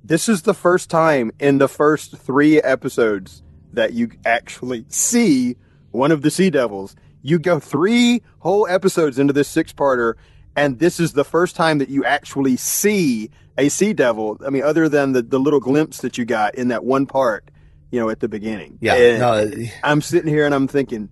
this 0.04 0.28
is 0.28 0.42
the 0.42 0.54
first 0.54 0.90
time 0.90 1.32
in 1.40 1.60
the 1.60 1.70
first 1.70 2.18
three 2.18 2.62
episodes 2.62 3.42
that 3.72 3.94
you 3.94 4.12
actually 4.26 4.86
see 4.90 5.56
one 5.92 6.12
of 6.12 6.22
the 6.22 6.30
Sea 6.30 6.50
Devils. 6.50 6.96
You 7.22 7.40
go 7.40 7.60
three 7.60 8.22
whole 8.40 8.68
episodes 8.68 9.18
into 9.18 9.32
this 9.32 9.48
six 9.48 9.72
parter, 9.72 10.16
and 10.56 10.80
this 10.80 11.00
is 11.00 11.14
the 11.14 11.24
first 11.24 11.56
time 11.56 11.78
that 11.78 11.90
you 11.90 12.04
actually 12.04 12.58
see 12.58 13.30
a 13.58 13.70
Sea 13.70 13.94
Devil. 13.94 14.40
I 14.46 14.50
mean, 14.50 14.64
other 14.64 14.90
than 14.90 15.14
the, 15.14 15.22
the 15.22 15.40
little 15.40 15.62
glimpse 15.62 16.00
that 16.00 16.18
you 16.18 16.26
got 16.26 16.56
in 16.56 16.68
that 16.68 16.84
one 16.84 17.06
part, 17.06 17.50
you 17.92 18.00
know, 18.00 18.10
at 18.10 18.20
the 18.20 18.28
beginning. 18.28 18.78
yeah, 18.82 19.18
no, 19.18 19.52
I'm 19.84 20.02
sitting 20.02 20.30
here 20.30 20.46
and 20.46 20.54
I'm 20.54 20.68
thinking, 20.68 21.10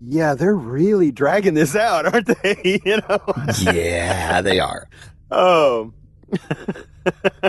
yeah, 0.00 0.34
they're 0.34 0.54
really 0.54 1.10
dragging 1.10 1.54
this 1.54 1.74
out, 1.74 2.06
aren't 2.06 2.26
they? 2.42 2.80
you 2.84 2.98
know? 3.08 3.20
yeah, 3.72 4.42
they 4.42 4.60
are. 4.60 4.88
Oh. 5.30 5.92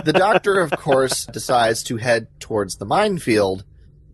The 0.04 0.12
doctor, 0.12 0.60
of 0.60 0.70
course, 0.72 1.26
decides 1.26 1.82
to 1.84 1.96
head 1.96 2.28
towards 2.40 2.76
the 2.76 2.84
minefield 2.84 3.64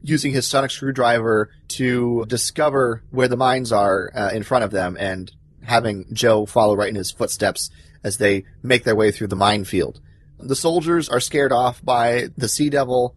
using 0.02 0.32
his 0.32 0.46
sonic 0.46 0.70
screwdriver 0.70 1.50
to 1.68 2.24
discover 2.26 3.02
where 3.10 3.28
the 3.28 3.36
mines 3.36 3.72
are 3.72 4.10
uh, 4.14 4.30
in 4.32 4.42
front 4.42 4.64
of 4.64 4.70
them 4.70 4.96
and 4.98 5.32
having 5.62 6.06
Jo 6.12 6.46
follow 6.46 6.74
right 6.74 6.88
in 6.88 6.94
his 6.94 7.10
footsteps 7.10 7.70
as 8.02 8.18
they 8.18 8.44
make 8.62 8.84
their 8.84 8.96
way 8.96 9.10
through 9.12 9.28
the 9.28 9.36
minefield. 9.36 10.00
The 10.38 10.56
soldiers 10.56 11.08
are 11.08 11.20
scared 11.20 11.52
off 11.52 11.84
by 11.84 12.28
the 12.36 12.48
Sea 12.48 12.68
Devil, 12.68 13.14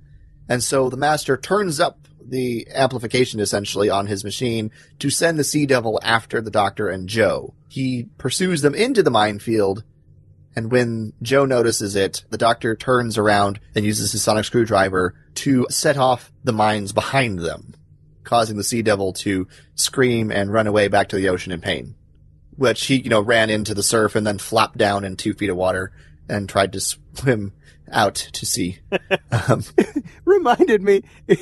and 0.48 0.64
so 0.64 0.90
the 0.90 0.98
master 0.98 1.38
turns 1.38 1.80
up 1.80 2.08
the 2.24 2.68
amplification 2.72 3.40
essentially 3.40 3.90
on 3.90 4.08
his 4.08 4.24
machine 4.24 4.72
to 5.00 5.10
send 5.10 5.40
the 5.40 5.44
Sea 5.44 5.66
Devil 5.66 6.00
after 6.04 6.42
the 6.42 6.52
doctor 6.52 6.90
and 6.90 7.10
Jo. 7.10 7.54
He 7.68 8.08
pursues 8.18 8.62
them 8.62 8.76
into 8.76 9.02
the 9.02 9.12
minefield, 9.12 9.84
and 10.56 10.72
when 10.72 11.14
Jo 11.22 11.46
notices 11.46 11.96
it, 11.96 12.24
the 12.30 12.38
doctor 12.38 12.76
turns 12.76 13.18
around 13.18 13.60
and 13.76 13.86
uses 13.86 14.12
his 14.12 14.24
sonic 14.24 14.46
screwdriver 14.46 15.14
to 15.36 15.68
set 15.70 15.98
off 15.98 16.32
the 16.44 16.54
mines 16.54 16.94
behind 16.94 17.40
them, 17.40 17.76
causing 18.24 18.56
the 18.56 18.64
Sea 18.64 18.82
Devil 18.82 19.14
to 19.14 19.48
scream 19.76 20.32
and 20.32 20.54
run 20.54 20.68
away 20.68 20.88
back 20.88 21.10
to 21.10 21.18
the 21.18 21.30
ocean 21.30 21.52
in 21.52 21.62
pain. 21.62 21.96
Which 22.56 22.86
he, 22.86 22.96
you 22.96 23.10
know, 23.10 23.20
ran 23.20 23.50
into 23.50 23.74
the 23.74 23.84
surf 23.84 24.16
and 24.16 24.26
then 24.26 24.38
flopped 24.38 24.78
down 24.78 25.04
in 25.04 25.18
two 25.18 25.34
feet 25.34 25.50
of 25.50 25.58
water 25.58 25.92
and 26.30 26.48
tried 26.48 26.72
to 26.74 26.80
swim 26.80 27.52
out 27.92 28.16
to 28.16 28.46
sea. 28.46 28.80
Um, 29.50 29.64
reminded 30.24 30.82
me 30.82 31.04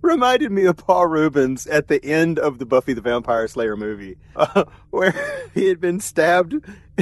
reminded 0.10 0.50
me 0.50 0.64
of 0.64 0.76
Paul 0.76 1.06
Reubens 1.06 1.66
at 1.66 1.88
the 1.88 2.04
end 2.04 2.38
of 2.38 2.58
the 2.58 2.66
Buffy 2.66 2.92
the 2.92 3.00
Vampire 3.00 3.48
Slayer 3.48 3.76
movie, 3.76 4.16
uh, 4.36 4.64
where 4.90 5.14
he 5.54 5.66
had 5.68 5.80
been 5.80 6.00
stabbed 6.00 6.54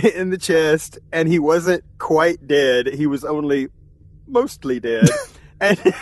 in 0.03 0.31
the 0.31 0.39
chest 0.39 0.99
and 1.13 1.29
he 1.29 1.39
wasn't 1.39 1.85
quite 1.99 2.47
dead. 2.47 2.89
He 2.89 3.07
was 3.07 3.25
only 3.25 3.69
mostly 4.27 4.81
dead. 4.81 5.09
and 5.61 5.95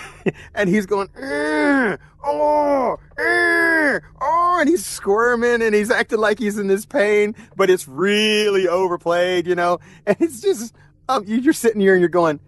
and 0.55 0.69
he's 0.69 0.87
going, 0.87 1.09
"Eh, 1.17 1.97
oh, 2.25 2.97
eh, 3.19 3.99
oh, 4.21 4.59
and 4.61 4.69
he's 4.69 4.85
squirming 4.85 5.63
and 5.63 5.75
he's 5.75 5.91
acting 5.91 6.19
like 6.19 6.39
he's 6.39 6.59
in 6.59 6.67
this 6.67 6.87
pain, 6.87 7.35
but 7.57 7.71
it's 7.71 7.89
really 7.89 8.69
overplayed, 8.69 9.47
you 9.47 9.55
know. 9.55 9.79
And 10.07 10.17
it's 10.21 10.41
just, 10.41 10.75
um, 11.09 11.25
you're 11.27 11.53
sitting 11.53 11.81
here 11.81 11.93
and 11.93 12.01
you're 12.01 12.09
going, 12.09 12.41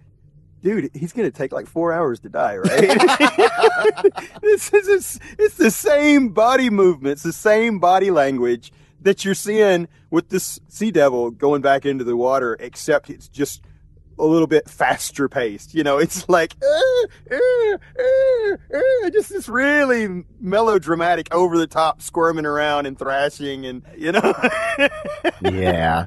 dude, 0.62 0.90
he's 0.94 1.12
gonna 1.12 1.30
take 1.30 1.52
like 1.52 1.66
four 1.66 1.92
hours 1.92 2.20
to 2.20 2.28
die, 2.28 2.56
right? 2.56 2.80
this 4.42 4.72
is 4.72 5.20
it's, 5.38 5.56
the 5.56 5.70
same 5.70 6.30
body 6.30 6.70
movements, 6.70 7.22
the 7.22 7.32
same 7.32 7.78
body 7.78 8.11
language 8.11 8.72
that 9.00 9.24
you're 9.24 9.34
seeing 9.34 9.88
with 10.11 10.28
this 10.28 10.59
sea 10.68 10.90
devil 10.90 11.30
going 11.30 11.62
back 11.62 11.86
into 11.86 12.04
the 12.04 12.16
water, 12.16 12.56
except 12.61 13.11
it's 13.11 13.28
just 13.28 13.62
a 14.18 14.24
little 14.24 14.46
bit 14.46 14.68
faster 14.68 15.28
paced. 15.28 15.74
You 15.74 15.84
know, 15.84 15.98
it's 15.98 16.28
like 16.28 16.54
uh, 16.62 17.34
uh, 17.34 17.78
uh, 17.98 18.56
uh, 18.74 19.11
just 19.11 19.30
this 19.30 19.48
really 19.48 20.24
melodramatic, 20.40 21.32
over 21.32 21.56
the 21.56 21.66
top 21.66 22.02
squirming 22.02 22.46
around 22.46 22.86
and 22.86 22.98
thrashing, 22.98 23.66
and 23.66 23.82
you 23.96 24.12
know. 24.12 24.34
yeah. 25.42 26.06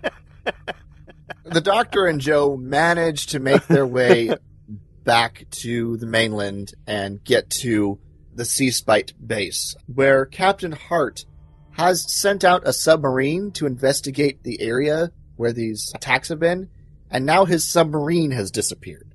The 1.51 1.59
doctor 1.59 2.05
and 2.05 2.21
Jo 2.21 2.55
manage 2.55 3.25
to 3.27 3.39
make 3.41 3.67
their 3.67 3.85
way 3.85 4.33
back 5.03 5.45
to 5.51 5.97
the 5.97 6.05
mainland 6.05 6.73
and 6.87 7.21
get 7.25 7.49
to 7.49 7.99
the 8.33 8.45
Sea 8.45 8.71
Spite 8.71 9.11
base, 9.27 9.75
where 9.93 10.25
Captain 10.25 10.71
Hart 10.71 11.25
has 11.71 12.09
sent 12.09 12.45
out 12.45 12.65
a 12.65 12.71
submarine 12.71 13.51
to 13.51 13.65
investigate 13.65 14.43
the 14.43 14.61
area 14.61 15.11
where 15.35 15.51
these 15.51 15.91
attacks 15.93 16.29
have 16.29 16.39
been, 16.39 16.69
and 17.09 17.25
now 17.25 17.43
his 17.43 17.67
submarine 17.67 18.31
has 18.31 18.49
disappeared. 18.49 19.13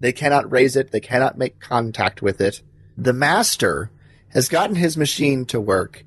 They 0.00 0.12
cannot 0.12 0.50
raise 0.50 0.74
it, 0.74 0.90
they 0.90 0.98
cannot 0.98 1.38
make 1.38 1.60
contact 1.60 2.20
with 2.20 2.40
it. 2.40 2.62
The 2.98 3.12
master 3.12 3.92
has 4.30 4.48
gotten 4.48 4.74
his 4.74 4.96
machine 4.96 5.44
to 5.46 5.60
work 5.60 6.04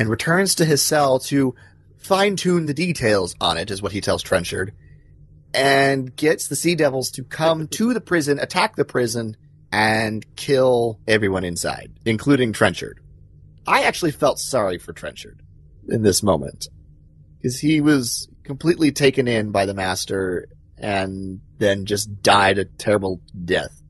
and 0.00 0.08
returns 0.08 0.56
to 0.56 0.64
his 0.64 0.82
cell 0.82 1.20
to 1.20 1.54
fine 1.96 2.34
tune 2.34 2.66
the 2.66 2.74
details 2.74 3.36
on 3.40 3.56
it, 3.56 3.70
is 3.70 3.80
what 3.80 3.92
he 3.92 4.00
tells 4.00 4.24
Trenchard, 4.24 4.72
and 5.54 6.14
gets 6.16 6.48
the 6.48 6.56
Sea 6.56 6.74
Devils 6.74 7.10
to 7.12 7.24
come 7.24 7.68
to 7.72 7.94
the 7.94 8.00
prison, 8.00 8.38
attack 8.38 8.76
the 8.76 8.84
prison, 8.84 9.36
and 9.70 10.24
kill 10.36 11.00
everyone 11.08 11.44
inside, 11.44 11.92
including 12.04 12.52
Trenchard. 12.52 13.00
I 13.66 13.84
actually 13.84 14.12
felt 14.12 14.38
sorry 14.38 14.78
for 14.78 14.92
Trenchard 14.92 15.40
in 15.88 16.02
this 16.02 16.22
moment 16.22 16.68
because 17.38 17.58
he 17.58 17.80
was 17.80 18.28
completely 18.44 18.92
taken 18.92 19.28
in 19.28 19.50
by 19.50 19.66
the 19.66 19.74
master 19.74 20.48
and 20.78 21.40
then 21.58 21.86
just 21.86 22.22
died 22.22 22.58
a 22.58 22.64
terrible 22.64 23.20
death. 23.44 23.82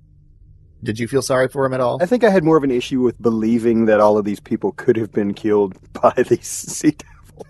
Did 0.83 0.99
you 0.99 1.07
feel 1.09 1.23
sorry 1.23 1.49
for 1.49 1.65
him 1.65 1.73
at 1.73 1.81
all? 1.81 2.03
I 2.03 2.07
think 2.07 2.25
I 2.25 2.31
had 2.31 2.45
more 2.45 2.57
of 2.57 2.65
an 2.65 2.71
issue 2.71 3.01
with 3.01 3.21
believing 3.23 3.87
that 3.87 4.01
all 4.01 4.19
of 4.19 4.25
these 4.25 4.41
people 4.41 4.73
could 4.73 4.97
have 4.97 5.13
been 5.13 5.33
killed 5.33 5.77
by 5.93 6.13
these 6.29 6.47
sea 6.49 6.93
devils. 6.93 7.47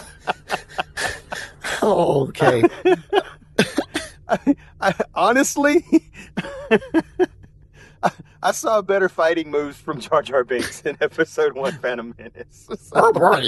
oh, 1.82 2.28
okay. 2.28 2.62
I, 4.28 4.56
I, 4.80 4.94
honestly, 5.14 5.84
I, 8.02 8.10
I 8.42 8.52
saw 8.52 8.80
better 8.80 9.08
fighting 9.08 9.50
moves 9.50 9.76
from 9.76 10.00
Jar 10.00 10.22
Jar 10.22 10.44
Binks 10.44 10.82
in 10.82 10.96
Episode 11.00 11.54
One, 11.54 11.72
Phantom 11.78 12.14
Menace. 12.16 12.68
oh 12.92 13.12
boy. 13.12 13.46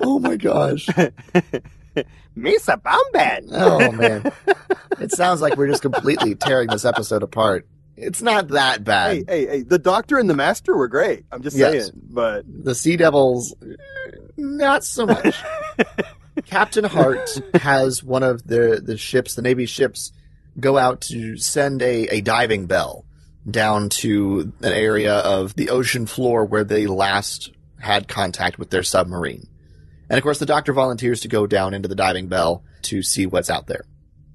oh 0.00 0.18
my 0.18 0.36
gosh. 0.36 0.86
Misa 2.36 2.82
Bomban. 2.82 3.48
Oh 3.52 3.92
man. 3.92 4.32
It 5.00 5.12
sounds 5.12 5.40
like 5.40 5.56
we're 5.56 5.68
just 5.68 5.82
completely 5.82 6.34
tearing 6.34 6.68
this 6.68 6.84
episode 6.84 7.22
apart. 7.22 7.66
It's 7.96 8.22
not 8.22 8.48
that 8.48 8.82
bad. 8.84 9.16
Hey, 9.16 9.24
hey, 9.28 9.46
hey! 9.46 9.62
The 9.62 9.78
Doctor 9.78 10.18
and 10.18 10.28
the 10.28 10.34
Master 10.34 10.76
were 10.76 10.88
great. 10.88 11.24
I'm 11.30 11.42
just 11.42 11.56
Yes. 11.56 11.72
saying, 11.72 11.92
but 12.10 12.44
The 12.46 12.74
Sea 12.74 12.96
Devils, 12.96 13.54
not 14.36 14.84
so 14.84 15.06
much. 15.06 15.36
Captain 16.46 16.84
Hart 16.84 17.30
has 17.54 18.02
one 18.02 18.22
of 18.24 18.44
the, 18.46 18.80
the 18.84 18.96
ships, 18.96 19.34
the 19.36 19.42
Navy 19.42 19.66
ships, 19.66 20.12
go 20.58 20.76
out 20.76 21.00
to 21.02 21.36
send 21.36 21.80
a, 21.82 22.06
a 22.08 22.20
diving 22.20 22.66
bell 22.66 23.04
down 23.48 23.88
to 23.90 24.52
an 24.62 24.72
area 24.72 25.14
of 25.14 25.54
the 25.54 25.70
ocean 25.70 26.06
floor 26.06 26.44
where 26.44 26.64
they 26.64 26.86
last 26.86 27.52
had 27.78 28.08
contact 28.08 28.58
with 28.58 28.70
their 28.70 28.82
submarine. 28.82 29.46
And 30.10 30.16
of 30.18 30.22
course, 30.22 30.38
the 30.38 30.46
doctor 30.46 30.72
volunteers 30.72 31.20
to 31.20 31.28
go 31.28 31.46
down 31.46 31.72
into 31.74 31.88
the 31.88 31.94
diving 31.94 32.26
bell 32.28 32.64
to 32.82 33.02
see 33.02 33.26
what's 33.26 33.50
out 33.50 33.66
there. 33.66 33.84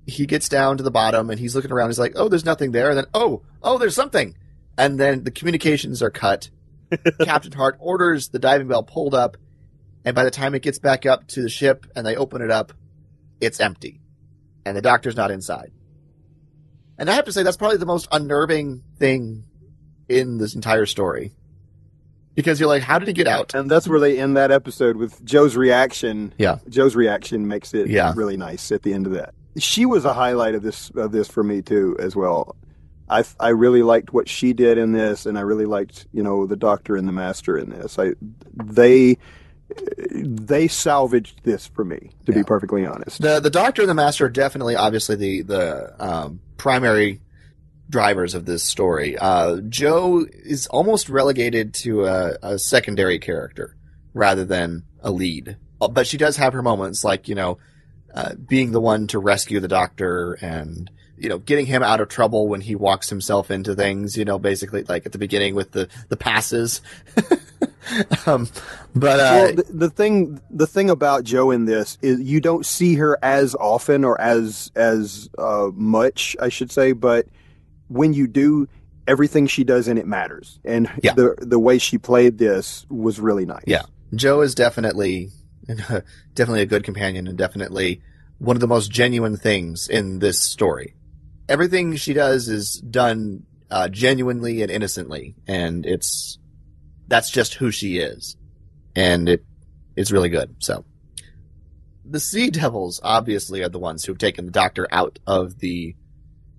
He 0.10 0.26
gets 0.26 0.50
down 0.50 0.78
to 0.78 0.84
the 0.84 0.92
bottom 0.92 1.30
and 1.30 1.40
he's 1.40 1.56
looking 1.56 1.72
around. 1.72 1.90
He's 1.90 2.00
like, 2.00 2.14
oh, 2.16 2.28
there's 2.28 2.46
nothing 2.46 2.72
there. 2.72 2.90
And 2.90 2.98
then, 2.98 3.06
oh, 3.14 3.42
oh, 3.64 3.78
there's 3.78 3.96
something. 3.96 4.36
And 4.78 5.00
then 5.00 5.24
the 5.24 5.32
communications 5.32 6.02
are 6.02 6.10
cut. 6.10 6.50
Captain 7.22 7.52
Hart 7.52 7.78
orders 7.80 8.30
the 8.30 8.40
diving 8.40 8.68
bell 8.68 8.84
pulled 8.84 9.14
up. 9.16 9.38
And 10.06 10.16
by 10.16 10.24
the 10.24 10.32
time 10.32 10.56
it 10.56 10.62
gets 10.62 10.80
back 10.80 11.06
up 11.06 11.28
to 11.30 11.42
the 11.42 11.50
ship 11.50 11.86
and 11.96 12.06
they 12.06 12.16
open 12.16 12.42
it 12.42 12.52
up, 12.52 12.74
it's 13.42 13.60
empty. 13.60 14.00
And 14.66 14.76
the 14.76 14.82
doctor's 14.82 15.16
not 15.16 15.32
inside. 15.32 15.72
And 16.98 17.10
I 17.10 17.14
have 17.14 17.26
to 17.26 17.32
say, 17.32 17.44
that's 17.44 17.58
probably 17.58 17.78
the 17.78 17.86
most 17.86 18.08
unnerving 18.12 18.84
thing 18.98 19.46
in 20.10 20.38
this 20.38 20.56
entire 20.56 20.86
story. 20.86 21.34
Because 22.36 22.60
you're 22.60 22.70
like, 22.70 22.84
how 22.84 23.00
did 23.00 23.08
he 23.08 23.14
get 23.14 23.28
out? 23.28 23.54
and 23.54 23.70
that's 23.70 23.88
where 23.88 24.00
they 24.00 24.18
end 24.20 24.38
that 24.38 24.52
episode 24.52 24.96
with 24.96 25.24
Jo's 25.26 25.56
reaction. 25.58 26.34
Yeah. 26.38 26.60
Jo's 26.70 26.96
reaction 26.96 27.48
makes 27.48 27.74
it 27.74 27.88
Yeah. 27.90 28.14
really 28.16 28.38
nice 28.38 28.72
at 28.72 28.82
the 28.84 28.94
end 28.94 29.08
of 29.08 29.14
that. 29.14 29.34
She 29.60 29.86
was 29.86 30.06
a 30.06 30.14
highlight 30.14 30.56
of 30.56 30.64
this 30.64 30.90
of 30.96 31.12
this 31.12 31.28
for 31.28 31.44
me 31.44 31.62
too 31.62 31.96
as 32.00 32.16
well. 32.16 32.56
I 33.10 33.24
I 33.40 33.50
really 33.50 33.84
liked 33.84 34.14
what 34.14 34.28
she 34.30 34.54
did 34.54 34.78
in 34.78 34.92
this, 34.92 35.26
and 35.26 35.38
I 35.38 35.42
really 35.42 35.66
liked 35.66 36.08
you 36.12 36.24
know 36.24 36.46
the 36.46 36.56
Doctor 36.56 36.96
and 36.96 37.08
the 37.08 37.12
Master 37.12 37.58
in 37.58 37.70
this. 37.70 37.98
I 38.00 38.14
they 38.56 39.18
they 40.12 40.68
salvaged 40.68 41.44
this 41.44 41.68
for 41.68 41.86
me 41.86 42.12
to 42.26 42.32
be 42.32 42.44
perfectly 42.44 42.86
honest. 42.86 43.22
The 43.22 43.40
the 43.40 43.50
doctor 43.50 43.84
and 43.84 43.90
the 43.90 43.94
master 43.96 44.26
are 44.26 44.30
definitely, 44.30 44.76
obviously, 44.76 45.16
the 45.16 45.42
the 45.44 46.04
um, 46.04 46.40
primary 46.58 47.22
drivers 47.90 48.36
of 48.36 48.46
this 48.46 48.64
story. 48.64 49.18
Uh, 49.18 49.58
Jo 49.68 50.26
is 50.32 50.68
almost 50.68 51.10
relegated 51.10 51.74
to 51.76 52.06
a, 52.06 52.38
a 52.42 52.60
secondary 52.60 53.20
character 53.20 53.76
rather 54.14 54.46
than 54.46 54.84
a 55.02 55.12
lead, 55.12 55.58
Uh, 55.80 55.88
but 55.88 56.08
she 56.08 56.18
does 56.18 56.38
have 56.38 56.54
her 56.54 56.62
moments, 56.62 57.04
like 57.04 57.28
you 57.28 57.36
know, 57.36 57.58
uh, 58.14 58.34
being 58.36 58.72
the 58.72 58.82
one 58.82 59.08
to 59.08 59.20
rescue 59.20 59.60
the 59.60 59.68
doctor 59.68 60.34
and 60.42 60.90
you 61.18 61.28
know 61.30 61.38
getting 61.38 61.66
him 61.66 61.84
out 61.84 62.00
of 62.00 62.08
trouble 62.10 62.48
when 62.48 62.62
he 62.62 62.76
walks 62.76 63.10
himself 63.10 63.52
into 63.52 63.76
things. 63.76 64.18
You 64.18 64.26
know, 64.26 64.40
basically 64.40 64.84
like 64.84 65.06
at 65.06 65.12
the 65.12 65.18
beginning 65.18 65.56
with 65.56 65.72
the 65.72 65.88
the 66.10 66.18
passes. 66.18 66.82
um, 68.26 68.48
but 68.96 69.20
uh, 69.20 69.24
well, 69.34 69.54
the, 69.56 69.66
the 69.70 69.90
thing 69.90 70.42
the 70.50 70.68
thing 70.68 70.90
about 70.90 71.24
Jo 71.24 71.52
in 71.52 71.66
this 71.66 71.98
is 72.02 72.20
you 72.22 72.40
don't 72.40 72.66
see 72.66 72.96
her 72.96 73.18
as 73.22 73.56
often 73.56 74.04
or 74.04 74.20
as 74.20 74.72
as 74.76 75.30
uh, 75.38 75.70
much, 75.74 76.36
I 76.42 76.50
should 76.50 76.72
say, 76.72 76.92
but 76.92 77.28
when 77.88 78.14
you 78.14 78.28
do, 78.28 78.68
everything 79.08 79.48
she 79.48 79.64
does 79.64 79.88
in 79.88 79.98
it 79.98 80.06
matters. 80.06 80.60
And 80.64 80.90
Yeah. 81.02 81.14
the 81.14 81.36
the 81.40 81.60
way 81.60 81.78
she 81.80 81.98
played 81.98 82.38
this 82.38 82.86
was 82.90 83.20
really 83.20 83.46
nice. 83.46 83.64
Yeah. 83.66 83.84
Jo 84.16 84.42
is 84.42 84.56
definitely, 84.56 85.30
definitely 86.34 86.62
a 86.62 86.68
good 86.68 86.84
companion 86.84 87.28
and 87.28 87.38
definitely 87.38 88.02
one 88.40 88.56
of 88.56 88.62
the 88.62 88.68
most 88.68 88.90
genuine 88.90 89.38
things 89.38 89.88
in 89.88 90.20
this 90.20 90.42
story. 90.42 90.96
Everything 91.48 91.96
she 91.96 92.14
does 92.14 92.48
is 92.48 92.80
done 92.80 93.44
uh, 93.70 93.90
genuinely 93.90 94.62
and 94.62 94.72
innocently, 94.72 95.36
and 95.48 95.86
it's 95.86 96.40
that's 97.08 97.30
just 97.30 97.56
who 97.56 97.72
she 97.72 97.98
is, 97.98 98.36
and 98.96 99.30
it 99.30 99.44
it's 99.96 100.12
really 100.12 100.30
good. 100.30 100.56
So, 100.60 100.86
the 102.06 102.20
Sea 102.20 102.50
Devils 102.50 103.00
obviously 103.04 103.62
are 103.64 103.70
the 103.70 103.80
ones 103.80 104.06
who 104.06 104.12
have 104.12 104.20
taken 104.20 104.46
the 104.46 104.52
Doctor 104.52 104.88
out 104.92 105.20
of 105.28 105.60
the 105.60 105.96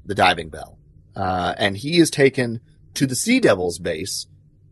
the 0.04 0.14
diving 0.14 0.50
bell, 0.50 0.78
uh, 1.16 1.54
and 1.56 1.76
he 1.76 1.98
is 1.98 2.10
taken 2.10 2.60
to 2.94 3.06
the 3.06 3.16
Sea 3.16 3.40
Devils 3.40 3.78
base 3.78 4.26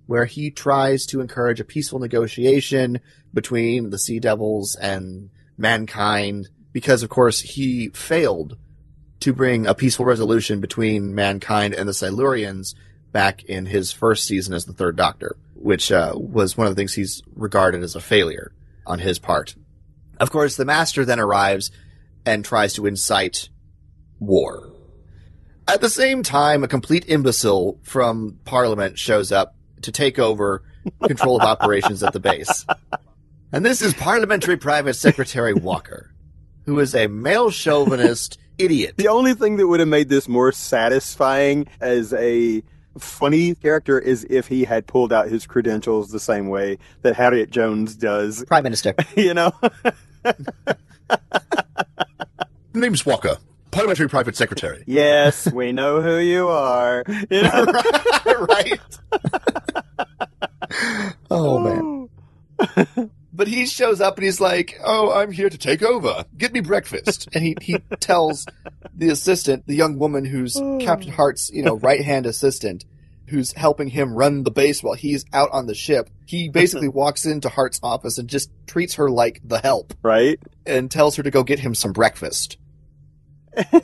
where 0.07 0.24
he 0.24 0.51
tries 0.51 1.05
to 1.05 1.20
encourage 1.20 1.61
a 1.61 1.64
peaceful 1.64 1.99
negotiation 1.99 2.99
between 3.33 3.91
the 3.91 3.99
Sea 3.99 4.20
Devils 4.20 4.74
and 4.74 5.31
mankind, 5.57 6.49
because 6.72 7.03
of 7.03 7.11
course 7.11 7.41
he 7.41 7.89
failed 7.91 8.57
to 9.20 9.33
bring 9.33 9.66
a 9.66 9.74
peaceful 9.74 10.05
resolution 10.05 10.61
between 10.61 11.14
mankind 11.14 11.74
and 11.74 11.89
the 11.89 11.93
Silurians 11.93 12.74
back 13.12 13.43
in 13.45 13.66
his 13.66 13.91
first 13.91 14.26
season 14.26 14.55
as 14.55 14.64
the 14.64 14.72
Third 14.72 14.97
Doctor, 14.97 15.37
which 15.55 15.91
uh, 15.91 16.12
was 16.14 16.57
one 16.57 16.66
of 16.66 16.74
the 16.74 16.81
things 16.81 16.95
he's 16.95 17.22
regarded 17.35 17.83
as 17.83 17.95
a 17.95 18.01
failure 18.01 18.53
on 18.87 18.99
his 18.99 19.18
part. 19.18 19.55
Of 20.20 20.31
course, 20.31 20.57
the 20.57 20.64
Master 20.64 21.05
then 21.05 21.20
arrives 21.20 21.70
and 22.24 22.45
tries 22.45 22.74
to 22.74 22.87
incite 22.87 23.49
war. 24.18 24.70
At 25.66 25.81
the 25.81 25.91
same 25.91 26.22
time, 26.22 26.64
a 26.64 26.68
complete 26.68 27.05
imbecile 27.09 27.79
from 27.83 28.39
Parliament 28.45 28.99
shows 28.99 29.33
up 29.33 29.55
to 29.83 29.93
take 29.93 30.18
over 30.18 30.62
control 31.03 31.41
of 31.41 31.47
operations 31.47 32.03
at 32.03 32.12
the 32.12 32.20
base. 32.20 32.64
And 33.53 33.65
this 33.65 33.81
is 33.81 33.95
Parliamentary 33.95 34.57
Private 34.59 34.95
Secretary 34.95 35.55
Walker, 35.55 36.13
who 36.67 36.79
is 36.81 36.95
a 36.95 37.07
male 37.07 37.51
chauvinist 37.51 38.39
idiot. 38.59 38.95
The 38.99 39.09
only 39.09 39.33
thing 39.35 39.57
that 39.57 39.67
would 39.67 39.81
have 39.81 39.89
made 39.89 40.09
this 40.11 40.29
more 40.29 40.53
satisfying 40.53 41.67
as 41.81 42.13
a 42.13 42.63
funny 42.99 43.55
character 43.55 43.99
is 43.99 44.27
if 44.29 44.49
he 44.49 44.65
had 44.65 44.87
pulled 44.87 45.13
out 45.15 45.29
his 45.29 45.47
credentials 45.47 46.11
the 46.11 46.21
same 46.21 46.49
way 46.49 46.77
that 47.03 47.15
Harriet 47.15 47.51
Jones 47.51 47.95
does. 47.97 48.45
Prime 48.45 48.65
Minister. 48.65 48.95
You 49.17 49.33
know? 49.35 49.53
Name's 52.75 53.07
Walker, 53.07 53.39
Parliamentary 53.71 54.09
Private 54.11 54.37
Secretary. 54.37 54.85
yes, 54.87 55.51
we 55.53 55.73
know 55.73 56.03
who 56.03 56.19
you 56.19 56.49
are. 56.49 57.03
You 57.31 57.43
know? 57.43 57.65
right? 58.47 58.81
oh, 61.31 61.59
man. 61.59 62.09
But 63.39 63.47
he 63.47 63.66
shows 63.66 64.01
up 64.01 64.16
and 64.16 64.24
he's 64.24 64.41
like, 64.41 64.80
"Oh, 64.82 65.12
I'm 65.12 65.30
here 65.30 65.49
to 65.49 65.57
take 65.57 65.80
over. 65.80 66.24
Get 66.36 66.53
me 66.53 66.59
breakfast." 66.59 67.28
And 67.32 67.45
he 67.45 67.57
he 67.62 67.78
tells 68.01 68.45
the 68.93 69.11
assistant, 69.11 69.68
the 69.68 69.76
young 69.76 69.97
woman 69.97 70.24
who's 70.24 70.57
oh. 70.57 70.78
Captain 70.80 71.12
Hart's, 71.12 71.49
you 71.49 71.62
know, 71.62 71.76
right 71.76 72.01
hand 72.05 72.26
assistant, 72.26 72.84
who's 73.28 73.53
helping 73.53 73.91
him 73.91 74.12
run 74.12 74.43
the 74.43 74.51
base 74.51 74.82
while 74.82 74.95
he's 74.95 75.24
out 75.32 75.51
on 75.53 75.66
the 75.66 75.74
ship. 75.76 76.11
He 76.26 76.49
basically 76.53 76.89
walks 76.89 77.26
into 77.26 77.49
Hart's 77.49 77.78
office 77.80 78.18
and 78.18 78.28
just 78.28 78.51
treats 78.66 78.95
her 78.95 79.09
like 79.09 79.41
the 79.45 79.61
help 79.61 79.95
right? 80.03 80.41
and 80.66 80.91
tells 80.91 81.14
her 81.14 81.22
to 81.22 81.30
go 81.30 81.45
get 81.45 81.61
him 81.61 81.76
some 81.76 81.93
breakfast. 81.93 82.59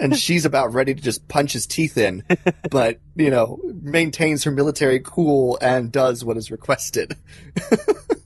And 0.01 0.16
she's 0.18 0.45
about 0.45 0.72
ready 0.72 0.95
to 0.95 1.01
just 1.01 1.27
punch 1.29 1.53
his 1.53 1.66
teeth 1.66 1.97
in, 1.99 2.22
but, 2.70 2.99
you 3.16 3.31
know, 3.31 3.61
maintains 3.83 4.45
her 4.45 4.51
military 4.51 5.01
cool 5.01 5.59
and 5.61 5.91
does 5.93 6.25
what 6.25 6.37
is 6.37 6.51
requested. 6.51 7.16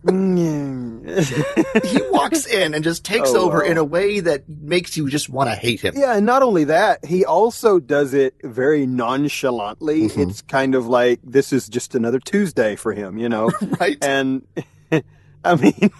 he 0.08 2.00
walks 2.10 2.46
in 2.46 2.74
and 2.74 2.82
just 2.84 3.04
takes 3.04 3.30
Oh, 3.34 3.46
over 3.46 3.58
wow. 3.58 3.64
in 3.64 3.76
a 3.78 3.84
way 3.84 4.20
that 4.20 4.48
makes 4.48 4.96
you 4.96 5.08
just 5.08 5.28
want 5.28 5.50
to 5.50 5.54
hate 5.56 5.80
him. 5.80 5.94
Yeah, 5.96 6.16
and 6.16 6.24
not 6.26 6.42
only 6.42 6.64
that, 6.64 7.04
he 7.04 7.24
also 7.24 7.78
does 7.78 8.14
it 8.14 8.34
very 8.42 8.86
nonchalantly. 8.86 10.08
Mhm. 10.08 10.30
It's 10.30 10.42
kind 10.42 10.74
of 10.74 10.86
like 10.86 11.20
this 11.22 11.52
is 11.52 11.68
just 11.68 11.94
another 11.94 12.18
Tuesday 12.20 12.76
for 12.76 12.92
him, 12.92 13.18
you 13.18 13.28
know. 13.28 13.50
Right? 13.80 13.98
and 14.02 14.42
I 15.44 15.54
mean, 15.54 15.90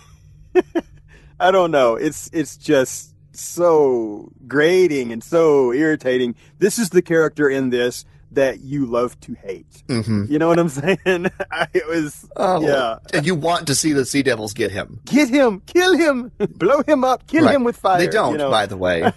I 1.39 1.51
don't 1.51 1.71
know. 1.71 1.95
It's 1.97 2.29
it's 2.33 2.57
just 2.57 3.15
so 3.41 4.31
grating 4.47 5.13
and 5.13 5.23
so 5.23 5.73
irritating. 5.73 6.35
This 6.59 6.79
is 6.79 6.91
the 6.91 7.03
character 7.03 7.49
in 7.49 7.71
this 7.71 8.05
that 8.33 8.61
you 8.61 8.85
love 8.85 9.19
to 9.21 9.35
hate. 9.35 9.83
hmm 9.89 10.25
You 10.29 10.39
know 10.39 10.49
what 10.49 10.59
I'm 10.59 10.69
saying? 10.81 10.99
It 11.73 11.89
was 11.89 12.29
Oh, 12.37 12.61
yeah. 12.61 12.97
And 13.15 13.25
you 13.27 13.35
want 13.35 13.67
to 13.69 13.75
see 13.75 13.93
the 13.95 14.05
Sea 14.05 14.23
Devils 14.23 14.53
get 14.53 14.71
him. 14.71 15.01
Get 15.07 15.31
him, 15.31 15.63
kill 15.67 15.97
him, 15.97 16.31
blow 16.39 16.83
him 16.87 17.05
up, 17.05 17.27
kill 17.27 17.45
Right. 17.47 17.55
him 17.55 17.65
with 17.65 17.77
fire. 17.77 17.99
They 17.99 18.09
don't, 18.09 18.33
you 18.33 18.39
know? 18.39 18.51
by 18.51 18.67
the 18.67 18.77
way. 18.77 19.11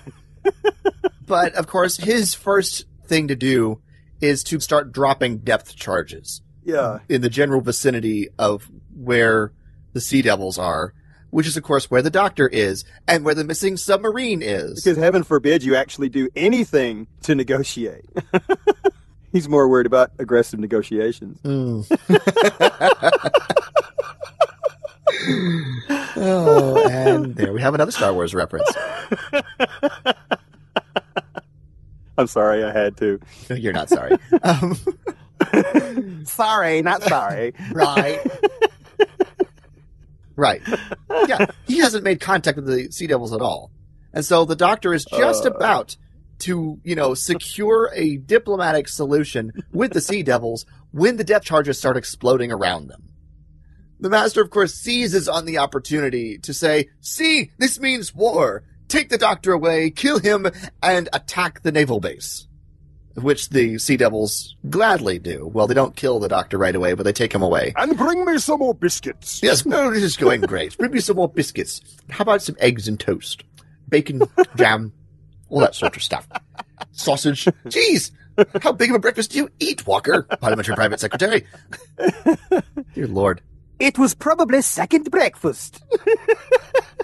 but 1.27 1.53
of 1.55 1.67
course, 1.67 1.97
his 1.97 2.33
first 2.33 2.85
thing 3.05 3.27
to 3.27 3.35
do 3.35 3.81
is 4.21 4.43
to 4.45 4.59
start 4.59 4.91
dropping 4.91 5.39
depth 5.39 5.75
charges 5.75 6.41
yeah. 6.63 6.99
in 7.09 7.21
the 7.21 7.29
general 7.29 7.59
vicinity 7.61 8.29
of 8.37 8.69
where 8.95 9.51
the 9.93 10.01
Sea 10.01 10.21
Devils 10.21 10.57
are, 10.57 10.93
which 11.31 11.47
is, 11.47 11.57
of 11.57 11.63
course, 11.63 11.89
where 11.89 12.01
the 12.01 12.09
Doctor 12.09 12.47
is 12.47 12.85
and 13.07 13.25
where 13.25 13.33
the 13.33 13.43
missing 13.43 13.77
submarine 13.77 14.41
is. 14.41 14.83
Because 14.83 14.97
heaven 14.97 15.23
forbid 15.23 15.63
you 15.63 15.75
actually 15.75 16.09
do 16.09 16.29
anything 16.35 17.07
to 17.23 17.33
negotiate. 17.33 18.05
He's 19.31 19.49
more 19.49 19.67
worried 19.67 19.85
about 19.87 20.11
aggressive 20.19 20.59
negotiations. 20.59 21.39
Mm. 21.41 21.85
oh, 26.17 26.87
and 26.89 27.35
there 27.35 27.53
we 27.53 27.61
have 27.61 27.73
another 27.73 27.91
Star 27.91 28.13
Wars 28.13 28.35
reference. 28.35 28.69
I'm 32.17 32.27
sorry, 32.27 32.63
I 32.63 32.73
had 32.73 32.97
to. 32.97 33.21
You're 33.49 33.71
not 33.73 33.87
sorry. 33.87 34.17
Um, 34.43 34.77
sorry, 36.25 36.81
not 36.81 37.01
sorry. 37.03 37.53
right. 37.71 38.19
Right. 40.41 40.61
Yeah, 41.27 41.45
he 41.67 41.77
hasn't 41.77 42.03
made 42.03 42.19
contact 42.19 42.57
with 42.57 42.65
the 42.65 42.91
Sea 42.91 43.07
Devils 43.07 43.31
at 43.33 43.41
all. 43.41 43.71
And 44.13 44.25
so 44.25 44.43
the 44.43 44.55
Doctor 44.55 44.93
is 44.93 45.05
just 45.05 45.45
Uh. 45.45 45.51
about 45.51 45.95
to, 46.39 46.79
you 46.83 46.95
know, 46.95 47.13
secure 47.13 47.91
a 47.93 48.17
diplomatic 48.17 48.89
solution 48.89 49.51
with 49.71 49.93
the 49.93 50.01
Sea 50.01 50.23
Devils 50.23 50.65
when 50.91 51.17
the 51.17 51.23
depth 51.23 51.45
charges 51.45 51.77
start 51.77 51.95
exploding 51.95 52.51
around 52.51 52.87
them. 52.87 53.03
The 53.99 54.09
Master, 54.09 54.41
of 54.41 54.49
course, 54.49 54.73
seizes 54.73 55.29
on 55.29 55.45
the 55.45 55.59
opportunity 55.59 56.39
to 56.39 56.53
say, 56.53 56.89
see, 56.99 57.51
this 57.59 57.79
means 57.79 58.15
war. 58.15 58.63
Take 58.87 59.09
the 59.09 59.17
Doctor 59.19 59.53
away, 59.53 59.91
kill 59.91 60.17
him, 60.19 60.47
and 60.81 61.07
attack 61.13 61.61
the 61.61 61.71
naval 61.71 61.99
base. 61.99 62.47
Which 63.15 63.49
the 63.49 63.77
Sea 63.77 63.97
Devils 63.97 64.55
gladly 64.69 65.19
do. 65.19 65.47
Well, 65.47 65.67
they 65.67 65.73
don't 65.73 65.95
kill 65.95 66.19
the 66.19 66.27
Doctor 66.29 66.57
right 66.57 66.75
away, 66.75 66.93
but 66.93 67.03
they 67.03 67.13
take 67.13 67.33
him 67.33 67.41
away. 67.41 67.73
And 67.75 67.97
bring 67.97 68.23
me 68.25 68.37
some 68.37 68.59
more 68.59 68.73
biscuits. 68.73 69.41
Yes, 69.43 69.65
no, 69.65 69.91
this 69.91 70.03
is 70.03 70.17
going 70.17 70.41
great. 70.41 70.77
Bring 70.77 70.91
me 70.91 70.99
some 70.99 71.17
more 71.17 71.29
biscuits. 71.29 71.81
How 72.09 72.21
about 72.23 72.41
some 72.41 72.55
eggs 72.59 72.87
and 72.87 72.99
toast? 72.99 73.43
Bacon, 73.89 74.21
jam, 74.55 74.93
all 75.49 75.59
that 75.59 75.75
sort 75.75 75.95
of 75.95 76.03
stuff. 76.03 76.27
Sausage. 76.91 77.45
Jeez, 77.65 78.11
how 78.61 78.71
big 78.71 78.89
of 78.89 78.95
a 78.95 78.99
breakfast 78.99 79.31
do 79.31 79.37
you 79.39 79.49
eat, 79.59 79.85
Walker? 79.85 80.23
Parliamentary 80.23 80.75
Private 80.75 80.99
Secretary. 80.99 81.45
Dear 82.93 83.07
Lord. 83.07 83.41
It 83.79 83.97
was 83.97 84.13
probably 84.13 84.61
second 84.61 85.09
breakfast. 85.11 85.83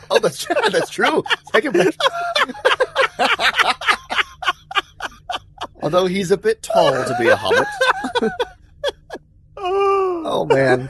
Oh, 0.10 0.20
that's 0.20 0.46
that's 0.72 0.90
true. 0.90 1.22
Second 1.52 1.74
breakfast. 1.74 2.00
Although 5.82 6.08
he's 6.08 6.32
a 6.32 6.38
bit 6.38 6.64
tall 6.64 6.92
to 6.92 7.16
be 7.20 7.28
a 7.28 7.36
hobbit. 7.36 7.68
Oh 10.30 10.46
man. 10.46 10.90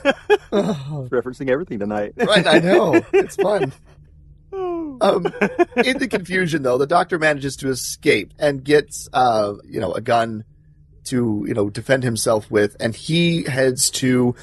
Oh, 0.52 1.08
Referencing 1.12 1.50
everything 1.50 1.80
tonight. 1.80 2.14
right, 2.18 2.46
I 2.46 2.60
know. 2.60 3.02
It's 3.14 3.36
fun. 3.36 3.72
Um, 5.00 5.28
in 5.86 6.00
the 6.00 6.08
confusion, 6.10 6.64
though, 6.64 6.80
the 6.80 6.88
doctor 6.88 7.20
manages 7.20 7.56
to 7.58 7.70
escape 7.70 8.34
and 8.40 8.64
gets, 8.64 9.08
uh, 9.14 9.54
you 9.64 9.80
know, 9.80 9.92
a 9.92 10.02
gun 10.02 10.44
to, 11.04 11.46
you 11.48 11.54
know, 11.54 11.70
defend 11.70 12.02
himself 12.04 12.50
with, 12.50 12.76
and 12.80 12.96
he 12.96 13.44
heads 13.44 13.92
to 13.92 14.34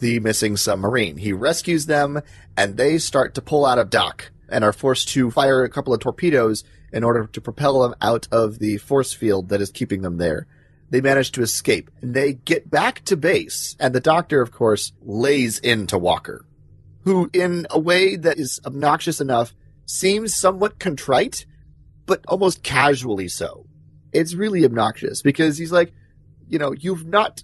the 0.00 0.20
missing 0.20 0.58
submarine. 0.58 1.16
He 1.16 1.32
rescues 1.32 1.86
them, 1.86 2.20
and 2.58 2.76
they 2.76 2.98
start 2.98 3.34
to 3.36 3.40
pull 3.40 3.64
out 3.64 3.78
of 3.78 3.88
dock 3.88 4.30
and 4.50 4.64
are 4.64 4.72
forced 4.74 5.08
to 5.10 5.30
fire 5.30 5.64
a 5.64 5.70
couple 5.70 5.94
of 5.94 6.00
torpedoes 6.00 6.62
in 6.92 7.04
order 7.04 7.26
to 7.26 7.40
propel 7.40 7.80
them 7.80 7.94
out 8.00 8.28
of 8.30 8.58
the 8.58 8.76
force 8.78 9.12
field 9.12 9.48
that 9.48 9.60
is 9.60 9.70
keeping 9.70 10.02
them 10.02 10.18
there. 10.18 10.46
They 10.90 11.00
manage 11.00 11.32
to 11.32 11.42
escape, 11.42 11.90
and 12.02 12.12
they 12.12 12.34
get 12.34 12.70
back 12.70 13.02
to 13.06 13.16
base, 13.16 13.76
and 13.80 13.94
the 13.94 14.00
doctor, 14.00 14.42
of 14.42 14.52
course, 14.52 14.92
lays 15.00 15.58
into 15.58 15.96
Walker 15.96 16.44
who, 17.04 17.30
in 17.32 17.66
a 17.70 17.78
way 17.78 18.16
that 18.16 18.38
is 18.38 18.60
obnoxious 18.64 19.20
enough, 19.20 19.54
seems 19.86 20.34
somewhat 20.34 20.78
contrite, 20.78 21.46
but 22.06 22.24
almost 22.28 22.62
casually 22.62 23.28
so. 23.28 23.66
It's 24.12 24.34
really 24.34 24.64
obnoxious 24.64 25.22
because 25.22 25.58
he's 25.58 25.72
like, 25.72 25.92
you 26.48 26.58
know, 26.58 26.72
you've 26.72 27.06
not 27.06 27.42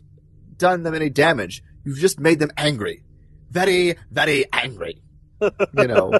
done 0.57 0.83
them 0.83 0.95
any 0.95 1.11
damage. 1.11 1.63
You've 1.85 1.99
just 1.99 2.21
made 2.21 2.39
them 2.39 2.51
angry. 2.57 3.03
Very, 3.51 3.97
very 4.11 4.45
angry. 4.53 5.03
You 5.41 5.87
know, 5.87 6.19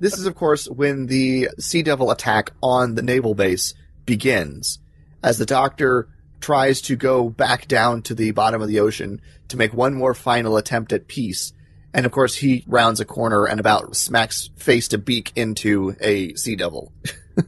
this 0.00 0.18
is 0.18 0.26
of 0.26 0.34
course 0.34 0.68
when 0.68 1.06
the 1.06 1.50
Sea 1.58 1.82
Devil 1.82 2.10
attack 2.10 2.52
on 2.62 2.94
the 2.94 3.02
naval 3.02 3.34
base 3.34 3.74
begins, 4.06 4.78
as 5.22 5.38
the 5.38 5.46
Doctor 5.46 6.08
tries 6.40 6.82
to 6.82 6.94
go 6.94 7.30
back 7.30 7.66
down 7.68 8.02
to 8.02 8.14
the 8.14 8.30
bottom 8.32 8.60
of 8.60 8.68
the 8.68 8.80
ocean 8.80 9.18
to 9.48 9.56
make 9.56 9.72
one 9.72 9.94
more 9.94 10.12
final 10.12 10.58
attempt 10.58 10.92
at 10.92 11.08
peace. 11.08 11.54
And 11.94 12.04
of 12.04 12.12
course, 12.12 12.34
he 12.34 12.64
rounds 12.66 13.00
a 13.00 13.04
corner 13.06 13.46
and 13.46 13.58
about 13.58 13.96
smacks 13.96 14.50
face 14.56 14.88
to 14.88 14.98
beak 14.98 15.32
into 15.36 15.96
a 16.00 16.34
Sea 16.34 16.56
Devil. 16.56 16.92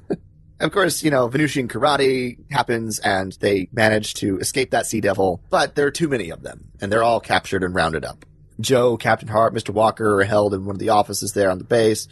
of 0.60 0.72
course, 0.72 1.02
you 1.02 1.10
know, 1.10 1.28
Venusian 1.28 1.68
karate 1.68 2.38
happens 2.50 2.98
and 3.00 3.36
they 3.40 3.68
manage 3.70 4.14
to 4.14 4.38
escape 4.38 4.70
that 4.70 4.86
Sea 4.86 5.02
Devil, 5.02 5.42
but 5.50 5.74
there 5.74 5.86
are 5.86 5.90
too 5.90 6.08
many 6.08 6.30
of 6.30 6.42
them 6.42 6.70
and 6.80 6.90
they're 6.90 7.02
all 7.02 7.20
captured 7.20 7.64
and 7.64 7.74
rounded 7.74 8.04
up. 8.04 8.24
Jo, 8.60 8.96
Captain 8.96 9.28
Hart, 9.28 9.54
Mr. 9.54 9.70
Walker 9.70 10.20
are 10.20 10.24
held 10.24 10.54
in 10.54 10.64
one 10.64 10.74
of 10.76 10.80
the 10.80 10.88
offices 10.90 11.32
there 11.32 11.50
on 11.50 11.58
the 11.58 11.64
base. 11.64 12.08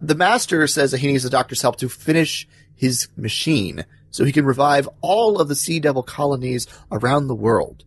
The 0.00 0.14
master 0.14 0.66
says 0.66 0.90
that 0.90 0.98
he 1.00 1.06
needs 1.06 1.22
the 1.22 1.30
doctor's 1.30 1.62
help 1.62 1.76
to 1.76 1.88
finish 1.88 2.48
his 2.74 3.08
machine 3.16 3.84
so 4.10 4.24
he 4.24 4.32
can 4.32 4.44
revive 4.44 4.88
all 5.00 5.40
of 5.40 5.48
the 5.48 5.54
Sea 5.54 5.80
Devil 5.80 6.02
colonies 6.02 6.66
around 6.90 7.26
the 7.28 7.34
world. 7.34 7.84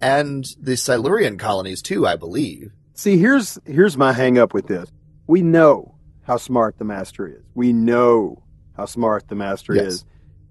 And 0.00 0.46
the 0.58 0.76
Silurian 0.76 1.36
colonies 1.36 1.82
too, 1.82 2.06
I 2.06 2.16
believe. 2.16 2.72
See, 2.94 3.18
here's 3.18 3.58
here's 3.66 3.96
my 3.96 4.12
hang 4.12 4.38
up 4.38 4.54
with 4.54 4.66
this. 4.66 4.90
We 5.26 5.42
know 5.42 5.94
how 6.22 6.38
smart 6.38 6.78
the 6.78 6.84
master 6.84 7.26
is. 7.26 7.42
We 7.54 7.72
know 7.72 8.42
how 8.76 8.86
smart 8.86 9.28
the 9.28 9.34
master 9.34 9.74
Yes. 9.74 9.86
is. 9.86 10.04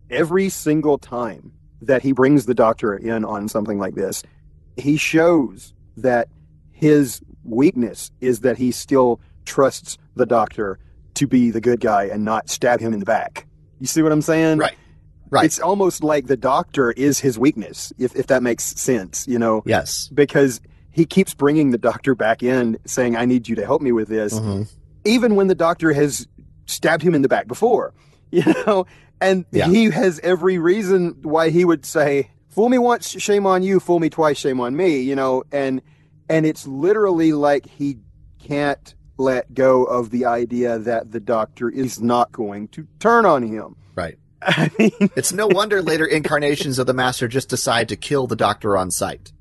Every 0.09 0.49
single 0.49 0.97
time 0.99 1.51
that 1.81 2.01
he 2.03 2.11
brings 2.11 2.45
the 2.45 2.53
doctor 2.53 2.95
in 2.95 3.25
on 3.25 3.47
something 3.47 3.79
like 3.79 3.95
this, 3.95 4.23
he 4.77 4.97
shows 4.97 5.73
that 5.97 6.27
his 6.79 7.21
weakness 7.43 8.11
is 8.21 8.39
that 8.41 8.57
he 8.57 8.71
still 8.71 9.19
trusts 9.45 9.97
the 10.15 10.25
doctor 10.25 10.79
to 11.15 11.27
be 11.27 11.51
the 11.51 11.59
good 11.61 11.79
guy 11.81 12.05
and 12.05 12.23
not 12.23 12.49
stab 12.49 12.79
him 12.79 12.93
in 12.93 12.99
the 12.99 13.05
back. 13.05 13.45
You 13.79 13.87
see 13.87 14.01
what 14.01 14.11
I'm 14.11 14.21
saying? 14.21 14.59
Right. 14.59 14.75
Right. 15.31 15.45
It's 15.45 15.59
almost 15.59 16.03
like 16.03 16.25
the 16.27 16.37
doctor 16.37 16.91
is 16.91 17.19
his 17.19 17.37
weakness, 17.37 17.93
if, 17.99 18.15
if 18.15 18.27
that 18.27 18.41
makes 18.41 18.63
sense, 18.63 19.27
you 19.27 19.37
know? 19.37 19.61
yes. 19.65 20.09
because 20.13 20.59
he 20.91 21.05
keeps 21.05 21.33
bringing 21.35 21.71
the 21.71 21.77
doctor 21.77 22.15
back 22.15 22.41
in 22.43 22.77
saying 22.85 23.15
i 23.15 23.23
need 23.23 23.47
you 23.47 23.55
to 23.55 23.63
help 23.65 23.81
me 23.81 23.91
with 23.91 24.07
this 24.09 24.33
Mhm. 24.37 24.67
even 25.05 25.35
when 25.35 25.47
the 25.47 25.55
doctor 25.55 25.93
has 25.93 26.27
stabbed 26.65 27.03
him 27.03 27.13
in 27.15 27.21
the 27.21 27.29
back 27.29 27.47
before 27.47 27.93
you 28.31 28.43
know 28.65 28.85
and 29.21 29.45
Yeah. 29.51 29.67
he 29.67 29.91
has 29.91 30.19
every 30.23 30.57
reason 30.57 31.15
why 31.21 31.51
he 31.51 31.63
would 31.63 31.85
say 31.85 32.31
fool 32.49 32.67
me 32.69 32.79
once 32.79 33.07
shame 33.21 33.45
on 33.45 33.61
you 33.63 33.79
fool 33.79 33.99
me 33.99 34.09
twice 34.09 34.37
shame 34.39 34.59
on 34.59 34.75
me 34.75 34.99
you 35.01 35.15
know 35.15 35.43
and 35.51 35.81
and 36.29 36.45
it's 36.45 36.65
literally 36.67 37.33
like 37.33 37.65
he 37.67 37.97
can't 38.39 38.95
let 39.17 39.53
go 39.53 39.83
of 39.83 40.11
the 40.11 40.25
idea 40.25 40.79
that 40.79 41.11
the 41.11 41.19
doctor 41.19 41.69
is 41.69 41.99
not 42.01 42.31
going 42.31 42.67
to 42.69 42.87
turn 42.99 43.25
on 43.25 43.43
him 43.43 43.75
Right. 43.95 44.17
i 44.41 44.71
mean 44.79 44.91
It's 45.17 45.33
no 45.33 45.47
wonder 45.47 45.81
later 45.91 46.05
incarnations 46.05 46.79
of 46.79 46.87
the 46.87 46.93
Master 46.93 47.27
just 47.27 47.49
decide 47.49 47.89
to 47.89 47.97
kill 47.97 48.27
the 48.27 48.37
Doctor 48.37 48.77
on 48.77 48.91
sight. 48.91 49.33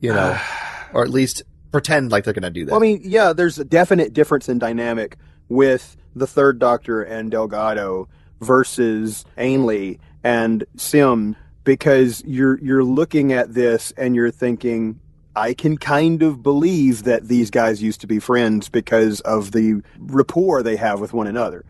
You 0.00 0.12
know, 0.12 0.38
or 0.92 1.02
at 1.02 1.08
least 1.08 1.42
pretend 1.72 2.12
like 2.12 2.24
they're 2.24 2.34
going 2.34 2.42
to 2.42 2.50
do 2.50 2.66
that. 2.66 2.72
Well, 2.72 2.80
I 2.80 2.82
mean, 2.82 3.00
yeah, 3.02 3.32
there's 3.32 3.58
a 3.58 3.64
definite 3.64 4.12
difference 4.12 4.48
in 4.50 4.58
dynamic 4.58 5.16
with 5.48 5.96
the 6.14 6.26
third 6.26 6.58
Doctor 6.58 7.02
and 7.02 7.30
Delgado 7.30 8.08
versus 8.40 9.24
Ainley 9.38 9.98
and 10.22 10.64
Simm 10.76 11.36
because 11.64 12.22
you're 12.26 12.58
you're 12.60 12.84
looking 12.84 13.32
at 13.32 13.54
this 13.54 13.92
and 13.96 14.14
you're 14.14 14.30
thinking 14.30 15.00
I 15.36 15.54
can 15.54 15.78
kind 15.78 16.22
of 16.22 16.42
believe 16.42 17.04
that 17.04 17.28
these 17.28 17.50
guys 17.50 17.82
used 17.82 18.00
to 18.02 18.06
be 18.06 18.18
friends 18.18 18.68
because 18.68 19.20
of 19.20 19.52
the 19.52 19.82
rapport 19.98 20.62
they 20.62 20.76
have 20.76 21.00
with 21.00 21.12
one 21.12 21.26
another. 21.26 21.64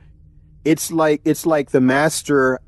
It's 0.64 0.90
like 0.90 1.20
it's 1.24 1.46
like 1.46 1.70
the 1.70 1.80
master 1.80 2.60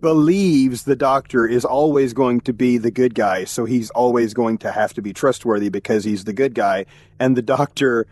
believes 0.00 0.82
the 0.82 0.96
doctor 0.96 1.46
is 1.46 1.64
always 1.64 2.12
going 2.12 2.40
to 2.42 2.52
be 2.52 2.76
the 2.76 2.90
good 2.90 3.14
guy, 3.14 3.44
so 3.44 3.64
he's 3.64 3.90
always 3.90 4.34
going 4.34 4.58
to 4.58 4.72
have 4.72 4.92
to 4.94 5.02
be 5.02 5.12
trustworthy 5.12 5.68
because 5.68 6.04
he's 6.04 6.24
the 6.24 6.32
good 6.32 6.54
guy. 6.54 6.86
And 7.18 7.36
the 7.36 7.42
doctor 7.42 8.06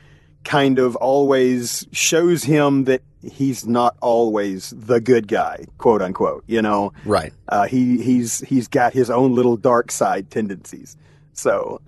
kind 0.44 0.78
of 0.78 0.96
always 0.96 1.86
shows 1.92 2.44
him 2.44 2.84
that 2.84 3.02
he's 3.22 3.66
not 3.66 3.96
always 4.00 4.72
the 4.76 5.00
good 5.00 5.28
guy, 5.28 5.64
quote 5.78 6.00
unquote. 6.00 6.44
You 6.46 6.62
know, 6.62 6.92
right. 7.04 7.32
uh, 7.48 7.66
he 7.66 8.02
he's 8.02 8.40
he's 8.40 8.68
got 8.68 8.92
his 8.92 9.10
own 9.10 9.34
little 9.34 9.56
dark 9.56 9.90
side 9.90 10.30
tendencies. 10.30 10.96
So 11.32 11.80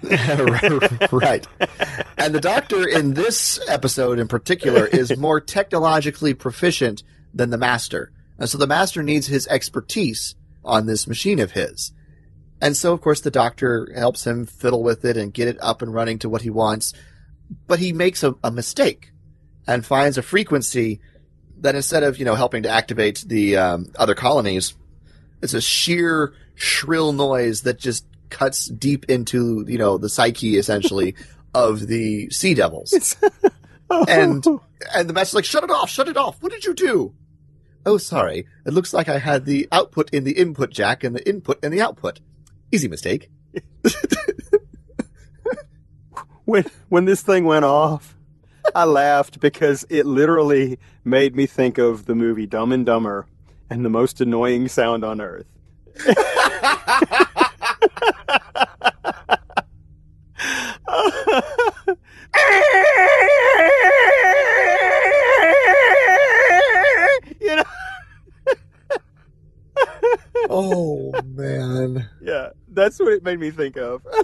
right. 1.12 1.46
And 2.16 2.34
the 2.34 2.40
Doctor 2.40 2.86
in 2.86 3.14
this 3.14 3.58
episode 3.68 4.18
in 4.18 4.28
particular 4.28 4.86
is 4.86 5.16
more 5.16 5.40
technologically 5.40 6.34
proficient 6.34 7.02
than 7.34 7.50
the 7.50 7.58
Master. 7.58 8.12
And 8.38 8.48
so 8.48 8.58
the 8.58 8.66
Master 8.66 9.02
needs 9.02 9.26
his 9.26 9.46
expertise 9.48 10.36
on 10.64 10.86
this 10.86 11.06
machine 11.06 11.40
of 11.40 11.52
his. 11.52 11.92
And 12.60 12.76
so, 12.76 12.92
of 12.92 13.00
course, 13.00 13.20
the 13.20 13.30
Doctor 13.30 13.88
helps 13.94 14.26
him 14.26 14.46
fiddle 14.46 14.82
with 14.82 15.04
it 15.04 15.16
and 15.16 15.34
get 15.34 15.48
it 15.48 15.58
up 15.60 15.82
and 15.82 15.92
running 15.92 16.18
to 16.20 16.28
what 16.28 16.42
he 16.42 16.50
wants. 16.50 16.92
But 17.66 17.78
he 17.78 17.92
makes 17.92 18.22
a, 18.22 18.34
a 18.44 18.50
mistake 18.50 19.10
and 19.66 19.84
finds 19.84 20.18
a 20.18 20.22
frequency 20.22 21.00
that 21.60 21.74
instead 21.74 22.02
of, 22.02 22.18
you 22.18 22.24
know, 22.24 22.34
helping 22.34 22.64
to 22.64 22.68
activate 22.68 23.24
the 23.26 23.56
um, 23.56 23.86
other 23.96 24.14
colonies, 24.14 24.74
it's 25.42 25.54
a 25.54 25.60
sheer 25.60 26.34
shrill 26.54 27.12
noise 27.12 27.62
that 27.62 27.78
just 27.78 28.04
cuts 28.30 28.66
deep 28.66 29.04
into, 29.08 29.64
you 29.66 29.78
know, 29.78 29.98
the 29.98 30.08
psyche 30.08 30.56
essentially 30.56 31.14
of 31.54 31.86
the 31.86 32.30
sea 32.30 32.54
devils. 32.54 33.16
Oh. 33.90 34.04
And 34.06 34.44
and 34.94 35.08
the 35.08 35.14
master's 35.14 35.34
like, 35.34 35.44
shut 35.46 35.64
it 35.64 35.70
off, 35.70 35.88
shut 35.88 36.08
it 36.08 36.16
off. 36.18 36.42
What 36.42 36.52
did 36.52 36.64
you 36.64 36.74
do? 36.74 37.14
Oh, 37.86 37.96
sorry. 37.96 38.46
It 38.66 38.74
looks 38.74 38.92
like 38.92 39.08
I 39.08 39.18
had 39.18 39.46
the 39.46 39.66
output 39.72 40.10
in 40.10 40.24
the 40.24 40.32
input 40.32 40.70
jack 40.70 41.04
and 41.04 41.16
the 41.16 41.26
input 41.26 41.62
in 41.64 41.72
the 41.72 41.80
output. 41.80 42.20
Easy 42.70 42.86
mistake. 42.86 43.30
when 46.44 46.64
when 46.90 47.06
this 47.06 47.22
thing 47.22 47.44
went 47.44 47.64
off, 47.64 48.14
I 48.74 48.84
laughed 48.84 49.40
because 49.40 49.86
it 49.88 50.04
literally 50.04 50.78
made 51.04 51.34
me 51.34 51.46
think 51.46 51.78
of 51.78 52.04
the 52.04 52.14
movie 52.14 52.46
Dumb 52.46 52.72
and 52.72 52.84
Dumber 52.84 53.26
and 53.70 53.84
the 53.84 53.90
most 53.90 54.20
annoying 54.20 54.68
sound 54.68 55.04
on 55.04 55.20
earth. 55.20 55.46
you 67.40 67.56
know, 67.56 67.62
Oh 70.50 71.12
man. 71.24 72.08
yeah, 72.22 72.50
that's 72.68 72.98
what 72.98 73.12
it 73.12 73.22
made 73.22 73.38
me 73.40 73.50
think 73.50 73.76
of. 73.76 74.06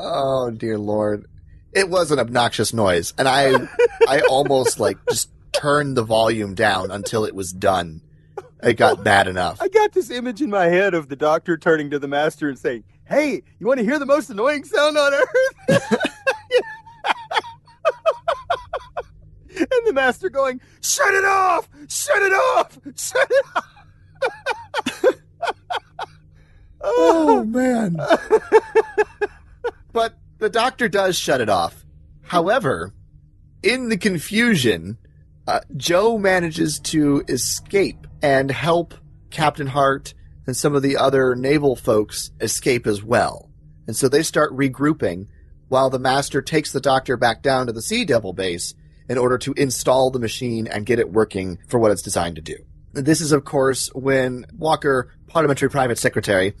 Oh 0.00 0.52
dear 0.52 0.78
lord. 0.78 1.26
It 1.72 1.90
was 1.90 2.12
an 2.12 2.20
obnoxious 2.20 2.72
noise, 2.72 3.12
and 3.18 3.26
I 3.26 3.66
I 4.06 4.20
almost 4.30 4.78
like 4.78 4.96
just 5.10 5.28
turned 5.50 5.96
the 5.96 6.04
volume 6.04 6.54
down 6.54 6.92
until 6.92 7.24
it 7.24 7.34
was 7.34 7.52
done. 7.52 8.00
It 8.62 8.74
got 8.74 9.04
bad 9.04 9.28
enough. 9.28 9.58
I 9.60 9.68
got 9.68 9.92
this 9.92 10.10
image 10.10 10.42
in 10.42 10.50
my 10.50 10.66
head 10.66 10.94
of 10.94 11.08
the 11.08 11.16
doctor 11.16 11.56
turning 11.56 11.90
to 11.90 11.98
the 11.98 12.08
master 12.08 12.48
and 12.48 12.58
saying, 12.58 12.84
"Hey, 13.04 13.42
you 13.58 13.66
want 13.66 13.78
to 13.78 13.84
hear 13.84 13.98
the 13.98 14.06
most 14.06 14.30
annoying 14.30 14.64
sound 14.64 14.96
on 14.98 15.14
earth?" 15.14 15.28
and 19.56 19.68
the 19.86 19.92
master 19.92 20.28
going, 20.28 20.60
"Shut 20.82 21.14
it 21.14 21.24
off! 21.24 21.68
Shut 21.88 22.22
it 22.22 22.32
off! 22.32 22.78
Shut 22.96 23.30
it 23.30 23.46
off!" 23.54 23.64
Oh 26.80 27.44
man. 27.44 27.96
but 29.92 30.18
the 30.38 30.48
doctor 30.48 30.88
does 30.88 31.16
shut 31.16 31.40
it 31.40 31.48
off. 31.48 31.84
However, 32.22 32.92
in 33.62 33.88
the 33.88 33.96
confusion, 33.96 34.98
uh, 35.46 35.60
Jo 35.76 36.18
manages 36.18 36.78
to 36.80 37.24
escape 37.28 38.07
and 38.22 38.50
help 38.50 38.94
Captain 39.30 39.66
Hart 39.66 40.14
and 40.46 40.56
some 40.56 40.74
of 40.74 40.82
the 40.82 40.96
other 40.96 41.34
naval 41.34 41.76
folks 41.76 42.30
escape 42.40 42.86
as 42.86 43.02
well. 43.02 43.50
And 43.86 43.96
so 43.96 44.08
they 44.08 44.22
start 44.22 44.56
regrouping 44.56 45.28
while 45.68 45.90
the 45.90 45.98
master 45.98 46.40
takes 46.42 46.72
the 46.72 46.80
doctor 46.80 47.16
back 47.16 47.42
down 47.42 47.66
to 47.66 47.72
the 47.72 47.82
Sea 47.82 48.04
Devil 48.04 48.32
base 48.32 48.74
in 49.08 49.18
order 49.18 49.38
to 49.38 49.52
install 49.54 50.10
the 50.10 50.18
machine 50.18 50.66
and 50.66 50.86
get 50.86 50.98
it 50.98 51.12
working 51.12 51.58
for 51.68 51.78
what 51.78 51.90
it's 51.90 52.02
designed 52.02 52.36
to 52.36 52.42
do. 52.42 52.56
This 52.92 53.20
is, 53.20 53.32
of 53.32 53.44
course, 53.44 53.90
when 53.94 54.46
Walker, 54.56 55.14
parliamentary 55.26 55.70
private 55.70 55.98
secretary, 55.98 56.54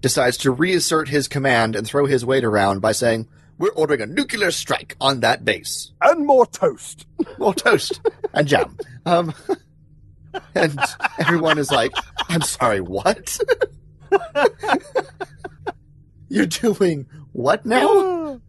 decides 0.00 0.36
to 0.38 0.50
reassert 0.50 1.08
his 1.08 1.28
command 1.28 1.76
and 1.76 1.86
throw 1.86 2.06
his 2.06 2.24
weight 2.24 2.44
around 2.44 2.80
by 2.80 2.92
saying, 2.92 3.28
We're 3.58 3.70
ordering 3.70 4.00
a 4.00 4.06
nuclear 4.06 4.50
strike 4.50 4.96
on 5.00 5.20
that 5.20 5.44
base. 5.44 5.92
And 6.00 6.26
more 6.26 6.46
toast. 6.46 7.06
more 7.38 7.54
toast 7.54 8.00
and 8.34 8.48
jam. 8.48 8.76
Um, 9.06 9.32
and 10.54 10.78
everyone 11.18 11.58
is 11.58 11.70
like, 11.70 11.92
I'm 12.28 12.42
sorry, 12.42 12.80
what? 12.80 13.38
You're 16.28 16.46
doing 16.46 17.06
what 17.32 17.66
now? 17.66 18.40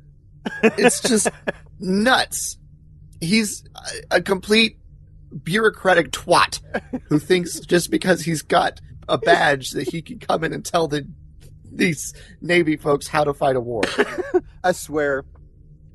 It's 0.61 1.01
just 1.01 1.29
nuts. 1.79 2.57
He's 3.19 3.63
a, 4.11 4.17
a 4.17 4.21
complete 4.21 4.77
bureaucratic 5.43 6.11
twat 6.11 6.59
who 7.09 7.19
thinks 7.19 7.59
just 7.59 7.89
because 7.89 8.21
he's 8.21 8.41
got 8.41 8.79
a 9.07 9.17
badge 9.17 9.71
that 9.71 9.89
he 9.89 10.01
can 10.01 10.19
come 10.19 10.43
in 10.43 10.53
and 10.53 10.63
tell 10.63 10.87
the 10.87 11.07
these 11.75 12.13
Navy 12.39 12.77
folks 12.77 13.07
how 13.07 13.23
to 13.23 13.33
fight 13.33 13.55
a 13.55 13.59
war. 13.59 13.81
I 14.63 14.73
swear, 14.73 15.25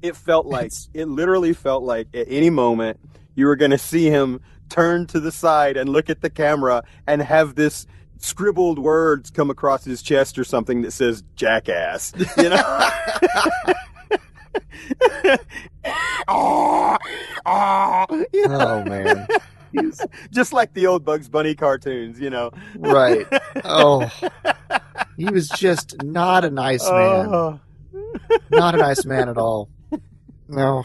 it 0.02 0.16
felt 0.16 0.46
like 0.46 0.72
it 0.92 1.06
literally 1.06 1.52
felt 1.52 1.84
like 1.84 2.08
at 2.14 2.26
any 2.28 2.50
moment 2.50 2.98
you 3.34 3.46
were 3.46 3.56
going 3.56 3.70
to 3.70 3.78
see 3.78 4.06
him 4.06 4.40
turn 4.68 5.06
to 5.08 5.20
the 5.20 5.32
side 5.32 5.76
and 5.76 5.88
look 5.90 6.10
at 6.10 6.20
the 6.20 6.30
camera 6.30 6.82
and 7.06 7.22
have 7.22 7.54
this 7.54 7.86
scribbled 8.18 8.78
words 8.78 9.30
come 9.30 9.48
across 9.50 9.84
his 9.84 10.02
chest 10.02 10.38
or 10.38 10.44
something 10.44 10.82
that 10.82 10.90
says 10.92 11.22
jackass. 11.36 12.12
You 12.36 12.48
know? 12.50 12.90
oh, 16.28 16.96
oh, 17.46 18.24
you 18.32 18.48
know? 18.48 18.58
Oh 18.60 18.84
man. 18.84 19.26
He's- 19.72 20.00
Just 20.30 20.52
like 20.52 20.72
the 20.74 20.86
old 20.86 21.04
Bugs 21.04 21.28
Bunny 21.28 21.54
cartoons, 21.54 22.18
you 22.20 22.30
know. 22.30 22.50
right. 22.76 23.26
Oh. 23.64 24.10
He 25.16 25.26
was 25.26 25.48
just 25.50 26.02
not 26.02 26.44
a 26.44 26.50
nice 26.50 26.84
man. 26.90 27.26
Oh. 27.32 27.60
Not 28.50 28.74
a 28.74 28.78
nice 28.78 29.04
man 29.04 29.28
at 29.28 29.36
all. 29.36 29.68
No. 30.48 30.84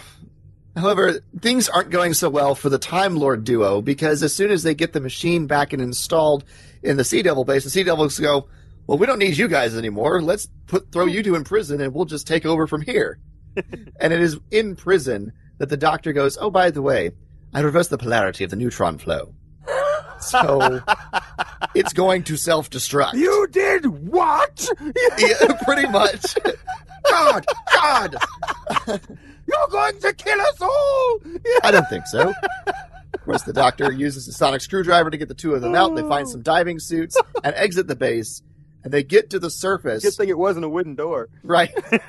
However, 0.75 1.19
things 1.39 1.69
aren't 1.69 1.91
going 1.91 2.13
so 2.13 2.29
well 2.29 2.55
for 2.55 2.69
the 2.69 2.79
Time 2.79 3.15
Lord 3.15 3.43
duo 3.43 3.81
because 3.81 4.23
as 4.23 4.33
soon 4.33 4.49
as 4.49 4.63
they 4.63 4.73
get 4.73 4.93
the 4.93 4.99
machine 4.99 5.45
back 5.45 5.71
and 5.71 5.81
installed 5.81 6.43
in 6.81 6.97
the 6.97 7.03
Sea 7.03 7.21
Devil 7.21 7.45
base, 7.45 7.63
the 7.63 7.69
Sea 7.69 7.83
Devils 7.83 8.17
go, 8.17 8.47
"Well, 8.87 8.97
we 8.97 9.05
don't 9.05 9.19
need 9.19 9.37
you 9.37 9.47
guys 9.47 9.77
anymore. 9.77 10.21
Let's 10.21 10.47
put 10.67 10.91
throw 10.91 11.05
you 11.05 11.21
two 11.21 11.35
in 11.35 11.43
prison 11.43 11.79
and 11.79 11.93
we'll 11.93 12.05
just 12.05 12.25
take 12.25 12.45
over 12.45 12.65
from 12.65 12.81
here." 12.81 13.19
and 13.99 14.11
it 14.11 14.19
is 14.19 14.39
in 14.49 14.75
prison 14.75 15.31
that 15.59 15.69
the 15.69 15.77
Doctor 15.77 16.11
goes, 16.11 16.37
"Oh, 16.41 16.49
by 16.49 16.71
the 16.71 16.81
way, 16.81 17.11
I 17.53 17.59
reversed 17.59 17.91
the 17.91 17.99
polarity 17.99 18.43
of 18.43 18.49
the 18.49 18.55
neutron 18.55 18.97
flow, 18.97 19.35
so 20.19 20.81
it's 21.75 21.93
going 21.93 22.23
to 22.23 22.35
self-destruct." 22.35 23.13
You 23.13 23.47
did 23.51 23.85
what? 23.85 24.67
yeah, 25.19 25.53
pretty 25.65 25.87
much. 25.87 26.35
God, 27.07 27.45
God. 27.75 28.15
You're 29.47 29.67
going 29.69 29.99
to 29.99 30.13
kill 30.13 30.39
us 30.39 30.61
all! 30.61 31.19
I 31.63 31.71
don't 31.71 31.87
think 31.89 32.07
so. 32.07 32.33
Of 33.13 33.21
course, 33.21 33.43
the 33.43 33.53
doctor 33.53 33.91
uses 33.91 34.27
a 34.27 34.33
sonic 34.33 34.61
screwdriver 34.61 35.09
to 35.09 35.17
get 35.17 35.27
the 35.27 35.33
two 35.33 35.53
of 35.53 35.61
them 35.61 35.75
out. 35.75 35.95
They 35.95 36.01
find 36.01 36.27
some 36.27 36.41
diving 36.41 36.79
suits 36.79 37.19
and 37.43 37.55
exit 37.55 37.87
the 37.87 37.95
base. 37.95 38.41
And 38.83 38.91
they 38.91 39.03
get 39.03 39.29
to 39.29 39.39
the 39.39 39.49
surface. 39.49 40.03
Good 40.03 40.13
thing 40.13 40.29
it 40.29 40.37
wasn't 40.37 40.65
a 40.65 40.69
wooden 40.69 40.95
door. 40.95 41.29
Right. 41.43 41.71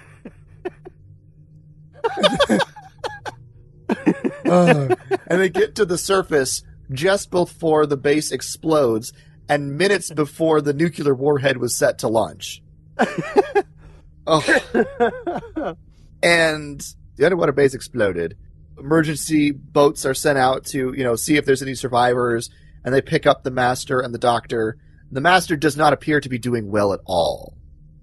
Uh, 4.45 4.95
and 5.27 5.41
they 5.41 5.49
get 5.49 5.75
to 5.77 5.87
the 5.87 5.97
surface 5.97 6.63
just 6.93 7.31
before 7.31 7.87
the 7.87 7.97
base 7.97 8.31
explodes 8.31 9.13
and 9.49 9.79
minutes 9.79 10.11
before 10.11 10.61
the 10.61 10.75
nuclear 10.75 11.15
warhead 11.15 11.57
was 11.57 11.75
set 11.77 11.99
to 12.01 12.09
launch. 12.09 12.63
oh. 14.27 15.77
And 16.23 16.85
the 17.17 17.25
underwater 17.25 17.53
base 17.53 17.75
exploded. 17.75 18.37
Emergency 18.79 19.53
boats 19.53 20.05
are 20.05 20.15
sent 20.15 20.39
out 20.39 20.65
to, 20.67 20.93
you 20.97 21.05
know, 21.05 21.17
see 21.17 21.37
if 21.37 21.45
there's 21.45 21.63
any 21.63 21.75
survivors, 21.75 22.51
and 22.85 22.95
they 22.95 23.01
pick 23.01 23.27
up 23.27 23.43
the 23.43 23.51
master 23.51 24.01
and 24.01 24.13
the 24.13 24.19
doctor. 24.19 24.77
The 25.11 25.21
master 25.21 25.57
does 25.57 25.77
not 25.77 25.93
appear 25.93 26.21
to 26.21 26.29
be 26.29 26.39
doing 26.39 26.71
well 26.71 26.93
at 26.93 27.01
all. 27.07 27.57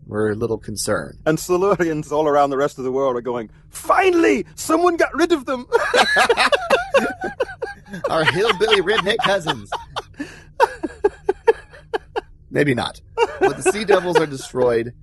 We're 0.05 0.32
a 0.32 0.36
little 0.36 0.57
concerned. 0.57 1.20
And 1.26 1.38
Silurians 1.38 2.12
all 2.12 2.28
around 2.28 2.49
the 2.49 2.57
rest 2.57 2.78
of 2.78 2.84
the 2.84 2.91
world 2.91 3.16
are 3.16 3.22
going, 3.22 3.49
finally, 3.70 4.45
someone 4.55 4.97
got 4.97 5.14
rid 5.16 5.32
of 5.32 5.45
them. 5.45 5.68
Our 8.09 8.26
hillbilly 8.26 8.82
redneck 8.82 9.18
cousins. 9.24 9.70
Maybe 12.49 12.74
not. 12.74 12.99
But 13.39 13.57
the 13.57 13.72
sea 13.72 13.86
devils 13.86 14.18
are 14.18 14.26
destroyed. 14.26 14.93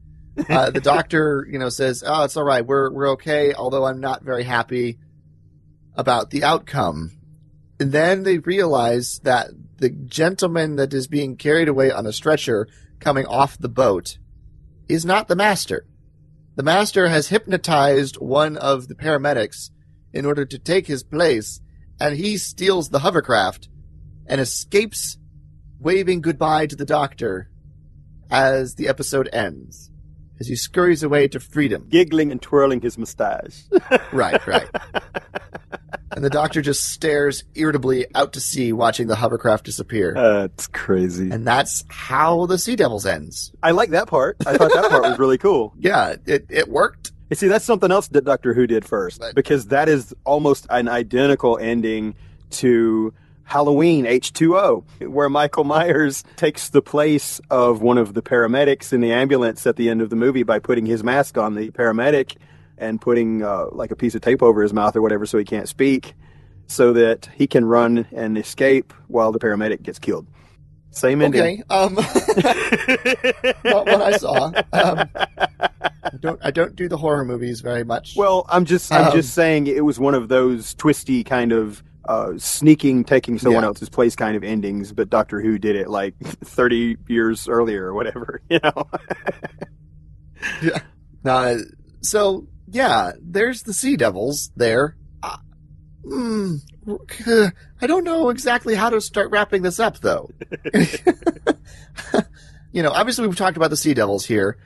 Uh, 0.49 0.71
the 0.71 0.81
doctor, 0.81 1.47
you 1.51 1.59
know, 1.59 1.69
says, 1.69 2.05
"Oh, 2.07 2.25
it's 2.25 2.37
all 2.37 2.45
right. 2.45 2.65
We're 2.65 2.91
we're 2.91 3.11
okay." 3.11 3.55
Although 3.55 3.87
I'm 3.87 4.01
not 4.01 4.23
very 4.23 4.45
happy 4.45 4.99
about 5.95 6.31
the 6.31 6.45
outcome. 6.45 7.13
And 7.81 7.93
then 7.93 8.23
they 8.23 8.39
realize 8.39 9.21
that 9.25 9.49
the 9.79 9.91
gentleman 9.91 10.77
that 10.77 10.95
is 10.95 11.07
being 11.07 11.37
carried 11.37 11.69
away 11.69 11.91
on 11.91 12.07
a 12.07 12.13
stretcher 12.13 12.69
coming 13.01 13.27
off 13.27 13.59
the 13.59 13.69
boat 13.69 14.19
is 14.89 15.05
not 15.05 15.29
the 15.29 15.37
master. 15.37 15.87
The 16.57 16.63
master 16.63 17.09
has 17.09 17.29
hypnotized 17.29 18.17
one 18.17 18.57
of 18.57 18.89
the 18.89 18.95
paramedics 18.95 19.71
in 20.13 20.25
order 20.25 20.45
to 20.45 20.59
take 20.59 20.87
his 20.87 21.05
place, 21.05 21.61
and 22.01 22.17
he 22.17 22.37
steals 22.37 22.89
the 22.89 23.01
hovercraft 23.01 23.69
and 24.27 24.41
escapes, 24.41 25.19
waving 25.79 26.21
goodbye 26.21 26.67
to 26.67 26.77
the 26.77 26.85
doctor 26.85 27.51
as 28.31 28.75
the 28.75 28.89
episode 28.89 29.29
ends. 29.33 29.88
As 30.41 30.47
he 30.47 30.57
scurries 30.57 31.03
away 31.03 31.29
to 31.29 31.41
freedom. 31.41 31.87
Giggling 31.89 32.31
and 32.31 32.41
twirling 32.41 32.81
his 32.81 32.97
mustache. 32.99 33.65
Right, 34.13 34.45
right. 34.47 34.69
and 36.13 36.25
the 36.25 36.31
doctor 36.31 36.63
just 36.63 36.85
stares 36.93 37.45
irritably 37.55 38.07
out 38.15 38.33
to 38.35 38.41
sea, 38.41 38.73
watching 38.73 39.07
the 39.07 39.17
hovercraft 39.17 39.65
disappear. 39.65 40.15
That's 40.15 40.67
crazy. 40.69 41.31
And 41.31 41.47
that's 41.47 41.85
how 41.89 42.47
the 42.47 42.59
Sea 42.59 42.77
Devils 42.77 43.07
ends. 43.07 43.53
I 43.63 43.73
like 43.73 43.91
that 43.91 44.09
part. 44.09 44.37
I 44.47 44.57
thought 44.57 44.73
that 44.73 44.91
part 44.91 45.03
was 45.03 45.19
really 45.19 45.39
cool. 45.39 45.75
Yeah, 45.81 46.17
it, 46.27 46.47
it 46.49 46.69
worked. 46.69 47.13
You 47.31 47.37
see, 47.37 47.49
that's 47.49 47.65
something 47.65 47.91
else 47.91 48.09
that 48.09 48.25
Doctor 48.25 48.55
Who 48.55 48.67
did 48.67 48.85
first, 48.85 49.23
because 49.35 49.67
that 49.67 49.89
is 49.89 50.15
almost 50.25 50.67
an 50.71 50.89
identical 50.89 51.59
ending 51.59 52.15
to 52.51 53.13
Halloween 53.49 54.05
H2O, 54.05 54.85
where 55.09 55.31
Michael 55.31 55.65
Myers 55.65 56.23
takes 56.37 56.69
the 56.69 56.83
place 56.83 57.41
of 57.51 57.81
one 57.81 57.97
of 57.97 58.13
the 58.13 58.21
paramedics 58.21 58.93
in 58.93 59.01
the 59.01 59.11
ambulance 59.11 59.67
at 59.67 59.77
the 59.77 59.89
end 59.89 60.03
of 60.03 60.11
the 60.11 60.17
movie 60.17 60.43
by 60.43 60.59
putting 60.59 60.85
his 60.85 61.03
mask 61.03 61.39
on 61.39 61.55
the 61.55 61.71
paramedic 61.71 62.37
and 62.77 63.01
putting 63.01 63.43
uh, 63.43 63.67
like 63.73 63.91
a 63.91 63.97
piece 63.97 64.15
of 64.15 64.21
tape 64.21 64.43
over 64.43 64.63
his 64.63 64.75
mouth 64.75 64.95
or 64.95 65.01
whatever 65.01 65.25
so 65.25 65.39
he 65.39 65.45
can't 65.47 65.67
speak, 65.67 66.15
so 66.67 66.93
that 66.93 67.31
he 67.35 67.47
can 67.47 67.65
run 67.65 68.07
and 68.13 68.37
escape 68.37 68.93
while 69.07 69.33
the 69.33 69.39
paramedic 69.39 69.81
gets 69.83 69.99
killed. 69.99 70.27
Same 70.91 71.23
ending. 71.23 71.41
Okay. 71.41 71.63
Um, 71.71 71.95
not 73.65 73.87
what 73.87 74.03
I 74.03 74.17
saw. 74.19 74.53
Um, 74.73 75.09
I 76.05 76.17
don't. 76.21 76.41
I 76.43 76.51
don't 76.51 76.75
do 76.77 76.89
the 76.89 76.97
horror 76.97 77.25
movies 77.25 77.61
very 77.61 77.85
much. 77.85 78.15
Well, 78.17 78.47
I'm 78.49 78.65
just 78.65 78.91
I'm 78.93 79.07
Um, 79.09 79.13
just 79.13 79.35
saying 79.35 79.67
it 79.67 79.85
was 79.85 79.99
one 80.01 80.15
of 80.15 80.29
those 80.29 80.75
twisty 80.75 81.25
kind 81.25 81.53
of 81.53 81.83
uh, 82.09 82.33
sneaking, 82.39 83.05
taking 83.05 83.39
someone 83.39 83.63
Yeah. 83.63 83.69
else's 83.69 83.89
place 83.89 84.17
kind 84.17 84.37
of 84.37 84.43
endings. 84.43 84.93
But 84.93 85.11
Doctor 85.11 85.41
Who 85.41 85.59
did 85.59 85.77
it 85.77 85.89
like 85.89 86.19
30 86.25 86.97
years 87.09 87.47
earlier 87.49 87.85
or 87.87 87.95
whatever. 87.95 88.41
You 88.51 88.61
know. 88.65 88.89
Uh, 91.25 91.57
so 92.01 92.47
yeah, 92.71 93.11
there's 93.21 93.63
the 93.65 93.75
Sea 93.75 93.97
Devils 93.97 94.51
there. 94.57 94.97
Uh, 95.23 95.37
hmm, 96.05 96.55
I 97.83 97.87
don't 97.87 98.05
know 98.05 98.31
exactly 98.31 98.75
how 98.75 98.89
to 98.89 99.01
start 99.01 99.31
wrapping 99.31 99.63
this 99.63 99.79
up, 99.81 99.99
though. 99.99 100.31
you 102.73 102.83
know, 102.83 102.91
obviously 102.93 103.27
we've 103.27 103.37
talked 103.37 103.57
about 103.57 103.71
the 103.71 103.77
Sea 103.77 103.95
Devils 103.95 104.25
here. 104.27 104.57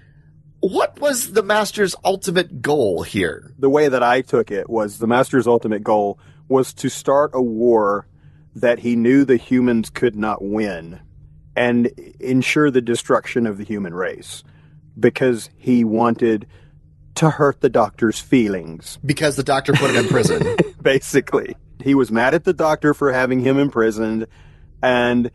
What 0.61 1.01
was 1.01 1.33
the 1.33 1.43
Master's 1.43 1.97
ultimate 2.05 2.63
goal 2.63 3.03
here? 3.03 3.53
the 3.59 3.71
way 3.71 3.89
that 3.89 4.03
I 4.03 4.21
took 4.21 4.51
it 4.53 4.69
was 4.71 4.99
the 4.99 5.07
Master's 5.09 5.47
ultimate 5.49 5.83
goal 5.83 6.19
was 6.53 6.73
to 6.75 6.89
start 6.89 7.33
a 7.35 7.43
war 7.43 8.07
that 8.55 8.79
he 8.79 8.95
knew 8.97 9.25
the 9.25 9.37
humans 9.37 9.91
could 9.91 10.15
not 10.15 10.43
win 10.43 11.01
and 11.57 11.87
ensure 12.21 12.71
the 12.71 12.81
destruction 12.81 13.47
of 13.47 13.59
the 13.59 13.65
human 13.65 13.95
race 13.95 14.45
because 14.99 15.51
he 15.57 15.85
wanted 15.85 16.47
to 17.17 17.31
hurt 17.31 17.61
the 17.61 17.69
Doctor's 17.69 18.21
feelings. 18.21 18.99
Because 19.05 19.37
the 19.37 19.43
Doctor 19.43 19.73
put 19.73 19.91
him 19.91 19.97
in 19.97 20.09
prison. 20.09 20.57
basically. 20.83 21.57
He 21.83 21.95
was 21.95 22.13
mad 22.13 22.35
at 22.35 22.45
the 22.45 22.53
doctor 22.53 22.95
for 22.95 23.13
having 23.13 23.41
him 23.41 23.59
imprisoned, 23.59 24.27
and 24.83 25.31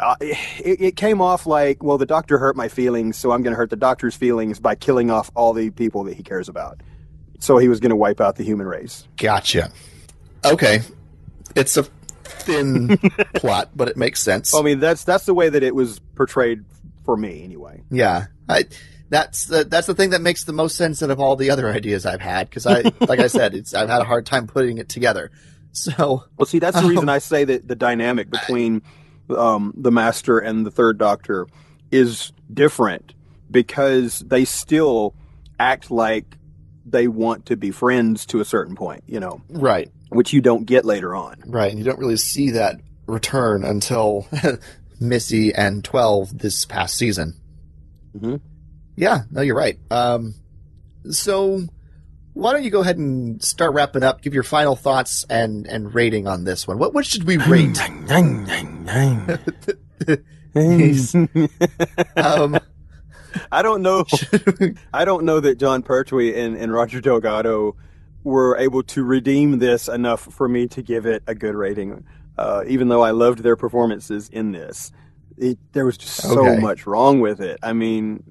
uh, 0.00 0.16
it, 0.20 0.80
it 0.80 0.96
came 0.96 1.20
off 1.20 1.46
like, 1.46 1.82
well, 1.82 1.98
the 1.98 2.06
doctor 2.06 2.38
hurt 2.38 2.56
my 2.56 2.68
feelings, 2.68 3.16
so 3.16 3.30
I'm 3.30 3.42
going 3.42 3.52
to 3.52 3.56
hurt 3.56 3.70
the 3.70 3.76
doctor's 3.76 4.14
feelings 4.14 4.60
by 4.60 4.74
killing 4.74 5.10
off 5.10 5.30
all 5.34 5.52
the 5.52 5.70
people 5.70 6.04
that 6.04 6.14
he 6.14 6.22
cares 6.22 6.48
about. 6.48 6.82
So 7.40 7.58
he 7.58 7.68
was 7.68 7.80
going 7.80 7.90
to 7.90 7.96
wipe 7.96 8.20
out 8.20 8.36
the 8.36 8.44
human 8.44 8.66
race. 8.66 9.06
Gotcha. 9.16 9.70
Okay, 10.44 10.80
it's 11.54 11.76
a 11.76 11.82
thin 12.24 12.98
plot, 13.34 13.70
but 13.74 13.88
it 13.88 13.96
makes 13.96 14.22
sense. 14.22 14.54
I 14.54 14.62
mean, 14.62 14.80
that's 14.80 15.04
that's 15.04 15.26
the 15.26 15.34
way 15.34 15.48
that 15.48 15.62
it 15.62 15.74
was 15.74 15.98
portrayed 16.14 16.64
for 17.04 17.16
me, 17.16 17.42
anyway. 17.44 17.82
Yeah, 17.90 18.26
I, 18.48 18.64
that's 19.10 19.46
the 19.46 19.64
that's 19.64 19.86
the 19.86 19.94
thing 19.94 20.10
that 20.10 20.20
makes 20.20 20.44
the 20.44 20.52
most 20.52 20.76
sense 20.76 21.02
out 21.02 21.10
of 21.10 21.20
all 21.20 21.36
the 21.36 21.50
other 21.50 21.68
ideas 21.68 22.06
I've 22.06 22.20
had 22.20 22.48
because 22.48 22.66
I, 22.66 22.82
like 23.00 23.20
I 23.20 23.28
said, 23.28 23.54
it's 23.54 23.74
I've 23.74 23.88
had 23.88 24.00
a 24.00 24.04
hard 24.04 24.26
time 24.26 24.46
putting 24.46 24.78
it 24.78 24.88
together. 24.88 25.30
So 25.72 26.24
Well, 26.36 26.46
see, 26.46 26.58
that's 26.58 26.80
the 26.80 26.88
reason 26.88 27.08
I 27.08 27.18
say 27.18 27.44
that 27.44 27.68
the 27.68 27.76
dynamic 27.76 28.30
between 28.30 28.82
um, 29.30 29.74
the 29.76 29.92
master 29.92 30.38
and 30.38 30.64
the 30.64 30.70
third 30.70 30.98
doctor 30.98 31.46
is 31.90 32.32
different 32.52 33.14
because 33.50 34.20
they 34.20 34.44
still 34.44 35.14
act 35.58 35.90
like 35.90 36.36
they 36.84 37.08
want 37.08 37.46
to 37.46 37.56
be 37.56 37.70
friends 37.70 38.26
to 38.26 38.40
a 38.40 38.44
certain 38.44 38.74
point, 38.74 39.04
you 39.06 39.20
know, 39.20 39.42
Right. 39.50 39.90
Which 40.10 40.32
you 40.32 40.40
don't 40.40 40.64
get 40.64 40.84
later 40.84 41.14
on. 41.14 41.42
Right. 41.46 41.70
And 41.70 41.78
you 41.78 41.84
don't 41.84 41.98
really 41.98 42.16
see 42.16 42.50
that 42.52 42.76
return 43.06 43.64
until 43.64 44.26
Missy 45.00 45.54
and 45.54 45.84
12 45.84 46.38
this 46.38 46.64
past 46.64 46.96
season. 46.96 47.34
Mhm. 48.16 48.40
Yeah, 48.96 49.20
no, 49.30 49.42
you're 49.42 49.56
right. 49.56 49.78
Um, 49.90 50.34
so 51.10 51.62
why 52.32 52.52
don't 52.52 52.64
you 52.64 52.70
go 52.70 52.80
ahead 52.80 52.96
and 52.98 53.42
start 53.42 53.74
wrapping 53.74 54.02
up, 54.02 54.22
give 54.22 54.34
your 54.34 54.42
final 54.42 54.76
thoughts 54.76 55.24
and, 55.28 55.66
and 55.66 55.94
rating 55.94 56.26
on 56.26 56.44
this 56.44 56.66
one. 56.66 56.78
What, 56.78 56.94
what 56.94 57.06
should 57.06 57.24
we 57.24 57.36
rate? 57.36 57.78
um, 62.16 62.58
I 63.52 63.62
don't 63.62 63.82
know. 63.82 64.04
I 64.92 65.04
don't 65.04 65.24
know 65.24 65.40
that 65.40 65.58
Jon 65.58 65.82
Pertwee 65.82 66.34
and, 66.34 66.56
and 66.56 66.72
Roger 66.72 67.00
Delgado 67.00 67.76
were 68.24 68.56
able 68.58 68.82
to 68.82 69.04
redeem 69.04 69.58
this 69.58 69.88
enough 69.88 70.22
for 70.22 70.48
me 70.48 70.66
to 70.68 70.82
give 70.82 71.06
it 71.06 71.22
a 71.26 71.34
good 71.34 71.54
rating. 71.54 72.04
Uh, 72.36 72.62
even 72.66 72.88
though 72.88 73.02
I 73.02 73.10
loved 73.10 73.40
their 73.42 73.56
performances 73.56 74.28
in 74.28 74.52
this, 74.52 74.92
it, 75.36 75.58
there 75.72 75.84
was 75.84 75.98
just 75.98 76.14
so 76.30 76.54
Okay. 76.54 76.56
much 76.56 76.86
wrong 76.86 77.20
with 77.20 77.40
it. 77.40 77.58
I 77.62 77.72
mean, 77.72 78.22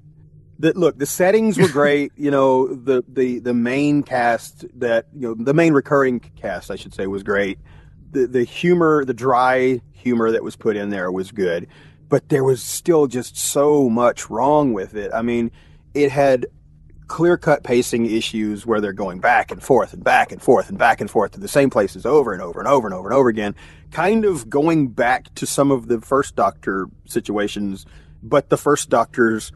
the, 0.58 0.72
look, 0.74 0.98
the 0.98 1.06
settings 1.06 1.58
were 1.58 1.68
great. 1.68 2.12
you 2.16 2.30
know, 2.30 2.68
the, 2.74 3.04
the 3.08 3.38
the 3.40 3.54
main 3.54 4.02
cast 4.02 4.64
that 4.78 5.06
you 5.14 5.28
know, 5.28 5.34
the 5.34 5.54
main 5.54 5.72
recurring 5.72 6.20
cast, 6.36 6.70
I 6.70 6.76
should 6.76 6.94
say, 6.94 7.06
was 7.06 7.22
great. 7.22 7.58
The 8.12 8.26
the 8.26 8.44
humor, 8.44 9.04
the 9.04 9.14
dry 9.14 9.80
humor 9.92 10.30
that 10.32 10.42
was 10.44 10.56
put 10.56 10.76
in 10.76 10.90
there 10.90 11.12
was 11.12 11.30
good, 11.32 11.68
but 12.08 12.28
there 12.28 12.44
was 12.44 12.62
still 12.62 13.06
just 13.06 13.36
so 13.36 13.88
much 13.88 14.30
wrong 14.30 14.72
with 14.72 14.94
it. 14.94 15.10
I 15.14 15.22
mean, 15.22 15.50
it 15.94 16.10
had 16.10 16.46
clear 17.08 17.36
cut 17.36 17.62
pacing 17.64 18.06
issues 18.06 18.64
where 18.66 18.80
they're 18.80 18.92
going 18.92 19.18
back 19.18 19.50
and 19.50 19.62
forth 19.62 19.92
and 19.94 20.04
back 20.04 20.30
and 20.30 20.40
forth 20.40 20.68
and 20.68 20.78
back 20.78 21.00
and 21.00 21.10
forth 21.10 21.32
to 21.32 21.40
the 21.40 21.48
same 21.48 21.70
places 21.70 22.04
over 22.06 22.32
and 22.32 22.40
over 22.42 22.60
and 22.60 22.68
over 22.68 22.86
and 22.86 22.94
over 22.94 23.08
and 23.08 23.14
over 23.16 23.28
again, 23.28 23.54
kind 23.90 24.24
of 24.24 24.48
going 24.50 24.88
back 24.88 25.34
to 25.34 25.46
some 25.46 25.70
of 25.70 25.88
the 25.88 26.00
first 26.00 26.36
Doctor 26.36 26.86
situations, 27.06 27.86
but 28.22 28.50
the 28.50 28.56
first 28.58 28.90
Doctor's 28.90 29.50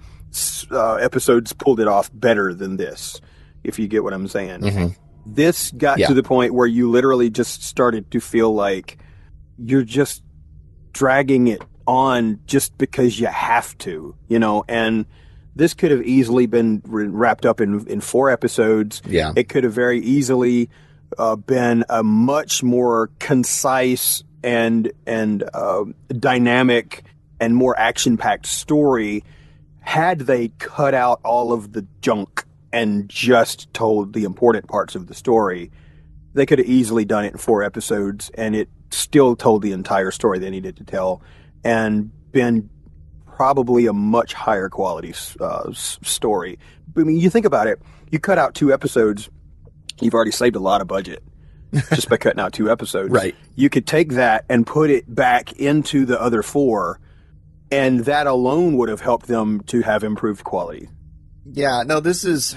uh, 0.70 0.94
episodes 0.94 1.52
pulled 1.52 1.78
it 1.78 1.86
off 1.86 2.10
better 2.14 2.54
than 2.54 2.76
this, 2.78 3.20
if 3.62 3.78
you 3.78 3.86
get 3.86 4.02
what 4.02 4.14
I'm 4.14 4.26
saying. 4.28 4.60
mhm. 4.62 4.96
This 5.26 5.70
got 5.72 5.98
Yeah. 5.98 6.08
to 6.08 6.14
the 6.14 6.22
point 6.22 6.54
where 6.54 6.66
you 6.66 6.90
literally 6.90 7.30
just 7.30 7.62
started 7.62 8.10
to 8.10 8.18
feel 8.20 8.52
like 8.52 8.98
you're 9.58 9.84
just 9.84 10.22
dragging 10.92 11.46
it 11.48 11.62
on 11.86 12.40
just 12.46 12.76
because 12.78 13.20
you 13.20 13.26
have 13.26 13.76
to, 13.78 14.14
you 14.28 14.38
know, 14.38 14.64
and 14.68 15.04
this 15.54 15.74
could 15.74 15.90
have 15.90 16.02
easily 16.02 16.46
been 16.46 16.82
wrapped 16.84 17.44
up 17.44 17.60
in, 17.60 17.86
in 17.86 18.00
four 18.00 18.30
episodes. 18.30 19.02
Yeah. 19.06 19.32
It 19.36 19.48
could 19.48 19.64
have 19.64 19.72
very 19.72 20.00
easily 20.00 20.70
uh, 21.18 21.36
been 21.36 21.84
a 21.88 22.02
much 22.02 22.62
more 22.62 23.10
concise 23.18 24.24
and 24.42 24.90
and 25.06 25.44
uh, 25.54 25.84
dynamic 26.08 27.04
and 27.38 27.54
more 27.54 27.78
action 27.78 28.16
packed 28.16 28.46
story 28.46 29.24
had 29.80 30.20
they 30.20 30.48
cut 30.58 30.94
out 30.94 31.20
all 31.24 31.52
of 31.52 31.72
the 31.72 31.86
junk 32.00 32.44
and 32.72 33.08
just 33.08 33.72
told 33.74 34.12
the 34.14 34.24
important 34.24 34.68
parts 34.68 34.94
of 34.94 35.06
the 35.06 35.14
story. 35.14 35.70
They 36.34 36.46
could 36.46 36.58
have 36.60 36.68
easily 36.68 37.04
done 37.04 37.24
it 37.24 37.32
in 37.32 37.38
four 37.38 37.62
episodes, 37.62 38.30
and 38.34 38.56
it 38.56 38.68
still 38.90 39.36
told 39.36 39.62
the 39.62 39.72
entire 39.72 40.10
story 40.10 40.38
they 40.38 40.50
needed 40.50 40.76
to 40.78 40.84
tell, 40.84 41.20
and 41.62 42.10
been 42.32 42.70
probably 43.42 43.86
a 43.86 43.92
much 43.92 44.34
higher 44.34 44.68
quality 44.68 45.12
uh, 45.40 45.72
story. 45.72 46.60
I 46.96 47.00
mean, 47.00 47.16
you 47.16 47.28
think 47.28 47.44
about 47.44 47.66
it. 47.66 47.82
You 48.08 48.20
cut 48.20 48.38
out 48.38 48.54
two 48.54 48.72
episodes, 48.72 49.28
you've 50.00 50.14
already 50.14 50.30
saved 50.30 50.54
a 50.54 50.60
lot 50.60 50.80
of 50.80 50.86
budget 50.86 51.24
just 51.92 52.08
by 52.08 52.18
cutting 52.18 52.38
out 52.38 52.52
two 52.52 52.70
episodes. 52.70 53.10
Right. 53.10 53.34
You 53.56 53.68
could 53.68 53.84
take 53.84 54.12
that 54.12 54.44
and 54.48 54.64
put 54.64 54.90
it 54.90 55.12
back 55.12 55.54
into 55.54 56.06
the 56.06 56.22
other 56.22 56.44
four, 56.44 57.00
and 57.72 58.04
that 58.04 58.28
alone 58.28 58.76
would 58.76 58.88
have 58.88 59.00
helped 59.00 59.26
them 59.26 59.60
to 59.64 59.80
have 59.80 60.04
improved 60.04 60.44
quality. 60.44 60.88
Yeah, 61.44 61.82
no, 61.84 61.98
this 61.98 62.22
is 62.22 62.54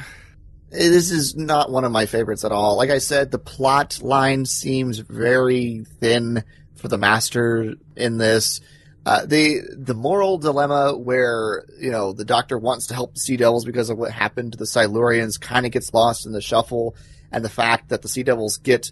this 0.70 1.10
is 1.10 1.36
not 1.36 1.72
one 1.72 1.84
of 1.84 1.92
my 1.92 2.06
favorites 2.06 2.46
at 2.46 2.52
all. 2.52 2.78
Like 2.78 2.92
I 2.92 3.00
said, 3.00 3.32
the 3.32 3.40
plot 3.40 4.04
line 4.04 4.46
seems 4.46 5.00
very 5.00 5.84
thin 6.00 6.44
for 6.76 6.90
the 6.90 7.00
master 7.00 7.74
in 7.96 8.20
this. 8.20 8.62
Uh, 9.06 9.24
the 9.24 9.62
the 9.78 9.94
moral 9.94 10.40
dilemma 10.40 10.98
where 10.98 11.66
you 11.80 11.92
know 11.92 12.12
the 12.12 12.26
doctor 12.26 12.58
wants 12.58 12.88
to 12.88 12.96
help 12.96 13.14
the 13.14 13.20
Sea 13.20 13.38
Devils 13.38 13.64
because 13.64 13.92
of 13.92 14.00
what 14.00 14.12
happened 14.12 14.54
to 14.54 14.58
the 14.58 14.66
Silurians 14.66 15.40
kind 15.40 15.66
of 15.66 15.72
gets 15.72 15.94
lost 15.94 16.26
in 16.26 16.32
the 16.32 16.42
shuffle, 16.42 16.96
and 17.32 17.46
the 17.46 17.50
fact 17.50 17.90
that 17.90 18.02
the 18.02 18.08
Sea 18.08 18.24
Devils 18.24 18.58
get 18.58 18.92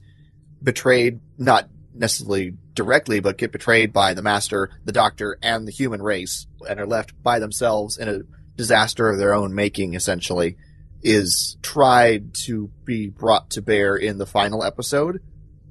betrayed, 0.61 1.20
not 1.39 1.68
necessarily 1.95 2.53
directly, 2.76 3.22
but 3.22 3.39
get 3.39 3.51
betrayed 3.51 3.91
by 3.91 4.14
the 4.14 4.22
master, 4.22 4.70
the 4.86 4.91
doctor, 4.91 5.38
and 5.41 5.68
the 5.68 5.72
human 5.72 6.01
race, 6.01 6.45
and 6.70 6.80
are 6.80 6.86
left 6.86 7.22
by 7.24 7.39
themselves 7.39 7.97
in 7.97 8.07
a 8.07 8.20
disaster 8.55 9.09
of 9.09 9.18
their 9.18 9.34
own 9.34 9.55
making, 9.55 9.95
essentially, 9.95 10.57
is 11.01 11.57
tried 11.64 12.36
to 12.36 12.70
be 12.86 13.09
brought 13.09 13.49
to 13.51 13.64
bear 13.64 13.95
in 13.95 14.20
the 14.20 14.28
final 14.28 14.64
episode, 14.64 15.22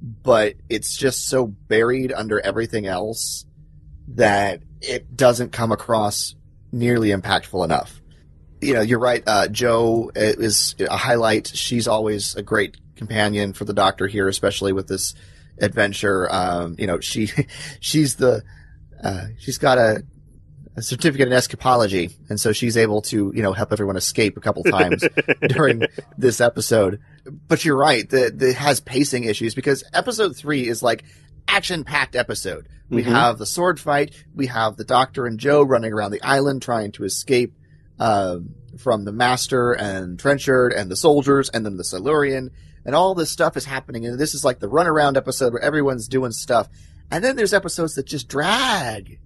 but 0.01 0.55
it's 0.67 0.97
just 0.97 1.27
so 1.27 1.47
buried 1.47 2.11
under 2.11 2.41
everything 2.41 2.85
else 2.85 3.45
that 4.09 4.61
it 4.81 5.15
doesn't 5.15 5.51
come 5.51 5.71
across 5.71 6.35
nearly 6.71 7.09
impactful 7.09 7.63
enough. 7.63 8.01
You 8.61 8.73
know, 8.73 8.81
you're 8.81 8.99
right. 8.99 9.23
Uh, 9.25 9.47
Jo 9.47 10.11
is 10.15 10.75
a 10.79 10.97
highlight. 10.97 11.47
She's 11.47 11.87
always 11.87 12.35
a 12.35 12.41
great 12.41 12.77
companion 12.95 13.53
for 13.53 13.65
the 13.65 13.73
Doctor 13.73 14.07
here, 14.07 14.27
especially 14.27 14.73
with 14.73 14.87
this 14.87 15.15
adventure. 15.59 16.33
Um, 16.33 16.75
you 16.77 16.87
know, 16.87 16.99
she 16.99 17.29
she's 17.79 18.15
the 18.15 18.43
uh, 19.03 19.25
she's 19.37 19.57
got 19.57 19.77
a, 19.77 20.03
a 20.77 20.81
certificate 20.81 21.27
in 21.27 21.33
escapology, 21.33 22.13
and 22.29 22.39
so 22.39 22.53
she's 22.53 22.77
able 22.77 23.01
to 23.03 23.31
you 23.35 23.43
know 23.43 23.53
help 23.53 23.71
everyone 23.71 23.97
escape 23.97 24.37
a 24.37 24.41
couple 24.41 24.63
times 24.63 25.03
during 25.49 25.83
this 26.17 26.39
episode. 26.41 26.99
But 27.25 27.65
you're 27.65 27.77
right 27.77 28.09
that 28.09 28.41
it 28.41 28.55
has 28.55 28.79
pacing 28.79 29.25
issues 29.25 29.55
because 29.55 29.83
episode 29.93 30.35
three 30.35 30.67
is 30.67 30.81
like 30.81 31.03
action 31.47 31.83
packed 31.83 32.15
episode. 32.15 32.67
We 32.89 33.03
Mhm. 33.03 33.07
have 33.11 33.37
the 33.37 33.45
sword 33.45 33.79
fight. 33.79 34.13
We 34.35 34.47
have 34.47 34.77
the 34.77 34.83
Doctor 34.83 35.25
and 35.25 35.39
Jo 35.39 35.63
running 35.63 35.93
around 35.93 36.11
the 36.11 36.21
island 36.21 36.61
trying 36.61 36.91
to 36.93 37.03
escape 37.03 37.53
um, 37.99 38.49
from 38.79 39.05
the 39.05 39.11
Master 39.11 39.71
and 39.71 40.17
Trenchard 40.19 40.73
and 40.73 40.89
the 40.89 40.95
soldiers, 40.95 41.49
and 41.49 41.63
then 41.63 41.77
the 41.77 41.83
Silurian, 41.83 42.49
and 42.85 42.95
all 42.95 43.13
this 43.13 43.29
stuff 43.29 43.55
is 43.55 43.65
happening. 43.65 44.05
And 44.07 44.19
this 44.19 44.33
is 44.33 44.43
like 44.43 44.59
the 44.59 44.67
runaround 44.67 45.15
episode 45.15 45.53
where 45.53 45.61
everyone's 45.61 46.07
doing 46.07 46.31
stuff. 46.31 46.67
And 47.11 47.23
then 47.23 47.35
there's 47.35 47.53
episodes 47.53 47.93
that 47.95 48.07
just 48.07 48.27
drag 48.27 49.19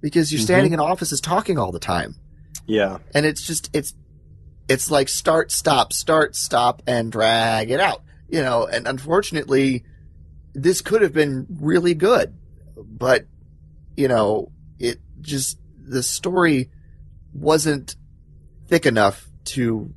because 0.00 0.32
you're 0.32 0.40
standing 0.40 0.72
in 0.72 0.78
offices 0.80 1.20
talking 1.20 1.58
all 1.58 1.72
the 1.72 1.80
time, 1.80 2.14
Yeah. 2.66 2.98
and 3.12 3.26
it's 3.26 3.42
just 3.42 3.68
it's 3.72 3.92
it's 4.68 4.88
like 4.90 5.08
start 5.08 5.50
stop 5.50 5.92
start 5.92 6.36
stop 6.36 6.80
and 6.86 7.10
drag 7.10 7.70
it 7.72 7.80
out, 7.80 8.02
you 8.28 8.40
know. 8.40 8.66
And 8.66 8.86
unfortunately, 8.86 9.82
this 10.54 10.80
could 10.80 11.02
have 11.02 11.12
been 11.12 11.46
really 11.60 11.94
good, 11.94 12.34
but 12.76 13.26
you 13.96 14.08
know, 14.08 14.50
it 14.78 14.98
just 15.20 15.58
the 15.78 16.02
story 16.02 16.70
wasn't 17.32 17.96
thick 18.68 18.86
enough 18.86 19.28
to 19.44 19.92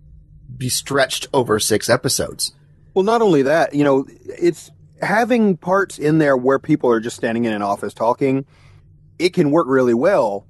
be 0.58 0.70
stretched 0.70 1.28
over 1.34 1.60
six 1.60 1.90
episodes. 1.90 2.54
Well, 2.94 3.04
not 3.04 3.22
only 3.22 3.42
that, 3.44 3.74
you 3.74 3.84
know, 3.84 4.06
it's 4.26 4.72
having 5.02 5.58
parts 5.58 6.00
in 6.00 6.18
there 6.18 6.38
where 6.38 6.60
people 6.60 6.90
are 6.90 7.00
just 7.00 7.18
standing 7.18 7.46
in 7.46 7.54
an 7.54 7.62
office 7.62 7.94
talking. 7.94 8.46
It 9.20 9.34
can 9.34 9.52
work 9.52 9.68
really 9.68 9.94
well 9.94 10.48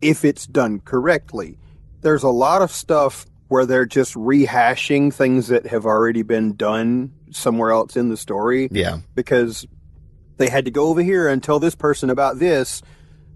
if 0.00 0.24
it's 0.24 0.46
done 0.46 0.80
correctly. 0.80 1.58
There's 2.02 2.22
a 2.22 2.28
lot 2.28 2.62
of 2.62 2.70
stuff 2.70 3.26
where 3.48 3.66
they're 3.66 3.86
just 3.86 4.14
rehashing 4.14 5.12
things 5.12 5.48
that 5.48 5.66
have 5.66 5.84
already 5.84 6.22
been 6.22 6.54
done 6.54 7.12
somewhere 7.32 7.70
else 7.70 7.96
in 7.96 8.08
the 8.08 8.16
story 8.16 8.68
Yeah. 8.70 8.98
because 9.14 9.66
they 10.36 10.48
had 10.48 10.64
to 10.64 10.70
go 10.70 10.88
over 10.88 11.02
here 11.02 11.28
and 11.28 11.42
tell 11.42 11.58
this 11.60 11.74
person 11.74 12.10
about 12.10 12.38
this 12.38 12.82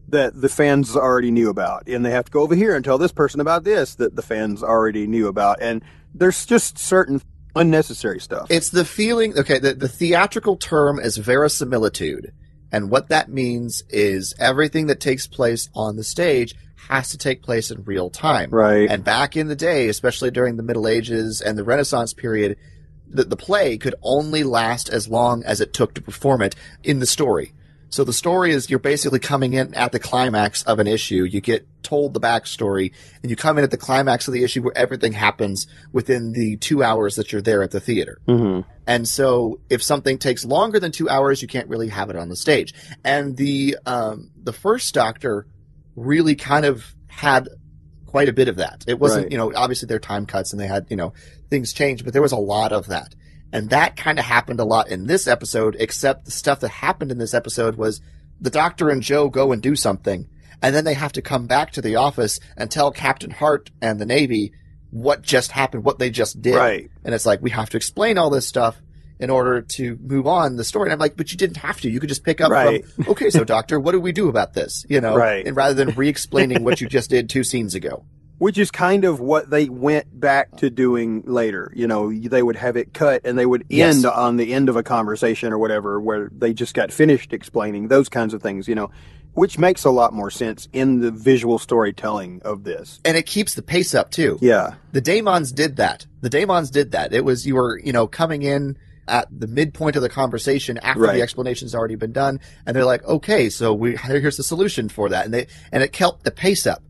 that 0.09 0.39
the 0.41 0.49
fans 0.49 0.95
already 0.97 1.31
knew 1.31 1.49
about. 1.51 1.87
And 1.89 2.05
they 2.05 2.11
have 2.11 2.27
to 2.27 2.31
go 2.31 2.43
over 2.43 2.55
here 2.55 2.75
and 2.77 2.85
tell 2.85 2.99
this 2.99 3.13
person 3.13 3.41
about 3.41 3.65
this 3.65 3.95
that 3.97 4.17
the 4.17 4.23
fans 4.23 4.63
already 4.63 5.07
knew 5.07 5.29
about. 5.29 5.59
And 5.63 5.83
there's 6.15 6.45
just 6.47 6.79
certain 6.79 7.21
unnecessary 7.57 8.21
stuff. 8.21 8.47
It's 8.51 8.71
the 8.71 8.85
feeling, 8.85 9.37
okay, 9.39 9.59
the, 9.59 9.75
the 9.75 9.89
theatrical 9.89 10.57
term 10.57 10.99
is 10.99 11.17
verisimilitude. 11.17 12.33
And 12.73 12.91
what 12.91 13.09
that 13.09 13.29
means 13.29 13.83
is 13.89 14.35
everything 14.39 14.89
that 14.89 15.01
takes 15.01 15.27
place 15.27 15.69
on 15.75 15.97
the 15.97 16.05
stage 16.05 16.55
has 16.89 17.11
to 17.11 17.19
take 17.19 17.43
place 17.43 17.71
in 17.71 17.83
real 17.85 18.11
time. 18.11 18.51
right. 18.51 18.91
And 18.91 19.03
back 19.05 19.37
in 19.37 19.49
the 19.49 19.57
day, 19.57 19.89
especially 19.89 20.31
during 20.31 20.57
the 20.57 20.63
Middle 20.63 20.87
Ages 20.87 21.41
and 21.41 21.57
the 21.57 21.65
Renaissance 21.65 22.13
period, 22.13 22.59
the, 23.15 23.25
the 23.25 23.37
play 23.37 23.79
could 23.79 23.95
only 24.03 24.43
last 24.43 24.89
as 24.89 25.09
long 25.09 25.45
as 25.45 25.61
it 25.61 25.73
took 25.73 25.95
to 25.95 26.03
perform 26.03 26.43
it 26.43 26.55
in 26.83 26.99
the 26.99 27.07
story. 27.07 27.53
So 27.89 28.03
the 28.03 28.13
story 28.13 28.51
is 28.51 28.69
you're 28.69 28.81
basically 28.81 29.21
coming 29.21 29.53
in 29.53 29.73
at 29.75 29.93
the 29.93 30.01
climax 30.01 30.65
of 30.65 30.81
an 30.81 30.89
issue. 30.89 31.23
You 31.23 31.41
get 31.41 31.65
told 31.85 32.13
the 32.13 32.19
backstory 32.19 32.93
and 33.23 33.31
you 33.31 33.37
come 33.37 33.57
in 33.57 33.63
at 33.63 33.71
the 33.71 33.77
climax 33.77 34.27
of 34.27 34.35
the 34.35 34.43
issue 34.43 34.63
where 34.63 34.77
everything 34.77 35.13
happens 35.13 35.69
within 35.93 36.33
the 36.33 36.57
two 36.57 36.83
hours 36.83 37.15
that 37.15 37.31
you're 37.31 37.41
there 37.41 37.63
at 37.63 37.71
the 37.71 37.79
theater. 37.79 38.19
Mm-hmm. 38.27 38.69
And 38.89 39.07
so 39.07 39.61
if 39.71 39.81
something 39.81 40.19
takes 40.19 40.45
longer 40.45 40.81
than 40.81 40.91
two 40.91 41.09
hours, 41.09 41.41
you 41.41 41.47
can't 41.47 41.69
really 41.69 41.89
have 41.89 42.11
it 42.11 42.17
on 42.17 42.29
the 42.29 42.35
stage. 42.35 42.75
And 43.05 43.37
the, 43.37 43.79
um, 43.87 44.33
the 44.43 44.53
first 44.53 44.93
Doctor 44.93 45.47
really 45.95 46.35
kind 46.35 46.67
of 46.67 46.97
had 47.07 47.49
quite 48.15 48.29
a 48.29 48.33
bit 48.33 48.47
of 48.47 48.55
that. 48.55 48.85
It 48.87 49.01
wasn't, 49.01 49.25
Right. 49.25 49.33
you 49.33 49.39
know, 49.39 49.53
obviously 49.57 49.87
their 49.89 49.99
time 49.99 50.25
cuts 50.25 50.53
and 50.53 50.61
they 50.61 50.69
had, 50.69 50.87
you 50.89 50.97
know, 50.97 51.13
things 51.51 51.73
changed, 51.73 52.05
but 52.05 52.13
there 52.13 52.23
was 52.23 52.31
a 52.31 52.37
lot 52.37 52.71
of 52.71 52.87
that. 52.87 53.13
And 53.53 53.71
that 53.71 53.97
kind 53.97 54.21
of 54.21 54.25
happened 54.25 54.61
a 54.61 54.65
lot 54.65 54.89
in 54.89 55.09
this 55.09 55.27
episode, 55.27 55.77
except 55.81 56.25
the 56.25 56.31
stuff 56.31 56.61
that 56.61 56.69
happened 56.69 57.11
in 57.11 57.19
this 57.19 57.35
episode 57.35 57.75
was 57.75 58.01
the 58.41 58.51
doctor 58.51 58.89
and 58.89 59.03
Jo 59.03 59.29
go 59.29 59.51
and 59.51 59.61
do 59.61 59.75
something, 59.75 60.29
and 60.63 60.73
then 60.77 60.85
they 60.85 60.95
have 60.95 61.11
to 61.15 61.23
come 61.23 61.49
back 61.49 61.73
to 61.73 61.83
the 61.83 61.97
office 61.97 62.39
and 62.57 62.71
tell 62.71 62.93
Captain 62.93 63.33
Hart 63.33 63.73
and 63.83 64.01
the 64.01 64.07
Navy 64.07 64.53
what 64.91 65.23
just 65.23 65.51
happened, 65.51 65.83
what 65.83 65.99
they 65.99 66.11
just 66.11 66.41
did. 66.41 66.55
Right. 66.55 66.89
And 67.05 67.17
it's 67.17 67.27
like, 67.27 67.43
we 67.43 67.51
have 67.51 67.71
to 67.71 67.77
explain 67.77 68.17
all 68.17 68.31
this 68.31 68.47
stuff 68.47 68.81
in 69.21 69.31
order 69.31 69.63
to 69.63 69.99
move 70.03 70.27
on 70.27 70.57
the 70.57 70.65
story. 70.65 70.87
And 70.89 70.93
I'm 70.93 70.99
like, 70.99 71.17
but 71.17 71.31
you 71.31 71.39
didn't 71.39 71.59
have 71.59 71.81
to. 71.83 71.91
You 71.91 72.01
could 72.01 72.09
just 72.09 72.25
pick 72.25 72.41
up 72.41 72.51
Right. 72.51 72.85
from, 72.87 73.09
okay, 73.11 73.31
so 73.31 73.45
doctor, 73.45 73.79
what 73.79 73.93
do 73.93 74.01
we 74.01 74.13
do 74.13 74.29
about 74.29 74.55
this? 74.55 74.85
You 74.89 75.01
know, 75.01 75.17
Right. 75.17 75.47
and 75.47 75.57
rather 75.57 75.75
than 75.75 75.95
re-explaining 75.95 76.65
what 76.65 76.81
you 76.81 76.89
just 76.89 77.11
did 77.11 77.29
two 77.31 77.45
scenes 77.45 77.75
ago. 77.75 78.05
Which 78.39 78.59
is 78.59 78.73
kind 78.73 79.05
of 79.05 79.21
what 79.21 79.49
they 79.49 79.69
went 79.69 80.19
back 80.21 80.57
to 80.57 80.69
doing 80.69 81.23
later. 81.25 81.73
You 81.77 81.87
know, 81.87 82.13
they 82.13 82.43
would 82.43 82.57
have 82.57 82.77
it 82.77 82.93
cut 82.93 83.23
and 83.25 83.39
they 83.39 83.47
would 83.47 83.63
end 83.71 84.03
Yes. 84.03 84.05
on 84.05 84.37
the 84.37 84.53
end 84.53 84.69
of 84.69 84.75
a 84.77 84.83
conversation 84.83 85.53
or 85.53 85.59
whatever 85.59 86.01
where 86.01 86.29
they 86.37 86.53
just 86.53 86.75
got 86.75 86.93
finished 86.93 87.33
explaining 87.33 87.87
those 87.87 88.09
kinds 88.09 88.35
of 88.35 88.43
things, 88.43 88.67
you 88.67 88.75
know, 88.75 88.91
which 89.35 89.57
makes 89.57 89.85
a 89.85 89.91
lot 89.91 90.13
more 90.13 90.31
sense 90.33 90.69
in 90.73 91.01
the 91.01 91.13
visual 91.13 91.61
storytelling 91.61 92.43
of 92.45 92.65
this. 92.65 93.01
And 93.05 93.17
it 93.17 93.25
keeps 93.27 93.55
the 93.55 93.63
pace 93.63 93.95
up 93.95 94.11
too. 94.11 94.37
Yeah. 94.43 94.75
The 94.93 95.01
Daemons 95.01 95.53
did 95.53 95.77
that. 95.77 96.05
The 96.21 96.29
Daemons 96.29 96.71
did 96.71 96.91
that. 96.91 97.13
It 97.13 97.25
was, 97.25 97.47
you 97.47 97.55
were, 97.55 97.81
you 97.83 97.93
know, 97.93 98.09
coming 98.09 98.43
in 98.43 98.77
at 99.07 99.29
the 99.31 99.47
midpoint 99.47 99.97
of 99.97 100.03
the 100.03 100.09
conversation 100.09 100.79
after 100.79 101.03
Right. 101.03 101.17
the 101.17 101.23
explanation's 101.23 101.75
already 101.75 101.95
been 101.97 102.13
done. 102.13 102.41
And 102.67 102.75
they're 102.75 102.85
like, 102.85 103.05
okay, 103.05 103.51
so 103.51 103.75
we, 103.75 103.97
here's 103.97 104.37
the 104.37 104.43
solution 104.43 104.89
for 104.89 105.09
that. 105.11 105.25
And 105.27 105.35
they, 105.35 105.47
and 105.73 105.83
it 105.83 105.93
kept 105.93 106.25
the 106.25 106.31
pace 106.31 106.67
up. 106.67 106.83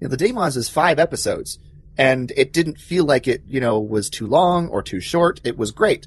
You 0.00 0.08
know, 0.08 0.10
the 0.10 0.16
Daemons 0.16 0.56
is 0.56 0.68
five 0.68 0.98
episodes 0.98 1.58
and 1.96 2.32
it 2.36 2.52
didn't 2.52 2.78
feel 2.78 3.04
like 3.04 3.26
it, 3.28 3.42
you 3.46 3.60
know, 3.60 3.78
was 3.80 4.10
too 4.10 4.26
long 4.26 4.68
or 4.68 4.82
too 4.82 5.00
short. 5.00 5.40
It 5.44 5.56
was 5.56 5.70
great. 5.70 6.06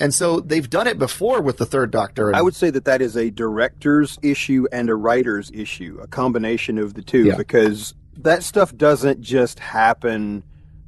And 0.00 0.12
so 0.12 0.40
they've 0.40 0.68
done 0.68 0.86
it 0.88 0.98
before 0.98 1.40
with 1.40 1.56
the 1.58 1.66
third 1.66 1.90
Doctor. 1.92 2.26
And 2.28 2.36
I 2.36 2.42
would 2.42 2.54
say 2.56 2.70
that 2.70 2.84
that 2.86 3.00
is 3.00 3.16
a 3.16 3.30
director's 3.30 4.18
issue 4.22 4.66
and 4.72 4.90
a 4.90 4.94
writer's 4.94 5.50
issue, 5.54 5.98
a 6.02 6.06
combination 6.08 6.78
of 6.78 6.94
the 6.94 7.02
two, 7.02 7.24
Yeah. 7.26 7.36
because 7.36 7.94
that 8.16 8.42
stuff 8.42 8.76
doesn't 8.76 9.20
just 9.22 9.58
happen 9.60 10.42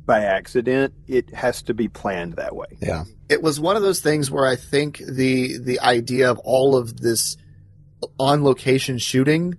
by 0.06 0.20
accident. 0.24 0.94
It 1.06 1.34
has 1.34 1.62
to 1.62 1.74
be 1.74 1.88
planned 1.88 2.34
that 2.34 2.54
way. 2.54 2.66
Yeah. 2.80 3.04
It 3.28 3.42
was 3.42 3.58
one 3.60 3.76
of 3.76 3.82
those 3.82 4.00
things 4.00 4.30
where 4.30 4.46
I 4.46 4.56
think 4.56 4.98
the 4.98 5.58
the 5.58 5.80
idea 5.80 6.30
of 6.30 6.38
all 6.40 6.76
of 6.76 7.00
this 7.00 7.36
on 8.18 8.44
location 8.44 8.98
shooting 8.98 9.56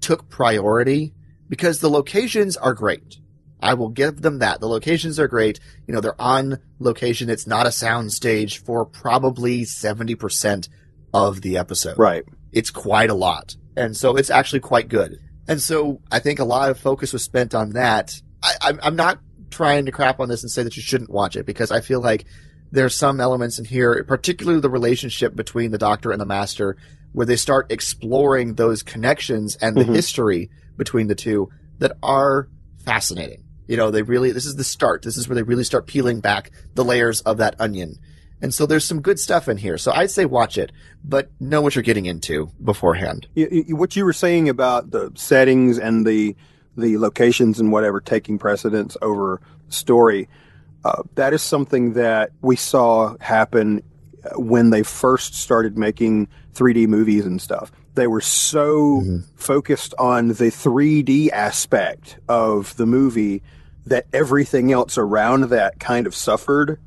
took 0.00 0.28
priority 0.28 1.14
because 1.48 1.80
the 1.80 1.88
locations 1.90 2.56
are 2.56 2.74
great. 2.74 3.18
I 3.60 3.74
will 3.74 3.88
give 3.88 4.22
them 4.22 4.38
that. 4.38 4.60
The 4.60 4.68
locations 4.68 5.18
are 5.18 5.26
great. 5.26 5.58
You 5.86 5.94
know, 5.94 6.00
they're 6.00 6.20
on 6.20 6.58
location. 6.78 7.28
It's 7.30 7.46
not 7.46 7.66
a 7.66 7.72
sound 7.72 8.12
stage 8.12 8.62
for 8.62 8.84
probably 8.84 9.62
70% 9.62 10.68
of 11.12 11.40
the 11.40 11.56
episode 11.56 11.98
Right. 11.98 12.24
it's 12.52 12.70
quite 12.70 13.10
a 13.10 13.14
lot. 13.14 13.56
And 13.76 13.96
so 13.96 14.14
it's 14.16 14.30
actually 14.30 14.60
quite 14.60 14.88
good. 14.88 15.18
And 15.48 15.60
so 15.60 16.00
I 16.12 16.18
think 16.20 16.38
a 16.38 16.44
lot 16.44 16.70
of 16.70 16.78
focus 16.78 17.12
was 17.12 17.24
spent 17.24 17.54
on 17.54 17.70
that. 17.70 18.20
I, 18.42 18.52
I'm, 18.60 18.78
I'm 18.82 18.96
not 18.96 19.18
trying 19.50 19.86
to 19.86 19.92
crap 19.92 20.20
on 20.20 20.28
this 20.28 20.42
and 20.42 20.50
say 20.50 20.62
that 20.62 20.76
you 20.76 20.82
shouldn't 20.82 21.10
watch 21.10 21.36
it 21.36 21.46
because 21.46 21.70
I 21.70 21.80
feel 21.80 22.00
like 22.00 22.24
there's 22.70 22.94
some 22.94 23.20
elements 23.20 23.58
in 23.58 23.64
here, 23.64 24.04
particularly 24.04 24.60
the 24.60 24.68
relationship 24.70 25.34
between 25.34 25.70
the 25.70 25.78
doctor 25.78 26.10
and 26.12 26.20
the 26.20 26.26
master, 26.26 26.76
where 27.12 27.24
they 27.26 27.36
start 27.36 27.72
exploring 27.72 28.54
those 28.54 28.82
connections 28.82 29.56
and 29.56 29.76
the 29.76 29.84
Mhm. 29.84 29.94
history 29.94 30.50
between 30.76 31.06
the 31.06 31.14
two 31.14 31.48
that 31.78 31.92
are 32.02 32.48
fascinating. 32.84 33.42
You 33.66 33.76
know, 33.76 33.90
they 33.90 34.02
really, 34.02 34.32
this 34.32 34.46
is 34.46 34.56
the 34.56 34.64
start. 34.64 35.02
This 35.02 35.16
is 35.16 35.28
where 35.28 35.34
they 35.36 35.42
really 35.42 35.64
start 35.64 35.86
peeling 35.86 36.20
back 36.20 36.50
the 36.74 36.84
layers 36.84 37.20
of 37.22 37.38
that 37.38 37.54
onion. 37.58 37.96
And 38.40 38.54
so 38.54 38.66
there's 38.66 38.84
some 38.84 39.00
good 39.00 39.18
stuff 39.18 39.48
in 39.48 39.56
here. 39.56 39.78
So 39.78 39.90
I'd 39.92 40.10
say 40.10 40.24
watch 40.24 40.56
it, 40.58 40.70
but 41.04 41.30
know 41.40 41.60
what 41.60 41.74
you're 41.74 41.82
getting 41.82 42.06
into 42.06 42.50
beforehand. 42.62 43.26
What 43.68 43.96
you 43.96 44.04
were 44.04 44.12
saying 44.12 44.48
about 44.48 44.90
the 44.90 45.10
settings 45.16 45.78
and 45.78 46.06
the 46.06 46.36
the 46.78 46.98
locations 46.98 47.60
and 47.60 47.72
whatever 47.72 48.00
taking 48.00 48.38
precedence 48.38 48.96
over 49.02 49.40
story, 49.68 50.28
uh, 50.84 51.02
that 51.14 51.32
is 51.32 51.42
something 51.42 51.94
that 51.94 52.30
we 52.40 52.56
saw 52.56 53.16
happen 53.20 53.82
uh, 54.24 54.40
when 54.40 54.70
they 54.70 54.82
first 54.82 55.34
started 55.34 55.76
making 55.76 56.28
3D 56.54 56.86
movies 56.86 57.26
and 57.26 57.42
stuff. 57.42 57.70
They 57.94 58.06
were 58.06 58.20
so 58.20 59.02
focused 59.34 59.92
on 59.98 60.28
the 60.28 60.52
3D 60.52 61.30
aspect 61.30 62.18
of 62.28 62.76
the 62.76 62.86
movie 62.86 63.42
that 63.86 64.06
everything 64.12 64.70
else 64.72 64.96
around 64.96 65.44
that 65.44 65.80
kind 65.80 66.06
of 66.06 66.14
suffered 66.14 66.78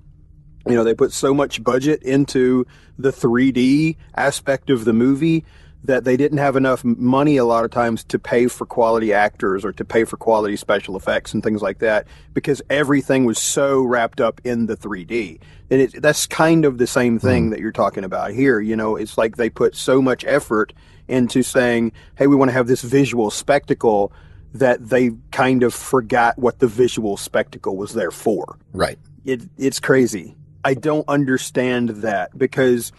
you 0.68 0.76
know 0.76 0.84
they 0.84 0.94
put 0.94 1.12
so 1.12 1.34
much 1.34 1.64
budget 1.64 2.04
into 2.04 2.66
the 2.98 3.12
3D 3.12 3.98
aspect 4.16 4.70
of 4.70 4.86
the 4.86 4.94
movie 4.94 5.44
that 5.84 6.04
they 6.04 6.16
didn't 6.16 6.38
have 6.38 6.56
enough 6.56 6.84
money 6.84 7.38
a 7.38 7.46
lot 7.46 7.66
of 7.66 7.72
times 7.72 8.04
to 8.04 8.20
pay 8.20 8.48
for 8.48 8.66
quality 8.66 9.14
actors 9.14 9.66
or 9.66 9.72
to 9.74 9.84
pay 9.84 10.04
for 10.04 10.16
quality 10.16 10.56
special 10.56 10.96
effects 10.96 11.34
and 11.34 11.44
things 11.44 11.62
like 11.62 11.80
that 11.80 12.06
because 12.34 12.62
everything 12.70 13.26
was 13.26 13.40
so 13.40 13.82
wrapped 13.82 14.22
up 14.22 14.40
in 14.44 14.68
the 14.68 14.78
3D. 14.78 15.40
And 15.72 15.82
it, 15.82 16.02
that's 16.02 16.28
kind 16.28 16.66
of 16.66 16.78
the 16.78 16.88
same 16.88 17.20
hmm. 17.20 17.28
thing 17.28 17.50
that 17.50 17.60
you're 17.60 17.72
talking 17.72 18.04
about 18.04 18.32
here. 18.32 18.60
You 18.60 18.76
know, 18.76 18.96
it's 18.96 19.18
like 19.18 19.38
they 19.38 19.50
put 19.50 19.76
so 19.76 20.02
much 20.02 20.24
effort 20.26 20.74
into 21.08 21.42
saying, 21.42 21.94
hey, 22.16 22.28
we 22.28 22.36
want 22.36 22.50
to 22.50 22.54
have 22.54 22.68
this 22.68 22.84
visual 22.84 23.32
spectacle 23.32 24.14
that 24.54 24.90
they 24.90 25.12
kind 25.32 25.64
of 25.64 25.74
forgot 25.74 26.38
what 26.38 26.60
the 26.60 26.68
visual 26.68 27.18
spectacle 27.18 27.78
was 27.78 27.94
there 27.94 28.12
for 28.12 28.58
Right. 28.74 29.00
it, 29.26 29.42
it's 29.58 29.80
crazy. 29.80 30.36
I 30.64 30.74
don't 30.74 31.08
understand 31.08 31.90
that 31.90 32.38
because 32.38 32.92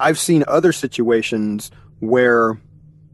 I've 0.00 0.18
seen 0.18 0.42
other 0.48 0.72
situations 0.72 1.70
where 2.00 2.58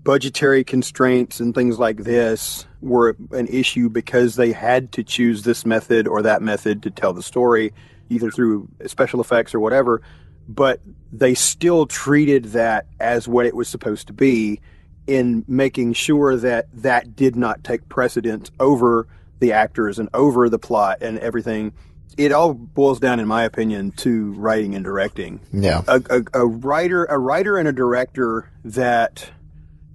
budgetary 0.03 0.65
constraints 0.65 1.41
and 1.41 1.55
things 1.55 1.79
like 1.79 1.99
this 1.99 2.67
were 2.81 3.17
an 3.31 3.47
issue 3.47 3.89
because 3.89 4.35
they 4.35 4.53
had 4.53 4.93
to 4.93 5.05
choose 5.05 5.43
this 5.43 5.65
method 5.65 6.09
or 6.09 6.23
that 6.23 6.43
method 6.43 6.83
to 6.83 6.91
tell 6.91 7.13
the 7.13 7.23
story, 7.23 7.73
either 8.09 8.31
through 8.31 8.69
special 8.87 9.21
effects 9.21 9.55
or 9.55 9.61
whatever. 9.61 10.03
But 10.49 10.81
they 11.13 11.35
still 11.35 11.87
treated 11.87 12.47
that 12.47 12.87
as 12.99 13.29
what 13.29 13.47
it 13.47 13.55
was 13.55 13.69
supposed 13.69 14.09
to 14.09 14.13
be 14.13 14.61
in 15.07 15.45
making 15.47 15.93
sure 15.93 16.37
that 16.37 16.67
that 16.73 17.15
did 17.15 17.37
not 17.37 17.63
take 17.63 17.89
precedence 17.89 18.51
over 18.59 19.07
the 19.39 19.53
actors 19.53 19.99
and 19.99 20.09
over 20.15 20.49
the 20.49 20.59
plot 20.59 20.99
and 21.01 21.19
everything. 21.19 21.73
It 22.17 22.33
all 22.33 22.55
boils 22.55 23.01
down, 23.01 23.21
in 23.21 23.27
my 23.29 23.45
opinion, 23.45 23.93
to 23.99 24.33
writing 24.33 24.75
and 24.75 24.85
directing 24.85 25.41
Yeah. 25.53 25.83
a, 25.89 26.03
a, 26.11 26.23
a 26.43 26.47
writer 26.47 27.05
a 27.05 27.19
writer 27.19 27.57
and 27.57 27.67
a 27.69 27.73
director 27.73 28.51
that 28.65 29.31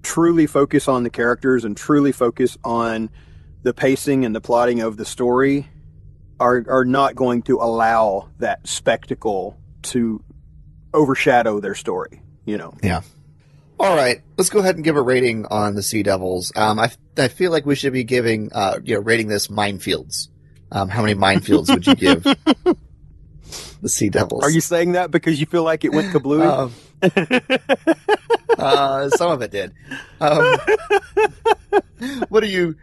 truly 0.03 0.48
focus 0.48 0.88
on 0.88 1.03
the 1.03 1.10
characters 1.10 1.65
and 1.65 1.76
truly 1.76 2.11
focus 2.11 2.57
on 2.64 3.10
the 3.64 3.73
pacing 3.73 4.23
and 4.26 4.35
the 4.35 4.41
plotting 4.41 4.80
of 4.81 4.95
the 4.98 5.06
story 5.06 5.68
are 6.39 6.64
are 6.69 6.85
not 6.85 7.15
going 7.15 7.41
to 7.44 7.57
allow 7.57 8.30
that 8.39 8.65
spectacle 8.68 9.57
to 9.81 10.23
overshadow 10.94 11.60
their 11.60 11.76
story 11.76 12.22
you 12.45 12.57
know 12.57 12.73
Yeah. 12.81 13.02
All 13.80 13.95
right. 13.95 14.22
Let's 14.38 14.49
go 14.49 14.57
ahead 14.60 14.73
and 14.76 14.84
give 14.84 14.95
a 14.95 15.02
rating 15.03 15.45
on 15.45 15.76
the 15.76 15.84
Sea 15.84 16.02
Devils. 16.02 16.52
Um, 16.56 16.80
I, 16.80 16.89
I 17.15 17.27
feel 17.27 17.52
like 17.52 17.64
we 17.68 17.76
should 17.76 17.94
be 17.94 18.03
giving, 18.03 18.49
uh, 18.52 18.80
you 18.84 18.95
know, 18.95 19.02
rating 19.02 19.27
this 19.27 19.49
minefields. 19.49 20.30
Um, 20.72 20.89
how 20.89 21.02
many 21.02 21.15
minefields 21.15 21.69
would 21.69 21.88
you 21.88 21.95
give 21.95 22.23
the 23.81 23.89
Sea 23.89 24.10
Devils? 24.10 24.44
are 24.44 24.49
you 24.49 24.61
saying 24.61 24.94
that 24.94 25.11
because 25.11 25.39
you 25.39 25.45
feel 25.45 25.64
like 25.64 25.85
it 25.85 25.94
went 25.94 26.14
kablooey 26.14 26.45
Um, 26.45 26.73
uh, 28.57 29.10
some 29.10 29.31
of 29.31 29.41
it 29.41 29.52
did. 29.52 29.73
Um, 30.19 30.57
what 32.30 32.41
do 32.41 32.48
you? 32.48 32.76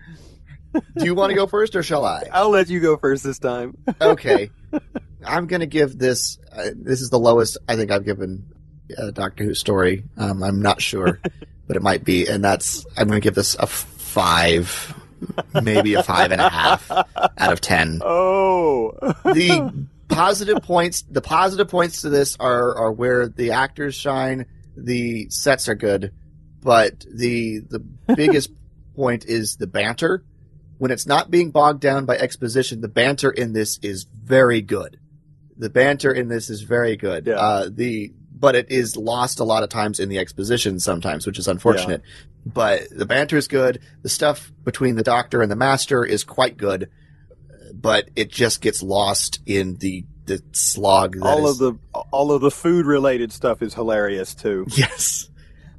Do 0.96 1.04
you 1.04 1.14
want 1.14 1.30
to 1.30 1.36
go 1.36 1.46
first, 1.46 1.76
or 1.76 1.82
shall 1.84 2.04
I? 2.04 2.24
i'll 2.32 2.50
let 2.50 2.68
you 2.68 2.80
go 2.80 2.96
first 2.96 3.22
this 3.22 3.38
time 3.38 3.76
Okay, 4.00 4.50
I'm 5.24 5.46
gonna 5.46 5.66
give 5.66 5.98
this. 5.98 6.38
Uh, 6.52 6.70
this 6.74 7.00
is 7.00 7.10
the 7.10 7.18
lowest 7.18 7.58
I 7.68 7.76
think 7.76 7.90
I've 7.90 8.04
given 8.04 8.52
a 8.96 9.12
Doctor 9.12 9.44
Who 9.44 9.54
story. 9.54 10.04
Um, 10.16 10.42
I'm 10.42 10.60
not 10.62 10.80
sure, 10.82 11.20
but 11.66 11.76
it 11.76 11.82
might 11.82 12.04
be, 12.04 12.26
and 12.28 12.42
that's 12.42 12.84
I'm 12.96 13.08
gonna 13.08 13.20
give 13.20 13.34
this 13.34 13.54
a 13.58 13.66
five, 13.66 14.94
maybe 15.62 15.94
a 15.94 16.02
five 16.02 16.32
and 16.32 16.40
a 16.40 16.48
half 16.48 16.90
out 16.90 17.52
of 17.52 17.60
ten. 17.60 18.00
oh 18.02 18.92
the 19.24 19.86
positive 20.08 20.62
points 20.62 21.02
the 21.10 21.20
positive 21.22 21.68
points 21.68 22.02
to 22.02 22.08
this 22.08 22.36
are 22.38 22.76
are 22.76 22.92
where 22.92 23.28
the 23.28 23.50
actors 23.52 23.94
shine 23.94 24.46
the 24.76 25.28
sets 25.30 25.68
are 25.68 25.74
good 25.74 26.12
but 26.64 27.04
the 27.12 27.60
the 27.68 27.78
biggest 28.16 28.50
point 28.96 29.26
is 29.26 29.56
the 29.56 29.66
banter. 29.66 30.24
When 30.78 30.90
it's 30.90 31.06
not 31.06 31.30
being 31.30 31.50
bogged 31.50 31.80
down 31.80 32.04
by 32.04 32.16
exposition, 32.16 32.80
the 32.80 32.88
banter 32.88 33.30
in 33.30 33.52
this 33.52 33.78
is 33.82 34.06
very 34.24 34.60
good. 34.60 34.98
The 35.56 35.70
banter 35.70 36.12
in 36.12 36.28
this 36.28 36.50
is 36.50 36.62
very 36.62 36.96
good. 36.96 37.26
Yeah. 37.26 37.34
Uh, 37.34 37.68
the 37.70 38.12
but 38.36 38.56
it 38.56 38.70
is 38.70 38.96
lost 38.96 39.38
a 39.38 39.44
lot 39.44 39.62
of 39.62 39.68
times 39.68 40.00
in 40.00 40.08
the 40.08 40.18
exposition 40.18 40.80
sometimes, 40.80 41.26
which 41.26 41.38
is 41.38 41.46
unfortunate. 41.46 42.02
But 42.46 42.82
the 42.90 43.06
banter 43.06 43.36
is 43.36 43.48
good. 43.48 43.80
The 44.02 44.08
stuff 44.08 44.52
between 44.64 44.96
the 44.96 45.02
doctor 45.02 45.40
and 45.42 45.50
the 45.50 45.56
master 45.56 46.04
is 46.04 46.24
quite 46.24 46.56
good, 46.56 46.90
but 47.72 48.08
it 48.16 48.30
just 48.30 48.60
gets 48.60 48.82
lost 48.82 49.40
in 49.46 49.76
the 49.76 50.04
the 50.26 50.42
slog. 50.52 51.14
that 51.14 51.22
all 51.24 51.46
is- 51.48 51.60
of 51.60 51.78
the 51.82 52.00
all 52.12 52.32
of 52.32 52.40
the 52.42 52.50
food 52.50 52.86
related 52.86 53.32
stuff 53.32 53.62
is 53.62 53.74
hilarious 53.74 54.34
too. 54.34 54.66
Yes. 54.76 55.28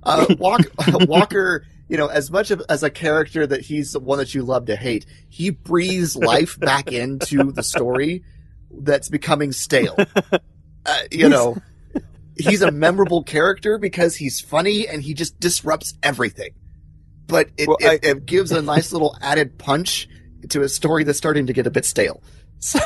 Uh, 0.04 0.26
Walker, 0.38 0.70
Walker, 1.08 1.66
you 1.88 1.98
know, 1.98 2.06
as 2.08 2.30
much 2.30 2.52
of, 2.52 2.62
as 2.70 2.84
a 2.84 2.92
character 2.92 3.48
that 3.48 3.62
he's 3.62 3.92
the 3.94 4.00
one 4.00 4.20
that 4.20 4.36
you 4.36 4.44
love 4.44 4.68
to 4.68 4.76
hate, 4.76 5.06
he 5.30 5.50
breathes 5.50 6.16
life 6.16 6.60
back 6.60 6.92
into 6.92 7.52
the 7.52 7.64
story 7.64 8.24
that's 8.72 9.10
becoming 9.10 9.52
stale. 9.52 9.96
Uh, 10.88 11.00
you 11.12 11.28
know, 11.28 11.58
he's 12.38 12.62
a 12.62 12.72
memorable 12.72 13.24
character 13.24 13.78
because 13.78 14.16
he's 14.16 14.40
funny 14.42 14.88
and 14.88 15.02
he 15.02 15.14
just 15.14 15.40
disrupts 15.40 15.94
everything. 16.04 16.52
But 17.28 17.50
it, 17.58 17.68
Well, 17.68 17.78
it, 17.80 18.06
I- 18.06 18.08
it 18.10 18.26
gives 18.26 18.52
a 18.52 18.62
nice 18.62 18.92
little 18.92 19.18
added 19.22 19.58
punch 19.58 20.08
to 20.50 20.62
a 20.62 20.70
story 20.70 21.04
that's 21.04 21.18
starting 21.18 21.48
to 21.48 21.54
get 21.54 21.66
a 21.68 21.72
bit 21.72 21.86
stale. 21.86 22.22
So, 22.60 22.80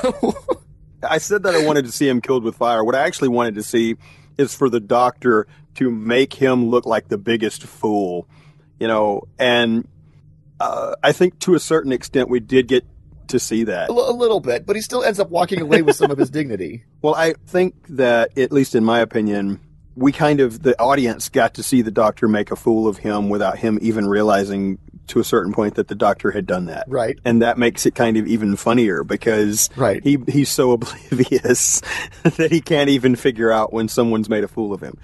I 1.04 1.20
said 1.20 1.44
that 1.44 1.56
I 1.56 1.66
wanted 1.66 1.86
to 1.86 1.92
see 1.92 2.10
him 2.10 2.20
killed 2.22 2.44
with 2.44 2.56
fire. 2.56 2.84
What 2.84 2.96
I 2.96 3.04
actually 3.04 3.30
wanted 3.30 3.56
to 3.56 3.64
see 3.64 3.96
is 4.38 4.54
for 4.54 4.70
the 4.70 4.80
doctor 4.82 5.48
to 5.76 5.90
make 5.90 6.34
him 6.34 6.70
look 6.70 6.86
like 6.86 7.08
the 7.08 7.18
biggest 7.18 7.64
fool, 7.64 8.28
you 8.80 8.88
know. 8.88 9.24
And 9.38 9.88
uh, 10.60 10.96
I 11.02 11.12
think 11.14 11.40
to 11.42 11.54
a 11.56 11.60
certain 11.60 11.92
extent 11.94 12.30
we 12.30 12.40
did 12.42 12.68
get 12.68 12.84
to 13.30 13.40
see 13.40 13.64
that. 13.66 13.90
a, 13.90 13.94
little 13.94 14.40
bit, 14.40 14.66
but 14.66 14.76
he 14.76 14.82
still 14.82 15.04
ends 15.04 15.20
up 15.20 15.30
walking 15.30 15.62
away 15.62 15.82
with 15.82 15.96
some 15.96 16.12
of 16.12 16.18
his 16.18 16.30
dignity. 16.40 16.84
Well, 17.02 17.16
I 17.16 17.34
think 17.48 17.76
that, 17.90 18.38
at 18.38 18.52
least 18.52 18.76
in 18.76 18.84
my 18.84 19.00
opinion, 19.00 19.60
we 19.96 20.12
kind 20.12 20.40
of, 20.40 20.62
the 20.64 20.80
audience 20.80 21.30
got 21.30 21.56
to 21.56 21.64
see 21.64 21.82
the 21.82 21.92
doctor 21.92 22.28
make 22.28 22.52
a 22.52 22.56
fool 22.56 22.88
of 22.88 22.98
him 23.00 23.30
without 23.30 23.58
him 23.58 23.80
even 23.82 24.08
realizing 24.08 24.78
to 25.08 25.20
a 25.20 25.24
certain 25.24 25.52
point 25.52 25.76
that 25.76 25.88
the 25.88 25.96
doctor 25.96 26.30
had 26.32 26.46
done 26.46 26.66
that. 26.66 26.86
Right. 26.88 27.18
And 27.26 27.42
that 27.42 27.58
makes 27.58 27.86
it 27.88 27.96
kind 27.96 28.16
of 28.16 28.28
even 28.28 28.56
funnier 28.56 29.04
because 29.04 29.70
Right. 29.76 30.04
he, 30.04 30.20
he's 30.28 30.50
so 30.50 30.72
oblivious 30.74 31.82
that 32.24 32.50
he 32.52 32.62
can't 32.62 32.90
even 32.90 33.16
figure 33.16 33.52
out 33.52 33.74
when 33.74 33.88
someone's 33.88 34.30
made 34.30 34.44
a 34.44 34.48
fool 34.48 34.72
of 34.74 34.82
him. 34.82 34.98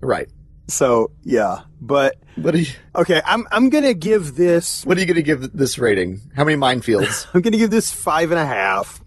Right. 0.00 0.28
So, 0.68 1.10
yeah. 1.22 1.60
But, 1.80 2.16
What 2.36 2.54
are 2.54 2.58
you, 2.58 2.72
okay, 2.94 3.22
I'm, 3.24 3.46
I'm 3.50 3.70
to 3.70 3.94
give 3.94 4.34
this 4.36 4.84
what 4.84 4.96
are 4.96 5.00
you 5.00 5.06
to 5.14 5.22
give 5.22 5.52
this 5.52 5.78
rating? 5.78 6.20
How 6.34 6.44
many 6.44 6.56
minefields? 6.56 7.26
I'm 7.34 7.42
to 7.42 7.58
give 7.58 7.70
this 7.70 7.92
five 7.92 8.30
and 8.30 8.40
a 8.40 8.46
half. 8.46 9.00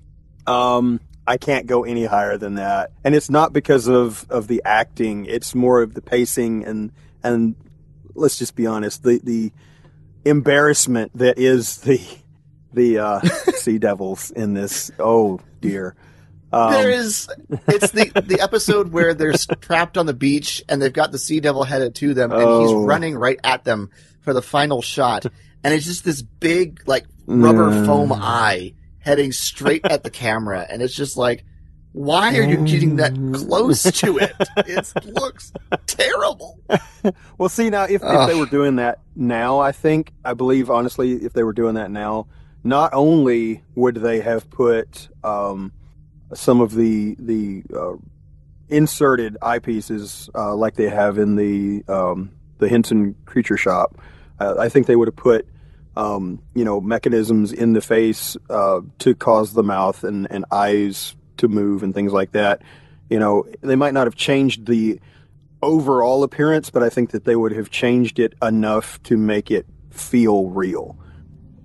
Um, 0.47 0.99
I 1.27 1.37
can't 1.37 1.67
go 1.67 1.83
any 1.83 2.05
higher 2.05 2.37
than 2.37 2.55
that, 2.55 2.91
and 3.03 3.13
it's 3.13 3.29
not 3.29 3.53
because 3.53 3.87
of 3.87 4.25
of 4.31 4.47
the 4.47 4.63
acting. 4.65 5.25
It's 5.25 5.53
more 5.53 5.83
of 5.83 5.93
the 5.93 6.01
pacing 6.01 6.65
and 6.65 6.91
and 7.21 7.55
let's 8.15 8.39
just 8.39 8.55
be 8.55 8.65
honest, 8.65 9.03
the 9.03 9.19
the 9.23 9.51
embarrassment 10.25 11.11
that 11.15 11.37
is 11.37 11.77
the 11.77 12.01
the 12.73 12.97
uh, 12.97 13.19
Sea 13.55 13.77
Devils 13.77 14.31
in 14.31 14.53
this. 14.53 14.89
Oh 14.97 15.39
dear. 15.61 15.95
Um, 16.51 16.71
there 16.73 16.89
is. 16.89 17.29
It's 17.67 17.91
the 17.91 18.11
the 18.25 18.39
episode 18.41 18.91
where 18.91 19.13
they're 19.13 19.33
trapped 19.61 19.97
on 19.97 20.05
the 20.05 20.13
beach 20.13 20.63
and 20.67 20.81
they've 20.81 20.91
got 20.93 21.11
the 21.11 21.19
sea 21.19 21.39
devil 21.39 21.63
headed 21.63 21.95
to 21.95 22.13
them, 22.13 22.31
and 22.31 22.41
he's 22.41 22.71
Oh. 22.71 22.85
running 22.85 23.15
right 23.15 23.39
at 23.43 23.63
them 23.63 23.89
for 24.21 24.33
the 24.33 24.41
final 24.41 24.81
shot, 24.81 25.25
and 25.63 25.73
it's 25.73 25.85
just 25.85 26.03
this 26.03 26.21
big 26.21 26.81
like 26.87 27.05
rubber 27.27 27.69
Mm. 27.71 27.85
foam 27.85 28.11
eye 28.13 28.73
heading 28.99 29.31
straight 29.31 29.85
at 29.85 30.03
the 30.03 30.09
camera, 30.09 30.65
and 30.69 30.81
it's 30.81 30.95
just 30.95 31.17
like. 31.17 31.45
Why 31.91 32.37
are 32.37 32.43
you 32.43 32.57
getting 32.57 32.97
that 32.97 33.15
close 33.33 33.81
to 33.81 34.19
it? 34.19 34.35
It 34.57 34.93
looks 35.05 35.51
terrible. 35.87 36.59
Well, 37.39 37.49
see 37.49 37.71
now, 37.71 37.85
if, 37.85 38.03
if 38.03 38.27
they 38.27 38.35
were 38.37 38.45
doing 38.45 38.75
that 38.75 38.99
now, 39.15 39.57
I 39.59 39.71
think 39.71 40.11
I 40.23 40.35
believe 40.35 40.69
honestly, 40.69 41.13
if 41.13 41.33
they 41.33 41.43
were 41.43 41.51
doing 41.53 41.75
that 41.75 41.89
now, 41.89 42.27
not 42.63 42.93
only 42.93 43.63
would 43.73 43.95
they 43.95 44.19
have 44.21 44.51
put 44.51 45.09
um, 45.23 45.71
some 46.33 46.61
of 46.61 46.73
the 46.73 47.15
the 47.19 47.63
uh, 47.75 47.95
inserted 48.69 49.37
eyepieces 49.41 50.29
uh, 50.35 50.55
like 50.55 50.75
they 50.75 50.89
have 50.89 51.17
in 51.17 51.35
the 51.35 51.83
um, 51.87 52.31
the 52.59 52.69
Henson 52.69 53.15
Creature 53.25 53.57
Shop, 53.57 53.97
uh, 54.39 54.55
I 54.59 54.69
think 54.69 54.87
they 54.87 54.95
would 54.95 55.07
have 55.07 55.15
put 55.15 55.47
um, 55.95 56.41
you 56.53 56.63
know 56.63 56.79
mechanisms 56.79 57.51
in 57.51 57.73
the 57.73 57.81
face 57.81 58.37
uh, 58.49 58.81
to 58.99 59.15
cause 59.15 59.53
the 59.53 59.63
mouth 59.63 60.03
and, 60.03 60.27
and 60.31 60.45
eyes 60.51 61.15
to 61.37 61.47
move 61.47 61.83
and 61.83 61.93
things 61.93 62.13
like 62.13 62.33
that. 62.33 62.61
You 63.09 63.19
know, 63.19 63.45
they 63.61 63.75
might 63.75 63.93
not 63.93 64.05
have 64.05 64.15
changed 64.15 64.67
the 64.67 64.99
overall 65.61 66.23
appearance, 66.23 66.69
but 66.69 66.83
I 66.83 66.89
think 66.89 67.11
that 67.11 67.25
they 67.25 67.35
would 67.35 67.51
have 67.53 67.69
changed 67.69 68.19
it 68.19 68.33
enough 68.41 69.01
to 69.03 69.17
make 69.17 69.49
it 69.49 69.65
feel 69.89 70.45
real. 70.45 70.97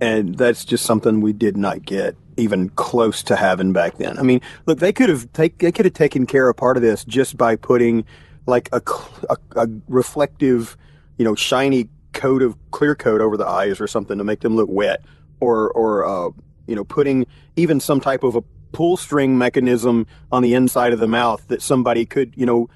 And 0.01 0.35
that's 0.35 0.65
just 0.65 0.85
something 0.85 1.21
we 1.21 1.33
did 1.33 1.55
not 1.55 1.85
get 1.85 2.17
even 2.37 2.69
close 2.69 3.23
to 3.23 3.35
having 3.35 3.73
back 3.73 3.97
then. 3.97 4.17
I 4.17 4.21
mean, 4.21 4.41
look, 4.65 4.79
they 4.79 4.93
could 4.93 5.09
have 5.09 5.31
take 5.33 5.57
they 5.59 5.71
could 5.71 5.85
have 5.85 5.93
taken 5.93 6.25
care 6.25 6.49
of 6.49 6.57
part 6.57 6.77
of 6.77 6.83
this 6.83 7.03
just 7.05 7.37
by 7.37 7.55
putting 7.55 8.05
like 8.45 8.69
a 8.71 8.81
a, 9.29 9.37
a 9.55 9.67
reflective, 9.87 10.77
you 11.17 11.25
know, 11.25 11.35
shiny 11.35 11.89
coat 12.13 12.41
of 12.41 12.55
clear 12.71 12.95
coat 12.95 13.21
over 13.21 13.37
the 13.37 13.47
eyes 13.47 13.81
or 13.81 13.87
something 13.87 14.17
to 14.17 14.23
make 14.23 14.41
them 14.41 14.55
look 14.55 14.69
wet, 14.69 15.03
or 15.39 15.71
or 15.71 16.05
uh, 16.05 16.29
you 16.67 16.75
know, 16.75 16.83
putting 16.83 17.25
even 17.55 17.79
some 17.79 17.99
type 17.99 18.23
of 18.23 18.35
a 18.35 18.41
pull 18.71 18.97
string 18.97 19.37
mechanism 19.37 20.05
on 20.31 20.43
the 20.43 20.53
inside 20.53 20.91
of 20.91 20.99
the 20.99 21.07
mouth 21.07 21.47
that 21.47 21.61
somebody 21.61 22.05
could, 22.05 22.33
you 22.35 22.45
know, 22.45 22.69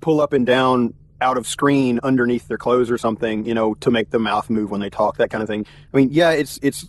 pull 0.00 0.20
up 0.20 0.32
and 0.32 0.46
down 0.46 0.94
out 1.20 1.38
of 1.38 1.46
screen 1.46 2.00
underneath 2.02 2.48
their 2.48 2.58
clothes 2.58 2.90
or 2.90 2.98
something, 2.98 3.44
you 3.44 3.54
know, 3.54 3.74
to 3.74 3.90
make 3.90 4.10
the 4.10 4.18
mouth 4.18 4.50
move 4.50 4.70
when 4.70 4.80
they 4.80 4.90
talk, 4.90 5.16
that 5.16 5.30
kind 5.30 5.42
of 5.42 5.48
thing. 5.48 5.66
I 5.92 5.96
mean, 5.96 6.08
yeah, 6.12 6.30
it's 6.30 6.58
it's 6.62 6.86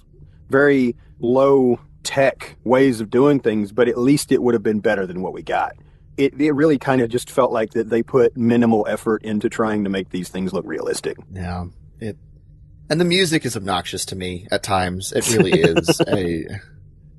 very 0.50 0.96
low 1.20 1.80
tech 2.06 2.56
ways 2.64 3.02
of 3.02 3.10
doing 3.10 3.40
things, 3.40 3.72
but 3.74 3.90
at 3.90 3.98
least 3.98 4.32
it 4.32 4.42
would 4.42 4.54
have 4.54 4.64
been 4.64 4.80
better 4.80 5.06
than 5.06 5.22
what 5.22 5.34
we 5.34 5.42
got. 5.42 5.76
It 6.16 6.40
it 6.40 6.52
really 6.52 6.78
kind 6.78 7.02
of 7.02 7.10
just 7.10 7.30
felt 7.30 7.52
like 7.52 7.72
that 7.72 7.90
they 7.90 8.02
put 8.02 8.38
minimal 8.38 8.86
effort 8.88 9.24
into 9.24 9.50
trying 9.50 9.84
to 9.84 9.90
make 9.90 10.12
these 10.12 10.30
things 10.30 10.54
look 10.54 10.66
realistic. 10.66 11.18
Yeah, 11.34 11.66
it 12.00 12.18
and 12.90 13.02
the 13.02 13.06
music 13.06 13.46
is 13.46 13.58
obnoxious 13.58 14.06
to 14.06 14.16
me 14.16 14.48
at 14.52 14.64
times. 14.64 15.12
It 15.12 15.28
really 15.36 15.60
is. 15.60 16.02
I 16.08 16.46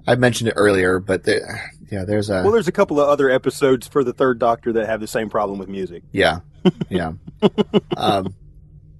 I 0.06 0.14
mentioned 0.14 0.48
it 0.48 0.54
earlier, 0.56 1.00
but 1.00 1.24
there, 1.24 1.70
yeah, 1.90 2.04
there's 2.04 2.30
a 2.30 2.42
Well, 2.42 2.52
there's 2.52 2.68
a 2.68 2.72
couple 2.72 3.00
of 3.00 3.08
other 3.08 3.28
episodes 3.28 3.88
for 3.88 4.04
the 4.04 4.12
Third 4.12 4.38
Doctor 4.38 4.72
that 4.74 4.86
have 4.86 5.00
the 5.00 5.08
same 5.08 5.28
problem 5.28 5.58
with 5.58 5.68
music. 5.68 6.04
yeah, 6.12 6.40
yeah. 6.88 7.12
um, 7.96 8.34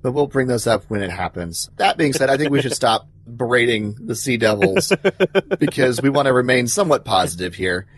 but 0.07 0.13
we'll 0.13 0.29
bring 0.29 0.47
those 0.47 0.69
up 0.69 0.85
when 0.87 1.03
it 1.03 1.11
happens. 1.11 1.69
That 1.79 1.97
being 1.97 2.13
said, 2.13 2.31
I 2.31 2.37
think 2.37 2.53
we 2.53 2.63
should 2.63 2.75
stop 2.75 3.09
berating 3.27 4.07
the 4.07 4.15
Sea 4.15 4.37
Devils 4.37 4.93
because 5.59 6.01
we 6.01 6.11
want 6.11 6.27
to 6.27 6.33
remain 6.33 6.69
somewhat 6.69 7.05
positive 7.05 7.57
here. 7.57 7.89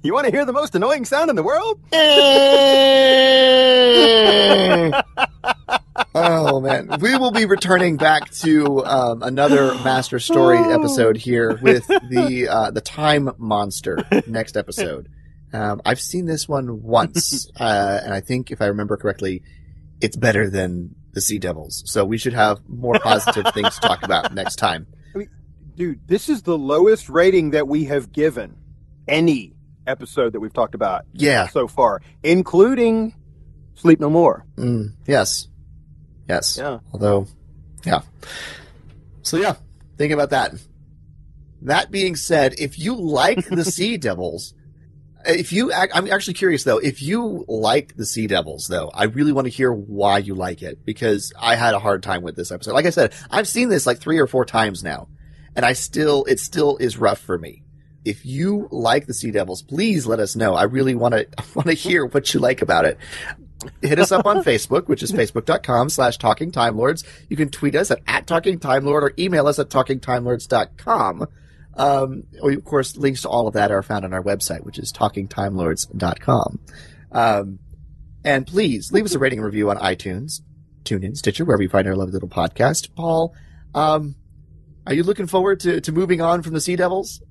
You 0.00 0.14
want 0.14 0.24
to 0.24 0.32
hear 0.32 0.46
the 0.46 0.54
most 0.54 0.74
annoying 0.74 1.04
sound 1.04 1.28
in 1.28 1.36
the 1.36 1.42
world? 1.42 1.80
oh 6.14 6.62
man, 6.62 6.96
we 6.98 7.14
will 7.18 7.32
be 7.32 7.44
returning 7.44 7.98
back 7.98 8.30
to 8.36 8.82
um, 8.86 9.22
another 9.22 9.74
Master 9.84 10.18
Story 10.18 10.56
episode 10.56 11.18
here 11.18 11.58
with 11.60 11.86
the 11.88 12.48
uh, 12.50 12.70
the 12.70 12.80
Time 12.80 13.32
Monster 13.36 13.98
next 14.26 14.56
episode. 14.56 15.10
Um, 15.52 15.82
I've 15.84 16.00
seen 16.00 16.24
this 16.24 16.48
one 16.48 16.82
once, 16.82 17.50
uh, 17.60 18.00
and 18.02 18.14
I 18.14 18.20
think 18.20 18.50
if 18.50 18.62
I 18.62 18.68
remember 18.68 18.96
correctly, 18.96 19.42
it's 20.00 20.16
better 20.16 20.48
than 20.48 20.94
the 21.12 21.20
Sea 21.20 21.38
Devils. 21.38 21.82
So 21.86 22.04
we 22.04 22.18
should 22.18 22.34
have 22.34 22.60
more 22.68 22.98
positive 22.98 23.52
things 23.54 23.74
to 23.76 23.80
talk 23.80 24.02
about 24.02 24.34
next 24.34 24.56
time. 24.56 24.86
Dude, 25.76 26.00
this 26.06 26.28
is 26.28 26.42
the 26.42 26.58
lowest 26.58 27.08
rating 27.08 27.50
that 27.50 27.68
we 27.68 27.84
have 27.84 28.12
given 28.12 28.56
any 29.06 29.54
episode 29.86 30.32
that 30.32 30.40
we've 30.40 30.52
talked 30.52 30.74
about 30.74 31.04
Yeah. 31.12 31.46
so 31.48 31.66
far, 31.68 32.02
including 32.22 33.14
Sleep 33.74 34.00
No 34.00 34.10
More. 34.10 34.44
Mm, 34.56 34.92
yes. 35.06 35.48
Yes. 36.28 36.58
Yeah. 36.58 36.80
Although, 36.92 37.26
yeah. 37.86 38.00
So 39.22 39.36
yeah, 39.36 39.54
think 39.96 40.12
about 40.12 40.30
that. 40.30 40.52
That 41.62 41.90
being 41.90 42.16
said, 42.16 42.54
if 42.58 42.78
you 42.78 42.94
like 42.96 43.48
the 43.48 43.64
Sea 43.70 43.96
Devils, 43.96 44.54
if 45.26 45.52
you, 45.52 45.72
I'm 45.72 46.10
actually 46.10 46.34
curious 46.34 46.64
though, 46.64 46.78
if 46.78 47.02
you 47.02 47.44
like 47.48 47.96
the 47.96 48.06
Sea 48.06 48.26
Devils 48.26 48.66
though, 48.68 48.90
I 48.94 49.04
really 49.04 49.32
want 49.32 49.46
to 49.46 49.52
hear 49.52 49.72
why 49.72 50.18
you 50.18 50.34
like 50.34 50.62
it 50.62 50.84
because 50.84 51.32
I 51.38 51.56
had 51.56 51.74
a 51.74 51.78
hard 51.78 52.02
time 52.02 52.22
with 52.22 52.36
this 52.36 52.52
episode. 52.52 52.72
Like 52.72 52.86
I 52.86 52.90
said, 52.90 53.12
I've 53.30 53.48
seen 53.48 53.68
this 53.68 53.86
like 53.86 53.98
three 53.98 54.18
or 54.18 54.26
four 54.26 54.44
times 54.44 54.82
now 54.82 55.08
and 55.56 55.64
I 55.64 55.72
still, 55.72 56.24
it 56.24 56.40
still 56.40 56.76
is 56.76 56.98
rough 56.98 57.18
for 57.18 57.38
me. 57.38 57.64
If 58.04 58.24
you 58.24 58.68
like 58.70 59.06
the 59.06 59.14
Sea 59.14 59.32
Devils, 59.32 59.62
please 59.62 60.06
let 60.06 60.20
us 60.20 60.36
know. 60.36 60.54
I 60.54 60.62
really 60.62 60.94
want 60.94 61.14
to, 61.14 61.26
I 61.36 61.44
want 61.54 61.66
to 61.66 61.74
hear 61.74 62.06
what 62.06 62.32
you 62.32 62.40
like 62.40 62.62
about 62.62 62.84
it. 62.84 62.98
hit 63.82 63.98
us 63.98 64.12
up 64.12 64.24
on 64.24 64.44
Facebook, 64.44 64.86
which 64.86 65.02
is 65.02 65.12
facebook.com 65.12 65.90
slash 65.90 66.16
talking 66.16 66.52
time 66.52 66.76
lords. 66.76 67.02
You 67.28 67.36
can 67.36 67.50
tweet 67.50 67.74
us 67.74 67.90
at, 67.90 68.00
at 68.06 68.26
talking 68.26 68.60
time 68.60 68.84
lord 68.84 69.02
or 69.02 69.12
email 69.18 69.46
us 69.48 69.58
at 69.58 69.68
talking 69.68 70.00
time 70.00 70.24
talkingtimelords.com. 70.24 71.26
Um, 71.78 72.24
of 72.42 72.64
course, 72.64 72.96
links 72.96 73.22
to 73.22 73.28
all 73.28 73.46
of 73.46 73.54
that 73.54 73.70
are 73.70 73.82
found 73.82 74.04
on 74.04 74.12
our 74.12 74.22
website, 74.22 74.64
which 74.64 74.78
is 74.78 74.92
talkingtimelords.com. 74.92 76.58
Um, 77.12 77.58
and 78.24 78.46
please 78.46 78.92
leave 78.92 79.04
us 79.04 79.14
a 79.14 79.18
rating 79.18 79.38
and 79.38 79.46
review 79.46 79.70
on 79.70 79.76
iTunes, 79.78 80.40
TuneIn, 80.84 81.16
Stitcher, 81.16 81.44
wherever 81.44 81.62
you 81.62 81.68
find 81.68 81.86
our 81.86 81.94
lovely 81.96 82.12
little 82.12 82.28
podcast. 82.28 82.94
Paul, 82.94 83.34
um, 83.74 84.16
are 84.86 84.94
you 84.94 85.02
looking 85.02 85.26
forward 85.26 85.60
to, 85.60 85.80
to 85.80 85.92
moving 85.92 86.20
on 86.20 86.42
from 86.42 86.54
the 86.54 86.60
Sea 86.60 86.76
Devils? 86.76 87.22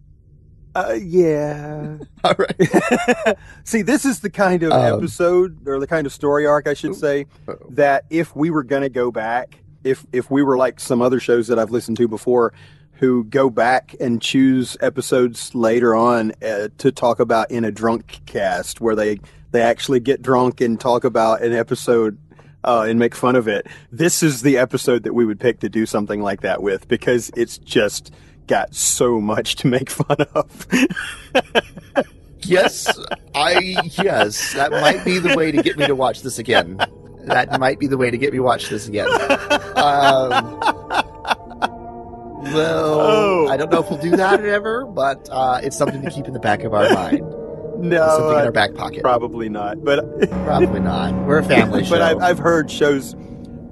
Uh, 0.76 0.94
yeah. 1.02 1.98
All 2.24 2.36
right. 2.38 3.38
See, 3.64 3.82
this 3.82 4.06
is 4.06 4.20
the 4.20 4.30
kind 4.30 4.64
of 4.64 4.72
Um, 4.72 5.00
episode 5.00 5.68
or 5.68 5.80
the 5.80 5.88
kind 5.88 6.06
of 6.06 6.14
story 6.14 6.46
arc, 6.46 6.68
I 6.68 6.74
should 6.74 6.96
say, 6.96 7.26
that 7.72 8.06
if 8.10 8.36
we 8.36 8.50
were 8.52 8.64
going 8.64 8.84
to 8.84 8.90
go 8.90 9.12
back, 9.12 9.60
if 9.84 10.06
if 10.12 10.30
we 10.30 10.44
were 10.44 10.58
like 10.58 10.80
some 10.80 11.02
other 11.02 11.20
shows 11.20 11.48
that 11.48 11.58
I've 11.58 11.72
listened 11.72 11.98
to 11.98 12.08
before, 12.08 12.54
who 13.00 13.24
go 13.26 13.50
back 13.50 13.96
and 14.00 14.22
choose 14.22 14.78
episodes 14.82 15.54
later 15.56 15.96
on 15.96 16.34
uh, 16.42 16.70
to 16.78 16.92
talk 16.92 17.20
about 17.20 17.52
in 17.52 17.64
a 17.66 17.72
drunk 17.72 18.20
cast, 18.26 18.82
where 18.82 18.96
they 18.96 19.20
they 19.52 19.62
actually 19.62 20.00
get 20.00 20.22
drunk 20.22 20.62
and 20.62 20.80
talk 20.80 21.04
about 21.04 21.42
an 21.42 21.54
episode. 21.54 22.18
Uh, 22.64 22.86
and 22.90 23.00
make 23.00 23.16
fun 23.16 23.38
of 23.38 23.48
it. 23.48 23.66
This 23.94 24.22
is 24.22 24.42
the 24.42 24.58
episode 24.58 25.04
that 25.04 25.14
we 25.14 25.24
would 25.24 25.40
pick 25.40 25.62
to 25.62 25.70
do 25.70 25.86
something 25.86 26.22
like 26.22 26.42
that 26.42 26.62
with 26.62 26.86
because 26.90 27.32
it's 27.38 27.58
just 27.58 28.12
got 28.48 28.76
so 28.76 29.22
much 29.22 29.56
to 29.58 29.68
make 29.68 29.90
fun 29.90 30.18
of. 30.34 30.68
Yes, 32.42 32.88
I 33.36 33.78
yes, 34.02 34.54
that 34.54 34.72
might 34.72 35.04
be 35.06 35.20
the 35.20 35.36
way 35.36 35.52
to 35.52 35.62
get 35.62 35.78
me 35.78 35.86
to 35.88 35.96
watch 35.96 36.22
this 36.22 36.40
again. 36.40 36.78
That 37.26 37.60
might 37.60 37.80
be 37.80 37.88
the 37.88 37.98
way 37.98 38.10
to 38.10 38.18
get 38.18 38.32
me 38.32 38.40
watch 38.40 38.70
this 38.70 38.88
again. 38.88 39.08
Um, 39.76 40.60
well, 42.38 43.00
Oh. 43.02 43.48
I 43.48 43.58
don't 43.58 43.72
know 43.72 43.80
if 43.82 43.90
we'll 43.90 44.00
do 44.02 44.12
that 44.18 44.44
ever, 44.46 44.86
but 44.86 45.28
uh, 45.32 45.60
it's 45.64 45.78
something 45.78 46.02
to 46.02 46.10
keep 46.12 46.26
in 46.28 46.34
the 46.34 46.40
back 46.40 46.64
of 46.64 46.74
our 46.74 46.90
mind, 46.94 47.20
no, 47.80 48.08
something 48.08 48.40
in 48.40 48.46
our 48.46 48.52
back 48.52 48.74
pocket. 48.76 49.02
probably 49.02 49.50
not. 49.50 49.84
But 49.84 50.30
Probably 50.46 50.80
not. 50.80 51.14
We're 51.26 51.40
a 51.40 51.44
family 51.44 51.84
show. 51.84 51.92
but 51.92 52.02
I've, 52.02 52.18
I've 52.20 52.40
heard 52.40 52.70
shows 52.72 53.16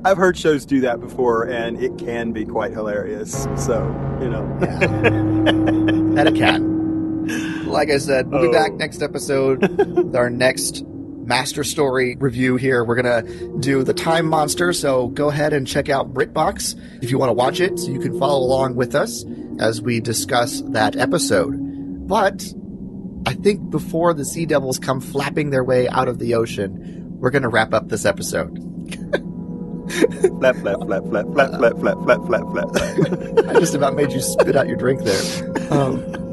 I've 0.03 0.17
heard 0.17 0.37
shows 0.37 0.65
do 0.67 0.81
that 0.81 0.99
before 0.99 1.43
and 1.49 1.81
it 1.81 1.97
can 1.97 2.31
be 2.31 2.45
quite 2.45 2.71
hilarious 2.71 3.47
so 3.55 3.81
you 4.21 4.29
know 4.29 4.57
that 6.15 6.27
it 6.27 6.35
can. 6.35 7.65
Like 7.65 7.89
I 7.89 7.97
said, 7.97 8.29
we'll 8.29 8.41
be 8.43 8.47
Oh. 8.49 8.51
back 8.51 8.73
next 8.73 9.01
episode 9.01 9.61
with 9.77 10.15
our 10.15 10.29
next 10.29 10.83
master 11.25 11.63
story 11.63 12.15
review 12.15 12.55
here. 12.55 12.83
We're 12.83 12.95
gonna 12.95 13.23
do 13.59 13.83
the 13.83 13.93
Time 13.93 14.27
Monster, 14.27 14.73
so 14.73 15.07
go 15.07 15.29
ahead 15.29 15.53
and 15.53 15.67
check 15.67 15.89
out 15.89 16.13
BritBox 16.13 17.03
if 17.03 17.11
you 17.11 17.17
want 17.17 17.29
to 17.29 17.33
watch 17.33 17.59
it, 17.59 17.79
so 17.79 17.89
you 17.91 17.99
can 17.99 18.17
follow 18.19 18.39
along 18.45 18.75
with 18.75 18.95
us 18.95 19.25
as 19.59 19.81
we 19.81 19.99
discuss 19.99 20.61
that 20.67 20.95
episode. 20.95 21.53
But 22.07 22.45
I 23.25 23.33
think 23.33 23.69
before 23.71 24.13
the 24.13 24.25
Sea 24.25 24.45
Devils 24.45 24.77
come 24.77 25.01
flapping 25.01 25.49
their 25.49 25.63
way 25.63 25.87
out 25.89 26.07
of 26.07 26.19
the 26.19 26.35
ocean, 26.35 27.17
we're 27.19 27.31
gonna 27.31 27.49
wrap 27.49 27.73
up 27.73 27.89
this 27.89 28.05
episode. 28.05 28.61
flap 30.39 30.55
flap 30.57 30.77
flap 30.81 31.03
flap 31.03 31.25
flap 31.27 31.51
flap 31.51 31.73
flap 31.77 31.97
flap 32.03 32.19
flap 32.25 32.43
flap 32.51 33.49
I 33.49 33.59
just 33.59 33.75
about 33.75 33.95
made 33.95 34.11
you 34.11 34.19
spit 34.19 34.55
out 34.55 34.67
your 34.67 34.77
drink 34.77 35.01
there. 35.03 35.51
Um, 35.65 36.24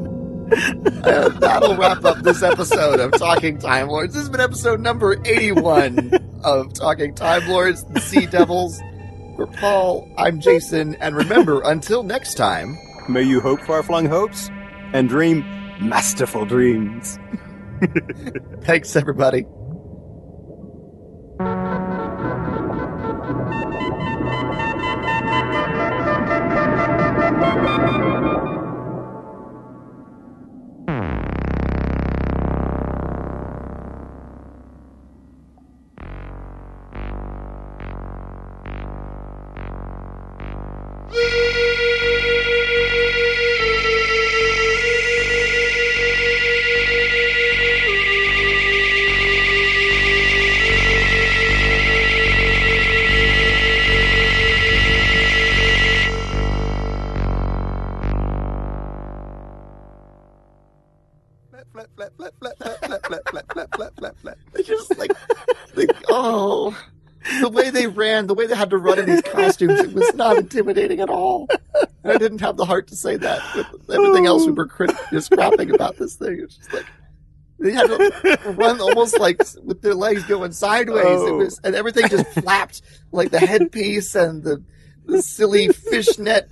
uh, 0.51 1.29
that'll 1.39 1.75
wrap 1.75 2.03
up 2.05 2.17
this 2.19 2.43
episode 2.43 2.99
of 2.99 3.11
Talking 3.13 3.57
Time 3.57 3.87
Lords. 3.87 4.13
This 4.13 4.23
has 4.23 4.29
been 4.29 4.41
episode 4.41 4.79
number 4.79 5.19
81 5.25 6.11
of 6.43 6.73
Talking 6.73 7.13
Time 7.13 7.47
Lords, 7.47 7.83
the 7.85 7.99
Sea 7.99 8.25
Devils. 8.25 8.79
For 9.35 9.47
Paul, 9.47 10.11
I'm 10.17 10.39
Jason, 10.39 10.95
and 10.95 11.15
remember, 11.15 11.61
until 11.61 12.03
next 12.03 12.35
time, 12.35 12.77
may 13.09 13.23
you 13.23 13.41
hope 13.41 13.61
far-flung 13.61 14.05
hopes 14.05 14.49
and 14.93 15.09
dream 15.09 15.43
masterful 15.81 16.45
dreams 16.45 17.17
thanks 18.61 18.95
everybody. 18.95 19.45
Not 70.23 70.37
intimidating 70.37 70.99
at 71.01 71.09
all. 71.09 71.47
And 72.03 72.11
I 72.11 72.17
didn't 72.17 72.39
have 72.41 72.57
the 72.57 72.65
heart 72.65 72.87
to 72.89 72.95
say 72.95 73.17
that 73.17 73.41
with 73.55 73.89
everything 73.91 74.25
else 74.25 74.45
we 74.45 74.51
were 74.53 74.67
crit- 74.75 74.95
just 75.11 75.31
crapping 75.31 75.73
about 75.73 75.97
this 75.97 76.15
thing. 76.15 76.39
It's 76.43 76.55
just 76.57 76.73
like 76.73 76.85
they 77.59 77.71
had 77.71 77.87
to 77.87 78.39
run 78.57 78.81
almost 78.81 79.19
like 79.19 79.37
with 79.63 79.81
their 79.81 79.93
legs 79.93 80.23
going 80.25 80.51
sideways. 80.51 81.05
It 81.21 81.29
Oh. 81.31 81.37
was, 81.37 81.59
and 81.63 81.75
everything 81.75 82.07
just 82.09 82.27
flapped, 82.27 82.81
like 83.11 83.31
the 83.31 83.39
headpiece 83.39 84.15
and 84.15 84.43
the, 84.43 84.61
the 85.05 85.21
silly 85.21 85.67
fishnet 85.69 86.49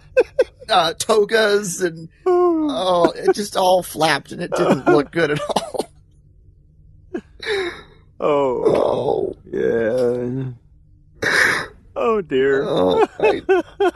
uh, 0.69 0.93
togas, 0.93 1.81
and 1.81 2.07
oh, 2.25 3.11
it 3.11 3.33
just 3.35 3.57
all 3.57 3.83
flapped, 3.83 4.31
and 4.31 4.41
it 4.41 4.51
didn't 4.51 4.85
look 4.87 5.11
good 5.11 5.31
at 5.31 5.41
all. 5.41 5.89
oh 8.19 8.63
Oh. 8.63 9.35
yeah 9.51 10.51
oh 11.95 12.21
dear 12.21 12.63
Oh, 12.67 13.05
I, 13.19 13.41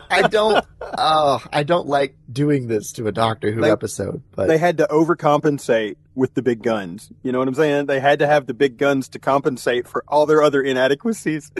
I 0.10 0.22
don't. 0.28 0.66
Oh, 0.82 1.44
I 1.52 1.64
don't 1.64 1.88
like 1.88 2.16
doing 2.32 2.68
this 2.68 2.92
to 2.94 3.08
a 3.08 3.12
Doctor 3.12 3.52
Who 3.52 3.62
They- 3.62 3.72
episode. 3.72 4.22
But 4.36 4.48
they 4.48 4.58
had 4.58 4.78
to 4.78 4.88
overcompensate 4.90 5.96
with 6.16 6.34
the 6.34 6.42
big 6.42 6.64
guns. 6.64 7.12
You 7.24 7.32
know 7.32 7.40
what 7.40 7.48
I'm 7.48 7.54
saying? 7.56 7.86
They 7.88 8.00
had 8.00 8.20
to 8.20 8.28
have 8.28 8.46
the 8.48 8.54
big 8.54 8.78
guns 8.78 9.10
to 9.10 9.20
compensate 9.20 9.88
for 9.88 10.04
all 10.08 10.26
their 10.26 10.42
other 10.42 10.62
inadequacies. 10.62 11.52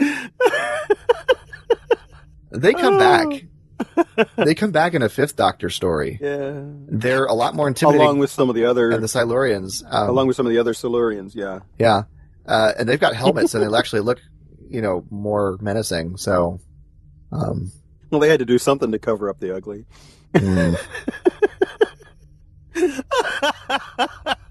they 2.50 2.72
come 2.72 2.98
back. 2.98 3.26
They 4.36 4.54
come 4.54 4.70
back 4.72 4.94
in 4.94 5.02
a 5.02 5.08
fifth 5.10 5.36
Doctor 5.36 5.68
story. 5.68 6.18
yeah. 6.22 6.62
They're 6.88 7.26
a 7.26 7.34
lot 7.34 7.54
more 7.54 7.68
intimidating 7.68 8.06
Along 8.06 8.18
with 8.18 8.30
some 8.30 8.48
of 8.48 8.54
the 8.54 8.64
other, 8.64 8.90
than 8.90 9.02
the 9.02 9.06
Silurians. 9.06 9.84
Um, 9.92 10.08
along 10.08 10.26
with 10.28 10.36
some 10.36 10.46
of 10.46 10.52
the 10.52 10.58
other 10.58 10.72
Silurians, 10.72 11.34
yeah. 11.34 11.60
yeah, 11.78 12.04
uh, 12.46 12.72
and 12.78 12.88
they've 12.88 12.98
got 13.00 13.14
helmets, 13.14 13.54
and 13.54 13.62
they 13.62 13.76
actually 13.76 14.00
look, 14.00 14.20
you 14.76 14.82
know, 14.82 15.06
more 15.10 15.56
menacing. 15.62 16.18
So, 16.18 16.60
um, 17.32 17.72
Well, 18.10 18.20
they 18.20 18.28
had 18.28 18.40
to 18.40 18.44
do 18.44 18.58
something 18.58 18.92
to 18.92 18.98
cover 18.98 19.30
up 19.30 19.40
the 19.40 19.56
ugly. 19.56 19.86
mm. 20.34 20.76